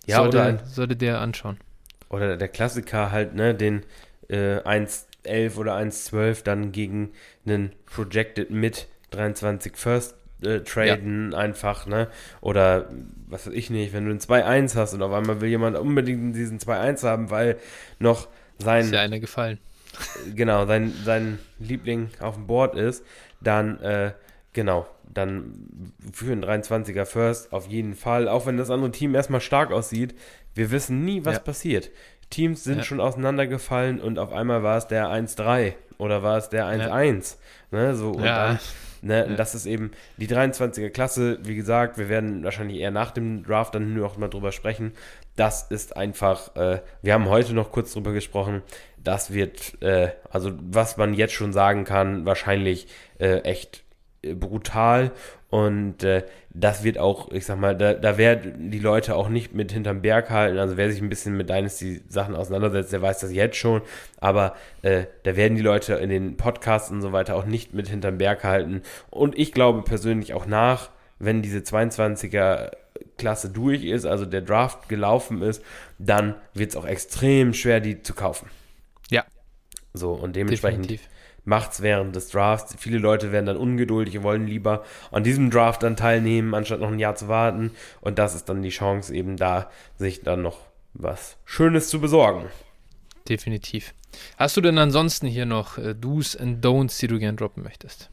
ja, 0.06 0.18
sollte, 0.18 0.38
oder, 0.38 0.66
sollte 0.66 0.96
der 0.96 1.20
anschauen. 1.20 1.58
Oder 2.08 2.38
der 2.38 2.48
Klassiker 2.48 3.12
halt, 3.12 3.36
ne, 3.36 3.54
den 3.54 3.84
äh, 4.30 4.62
1.11 5.26 5.58
oder 5.58 5.76
1.12 5.76 6.44
dann 6.44 6.72
gegen 6.72 7.12
einen 7.46 7.74
Projected 7.86 8.52
mit 8.52 8.88
23 9.12 9.76
First 9.76 10.16
äh, 10.42 10.62
traden 10.62 11.32
ja. 11.32 11.38
einfach, 11.38 11.86
ne? 11.86 12.08
Oder 12.42 12.90
was 13.28 13.48
weiß 13.48 13.54
ich 13.54 13.70
nicht, 13.70 13.94
wenn 13.94 14.06
du 14.06 14.12
einen 14.12 14.20
2-1 14.20 14.76
hast 14.76 14.94
und 14.94 15.02
auf 15.02 15.12
einmal 15.14 15.42
will 15.42 15.50
jemand 15.50 15.78
unbedingt 15.78 16.36
diesen 16.36 16.60
2-1 16.60 17.04
haben, 17.04 17.30
weil 17.30 17.58
noch 18.00 18.28
sein. 18.58 18.86
Ist 18.86 18.94
ja 18.94 19.02
einer 19.02 19.20
gefallen 19.20 19.60
genau, 20.36 20.66
sein, 20.66 20.94
sein 21.04 21.40
Liebling 21.60 22.10
auf 22.20 22.36
dem 22.36 22.48
Board 22.48 22.76
ist, 22.76 23.04
dann, 23.42 23.80
äh, 23.82 24.14
genau, 24.54 24.88
dann 25.14 25.94
für 26.14 26.32
einen 26.32 26.44
23er 26.44 27.06
First 27.06 27.52
auf 27.52 27.68
jeden 27.68 27.96
Fall, 27.96 28.28
auch 28.28 28.46
wenn 28.46 28.58
das 28.58 28.70
andere 28.70 28.92
Team 28.92 29.16
erstmal 29.16 29.42
stark 29.42 29.72
aussieht, 29.72 30.16
wir 30.54 30.72
wissen 30.72 31.04
nie, 31.04 31.26
was 31.26 31.36
ja. 31.36 31.40
passiert. 31.40 31.92
Teams 32.32 32.64
sind 32.64 32.78
ja. 32.78 32.84
schon 32.84 33.00
auseinandergefallen 33.00 34.02
und 34.02 34.18
auf 34.18 34.34
einmal 34.34 34.64
war 34.64 34.78
es 34.78 34.88
der 34.88 35.08
1-3 35.08 35.74
oder 36.00 36.24
war 36.24 36.38
es 36.38 36.50
der 36.50 36.66
1-1. 36.66 37.36
Ja. 37.72 37.78
Ne, 37.78 37.96
so, 37.96 38.10
und 38.10 38.24
dann, 38.24 38.60
ne, 39.02 39.28
ja. 39.30 39.36
das 39.36 39.54
ist 39.54 39.68
eben 39.68 39.92
die 40.18 40.28
23er 40.28 40.90
Klasse, 40.90 41.38
wie 41.44 41.56
gesagt, 41.56 42.00
wir 42.00 42.10
werden 42.10 42.44
wahrscheinlich 42.44 42.80
eher 42.80 42.90
nach 42.90 43.12
dem 43.12 43.44
Draft 43.44 43.76
dann 43.76 43.94
nur 43.94 44.08
noch 44.08 44.18
mal 44.18 44.30
drüber 44.30 44.52
sprechen. 44.52 44.94
Das 45.36 45.70
ist 45.70 45.96
einfach, 45.96 46.56
äh, 46.56 46.82
wir 47.02 47.14
haben 47.14 47.30
heute 47.30 47.54
noch 47.54 47.72
kurz 47.72 47.94
drüber 47.94 48.14
gesprochen, 48.14 48.64
das 48.98 49.34
wird, 49.34 49.82
äh, 49.82 50.10
also 50.30 50.52
was 50.60 50.98
man 50.98 51.14
jetzt 51.14 51.34
schon 51.34 51.54
sagen 51.54 51.84
kann, 51.84 52.26
wahrscheinlich 52.26 52.88
äh, 53.20 53.40
echt 53.40 53.84
brutal 54.24 55.12
und 55.50 56.04
äh, 56.04 56.24
das 56.50 56.84
wird 56.84 56.98
auch, 56.98 57.32
ich 57.32 57.46
sag 57.46 57.60
mal, 57.60 57.76
da, 57.76 57.94
da 57.94 58.18
werden 58.18 58.72
die 58.72 58.80
Leute 58.80 59.16
auch 59.16 59.28
nicht 59.28 59.54
mit 59.54 59.72
hinterm 59.72 60.02
Berg 60.02 60.30
halten. 60.30 60.58
Also 60.58 60.78
wer 60.78 60.90
sich 60.90 61.02
ein 61.02 61.10
bisschen 61.10 61.36
mit 61.36 61.50
Dynasty-Sachen 61.50 62.36
auseinandersetzt, 62.36 62.94
der 62.94 63.02
weiß 63.02 63.20
das 63.20 63.34
jetzt 63.34 63.58
schon. 63.58 63.82
Aber 64.18 64.56
äh, 64.82 65.06
da 65.24 65.36
werden 65.36 65.58
die 65.58 65.64
Leute 65.64 65.96
in 65.96 66.10
den 66.10 66.38
Podcasts 66.38 66.90
und 66.90 67.02
so 67.02 67.12
weiter 67.12 67.36
auch 67.36 67.46
nicht 67.46 67.74
mit 67.74 67.90
hinterm 67.90 68.18
Berg 68.18 68.44
halten. 68.44 68.82
Und 69.10 69.38
ich 69.38 69.52
glaube 69.52 69.82
persönlich 69.82 70.34
auch 70.34 70.46
nach, 70.46 70.90
wenn 71.20 71.42
diese 71.42 71.60
22er 71.60 72.72
Klasse 73.18 73.50
durch 73.50 73.84
ist, 73.84 74.06
also 74.06 74.26
der 74.26 74.42
Draft 74.42 74.88
gelaufen 74.88 75.42
ist, 75.42 75.64
dann 76.00 76.36
wird 76.54 76.70
es 76.70 76.76
auch 76.78 76.86
extrem 76.86 77.54
schwer, 77.54 77.82
die 77.82 78.04
zu 78.04 78.14
kaufen. 78.14 78.50
So, 79.94 80.14
und 80.14 80.36
dementsprechend 80.36 80.90
macht 80.90 81.02
es 81.46 81.82
während 81.82 82.16
des 82.16 82.30
Drafts. 82.30 82.76
Viele 82.78 82.98
Leute 82.98 83.32
werden 83.32 83.46
dann 83.46 83.58
ungeduldig 83.58 84.18
und 84.18 84.24
wollen 84.24 84.48
lieber 84.48 84.84
an 85.12 85.24
diesem 85.24 85.50
Draft 85.50 85.84
dann 85.84 85.96
teilnehmen, 85.96 86.54
anstatt 86.54 86.80
noch 86.80 86.92
ein 86.92 87.00
Jahr 87.00 87.16
zu 87.16 87.28
warten. 87.28 87.72
Und 88.02 88.20
das 88.20 88.36
ist 88.36 88.50
dann 88.50 88.62
die 88.62 88.70
Chance, 88.70 89.14
eben 89.14 89.38
da 89.38 89.70
sich 89.98 90.22
dann 90.22 90.42
noch 90.42 90.60
was 90.94 91.38
Schönes 91.46 91.90
zu 91.90 92.02
besorgen. 92.02 92.46
Definitiv. 93.28 93.94
Hast 94.38 94.58
du 94.58 94.62
denn 94.62 94.78
ansonsten 94.78 95.28
hier 95.28 95.46
noch 95.46 95.78
äh, 95.78 95.96
Do's 95.96 96.36
and 96.36 96.64
Don'ts, 96.66 97.00
die 97.00 97.08
du 97.08 97.20
gern 97.20 97.38
droppen 97.38 97.64
möchtest? 97.64 98.10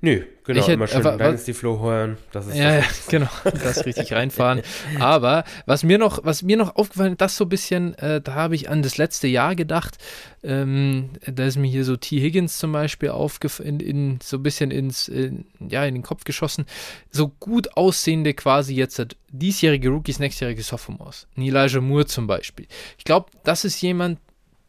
Nö, 0.00 0.22
genau, 0.44 0.60
ich 0.60 0.68
immer 0.68 0.86
schön 0.86 1.04
äh, 1.04 1.16
Dynasty 1.16 1.52
Flow 1.52 1.80
hören. 1.80 2.18
Das 2.30 2.46
ist 2.46 2.56
ja, 2.56 2.76
das 2.76 2.86
ja, 2.86 2.92
genau, 3.10 3.28
das 3.44 3.84
richtig 3.84 4.12
reinfahren. 4.12 4.62
Aber 5.00 5.42
was 5.66 5.82
mir 5.82 5.98
noch, 5.98 6.20
was 6.22 6.42
mir 6.42 6.56
noch 6.56 6.76
aufgefallen 6.76 7.12
ist, 7.12 7.20
das 7.20 7.36
so 7.36 7.46
ein 7.46 7.48
bisschen, 7.48 7.94
äh, 7.94 8.20
da 8.20 8.34
habe 8.34 8.54
ich 8.54 8.70
an 8.70 8.82
das 8.82 8.96
letzte 8.96 9.26
Jahr 9.26 9.56
gedacht. 9.56 9.98
Ähm, 10.44 11.10
da 11.26 11.44
ist 11.46 11.56
mir 11.56 11.68
hier 11.68 11.84
so 11.84 11.96
T. 11.96 12.20
Higgins 12.20 12.58
zum 12.58 12.70
Beispiel 12.70 13.10
in, 13.58 13.80
in, 13.80 14.18
so 14.22 14.36
ein 14.36 14.42
bisschen 14.44 14.70
ins, 14.70 15.08
in, 15.08 15.46
ja, 15.58 15.84
in 15.84 15.94
den 15.94 16.04
Kopf 16.04 16.22
geschossen. 16.22 16.66
So 17.10 17.28
gut 17.28 17.76
aussehende 17.76 18.34
quasi 18.34 18.76
jetzt 18.76 19.04
diesjährige 19.30 19.88
Rookies, 19.88 20.20
nächstjährige 20.20 20.62
Sophomores. 20.62 21.26
Elijah 21.36 21.80
Moore 21.80 22.06
zum 22.06 22.28
Beispiel. 22.28 22.68
Ich 22.98 23.04
glaube, 23.04 23.30
das 23.42 23.64
ist 23.64 23.80
jemand, 23.80 24.20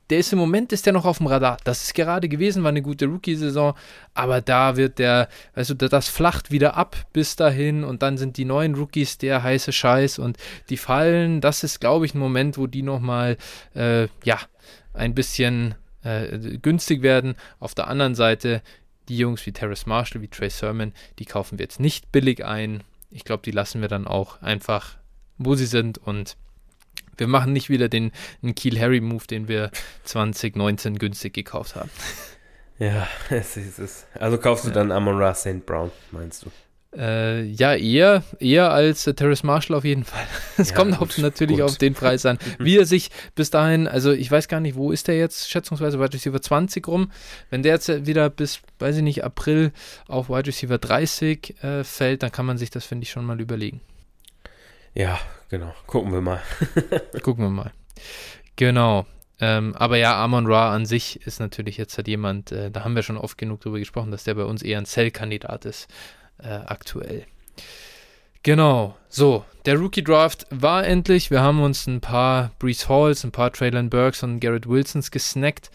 der 0.09 0.19
ist 0.19 0.33
im 0.33 0.39
Moment 0.39 0.71
ist 0.71 0.85
der 0.85 0.93
noch 0.93 1.05
auf 1.05 1.19
dem 1.19 1.27
Radar. 1.27 1.57
Das 1.63 1.83
ist 1.83 1.93
gerade 1.93 2.29
gewesen, 2.29 2.63
war 2.63 2.69
eine 2.69 2.81
gute 2.81 3.05
Rookie-Saison, 3.05 3.75
aber 4.13 4.41
da 4.41 4.75
wird 4.75 4.99
der, 4.99 5.29
also 5.53 5.73
das 5.73 6.09
flacht 6.09 6.51
wieder 6.51 6.75
ab 6.75 6.97
bis 7.13 7.35
dahin 7.35 7.83
und 7.83 8.01
dann 8.01 8.17
sind 8.17 8.37
die 8.37 8.45
neuen 8.45 8.75
Rookies 8.75 9.17
der 9.17 9.43
heiße 9.43 9.71
Scheiß 9.71 10.19
und 10.19 10.37
die 10.69 10.77
fallen. 10.77 11.41
Das 11.41 11.63
ist, 11.63 11.79
glaube 11.79 12.05
ich, 12.05 12.15
ein 12.15 12.19
Moment, 12.19 12.57
wo 12.57 12.67
die 12.67 12.81
nochmal, 12.81 13.37
äh, 13.75 14.07
ja, 14.23 14.39
ein 14.93 15.13
bisschen 15.13 15.75
äh, 16.03 16.57
günstig 16.61 17.01
werden. 17.01 17.35
Auf 17.59 17.75
der 17.75 17.87
anderen 17.87 18.15
Seite, 18.15 18.61
die 19.07 19.17
Jungs 19.17 19.45
wie 19.45 19.51
Terrace 19.51 19.85
Marshall, 19.85 20.21
wie 20.21 20.27
Trey 20.27 20.49
Sermon, 20.49 20.93
die 21.19 21.25
kaufen 21.25 21.59
wir 21.59 21.63
jetzt 21.63 21.79
nicht 21.79 22.11
billig 22.11 22.45
ein. 22.45 22.83
Ich 23.11 23.25
glaube, 23.25 23.43
die 23.43 23.51
lassen 23.51 23.81
wir 23.81 23.87
dann 23.87 24.07
auch 24.07 24.41
einfach, 24.41 24.97
wo 25.37 25.55
sie 25.55 25.65
sind 25.65 25.97
und 25.97 26.35
wir 27.19 27.27
machen 27.27 27.53
nicht 27.53 27.69
wieder 27.69 27.89
den, 27.89 28.11
den 28.41 28.55
Kiel 28.55 28.79
Harry 28.79 29.01
Move, 29.01 29.25
den 29.27 29.47
wir 29.47 29.71
2019 30.05 30.97
günstig 30.97 31.33
gekauft 31.33 31.75
haben. 31.75 31.89
Ja, 32.81 33.09
es 33.29 33.57
ist 33.57 33.77
es. 33.77 34.05
Also 34.13 34.37
kaufst 34.37 34.63
du 34.63 34.69
ja. 34.69 34.75
dann 34.75 34.93
Amon 34.93 35.17
Ra 35.17 35.33
St. 35.33 35.65
Brown, 35.65 35.91
meinst 36.11 36.45
du? 36.45 36.51
Äh, 36.97 37.43
ja, 37.43 37.75
eher, 37.75 38.23
eher 38.39 38.71
als 38.71 39.05
äh, 39.05 39.13
Terrace 39.13 39.43
Marshall 39.43 39.77
auf 39.77 39.85
jeden 39.85 40.05
Fall. 40.05 40.25
Es 40.57 40.71
ja, 40.71 40.75
kommt 40.75 40.97
gut, 40.97 41.09
auf, 41.09 41.17
natürlich 41.19 41.57
gut. 41.57 41.65
auf 41.65 41.77
den 41.77 41.93
Preis 41.93 42.25
an. 42.25 42.39
Wie 42.57 42.77
er 42.77 42.85
sich 42.85 43.11
bis 43.35 43.51
dahin, 43.51 43.87
also 43.87 44.11
ich 44.11 44.31
weiß 44.31 44.47
gar 44.47 44.59
nicht, 44.59 44.75
wo 44.75 44.91
ist 44.91 45.07
der 45.07 45.17
jetzt, 45.17 45.49
schätzungsweise 45.49 45.99
Wide 45.99 46.13
Receiver 46.13 46.41
20 46.41 46.87
rum. 46.87 47.11
Wenn 47.49 47.63
der 47.63 47.73
jetzt 47.73 48.07
wieder 48.07 48.29
bis, 48.29 48.59
weiß 48.79 48.97
ich 48.97 49.03
nicht, 49.03 49.23
April 49.23 49.71
auf 50.07 50.29
Wide 50.29 50.47
Receiver 50.47 50.77
30 50.77 51.63
äh, 51.63 51.83
fällt, 51.83 52.23
dann 52.23 52.31
kann 52.31 52.45
man 52.45 52.57
sich 52.57 52.71
das, 52.71 52.85
finde 52.85 53.03
ich, 53.03 53.11
schon 53.11 53.25
mal 53.25 53.39
überlegen. 53.39 53.81
Ja, 54.93 55.19
genau. 55.49 55.73
Gucken 55.87 56.11
wir 56.11 56.21
mal. 56.21 56.41
Gucken 57.23 57.45
wir 57.45 57.49
mal. 57.49 57.71
Genau. 58.55 59.05
Ähm, 59.39 59.73
aber 59.75 59.97
ja, 59.97 60.21
Amon 60.21 60.47
Ra 60.47 60.73
an 60.73 60.85
sich 60.85 61.25
ist 61.25 61.39
natürlich 61.39 61.77
jetzt 61.77 61.97
halt 61.97 62.07
jemand, 62.07 62.51
äh, 62.51 62.71
da 62.71 62.83
haben 62.83 62.95
wir 62.95 63.03
schon 63.03 63.17
oft 63.17 63.37
genug 63.37 63.61
drüber 63.61 63.79
gesprochen, 63.79 64.11
dass 64.11 64.25
der 64.25 64.35
bei 64.35 64.43
uns 64.43 64.61
eher 64.61 64.77
ein 64.77 64.85
Cell-Kandidat 64.85 65.65
ist, 65.65 65.87
äh, 66.39 66.49
aktuell. 66.49 67.25
Genau, 68.43 68.97
so, 69.09 69.43
der 69.65 69.77
Rookie 69.77 70.03
Draft 70.03 70.45
war 70.49 70.85
endlich. 70.85 71.29
Wir 71.29 71.41
haben 71.41 71.61
uns 71.61 71.87
ein 71.87 71.99
paar 71.99 72.51
Brees 72.57 72.87
Halls, 72.87 73.23
ein 73.23 73.31
paar 73.31 73.51
Traylon 73.51 73.89
Burks 73.89 74.23
und 74.23 74.39
Garrett 74.39 74.67
Wilsons 74.67 75.11
gesnackt. 75.11 75.69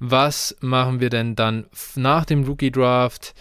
Was 0.00 0.56
machen 0.60 0.98
wir 0.98 1.10
denn 1.10 1.36
dann 1.36 1.66
nach 1.94 2.24
dem 2.24 2.44
Rookie 2.44 2.72
Draft, 2.72 3.34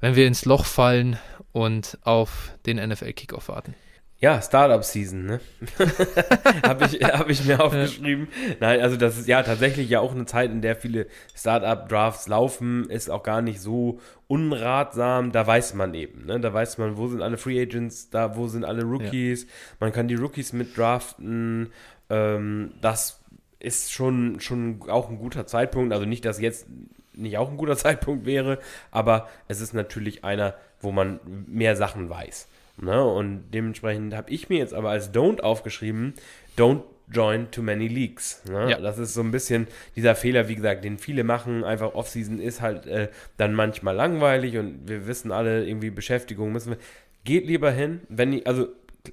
wenn 0.00 0.16
wir 0.16 0.26
ins 0.26 0.46
Loch 0.46 0.64
fallen 0.64 1.18
und 1.52 1.98
auf 2.02 2.52
den 2.64 2.76
NFL 2.76 3.12
Kickoff 3.12 3.48
warten? 3.48 3.74
Ja, 4.20 4.42
Startup-Season, 4.42 5.26
ne? 5.26 5.40
Habe 6.64 6.86
ich, 6.86 7.00
hab 7.04 7.30
ich 7.30 7.44
mir 7.44 7.60
aufgeschrieben. 7.62 8.26
Nein, 8.58 8.80
also 8.80 8.96
das 8.96 9.16
ist 9.16 9.28
ja 9.28 9.44
tatsächlich 9.44 9.88
ja 9.88 10.00
auch 10.00 10.12
eine 10.12 10.26
Zeit, 10.26 10.50
in 10.50 10.60
der 10.60 10.74
viele 10.74 11.06
Startup-Drafts 11.36 12.26
laufen, 12.26 12.90
ist 12.90 13.10
auch 13.10 13.22
gar 13.22 13.42
nicht 13.42 13.60
so 13.60 14.00
unratsam. 14.26 15.30
Da 15.30 15.46
weiß 15.46 15.74
man 15.74 15.94
eben, 15.94 16.26
ne? 16.26 16.40
Da 16.40 16.52
weiß 16.52 16.78
man, 16.78 16.96
wo 16.96 17.06
sind 17.06 17.22
alle 17.22 17.36
Free 17.36 17.62
Agents, 17.62 18.10
da 18.10 18.36
wo 18.36 18.48
sind 18.48 18.64
alle 18.64 18.82
Rookies. 18.82 19.42
Ja. 19.44 19.48
Man 19.78 19.92
kann 19.92 20.08
die 20.08 20.16
Rookies 20.16 20.52
mit 20.52 20.76
draften. 20.76 21.72
Ähm, 22.10 22.72
das 22.80 23.20
ist 23.60 23.92
schon, 23.92 24.40
schon 24.40 24.80
auch 24.88 25.10
ein 25.10 25.18
guter 25.18 25.46
Zeitpunkt. 25.46 25.92
Also 25.92 26.06
nicht, 26.06 26.24
dass 26.24 26.40
jetzt 26.40 26.66
nicht 27.12 27.38
auch 27.38 27.50
ein 27.50 27.56
guter 27.56 27.76
Zeitpunkt 27.76 28.26
wäre, 28.26 28.58
aber 28.90 29.28
es 29.46 29.60
ist 29.60 29.74
natürlich 29.74 30.24
einer, 30.24 30.54
wo 30.80 30.90
man 30.90 31.20
mehr 31.46 31.76
Sachen 31.76 32.10
weiß. 32.10 32.48
Ne? 32.80 33.04
Und 33.04 33.50
dementsprechend 33.52 34.14
habe 34.14 34.30
ich 34.30 34.48
mir 34.48 34.58
jetzt 34.58 34.74
aber 34.74 34.90
als 34.90 35.12
Don't 35.12 35.40
aufgeschrieben, 35.40 36.14
Don't 36.56 36.82
join 37.10 37.50
too 37.50 37.62
many 37.62 37.88
leagues. 37.88 38.42
Ne? 38.48 38.70
Ja. 38.70 38.80
Das 38.80 38.98
ist 38.98 39.14
so 39.14 39.20
ein 39.20 39.30
bisschen 39.30 39.66
dieser 39.96 40.14
Fehler, 40.14 40.48
wie 40.48 40.56
gesagt, 40.56 40.84
den 40.84 40.98
viele 40.98 41.24
machen. 41.24 41.64
Einfach 41.64 41.94
Offseason 41.94 42.38
ist 42.38 42.60
halt 42.60 42.86
äh, 42.86 43.08
dann 43.36 43.54
manchmal 43.54 43.94
langweilig 43.94 44.58
und 44.58 44.88
wir 44.88 45.06
wissen 45.06 45.32
alle, 45.32 45.66
irgendwie 45.66 45.90
Beschäftigung 45.90 46.52
müssen 46.52 46.70
wir. 46.70 46.78
Geht 47.24 47.46
lieber 47.46 47.70
hin, 47.70 48.00
wenn 48.08 48.32
ihr, 48.32 48.46
also 48.46 48.68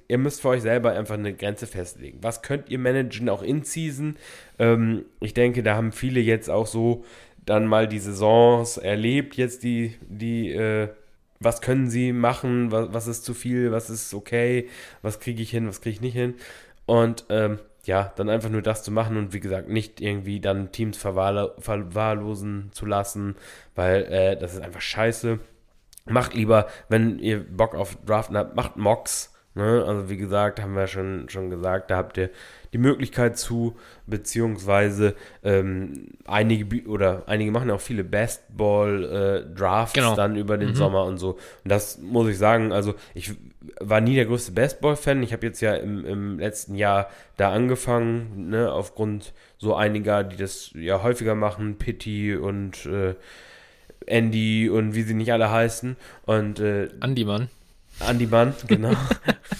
ihr 0.08 0.18
müsst 0.18 0.42
für 0.42 0.48
euch 0.48 0.62
selber 0.62 0.92
einfach 0.92 1.14
eine 1.14 1.34
Grenze 1.34 1.66
festlegen. 1.66 2.18
Was 2.22 2.42
könnt 2.42 2.68
ihr 2.70 2.78
managen, 2.78 3.28
auch 3.28 3.42
in 3.42 3.62
Season? 3.62 4.16
Ähm, 4.58 5.06
ich 5.20 5.34
denke, 5.34 5.62
da 5.62 5.76
haben 5.76 5.92
viele 5.92 6.20
jetzt 6.20 6.50
auch 6.50 6.66
so 6.66 7.04
dann 7.44 7.66
mal 7.66 7.86
die 7.86 8.00
Saisons 8.00 8.76
erlebt, 8.76 9.36
jetzt 9.36 9.62
die, 9.62 9.94
die, 10.02 10.50
äh, 10.50 10.88
was 11.40 11.60
können 11.60 11.88
sie 11.90 12.12
machen, 12.12 12.70
was, 12.72 12.92
was 12.92 13.06
ist 13.06 13.24
zu 13.24 13.34
viel, 13.34 13.72
was 13.72 13.90
ist 13.90 14.12
okay, 14.14 14.68
was 15.02 15.20
kriege 15.20 15.42
ich 15.42 15.50
hin, 15.50 15.68
was 15.68 15.80
kriege 15.80 15.94
ich 15.94 16.00
nicht 16.00 16.14
hin. 16.14 16.34
Und 16.86 17.24
ähm, 17.30 17.58
ja, 17.84 18.12
dann 18.16 18.28
einfach 18.28 18.50
nur 18.50 18.62
das 18.62 18.82
zu 18.82 18.90
machen 18.90 19.16
und 19.16 19.32
wie 19.32 19.40
gesagt, 19.40 19.68
nicht 19.68 20.00
irgendwie 20.00 20.40
dann 20.40 20.72
Teams 20.72 20.96
verwahrlosen 20.96 22.70
zu 22.72 22.86
lassen, 22.86 23.36
weil 23.74 24.04
äh, 24.04 24.36
das 24.36 24.54
ist 24.54 24.60
einfach 24.60 24.80
scheiße. 24.80 25.38
Macht 26.06 26.34
lieber, 26.34 26.66
wenn 26.88 27.18
ihr 27.18 27.44
Bock 27.44 27.74
auf 27.74 27.96
Draften 28.04 28.36
habt, 28.36 28.56
macht 28.56 28.76
Mocks. 28.76 29.32
Ne? 29.56 29.84
Also 29.86 30.10
wie 30.10 30.18
gesagt, 30.18 30.60
haben 30.60 30.74
wir 30.74 30.86
schon, 30.86 31.28
schon 31.30 31.48
gesagt, 31.48 31.90
da 31.90 31.96
habt 31.96 32.18
ihr 32.18 32.30
die 32.74 32.78
Möglichkeit 32.78 33.38
zu, 33.38 33.74
beziehungsweise 34.06 35.14
ähm, 35.42 36.08
einige 36.26 36.86
oder 36.86 37.22
einige 37.26 37.50
machen 37.50 37.70
auch 37.70 37.80
viele 37.80 38.04
Bestball-Drafts 38.04 39.96
äh, 39.96 40.00
genau. 40.00 40.14
dann 40.14 40.36
über 40.36 40.58
den 40.58 40.70
mhm. 40.70 40.74
Sommer 40.74 41.04
und 41.04 41.16
so. 41.16 41.38
Und 41.64 41.70
das 41.70 41.98
muss 41.98 42.28
ich 42.28 42.36
sagen, 42.36 42.70
also 42.70 42.94
ich 43.14 43.32
war 43.80 44.02
nie 44.02 44.14
der 44.14 44.26
größte 44.26 44.52
Bestball-Fan. 44.52 45.22
Ich 45.22 45.32
habe 45.32 45.46
jetzt 45.46 45.62
ja 45.62 45.74
im, 45.74 46.04
im 46.04 46.38
letzten 46.38 46.74
Jahr 46.74 47.08
da 47.38 47.50
angefangen, 47.50 48.50
ne, 48.50 48.70
aufgrund 48.70 49.32
so 49.56 49.74
einiger, 49.74 50.22
die 50.22 50.36
das 50.36 50.70
ja 50.74 51.02
häufiger 51.02 51.34
machen, 51.34 51.78
Pitti 51.78 52.36
und 52.36 52.84
äh, 52.84 53.14
Andy 54.04 54.68
und 54.68 54.94
wie 54.94 55.02
sie 55.02 55.14
nicht 55.14 55.32
alle 55.32 55.50
heißen. 55.50 55.96
Und 56.26 56.60
äh, 56.60 56.90
Andy 57.00 57.24
Mann. 57.24 57.48
Andy 58.00 58.26
Mann, 58.26 58.54
genau. 58.66 58.92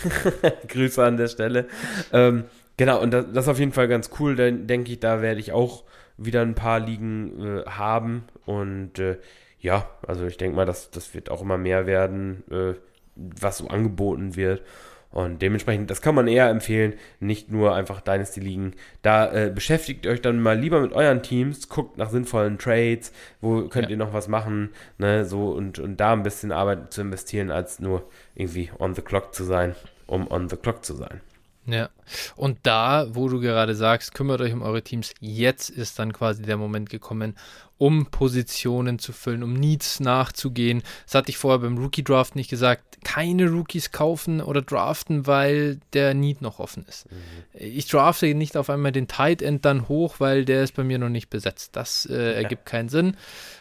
Grüße 0.69 1.05
an 1.05 1.17
der 1.17 1.29
Stelle. 1.29 1.67
Ähm, 2.13 2.45
Genau, 2.77 3.01
und 3.01 3.11
das, 3.11 3.27
das, 3.33 3.45
ist 3.45 3.49
auf 3.49 3.59
jeden 3.59 3.73
Fall 3.73 3.89
ganz 3.89 4.11
cool. 4.21 4.37
Dann 4.37 4.67
denke 4.67 4.93
ich, 4.93 5.01
da 5.01 5.23
werde 5.23 5.41
ich 5.41 5.53
auch 5.53 5.85
wieder 6.19 6.43
ein 6.43 6.55
paar 6.55 6.81
Ligen 6.81 7.61
äh, 7.61 7.65
haben. 7.67 8.25
Und 8.45 8.99
äh, 8.99 9.19
ja, 9.61 9.89
also 10.07 10.27
ich 10.27 10.37
denke 10.37 10.57
mal, 10.57 10.67
das, 10.67 10.91
das 10.91 11.15
wird 11.15 11.31
auch 11.31 11.43
immer 11.43 11.59
mehr 11.59 11.87
werden, 11.87 12.45
äh, 12.51 12.75
was 13.15 13.59
so 13.59 13.69
angeboten 13.69 14.37
wird. 14.37 14.63
Und 15.11 15.41
dementsprechend, 15.41 15.91
das 15.91 16.03
kann 16.03 16.15
man 16.15 16.29
eher 16.29 16.51
empfehlen, 16.51 16.93
nicht 17.21 17.51
nur 17.51 17.75
einfach 17.75 18.03
Dynasty-Ligen. 18.03 18.75
Da 19.01 19.33
äh, 19.33 19.51
beschäftigt 19.55 20.07
euch 20.07 20.21
dann 20.21 20.43
mal 20.43 20.59
lieber 20.59 20.81
mit 20.81 20.93
euren 20.93 21.23
Teams, 21.23 21.71
guckt 21.71 21.97
nach 21.97 22.11
sinnvollen 22.11 22.59
Trades, 22.59 23.13
wo 23.41 23.67
könnt 23.69 23.87
ja. 23.87 23.93
ihr 23.93 23.97
noch 23.97 24.13
was 24.13 24.29
machen, 24.29 24.71
ne, 24.99 25.25
so 25.25 25.53
und, 25.53 25.79
und 25.79 25.99
da 25.99 26.13
ein 26.13 26.23
bisschen 26.23 26.53
Arbeit 26.53 26.93
zu 26.93 27.01
investieren, 27.01 27.51
als 27.51 27.81
nur 27.81 28.07
irgendwie 28.37 28.71
on 28.79 28.95
the 28.95 29.03
clock 29.03 29.35
zu 29.35 29.45
sein, 29.45 29.75
um 30.07 30.31
on 30.31 30.49
the 30.49 30.57
clock 30.57 30.85
zu 30.85 30.95
sein. 30.95 31.21
Ja, 31.67 31.91
und 32.37 32.59
da, 32.63 33.09
wo 33.11 33.29
du 33.29 33.41
gerade 33.41 33.75
sagst, 33.75 34.15
kümmert 34.15 34.41
euch 34.41 34.53
um 34.53 34.63
eure 34.63 34.83
Teams, 34.83 35.13
jetzt 35.19 35.69
ist 35.69 35.99
dann 35.99 36.13
quasi 36.13 36.43
der 36.43 36.57
Moment 36.57 36.91
gekommen, 36.91 37.35
um 37.77 38.07
Positionen 38.07 39.01
zu 39.01 39.13
füllen, 39.13 39.43
um 39.43 39.53
Needs 39.53 39.99
nachzugehen. 39.99 40.83
Das 41.05 41.17
hatte 41.17 41.31
ich 41.31 41.39
vorher 41.39 41.59
beim 41.59 41.77
Rookie 41.77 42.05
Draft 42.05 42.37
nicht 42.37 42.49
gesagt. 42.49 42.99
Keine 43.05 43.51
Rookies 43.51 43.91
kaufen 43.91 44.41
oder 44.41 44.63
draften, 44.63 45.27
weil 45.27 45.81
der 45.93 46.15
Need 46.15 46.41
noch 46.41 46.61
offen 46.61 46.87
ist. 46.89 47.11
Mhm. 47.11 47.17
Ich 47.55 47.89
drafte 47.89 48.33
nicht 48.35 48.57
auf 48.57 48.71
einmal 48.71 48.93
den 48.93 49.09
Tight 49.09 49.43
End 49.43 49.65
dann 49.65 49.89
hoch, 49.89 50.17
weil 50.19 50.45
der 50.45 50.63
ist 50.63 50.75
bei 50.75 50.85
mir 50.85 50.99
noch 50.99 51.09
nicht 51.09 51.31
besetzt. 51.31 51.75
Das 51.75 52.07
äh, 52.07 52.35
ergibt 52.35 52.69
ja. 52.69 52.71
keinen 52.71 52.89
Sinn. 52.89 53.17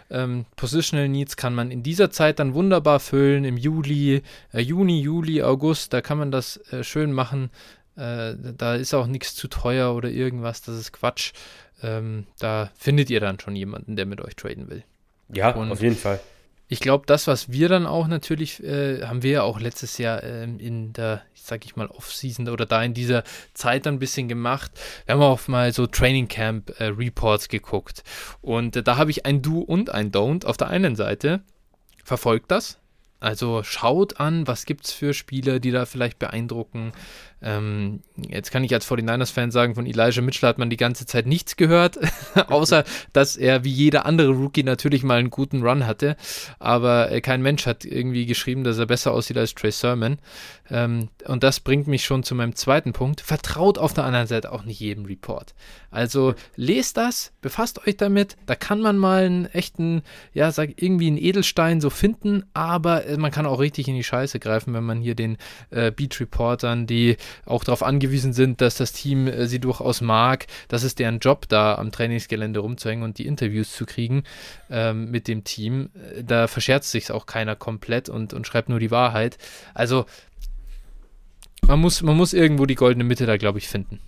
Ähm, 0.09 0.45
Positional 0.55 1.09
Needs 1.09 1.35
kann 1.35 1.55
man 1.55 1.71
in 1.71 1.83
dieser 1.83 2.11
Zeit 2.11 2.39
dann 2.39 2.53
wunderbar 2.53 2.99
füllen, 2.99 3.43
im 3.43 3.57
Juli, 3.57 4.21
äh, 4.53 4.59
Juni, 4.59 5.01
Juli, 5.01 5.41
August, 5.41 5.93
da 5.93 6.01
kann 6.01 6.17
man 6.17 6.31
das 6.31 6.57
äh, 6.71 6.83
schön 6.83 7.11
machen. 7.11 7.49
Äh, 7.95 8.33
da 8.57 8.75
ist 8.75 8.93
auch 8.93 9.07
nichts 9.07 9.35
zu 9.35 9.47
teuer 9.47 9.95
oder 9.95 10.09
irgendwas, 10.09 10.61
das 10.61 10.77
ist 10.77 10.91
Quatsch. 10.91 11.33
Ähm, 11.81 12.27
da 12.39 12.71
findet 12.75 13.09
ihr 13.09 13.19
dann 13.19 13.39
schon 13.39 13.55
jemanden, 13.55 13.95
der 13.95 14.05
mit 14.05 14.21
euch 14.21 14.35
traden 14.35 14.69
will. 14.69 14.83
Ja, 15.33 15.51
Und 15.51 15.71
auf 15.71 15.81
jeden 15.81 15.95
Fall. 15.95 16.19
Ich 16.67 16.79
glaube, 16.79 17.05
das, 17.05 17.27
was 17.27 17.51
wir 17.51 17.69
dann 17.69 17.85
auch 17.85 18.07
natürlich, 18.07 18.63
äh, 18.63 19.03
haben 19.03 19.21
wir 19.21 19.31
ja 19.31 19.43
auch 19.43 19.59
letztes 19.59 19.97
Jahr 19.97 20.23
ähm, 20.23 20.59
in 20.59 20.93
der, 20.93 21.21
sag 21.35 21.63
ich 21.65 21.75
mal, 21.75 21.87
Off-Season 21.87 22.49
oder 22.49 22.65
da 22.65 22.81
in 22.83 22.93
dieser 22.95 23.23
Zeit 23.53 23.85
dann 23.85 23.95
ein 23.95 23.99
bisschen 23.99 24.27
gemacht. 24.27 24.71
Wir 25.05 25.13
haben 25.13 25.21
auch 25.21 25.47
mal 25.47 25.71
so 25.73 25.85
Training 25.85 26.27
Camp 26.27 26.71
äh, 26.79 26.85
Reports 26.85 27.49
geguckt. 27.49 28.03
Und 28.41 28.75
äh, 28.75 28.83
da 28.83 28.97
habe 28.97 29.11
ich 29.11 29.25
ein 29.25 29.41
Do 29.41 29.59
und 29.59 29.91
ein 29.91 30.11
Don't. 30.11 30.45
Auf 30.45 30.57
der 30.57 30.69
einen 30.69 30.95
Seite 30.95 31.41
verfolgt 32.03 32.49
das, 32.49 32.79
also 33.19 33.63
schaut 33.63 34.19
an, 34.19 34.45
was 34.45 34.65
gibt 34.65 34.85
es 34.85 34.91
für 34.91 35.13
Spieler, 35.13 35.59
die 35.59 35.71
da 35.71 35.85
vielleicht 35.85 36.19
beeindrucken. 36.19 36.91
Ähm, 37.45 38.01
jetzt 38.17 38.49
kann 38.49 38.63
ich 38.63 38.73
als 38.73 38.89
49ers-Fan 38.89 39.51
sagen, 39.51 39.75
von 39.75 39.85
Elijah 39.85 40.23
Mitchell 40.23 40.49
hat 40.49 40.57
man 40.57 40.71
die 40.71 40.77
ganze 40.77 41.05
Zeit 41.05 41.27
nichts 41.27 41.55
gehört, 41.55 41.99
außer 42.47 42.83
dass 43.13 43.37
er 43.37 43.63
wie 43.63 43.71
jeder 43.71 44.07
andere 44.07 44.29
Rookie 44.29 44.63
natürlich 44.63 45.03
mal 45.03 45.19
einen 45.19 45.29
guten 45.29 45.61
Run 45.61 45.85
hatte. 45.85 46.17
Aber 46.57 47.11
äh, 47.11 47.21
kein 47.21 47.43
Mensch 47.43 47.67
hat 47.67 47.85
irgendwie 47.85 48.25
geschrieben, 48.25 48.63
dass 48.63 48.79
er 48.79 48.87
besser 48.87 49.11
aussieht 49.11 49.37
als 49.37 49.53
Trey 49.53 49.71
Sermon. 49.71 50.17
Ähm, 50.71 51.09
und 51.27 51.43
das 51.43 51.59
bringt 51.59 51.87
mich 51.87 52.03
schon 52.03 52.23
zu 52.23 52.33
meinem 52.33 52.55
zweiten 52.55 52.93
Punkt. 52.93 53.21
Vertraut 53.21 53.77
auf 53.77 53.93
der 53.93 54.05
anderen 54.05 54.25
Seite 54.25 54.51
auch 54.51 54.63
nicht 54.63 54.79
jedem 54.79 55.05
Report. 55.05 55.53
Also 55.91 56.33
lest 56.55 56.97
das, 56.97 57.31
befasst 57.41 57.87
euch 57.87 57.95
damit. 57.95 58.37
Da 58.47 58.55
kann 58.55 58.81
man 58.81 58.97
mal 58.97 59.23
einen 59.23 59.45
echten, 59.45 60.01
ja, 60.33 60.51
sag 60.51 60.81
irgendwie 60.81 61.07
einen 61.07 61.17
Edelstein 61.17 61.79
so 61.79 61.91
finden, 61.91 62.43
aber 62.55 63.05
äh, 63.05 63.17
man 63.17 63.31
kann 63.31 63.45
auch 63.45 63.59
richtig 63.59 63.87
in 63.87 63.95
die 63.95 64.03
Scheiße 64.03 64.39
greifen, 64.39 64.73
wenn 64.73 64.83
man 64.83 64.99
hier 64.99 65.13
den 65.13 65.37
äh, 65.69 65.91
Beat-Reportern, 65.91 66.87
die 66.87 67.17
auch 67.45 67.63
darauf 67.63 67.83
angewiesen 67.83 68.33
sind, 68.33 68.61
dass 68.61 68.75
das 68.75 68.91
Team 68.91 69.27
äh, 69.27 69.47
sie 69.47 69.59
durchaus 69.59 70.01
mag. 70.01 70.47
Das 70.67 70.83
ist 70.83 70.99
deren 70.99 71.19
Job, 71.19 71.47
da 71.49 71.75
am 71.75 71.91
Trainingsgelände 71.91 72.59
rumzuhängen 72.59 73.03
und 73.03 73.17
die 73.17 73.25
Interviews 73.25 73.71
zu 73.73 73.85
kriegen 73.85 74.23
ähm, 74.69 75.11
mit 75.11 75.27
dem 75.27 75.43
Team. 75.43 75.89
Äh, 76.15 76.23
da 76.23 76.47
verscherzt 76.47 76.91
sich 76.91 77.11
auch 77.11 77.25
keiner 77.25 77.55
komplett 77.55 78.09
und, 78.09 78.33
und 78.33 78.47
schreibt 78.47 78.69
nur 78.69 78.79
die 78.79 78.91
Wahrheit. 78.91 79.37
Also 79.73 80.05
man 81.67 81.79
muss, 81.79 82.01
man 82.01 82.15
muss 82.15 82.33
irgendwo 82.33 82.65
die 82.65 82.75
goldene 82.75 83.03
Mitte 83.03 83.25
da, 83.25 83.37
glaube 83.37 83.57
ich, 83.57 83.67
finden. 83.67 83.99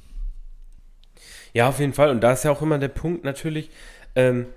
Ja, 1.54 1.70
auf 1.70 1.80
jeden 1.80 1.94
Fall. 1.94 2.10
Und 2.10 2.22
da 2.22 2.34
ist 2.34 2.44
ja 2.44 2.52
auch 2.52 2.62
immer 2.62 2.78
der 2.78 2.90
Punkt 2.90 3.24
natürlich, 3.24 3.72
ähm, 4.16 4.48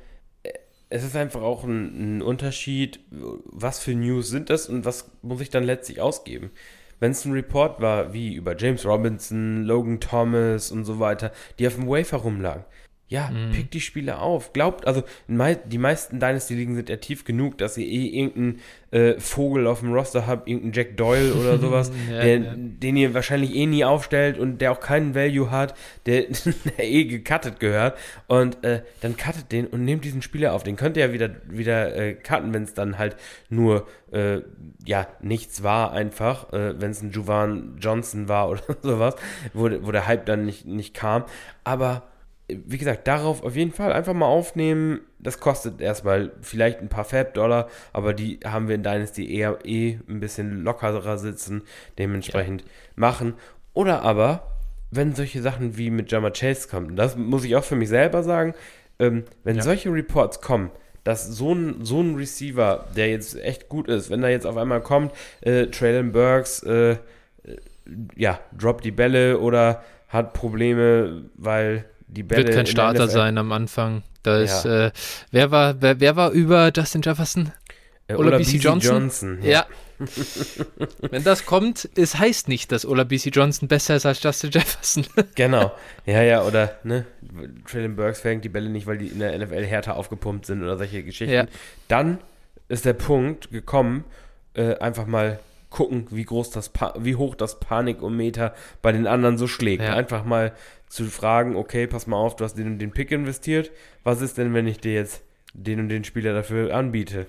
es 0.90 1.04
ist 1.04 1.16
einfach 1.16 1.40
auch 1.40 1.64
ein, 1.64 2.18
ein, 2.18 2.22
Unterschied, 2.22 3.00
was 3.10 3.78
für 3.78 3.94
News 3.94 4.28
sind 4.28 4.50
das 4.50 4.68
und 4.68 4.84
was 4.84 5.10
muss 5.22 5.40
ich 5.40 5.48
dann 5.48 5.62
letztlich 5.62 6.00
ausgeben 6.00 6.50
wenn 7.00 7.10
es 7.10 7.24
ein 7.24 7.32
Report 7.32 7.80
war, 7.80 8.12
wie 8.12 8.34
über 8.34 8.56
James 8.56 8.86
Robinson, 8.86 9.64
Logan 9.64 10.00
Thomas 10.00 10.70
und 10.70 10.84
so 10.84 11.00
weiter, 11.00 11.32
die 11.58 11.66
auf 11.66 11.74
dem 11.74 11.88
Wafer 11.88 12.18
rumlagen. 12.18 12.64
Ja, 13.10 13.28
mhm. 13.28 13.50
pickt 13.50 13.74
die 13.74 13.80
Spiele 13.80 14.18
auf. 14.20 14.52
Glaubt, 14.52 14.86
also 14.86 15.02
die 15.26 15.78
meisten 15.78 16.20
Dynasty-Ligen 16.20 16.76
sind 16.76 16.88
ja 16.88 16.96
tief 16.96 17.24
genug, 17.24 17.58
dass 17.58 17.76
ihr 17.76 17.84
eh 17.84 18.06
irgendeinen 18.06 18.60
äh, 18.92 19.18
Vogel 19.18 19.66
auf 19.66 19.80
dem 19.80 19.92
Roster 19.92 20.28
habt, 20.28 20.46
irgendeinen 20.46 20.74
Jack 20.74 20.96
Doyle 20.96 21.34
oder 21.34 21.58
sowas, 21.60 21.90
ja, 22.08 22.22
der, 22.22 22.38
ja. 22.38 22.54
den 22.56 22.96
ihr 22.96 23.12
wahrscheinlich 23.12 23.52
eh 23.56 23.66
nie 23.66 23.84
aufstellt 23.84 24.38
und 24.38 24.60
der 24.60 24.70
auch 24.70 24.78
keinen 24.78 25.16
Value 25.16 25.50
hat, 25.50 25.74
der, 26.06 26.26
der 26.78 26.84
eh 26.84 27.04
gecuttet 27.04 27.58
gehört. 27.58 27.98
Und 28.28 28.62
äh, 28.62 28.82
dann 29.00 29.16
cuttet 29.16 29.50
den 29.50 29.66
und 29.66 29.84
nehmt 29.84 30.04
diesen 30.04 30.22
Spieler 30.22 30.54
auf. 30.54 30.62
Den 30.62 30.76
könnt 30.76 30.96
ihr 30.96 31.06
ja 31.06 31.12
wieder, 31.12 31.30
wieder 31.48 31.96
äh, 31.96 32.14
cutten, 32.14 32.54
wenn 32.54 32.62
es 32.62 32.74
dann 32.74 32.96
halt 32.96 33.16
nur, 33.48 33.88
äh, 34.12 34.42
ja, 34.86 35.08
nichts 35.20 35.64
war 35.64 35.90
einfach, 35.90 36.52
äh, 36.52 36.80
wenn 36.80 36.92
es 36.92 37.02
ein 37.02 37.10
Juvan 37.10 37.76
Johnson 37.80 38.28
war 38.28 38.48
oder 38.50 38.62
sowas, 38.82 39.16
wo, 39.52 39.68
wo 39.82 39.90
der 39.90 40.06
Hype 40.06 40.26
dann 40.26 40.44
nicht, 40.44 40.64
nicht 40.64 40.94
kam. 40.94 41.24
Aber 41.64 42.04
wie 42.66 42.78
gesagt, 42.78 43.06
darauf 43.06 43.42
auf 43.42 43.56
jeden 43.56 43.72
Fall 43.72 43.92
einfach 43.92 44.14
mal 44.14 44.26
aufnehmen. 44.26 45.00
Das 45.18 45.40
kostet 45.40 45.80
erstmal 45.80 46.32
vielleicht 46.42 46.80
ein 46.80 46.88
paar 46.88 47.04
Fab-Dollar, 47.04 47.68
aber 47.92 48.14
die 48.14 48.40
haben 48.44 48.68
wir 48.68 48.74
in 48.74 48.82
Dynasty 48.82 49.34
eher 49.34 49.58
eh 49.64 49.98
ein 50.08 50.20
bisschen 50.20 50.62
lockerer 50.62 51.18
sitzen, 51.18 51.62
dementsprechend 51.98 52.62
ja. 52.62 52.68
machen. 52.96 53.34
Oder 53.74 54.02
aber, 54.02 54.56
wenn 54.90 55.14
solche 55.14 55.42
Sachen 55.42 55.76
wie 55.76 55.90
mit 55.90 56.10
Jammer 56.10 56.30
Chase 56.30 56.68
kommen, 56.68 56.96
das 56.96 57.16
muss 57.16 57.44
ich 57.44 57.56
auch 57.56 57.64
für 57.64 57.76
mich 57.76 57.88
selber 57.88 58.22
sagen, 58.22 58.54
ähm, 58.98 59.24
wenn 59.44 59.56
ja. 59.56 59.62
solche 59.62 59.92
Reports 59.92 60.40
kommen, 60.40 60.70
dass 61.04 61.26
so 61.26 61.54
ein, 61.54 61.84
so 61.84 62.00
ein 62.00 62.16
Receiver, 62.16 62.86
der 62.96 63.08
jetzt 63.10 63.40
echt 63.42 63.68
gut 63.68 63.88
ist, 63.88 64.10
wenn 64.10 64.20
da 64.20 64.28
jetzt 64.28 64.46
auf 64.46 64.56
einmal 64.56 64.82
kommt, 64.82 65.12
äh, 65.40 65.66
Traylon 65.66 66.12
Burks, 66.12 66.62
äh, 66.62 66.92
äh 66.92 66.96
ja, 68.16 68.38
droppt 68.56 68.84
die 68.84 68.90
Bälle 68.90 69.40
oder 69.40 69.82
hat 70.08 70.34
Probleme, 70.34 71.24
weil 71.34 71.84
die 72.10 72.22
Bälle. 72.22 72.44
Wird 72.44 72.54
kein 72.54 72.66
Starter 72.66 73.08
sein 73.08 73.38
am 73.38 73.52
Anfang. 73.52 74.02
Da 74.22 74.38
ist, 74.38 74.64
ja. 74.64 74.86
äh, 74.86 74.92
wer 75.30 75.50
war, 75.50 75.80
wer, 75.80 76.00
wer 76.00 76.16
war 76.16 76.30
über 76.30 76.70
Justin 76.74 77.02
Jefferson? 77.02 77.52
Äh, 78.06 78.14
Ola 78.14 78.36
BC 78.36 78.54
Johnson? 78.54 78.80
Johnson. 78.80 79.38
ja. 79.42 79.50
ja. 79.50 79.66
Wenn 81.10 81.24
das 81.24 81.44
kommt, 81.44 81.88
es 81.94 82.18
heißt 82.18 82.48
nicht, 82.48 82.72
dass 82.72 82.86
Ola 82.86 83.04
BC 83.04 83.30
Johnson 83.34 83.68
besser 83.68 83.96
ist 83.96 84.06
als 84.06 84.22
Justin 84.22 84.50
Jefferson. 84.50 85.06
genau. 85.34 85.72
Ja, 86.06 86.22
ja, 86.22 86.42
oder, 86.42 86.78
ne, 86.84 87.04
Traylon 87.70 87.96
Burks 87.96 88.20
fängt 88.20 88.44
die 88.44 88.48
Bälle 88.48 88.70
nicht, 88.70 88.86
weil 88.86 88.96
die 88.96 89.08
in 89.08 89.18
der 89.18 89.38
NFL 89.38 89.64
härter 89.64 89.96
aufgepumpt 89.96 90.46
sind 90.46 90.62
oder 90.62 90.78
solche 90.78 91.02
Geschichten. 91.02 91.34
Ja. 91.34 91.46
Dann 91.88 92.18
ist 92.68 92.86
der 92.86 92.94
Punkt 92.94 93.50
gekommen, 93.50 94.04
äh, 94.54 94.76
einfach 94.76 95.06
mal 95.06 95.38
gucken, 95.70 96.06
wie 96.10 96.24
groß 96.24 96.50
das, 96.50 96.68
pa 96.68 96.94
wie 96.98 97.16
hoch 97.16 97.34
das 97.34 97.60
Panikometer 97.60 98.54
bei 98.82 98.92
den 98.92 99.06
anderen 99.06 99.38
so 99.38 99.46
schlägt. 99.46 99.82
Ja. 99.82 99.94
Einfach 99.94 100.24
mal 100.24 100.52
zu 100.88 101.04
fragen, 101.06 101.56
okay, 101.56 101.86
pass 101.86 102.06
mal 102.06 102.16
auf, 102.16 102.36
du 102.36 102.44
hast 102.44 102.54
den 102.54 102.78
den 102.78 102.90
Pick 102.90 103.12
investiert. 103.12 103.70
Was 104.02 104.20
ist 104.20 104.38
denn, 104.38 104.52
wenn 104.52 104.66
ich 104.66 104.80
dir 104.80 104.94
jetzt 104.94 105.22
den 105.52 105.80
und 105.80 105.88
den 105.88 106.04
Spieler 106.04 106.32
dafür 106.32 106.74
anbiete. 106.74 107.26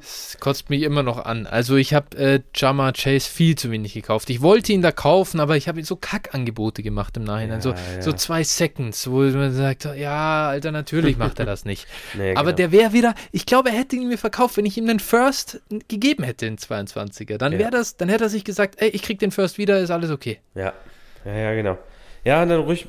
Es 0.00 0.36
kotzt 0.40 0.70
mich 0.70 0.82
immer 0.82 1.02
noch 1.02 1.24
an. 1.24 1.46
Also 1.46 1.76
ich 1.76 1.94
habe 1.94 2.16
äh, 2.16 2.40
Jama 2.54 2.92
Chase 2.92 3.30
viel 3.30 3.56
zu 3.56 3.70
wenig 3.70 3.94
gekauft. 3.94 4.28
Ich 4.30 4.42
wollte 4.42 4.72
ihn 4.72 4.82
da 4.82 4.90
kaufen, 4.90 5.38
aber 5.38 5.56
ich 5.56 5.68
habe 5.68 5.78
ihm 5.78 5.84
so 5.84 5.94
Kackangebote 5.94 6.82
gemacht 6.82 7.16
im 7.16 7.24
Nachhinein. 7.24 7.58
Ja, 7.58 7.60
so, 7.60 7.70
ja. 7.70 8.02
so 8.02 8.12
zwei 8.12 8.42
Seconds, 8.42 9.08
wo 9.08 9.20
man 9.20 9.52
sagt, 9.52 9.84
ja, 9.84 10.48
Alter, 10.48 10.72
natürlich 10.72 11.16
macht 11.16 11.38
er 11.38 11.46
das 11.46 11.64
nicht. 11.64 11.86
nee, 12.14 12.32
aber 12.34 12.52
genau. 12.52 12.56
der 12.56 12.72
wäre 12.72 12.92
wieder, 12.92 13.14
ich 13.30 13.46
glaube, 13.46 13.70
er 13.70 13.76
hätte 13.76 13.96
ihn 13.96 14.08
mir 14.08 14.18
verkauft, 14.18 14.56
wenn 14.56 14.66
ich 14.66 14.76
ihm 14.76 14.86
den 14.86 15.00
First 15.00 15.60
gegeben 15.86 16.24
hätte 16.24 16.46
in 16.46 16.56
22er. 16.56 17.38
Dann 17.38 17.52
wäre 17.52 17.70
das, 17.70 17.96
dann 17.96 18.08
hätte 18.08 18.24
er 18.24 18.30
sich 18.30 18.44
gesagt, 18.44 18.76
ey, 18.82 18.88
ich 18.88 19.02
krieg 19.02 19.20
den 19.20 19.30
First 19.30 19.58
wieder, 19.58 19.78
ist 19.78 19.90
alles 19.90 20.10
okay. 20.10 20.40
Ja, 20.54 20.72
ja, 21.24 21.34
ja, 21.34 21.54
genau. 21.54 21.78
Ja, 22.24 22.44
dann 22.44 22.60
ruhig, 22.60 22.86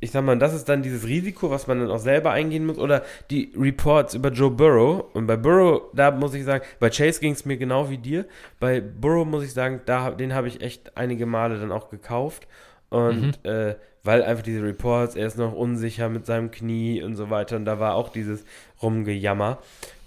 ich 0.00 0.12
sag 0.12 0.24
mal, 0.24 0.38
das 0.38 0.54
ist 0.54 0.68
dann 0.68 0.82
dieses 0.82 1.06
Risiko, 1.06 1.50
was 1.50 1.66
man 1.66 1.80
dann 1.80 1.90
auch 1.90 1.98
selber 1.98 2.30
eingehen 2.30 2.66
muss. 2.66 2.78
Oder 2.78 3.02
die 3.30 3.52
Reports 3.56 4.14
über 4.14 4.30
Joe 4.30 4.50
Burrow. 4.50 5.04
Und 5.12 5.26
bei 5.26 5.36
Burrow, 5.36 5.82
da 5.92 6.10
muss 6.10 6.34
ich 6.34 6.44
sagen, 6.44 6.64
bei 6.78 6.88
Chase 6.88 7.20
ging 7.20 7.32
es 7.32 7.44
mir 7.44 7.56
genau 7.56 7.90
wie 7.90 7.98
dir. 7.98 8.24
Bei 8.60 8.80
Burrow 8.80 9.26
muss 9.26 9.44
ich 9.44 9.52
sagen, 9.52 9.80
da, 9.86 10.12
den 10.12 10.34
habe 10.34 10.48
ich 10.48 10.60
echt 10.60 10.96
einige 10.96 11.26
Male 11.26 11.58
dann 11.58 11.72
auch 11.72 11.90
gekauft. 11.90 12.46
Und 12.90 13.44
mhm. 13.44 13.50
äh, 13.50 13.74
weil 14.04 14.22
einfach 14.22 14.44
diese 14.44 14.62
Reports, 14.62 15.16
er 15.16 15.26
ist 15.26 15.36
noch 15.36 15.52
unsicher 15.52 16.08
mit 16.08 16.26
seinem 16.26 16.50
Knie 16.50 17.02
und 17.02 17.16
so 17.16 17.28
weiter. 17.30 17.56
Und 17.56 17.64
da 17.64 17.80
war 17.80 17.94
auch 17.94 18.08
dieses 18.08 18.44
Rumgejammer. 18.80 19.58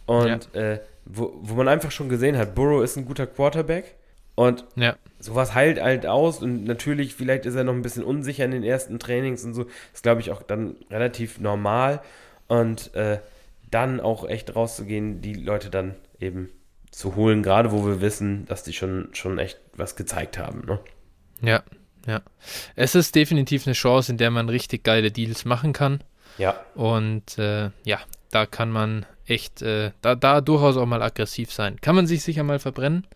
Und 0.05 0.49
ja. 0.53 0.61
äh, 0.61 0.79
wo, 1.05 1.33
wo 1.41 1.55
man 1.55 1.67
einfach 1.67 1.91
schon 1.91 2.07
gesehen 2.07 2.37
hat, 2.37 2.55
Burrow 2.55 2.81
ist 2.81 2.97
ein 2.97 3.05
guter 3.05 3.27
Quarterback. 3.27 3.95
Und 4.41 4.65
ja. 4.75 4.95
sowas 5.19 5.53
heilt 5.53 5.79
halt 5.79 6.07
aus 6.07 6.41
und 6.41 6.63
natürlich, 6.63 7.13
vielleicht 7.13 7.45
ist 7.45 7.53
er 7.53 7.63
noch 7.63 7.73
ein 7.73 7.83
bisschen 7.83 8.03
unsicher 8.03 8.43
in 8.43 8.49
den 8.49 8.63
ersten 8.63 8.97
Trainings 8.97 9.43
und 9.43 9.53
so. 9.53 9.67
ist, 9.93 10.01
glaube 10.01 10.19
ich, 10.19 10.31
auch 10.31 10.41
dann 10.41 10.77
relativ 10.89 11.39
normal. 11.39 12.01
Und 12.47 12.95
äh, 12.95 13.19
dann 13.69 13.99
auch 13.99 14.27
echt 14.27 14.55
rauszugehen, 14.55 15.21
die 15.21 15.35
Leute 15.35 15.69
dann 15.69 15.93
eben 16.19 16.49
zu 16.89 17.15
holen, 17.15 17.43
gerade 17.43 17.71
wo 17.71 17.85
wir 17.85 18.01
wissen, 18.01 18.47
dass 18.47 18.63
die 18.63 18.73
schon, 18.73 19.09
schon 19.13 19.37
echt 19.37 19.59
was 19.75 19.95
gezeigt 19.95 20.39
haben. 20.39 20.65
Ne? 20.65 20.79
Ja, 21.41 21.61
ja. 22.07 22.23
Es 22.75 22.95
ist 22.95 23.13
definitiv 23.13 23.67
eine 23.67 23.75
Chance, 23.75 24.11
in 24.11 24.17
der 24.17 24.31
man 24.31 24.49
richtig 24.49 24.83
geile 24.83 25.11
Deals 25.11 25.45
machen 25.45 25.71
kann. 25.71 26.03
Ja. 26.39 26.59
Und 26.73 27.37
äh, 27.37 27.69
ja, 27.83 27.99
da 28.31 28.47
kann 28.47 28.71
man 28.71 29.05
echt, 29.31 29.61
äh, 29.61 29.91
da, 30.01 30.15
da 30.15 30.41
durchaus 30.41 30.77
auch 30.77 30.85
mal 30.85 31.01
aggressiv 31.01 31.51
sein. 31.51 31.79
Kann 31.81 31.95
man 31.95 32.07
sich 32.07 32.23
sicher 32.23 32.43
mal 32.43 32.59
verbrennen. 32.59 33.07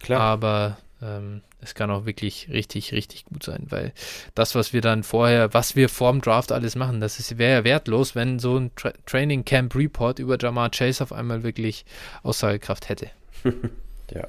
Klar. 0.00 0.20
Aber 0.20 0.76
ähm, 1.00 1.42
es 1.60 1.74
kann 1.74 1.90
auch 1.90 2.06
wirklich 2.06 2.48
richtig, 2.50 2.92
richtig 2.92 3.24
gut 3.24 3.44
sein, 3.44 3.66
weil 3.68 3.92
das, 4.34 4.54
was 4.54 4.72
wir 4.72 4.80
dann 4.80 5.04
vorher, 5.04 5.54
was 5.54 5.76
wir 5.76 5.88
vorm 5.88 6.20
Draft 6.20 6.50
alles 6.50 6.74
machen, 6.74 7.00
das 7.00 7.38
wäre 7.38 7.58
ja 7.58 7.64
wertlos, 7.64 8.14
wenn 8.14 8.38
so 8.40 8.56
ein 8.56 8.74
Tra 8.74 8.92
Training 9.06 9.44
Camp 9.44 9.74
Report 9.74 10.18
über 10.18 10.36
Jamar 10.38 10.70
Chase 10.70 11.02
auf 11.02 11.12
einmal 11.12 11.44
wirklich 11.44 11.84
Aussagekraft 12.24 12.88
hätte. 12.88 13.10
ja. 14.12 14.26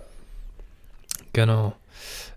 Genau. 1.33 1.75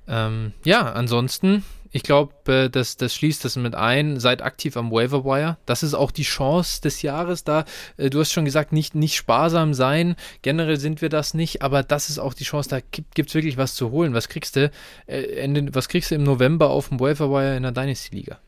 Ähm, 0.09 0.53
ja, 0.65 0.93
ansonsten 0.93 1.63
ich 1.97 2.03
glaube, 2.03 2.35
äh, 2.47 2.69
das, 2.69 2.99
das 2.99 3.15
schließt 3.15 3.45
das 3.45 3.57
mit 3.57 3.75
ein. 3.75 4.21
Seid 4.21 4.43
aktiv 4.43 4.77
am 4.77 4.91
Waiver 4.93 5.25
Wire. 5.25 5.57
Das 5.65 5.83
ist 5.83 5.95
auch 5.95 6.11
die 6.11 6.25
Chance 6.25 6.83
des 6.83 7.01
Jahres 7.01 7.43
da. 7.43 7.65
Äh, 7.97 8.11
du 8.11 8.21
hast 8.21 8.33
schon 8.33 8.45
gesagt, 8.45 8.73
nicht, 8.73 8.95
nicht 8.95 9.17
sparsam 9.17 9.73
sein. 9.73 10.15
Generell 10.43 10.77
sind 10.77 11.01
wir 11.01 11.09
das 11.09 11.33
nicht, 11.33 11.63
aber 11.63 11.83
das 11.83 12.11
ist 12.11 12.19
auch 12.19 12.35
die 12.35 12.45
Chance. 12.45 12.69
Da 12.69 12.81
gibt 12.91 13.31
es 13.31 13.35
wirklich 13.35 13.57
was 13.57 13.75
zu 13.75 13.91
holen. 13.91 14.13
Was 14.13 14.29
kriegst 14.29 14.57
du? 14.57 14.71
Äh, 15.07 15.23
Ende, 15.41 15.75
was 15.75 15.89
kriegst 15.89 16.11
du 16.11 16.15
im 16.15 16.23
November 16.23 16.69
auf 16.69 16.91
dem 16.91 17.01
Waiver 17.01 17.31
Wire 17.31 17.57
in 17.57 17.63
der 17.63 17.73
Dynasty 17.73 18.15
Liga? 18.15 18.39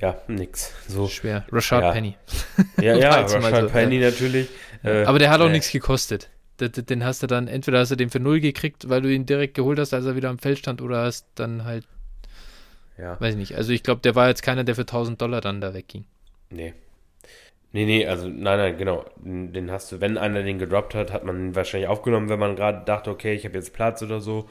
Ja, 0.00 0.16
nix. 0.26 0.72
So 0.88 1.06
schwer. 1.06 1.46
Rashad 1.52 1.82
ja. 1.82 1.92
Penny. 1.92 2.16
Ja, 2.80 2.96
ja, 2.96 3.10
Rashad 3.20 3.62
so, 3.62 3.68
Penny 3.68 4.00
ja. 4.00 4.10
natürlich. 4.10 4.48
aber 4.82 5.20
der 5.20 5.30
hat 5.30 5.40
auch 5.40 5.46
äh, 5.46 5.52
nichts 5.52 5.70
gekostet 5.70 6.28
den 6.60 7.04
hast 7.04 7.22
du 7.22 7.28
dann, 7.28 7.46
entweder 7.46 7.78
hast 7.78 7.92
du 7.92 7.96
den 7.96 8.10
für 8.10 8.18
null 8.18 8.40
gekriegt, 8.40 8.88
weil 8.88 9.00
du 9.00 9.14
ihn 9.14 9.26
direkt 9.26 9.54
geholt 9.54 9.78
hast, 9.78 9.94
als 9.94 10.06
er 10.06 10.16
wieder 10.16 10.28
am 10.28 10.40
Feld 10.40 10.58
stand, 10.58 10.82
oder 10.82 11.04
hast 11.04 11.24
dann 11.36 11.64
halt 11.64 11.86
ja. 12.98 13.20
Weiß 13.20 13.34
ich 13.34 13.38
nicht. 13.38 13.56
Also 13.56 13.72
ich 13.72 13.82
glaube, 13.82 14.00
der 14.00 14.14
war 14.14 14.28
jetzt 14.28 14.42
keiner, 14.42 14.64
der 14.64 14.74
für 14.74 14.82
1000 14.82 15.20
Dollar 15.20 15.40
dann 15.40 15.60
da 15.60 15.74
wegging. 15.74 16.04
Nee. 16.50 16.74
Nee, 17.72 17.84
nee, 17.84 18.06
also 18.06 18.28
nein, 18.28 18.58
nein, 18.58 18.78
genau. 18.78 19.04
Den 19.22 19.70
hast 19.70 19.92
du, 19.92 20.00
wenn 20.00 20.16
einer 20.16 20.42
den 20.42 20.58
gedroppt 20.58 20.94
hat, 20.94 21.12
hat 21.12 21.24
man 21.24 21.48
ihn 21.48 21.54
wahrscheinlich 21.54 21.88
aufgenommen, 21.88 22.30
wenn 22.30 22.38
man 22.38 22.56
gerade 22.56 22.84
dachte, 22.84 23.10
okay, 23.10 23.34
ich 23.34 23.44
habe 23.44 23.54
jetzt 23.54 23.74
Platz 23.74 24.02
oder 24.02 24.20
so. 24.20 24.48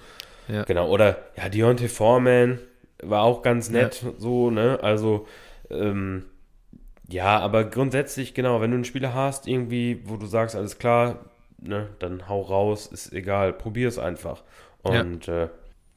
Ja. 0.48 0.64
Genau, 0.64 0.90
oder 0.90 1.18
ja, 1.36 1.50
Deontay 1.50 1.88
Foreman 1.88 2.60
war 3.02 3.24
auch 3.24 3.42
ganz 3.42 3.70
nett, 3.70 4.04
ja. 4.04 4.12
so, 4.18 4.52
ne? 4.52 4.80
Also, 4.82 5.28
ähm, 5.70 6.26
ja, 7.10 7.40
aber 7.40 7.64
grundsätzlich, 7.64 8.34
genau, 8.34 8.62
wenn 8.62 8.72
du 8.72 8.76
einen 8.76 8.86
Spieler 8.86 9.14
hast, 9.14 9.48
irgendwie, 9.48 10.02
wo 10.06 10.18
du 10.18 10.28
sagst, 10.28 10.56
alles 10.56 10.78
klar, 10.78 11.26
ne, 11.60 11.90
dann 12.00 12.30
hau 12.30 12.42
raus, 12.42 12.88
ist 12.88 13.14
egal, 13.14 13.52
probier 13.52 13.88
es 13.88 13.98
einfach. 13.98 14.44
Und 14.84 15.26
ja, 15.28 15.44
äh, 15.44 15.50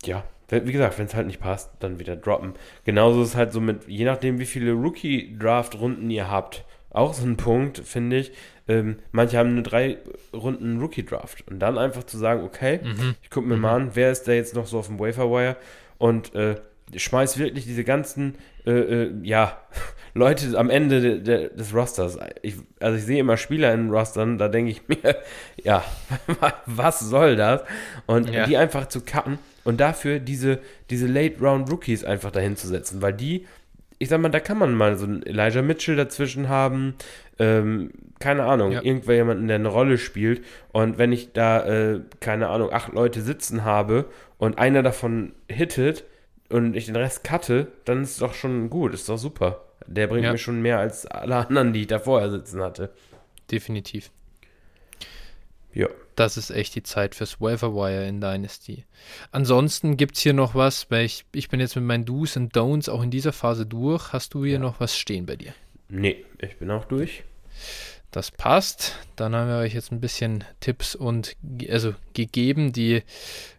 ja 0.04 0.24
wie 0.50 0.72
gesagt, 0.72 0.98
wenn 0.98 1.06
es 1.06 1.14
halt 1.14 1.26
nicht 1.26 1.40
passt, 1.40 1.70
dann 1.80 1.98
wieder 1.98 2.16
droppen. 2.16 2.54
Genauso 2.84 3.22
ist 3.22 3.30
es 3.30 3.36
halt 3.36 3.52
so 3.52 3.60
mit, 3.60 3.86
je 3.86 4.04
nachdem, 4.04 4.38
wie 4.38 4.46
viele 4.46 4.72
Rookie-Draft-Runden 4.72 6.10
ihr 6.10 6.30
habt, 6.30 6.64
auch 6.90 7.14
so 7.14 7.24
ein 7.24 7.36
Punkt, 7.36 7.78
finde 7.78 8.16
ich. 8.16 8.32
Ähm, 8.68 8.96
manche 9.12 9.38
haben 9.38 9.50
eine 9.50 9.62
drei 9.62 9.98
Runden 10.32 10.80
Rookie-Draft. 10.80 11.46
Und 11.48 11.60
dann 11.60 11.78
einfach 11.78 12.04
zu 12.04 12.18
sagen, 12.18 12.42
okay, 12.42 12.80
mhm. 12.82 13.14
ich 13.22 13.30
gucke 13.30 13.46
mir 13.46 13.56
mhm. 13.56 13.62
mal 13.62 13.74
an, 13.76 13.90
wer 13.94 14.10
ist 14.10 14.26
da 14.26 14.32
jetzt 14.32 14.54
noch 14.54 14.66
so 14.66 14.78
auf 14.78 14.88
dem 14.88 14.98
Wafer-Wire 14.98 15.56
und 15.98 16.34
äh, 16.34 16.56
schmeiß 16.94 17.38
wirklich 17.38 17.64
diese 17.64 17.84
ganzen, 17.84 18.36
äh, 18.66 18.70
äh, 18.70 19.12
ja, 19.22 19.58
Leute 20.14 20.58
am 20.58 20.70
Ende 20.70 21.00
de, 21.00 21.20
de, 21.20 21.56
des 21.56 21.72
Rosters. 21.72 22.18
Ich, 22.42 22.56
also 22.80 22.98
ich 22.98 23.04
sehe 23.04 23.20
immer 23.20 23.36
Spieler 23.36 23.72
in 23.72 23.90
Rostern, 23.90 24.38
da 24.38 24.48
denke 24.48 24.72
ich 24.72 24.88
mir, 24.88 25.16
ja, 25.62 25.84
was 26.66 27.00
soll 27.00 27.36
das? 27.36 27.62
Und 28.06 28.28
ja. 28.28 28.46
die 28.46 28.56
einfach 28.56 28.88
zu 28.88 29.02
cutten 29.02 29.38
und 29.64 29.80
dafür 29.80 30.18
diese, 30.18 30.60
diese 30.90 31.06
Late-Round-Rookies 31.06 32.04
einfach 32.04 32.30
dahin 32.30 32.56
zu 32.56 32.66
setzen, 32.66 33.02
weil 33.02 33.12
die, 33.12 33.46
ich 33.98 34.08
sag 34.08 34.20
mal, 34.20 34.30
da 34.30 34.40
kann 34.40 34.58
man 34.58 34.74
mal 34.74 34.96
so 34.96 35.04
einen 35.04 35.22
Elijah 35.22 35.62
Mitchell 35.62 35.96
dazwischen 35.96 36.48
haben, 36.48 36.94
ähm, 37.38 37.90
keine 38.18 38.44
Ahnung, 38.44 38.72
ja. 38.72 38.82
irgendwer 38.82 39.14
jemanden, 39.14 39.48
der 39.48 39.56
eine 39.56 39.68
Rolle 39.68 39.98
spielt. 39.98 40.44
Und 40.72 40.98
wenn 40.98 41.12
ich 41.12 41.32
da, 41.32 41.64
äh, 41.66 42.00
keine 42.20 42.48
Ahnung, 42.48 42.72
acht 42.72 42.92
Leute 42.92 43.22
sitzen 43.22 43.64
habe 43.64 44.06
und 44.38 44.58
einer 44.58 44.82
davon 44.82 45.32
hittet 45.50 46.04
und 46.48 46.76
ich 46.76 46.86
den 46.86 46.96
Rest 46.96 47.24
cutte, 47.24 47.68
dann 47.84 48.02
ist 48.02 48.20
doch 48.20 48.34
schon 48.34 48.70
gut, 48.70 48.94
ist 48.94 49.08
doch 49.08 49.18
super. 49.18 49.64
der 49.86 50.06
bringt 50.06 50.24
ja. 50.24 50.32
mir 50.32 50.38
schon 50.38 50.60
mehr 50.62 50.78
als 50.78 51.06
alle 51.06 51.36
anderen, 51.36 51.72
die 51.72 51.82
ich 51.82 51.86
da 51.86 51.98
vorher 51.98 52.30
sitzen 52.30 52.60
hatte. 52.62 52.90
Definitiv. 53.50 54.10
Ja. 55.72 55.88
Das 56.20 56.36
ist 56.36 56.50
echt 56.50 56.74
die 56.74 56.82
Zeit 56.82 57.14
fürs 57.14 57.40
Wire 57.40 58.06
in 58.06 58.20
Dynasty. 58.20 58.84
Ansonsten 59.32 59.96
gibt 59.96 60.16
es 60.18 60.22
hier 60.22 60.34
noch 60.34 60.54
was, 60.54 60.90
weil 60.90 61.06
ich, 61.06 61.24
ich 61.32 61.48
bin 61.48 61.60
jetzt 61.60 61.76
mit 61.76 61.86
meinen 61.86 62.04
Do's 62.04 62.36
und 62.36 62.54
Don'ts 62.54 62.90
auch 62.90 63.02
in 63.02 63.10
dieser 63.10 63.32
Phase 63.32 63.64
durch. 63.64 64.12
Hast 64.12 64.34
du 64.34 64.44
hier 64.44 64.52
ja. 64.52 64.58
noch 64.58 64.80
was 64.80 64.98
stehen 64.98 65.24
bei 65.24 65.36
dir? 65.36 65.54
Nee, 65.88 66.26
ich 66.38 66.58
bin 66.58 66.70
auch 66.70 66.84
durch. 66.84 67.24
Das 68.10 68.30
passt. 68.30 68.98
Dann 69.16 69.34
haben 69.34 69.48
wir 69.48 69.60
euch 69.60 69.72
jetzt 69.72 69.92
ein 69.92 70.00
bisschen 70.02 70.44
Tipps 70.60 70.94
und 70.94 71.38
also 71.70 71.94
gegeben. 72.12 72.74
Die 72.74 73.02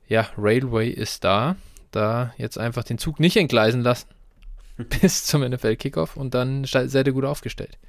ja, 0.08 0.30
Railway 0.38 0.92
ist 0.92 1.24
da. 1.24 1.56
Da 1.90 2.32
jetzt 2.38 2.60
einfach 2.60 2.84
den 2.84 3.00
Zug 3.00 3.20
nicht 3.20 3.38
entgleisen 3.38 3.82
lassen 3.82 4.08
bis 5.02 5.26
zum 5.26 5.42
NFL-Kickoff 5.42 6.16
und 6.16 6.36
dann 6.36 6.66
seid 6.66 7.08
ihr 7.08 7.14
gut 7.14 7.26
aufgestellt. 7.26 7.80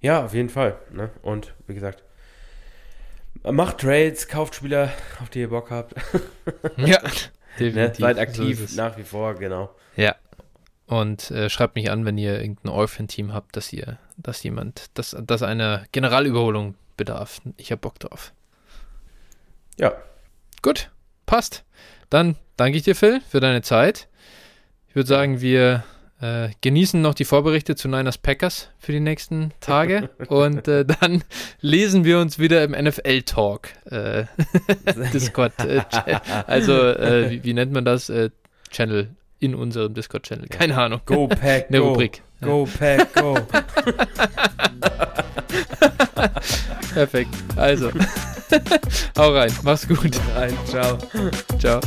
Ja, 0.00 0.24
auf 0.24 0.32
jeden 0.32 0.48
Fall. 0.48 0.78
Ne? 0.92 1.10
Und 1.22 1.54
wie 1.66 1.74
gesagt, 1.74 2.04
macht 3.44 3.78
Trades, 3.78 4.28
kauft 4.28 4.54
Spieler, 4.54 4.92
auf 5.20 5.30
die 5.30 5.40
ihr 5.40 5.50
Bock 5.50 5.70
habt. 5.70 5.94
ja, 6.76 7.00
definitiv. 7.58 7.74
Ne? 7.74 7.94
Seid 7.98 8.18
aktiv 8.18 8.68
so 8.68 8.76
nach 8.76 8.96
wie 8.96 9.02
vor, 9.02 9.34
genau. 9.34 9.74
Ja. 9.96 10.16
Und 10.86 11.30
äh, 11.30 11.48
schreibt 11.48 11.76
mich 11.76 11.90
an, 11.90 12.04
wenn 12.04 12.18
ihr 12.18 12.40
irgendein 12.40 12.72
Orphan-Team 12.72 13.32
habt, 13.32 13.56
dass 13.56 13.72
ihr, 13.72 13.98
dass 14.16 14.42
jemand, 14.42 14.90
dass, 14.94 15.16
dass 15.20 15.42
eine 15.42 15.86
Generalüberholung 15.92 16.74
bedarf. 16.96 17.40
Ich 17.56 17.70
hab 17.70 17.80
Bock 17.80 17.98
drauf. 18.00 18.32
Ja. 19.78 19.94
Gut, 20.62 20.90
passt. 21.26 21.64
Dann 22.10 22.34
danke 22.56 22.76
ich 22.76 22.82
dir, 22.82 22.96
Phil, 22.96 23.20
für 23.20 23.40
deine 23.40 23.62
Zeit. 23.62 24.08
Ich 24.88 24.96
würde 24.96 25.08
sagen, 25.08 25.40
wir 25.40 25.84
äh, 26.20 26.50
genießen 26.60 27.00
noch 27.00 27.14
die 27.14 27.24
Vorberichte 27.24 27.76
zu 27.76 27.88
Niners 27.88 28.18
Packers 28.18 28.68
für 28.78 28.92
die 28.92 29.00
nächsten 29.00 29.52
Tage 29.60 30.10
und 30.28 30.68
äh, 30.68 30.84
dann 30.84 31.24
lesen 31.60 32.04
wir 32.04 32.18
uns 32.18 32.38
wieder 32.38 32.62
im 32.62 32.72
NFL-Talk. 32.72 33.68
Äh, 33.90 34.24
Discord. 35.12 35.52
Äh, 35.60 35.82
also, 36.46 36.74
äh, 36.74 37.30
wie, 37.30 37.44
wie, 37.44 37.54
nennt 37.54 37.72
man 37.72 37.84
das? 37.84 38.10
Äh, 38.10 38.30
Channel 38.70 39.10
in 39.40 39.54
unserem 39.54 39.94
Discord-Channel. 39.94 40.48
Keine 40.48 40.76
Ahnung. 40.78 41.00
Go 41.06 41.26
Pack, 41.26 41.68
Eine 41.68 41.78
go. 41.78 41.88
Rubrik. 41.88 42.22
Go 42.40 42.68
Pack, 42.78 43.14
go. 43.14 43.34
Perfekt. 46.94 47.30
Also, 47.56 47.90
hau 49.16 49.34
rein. 49.34 49.52
Mach's 49.62 49.88
gut. 49.88 50.20
Rein. 50.34 50.56
Ciao. 50.66 50.98
Ciao. 51.58 51.80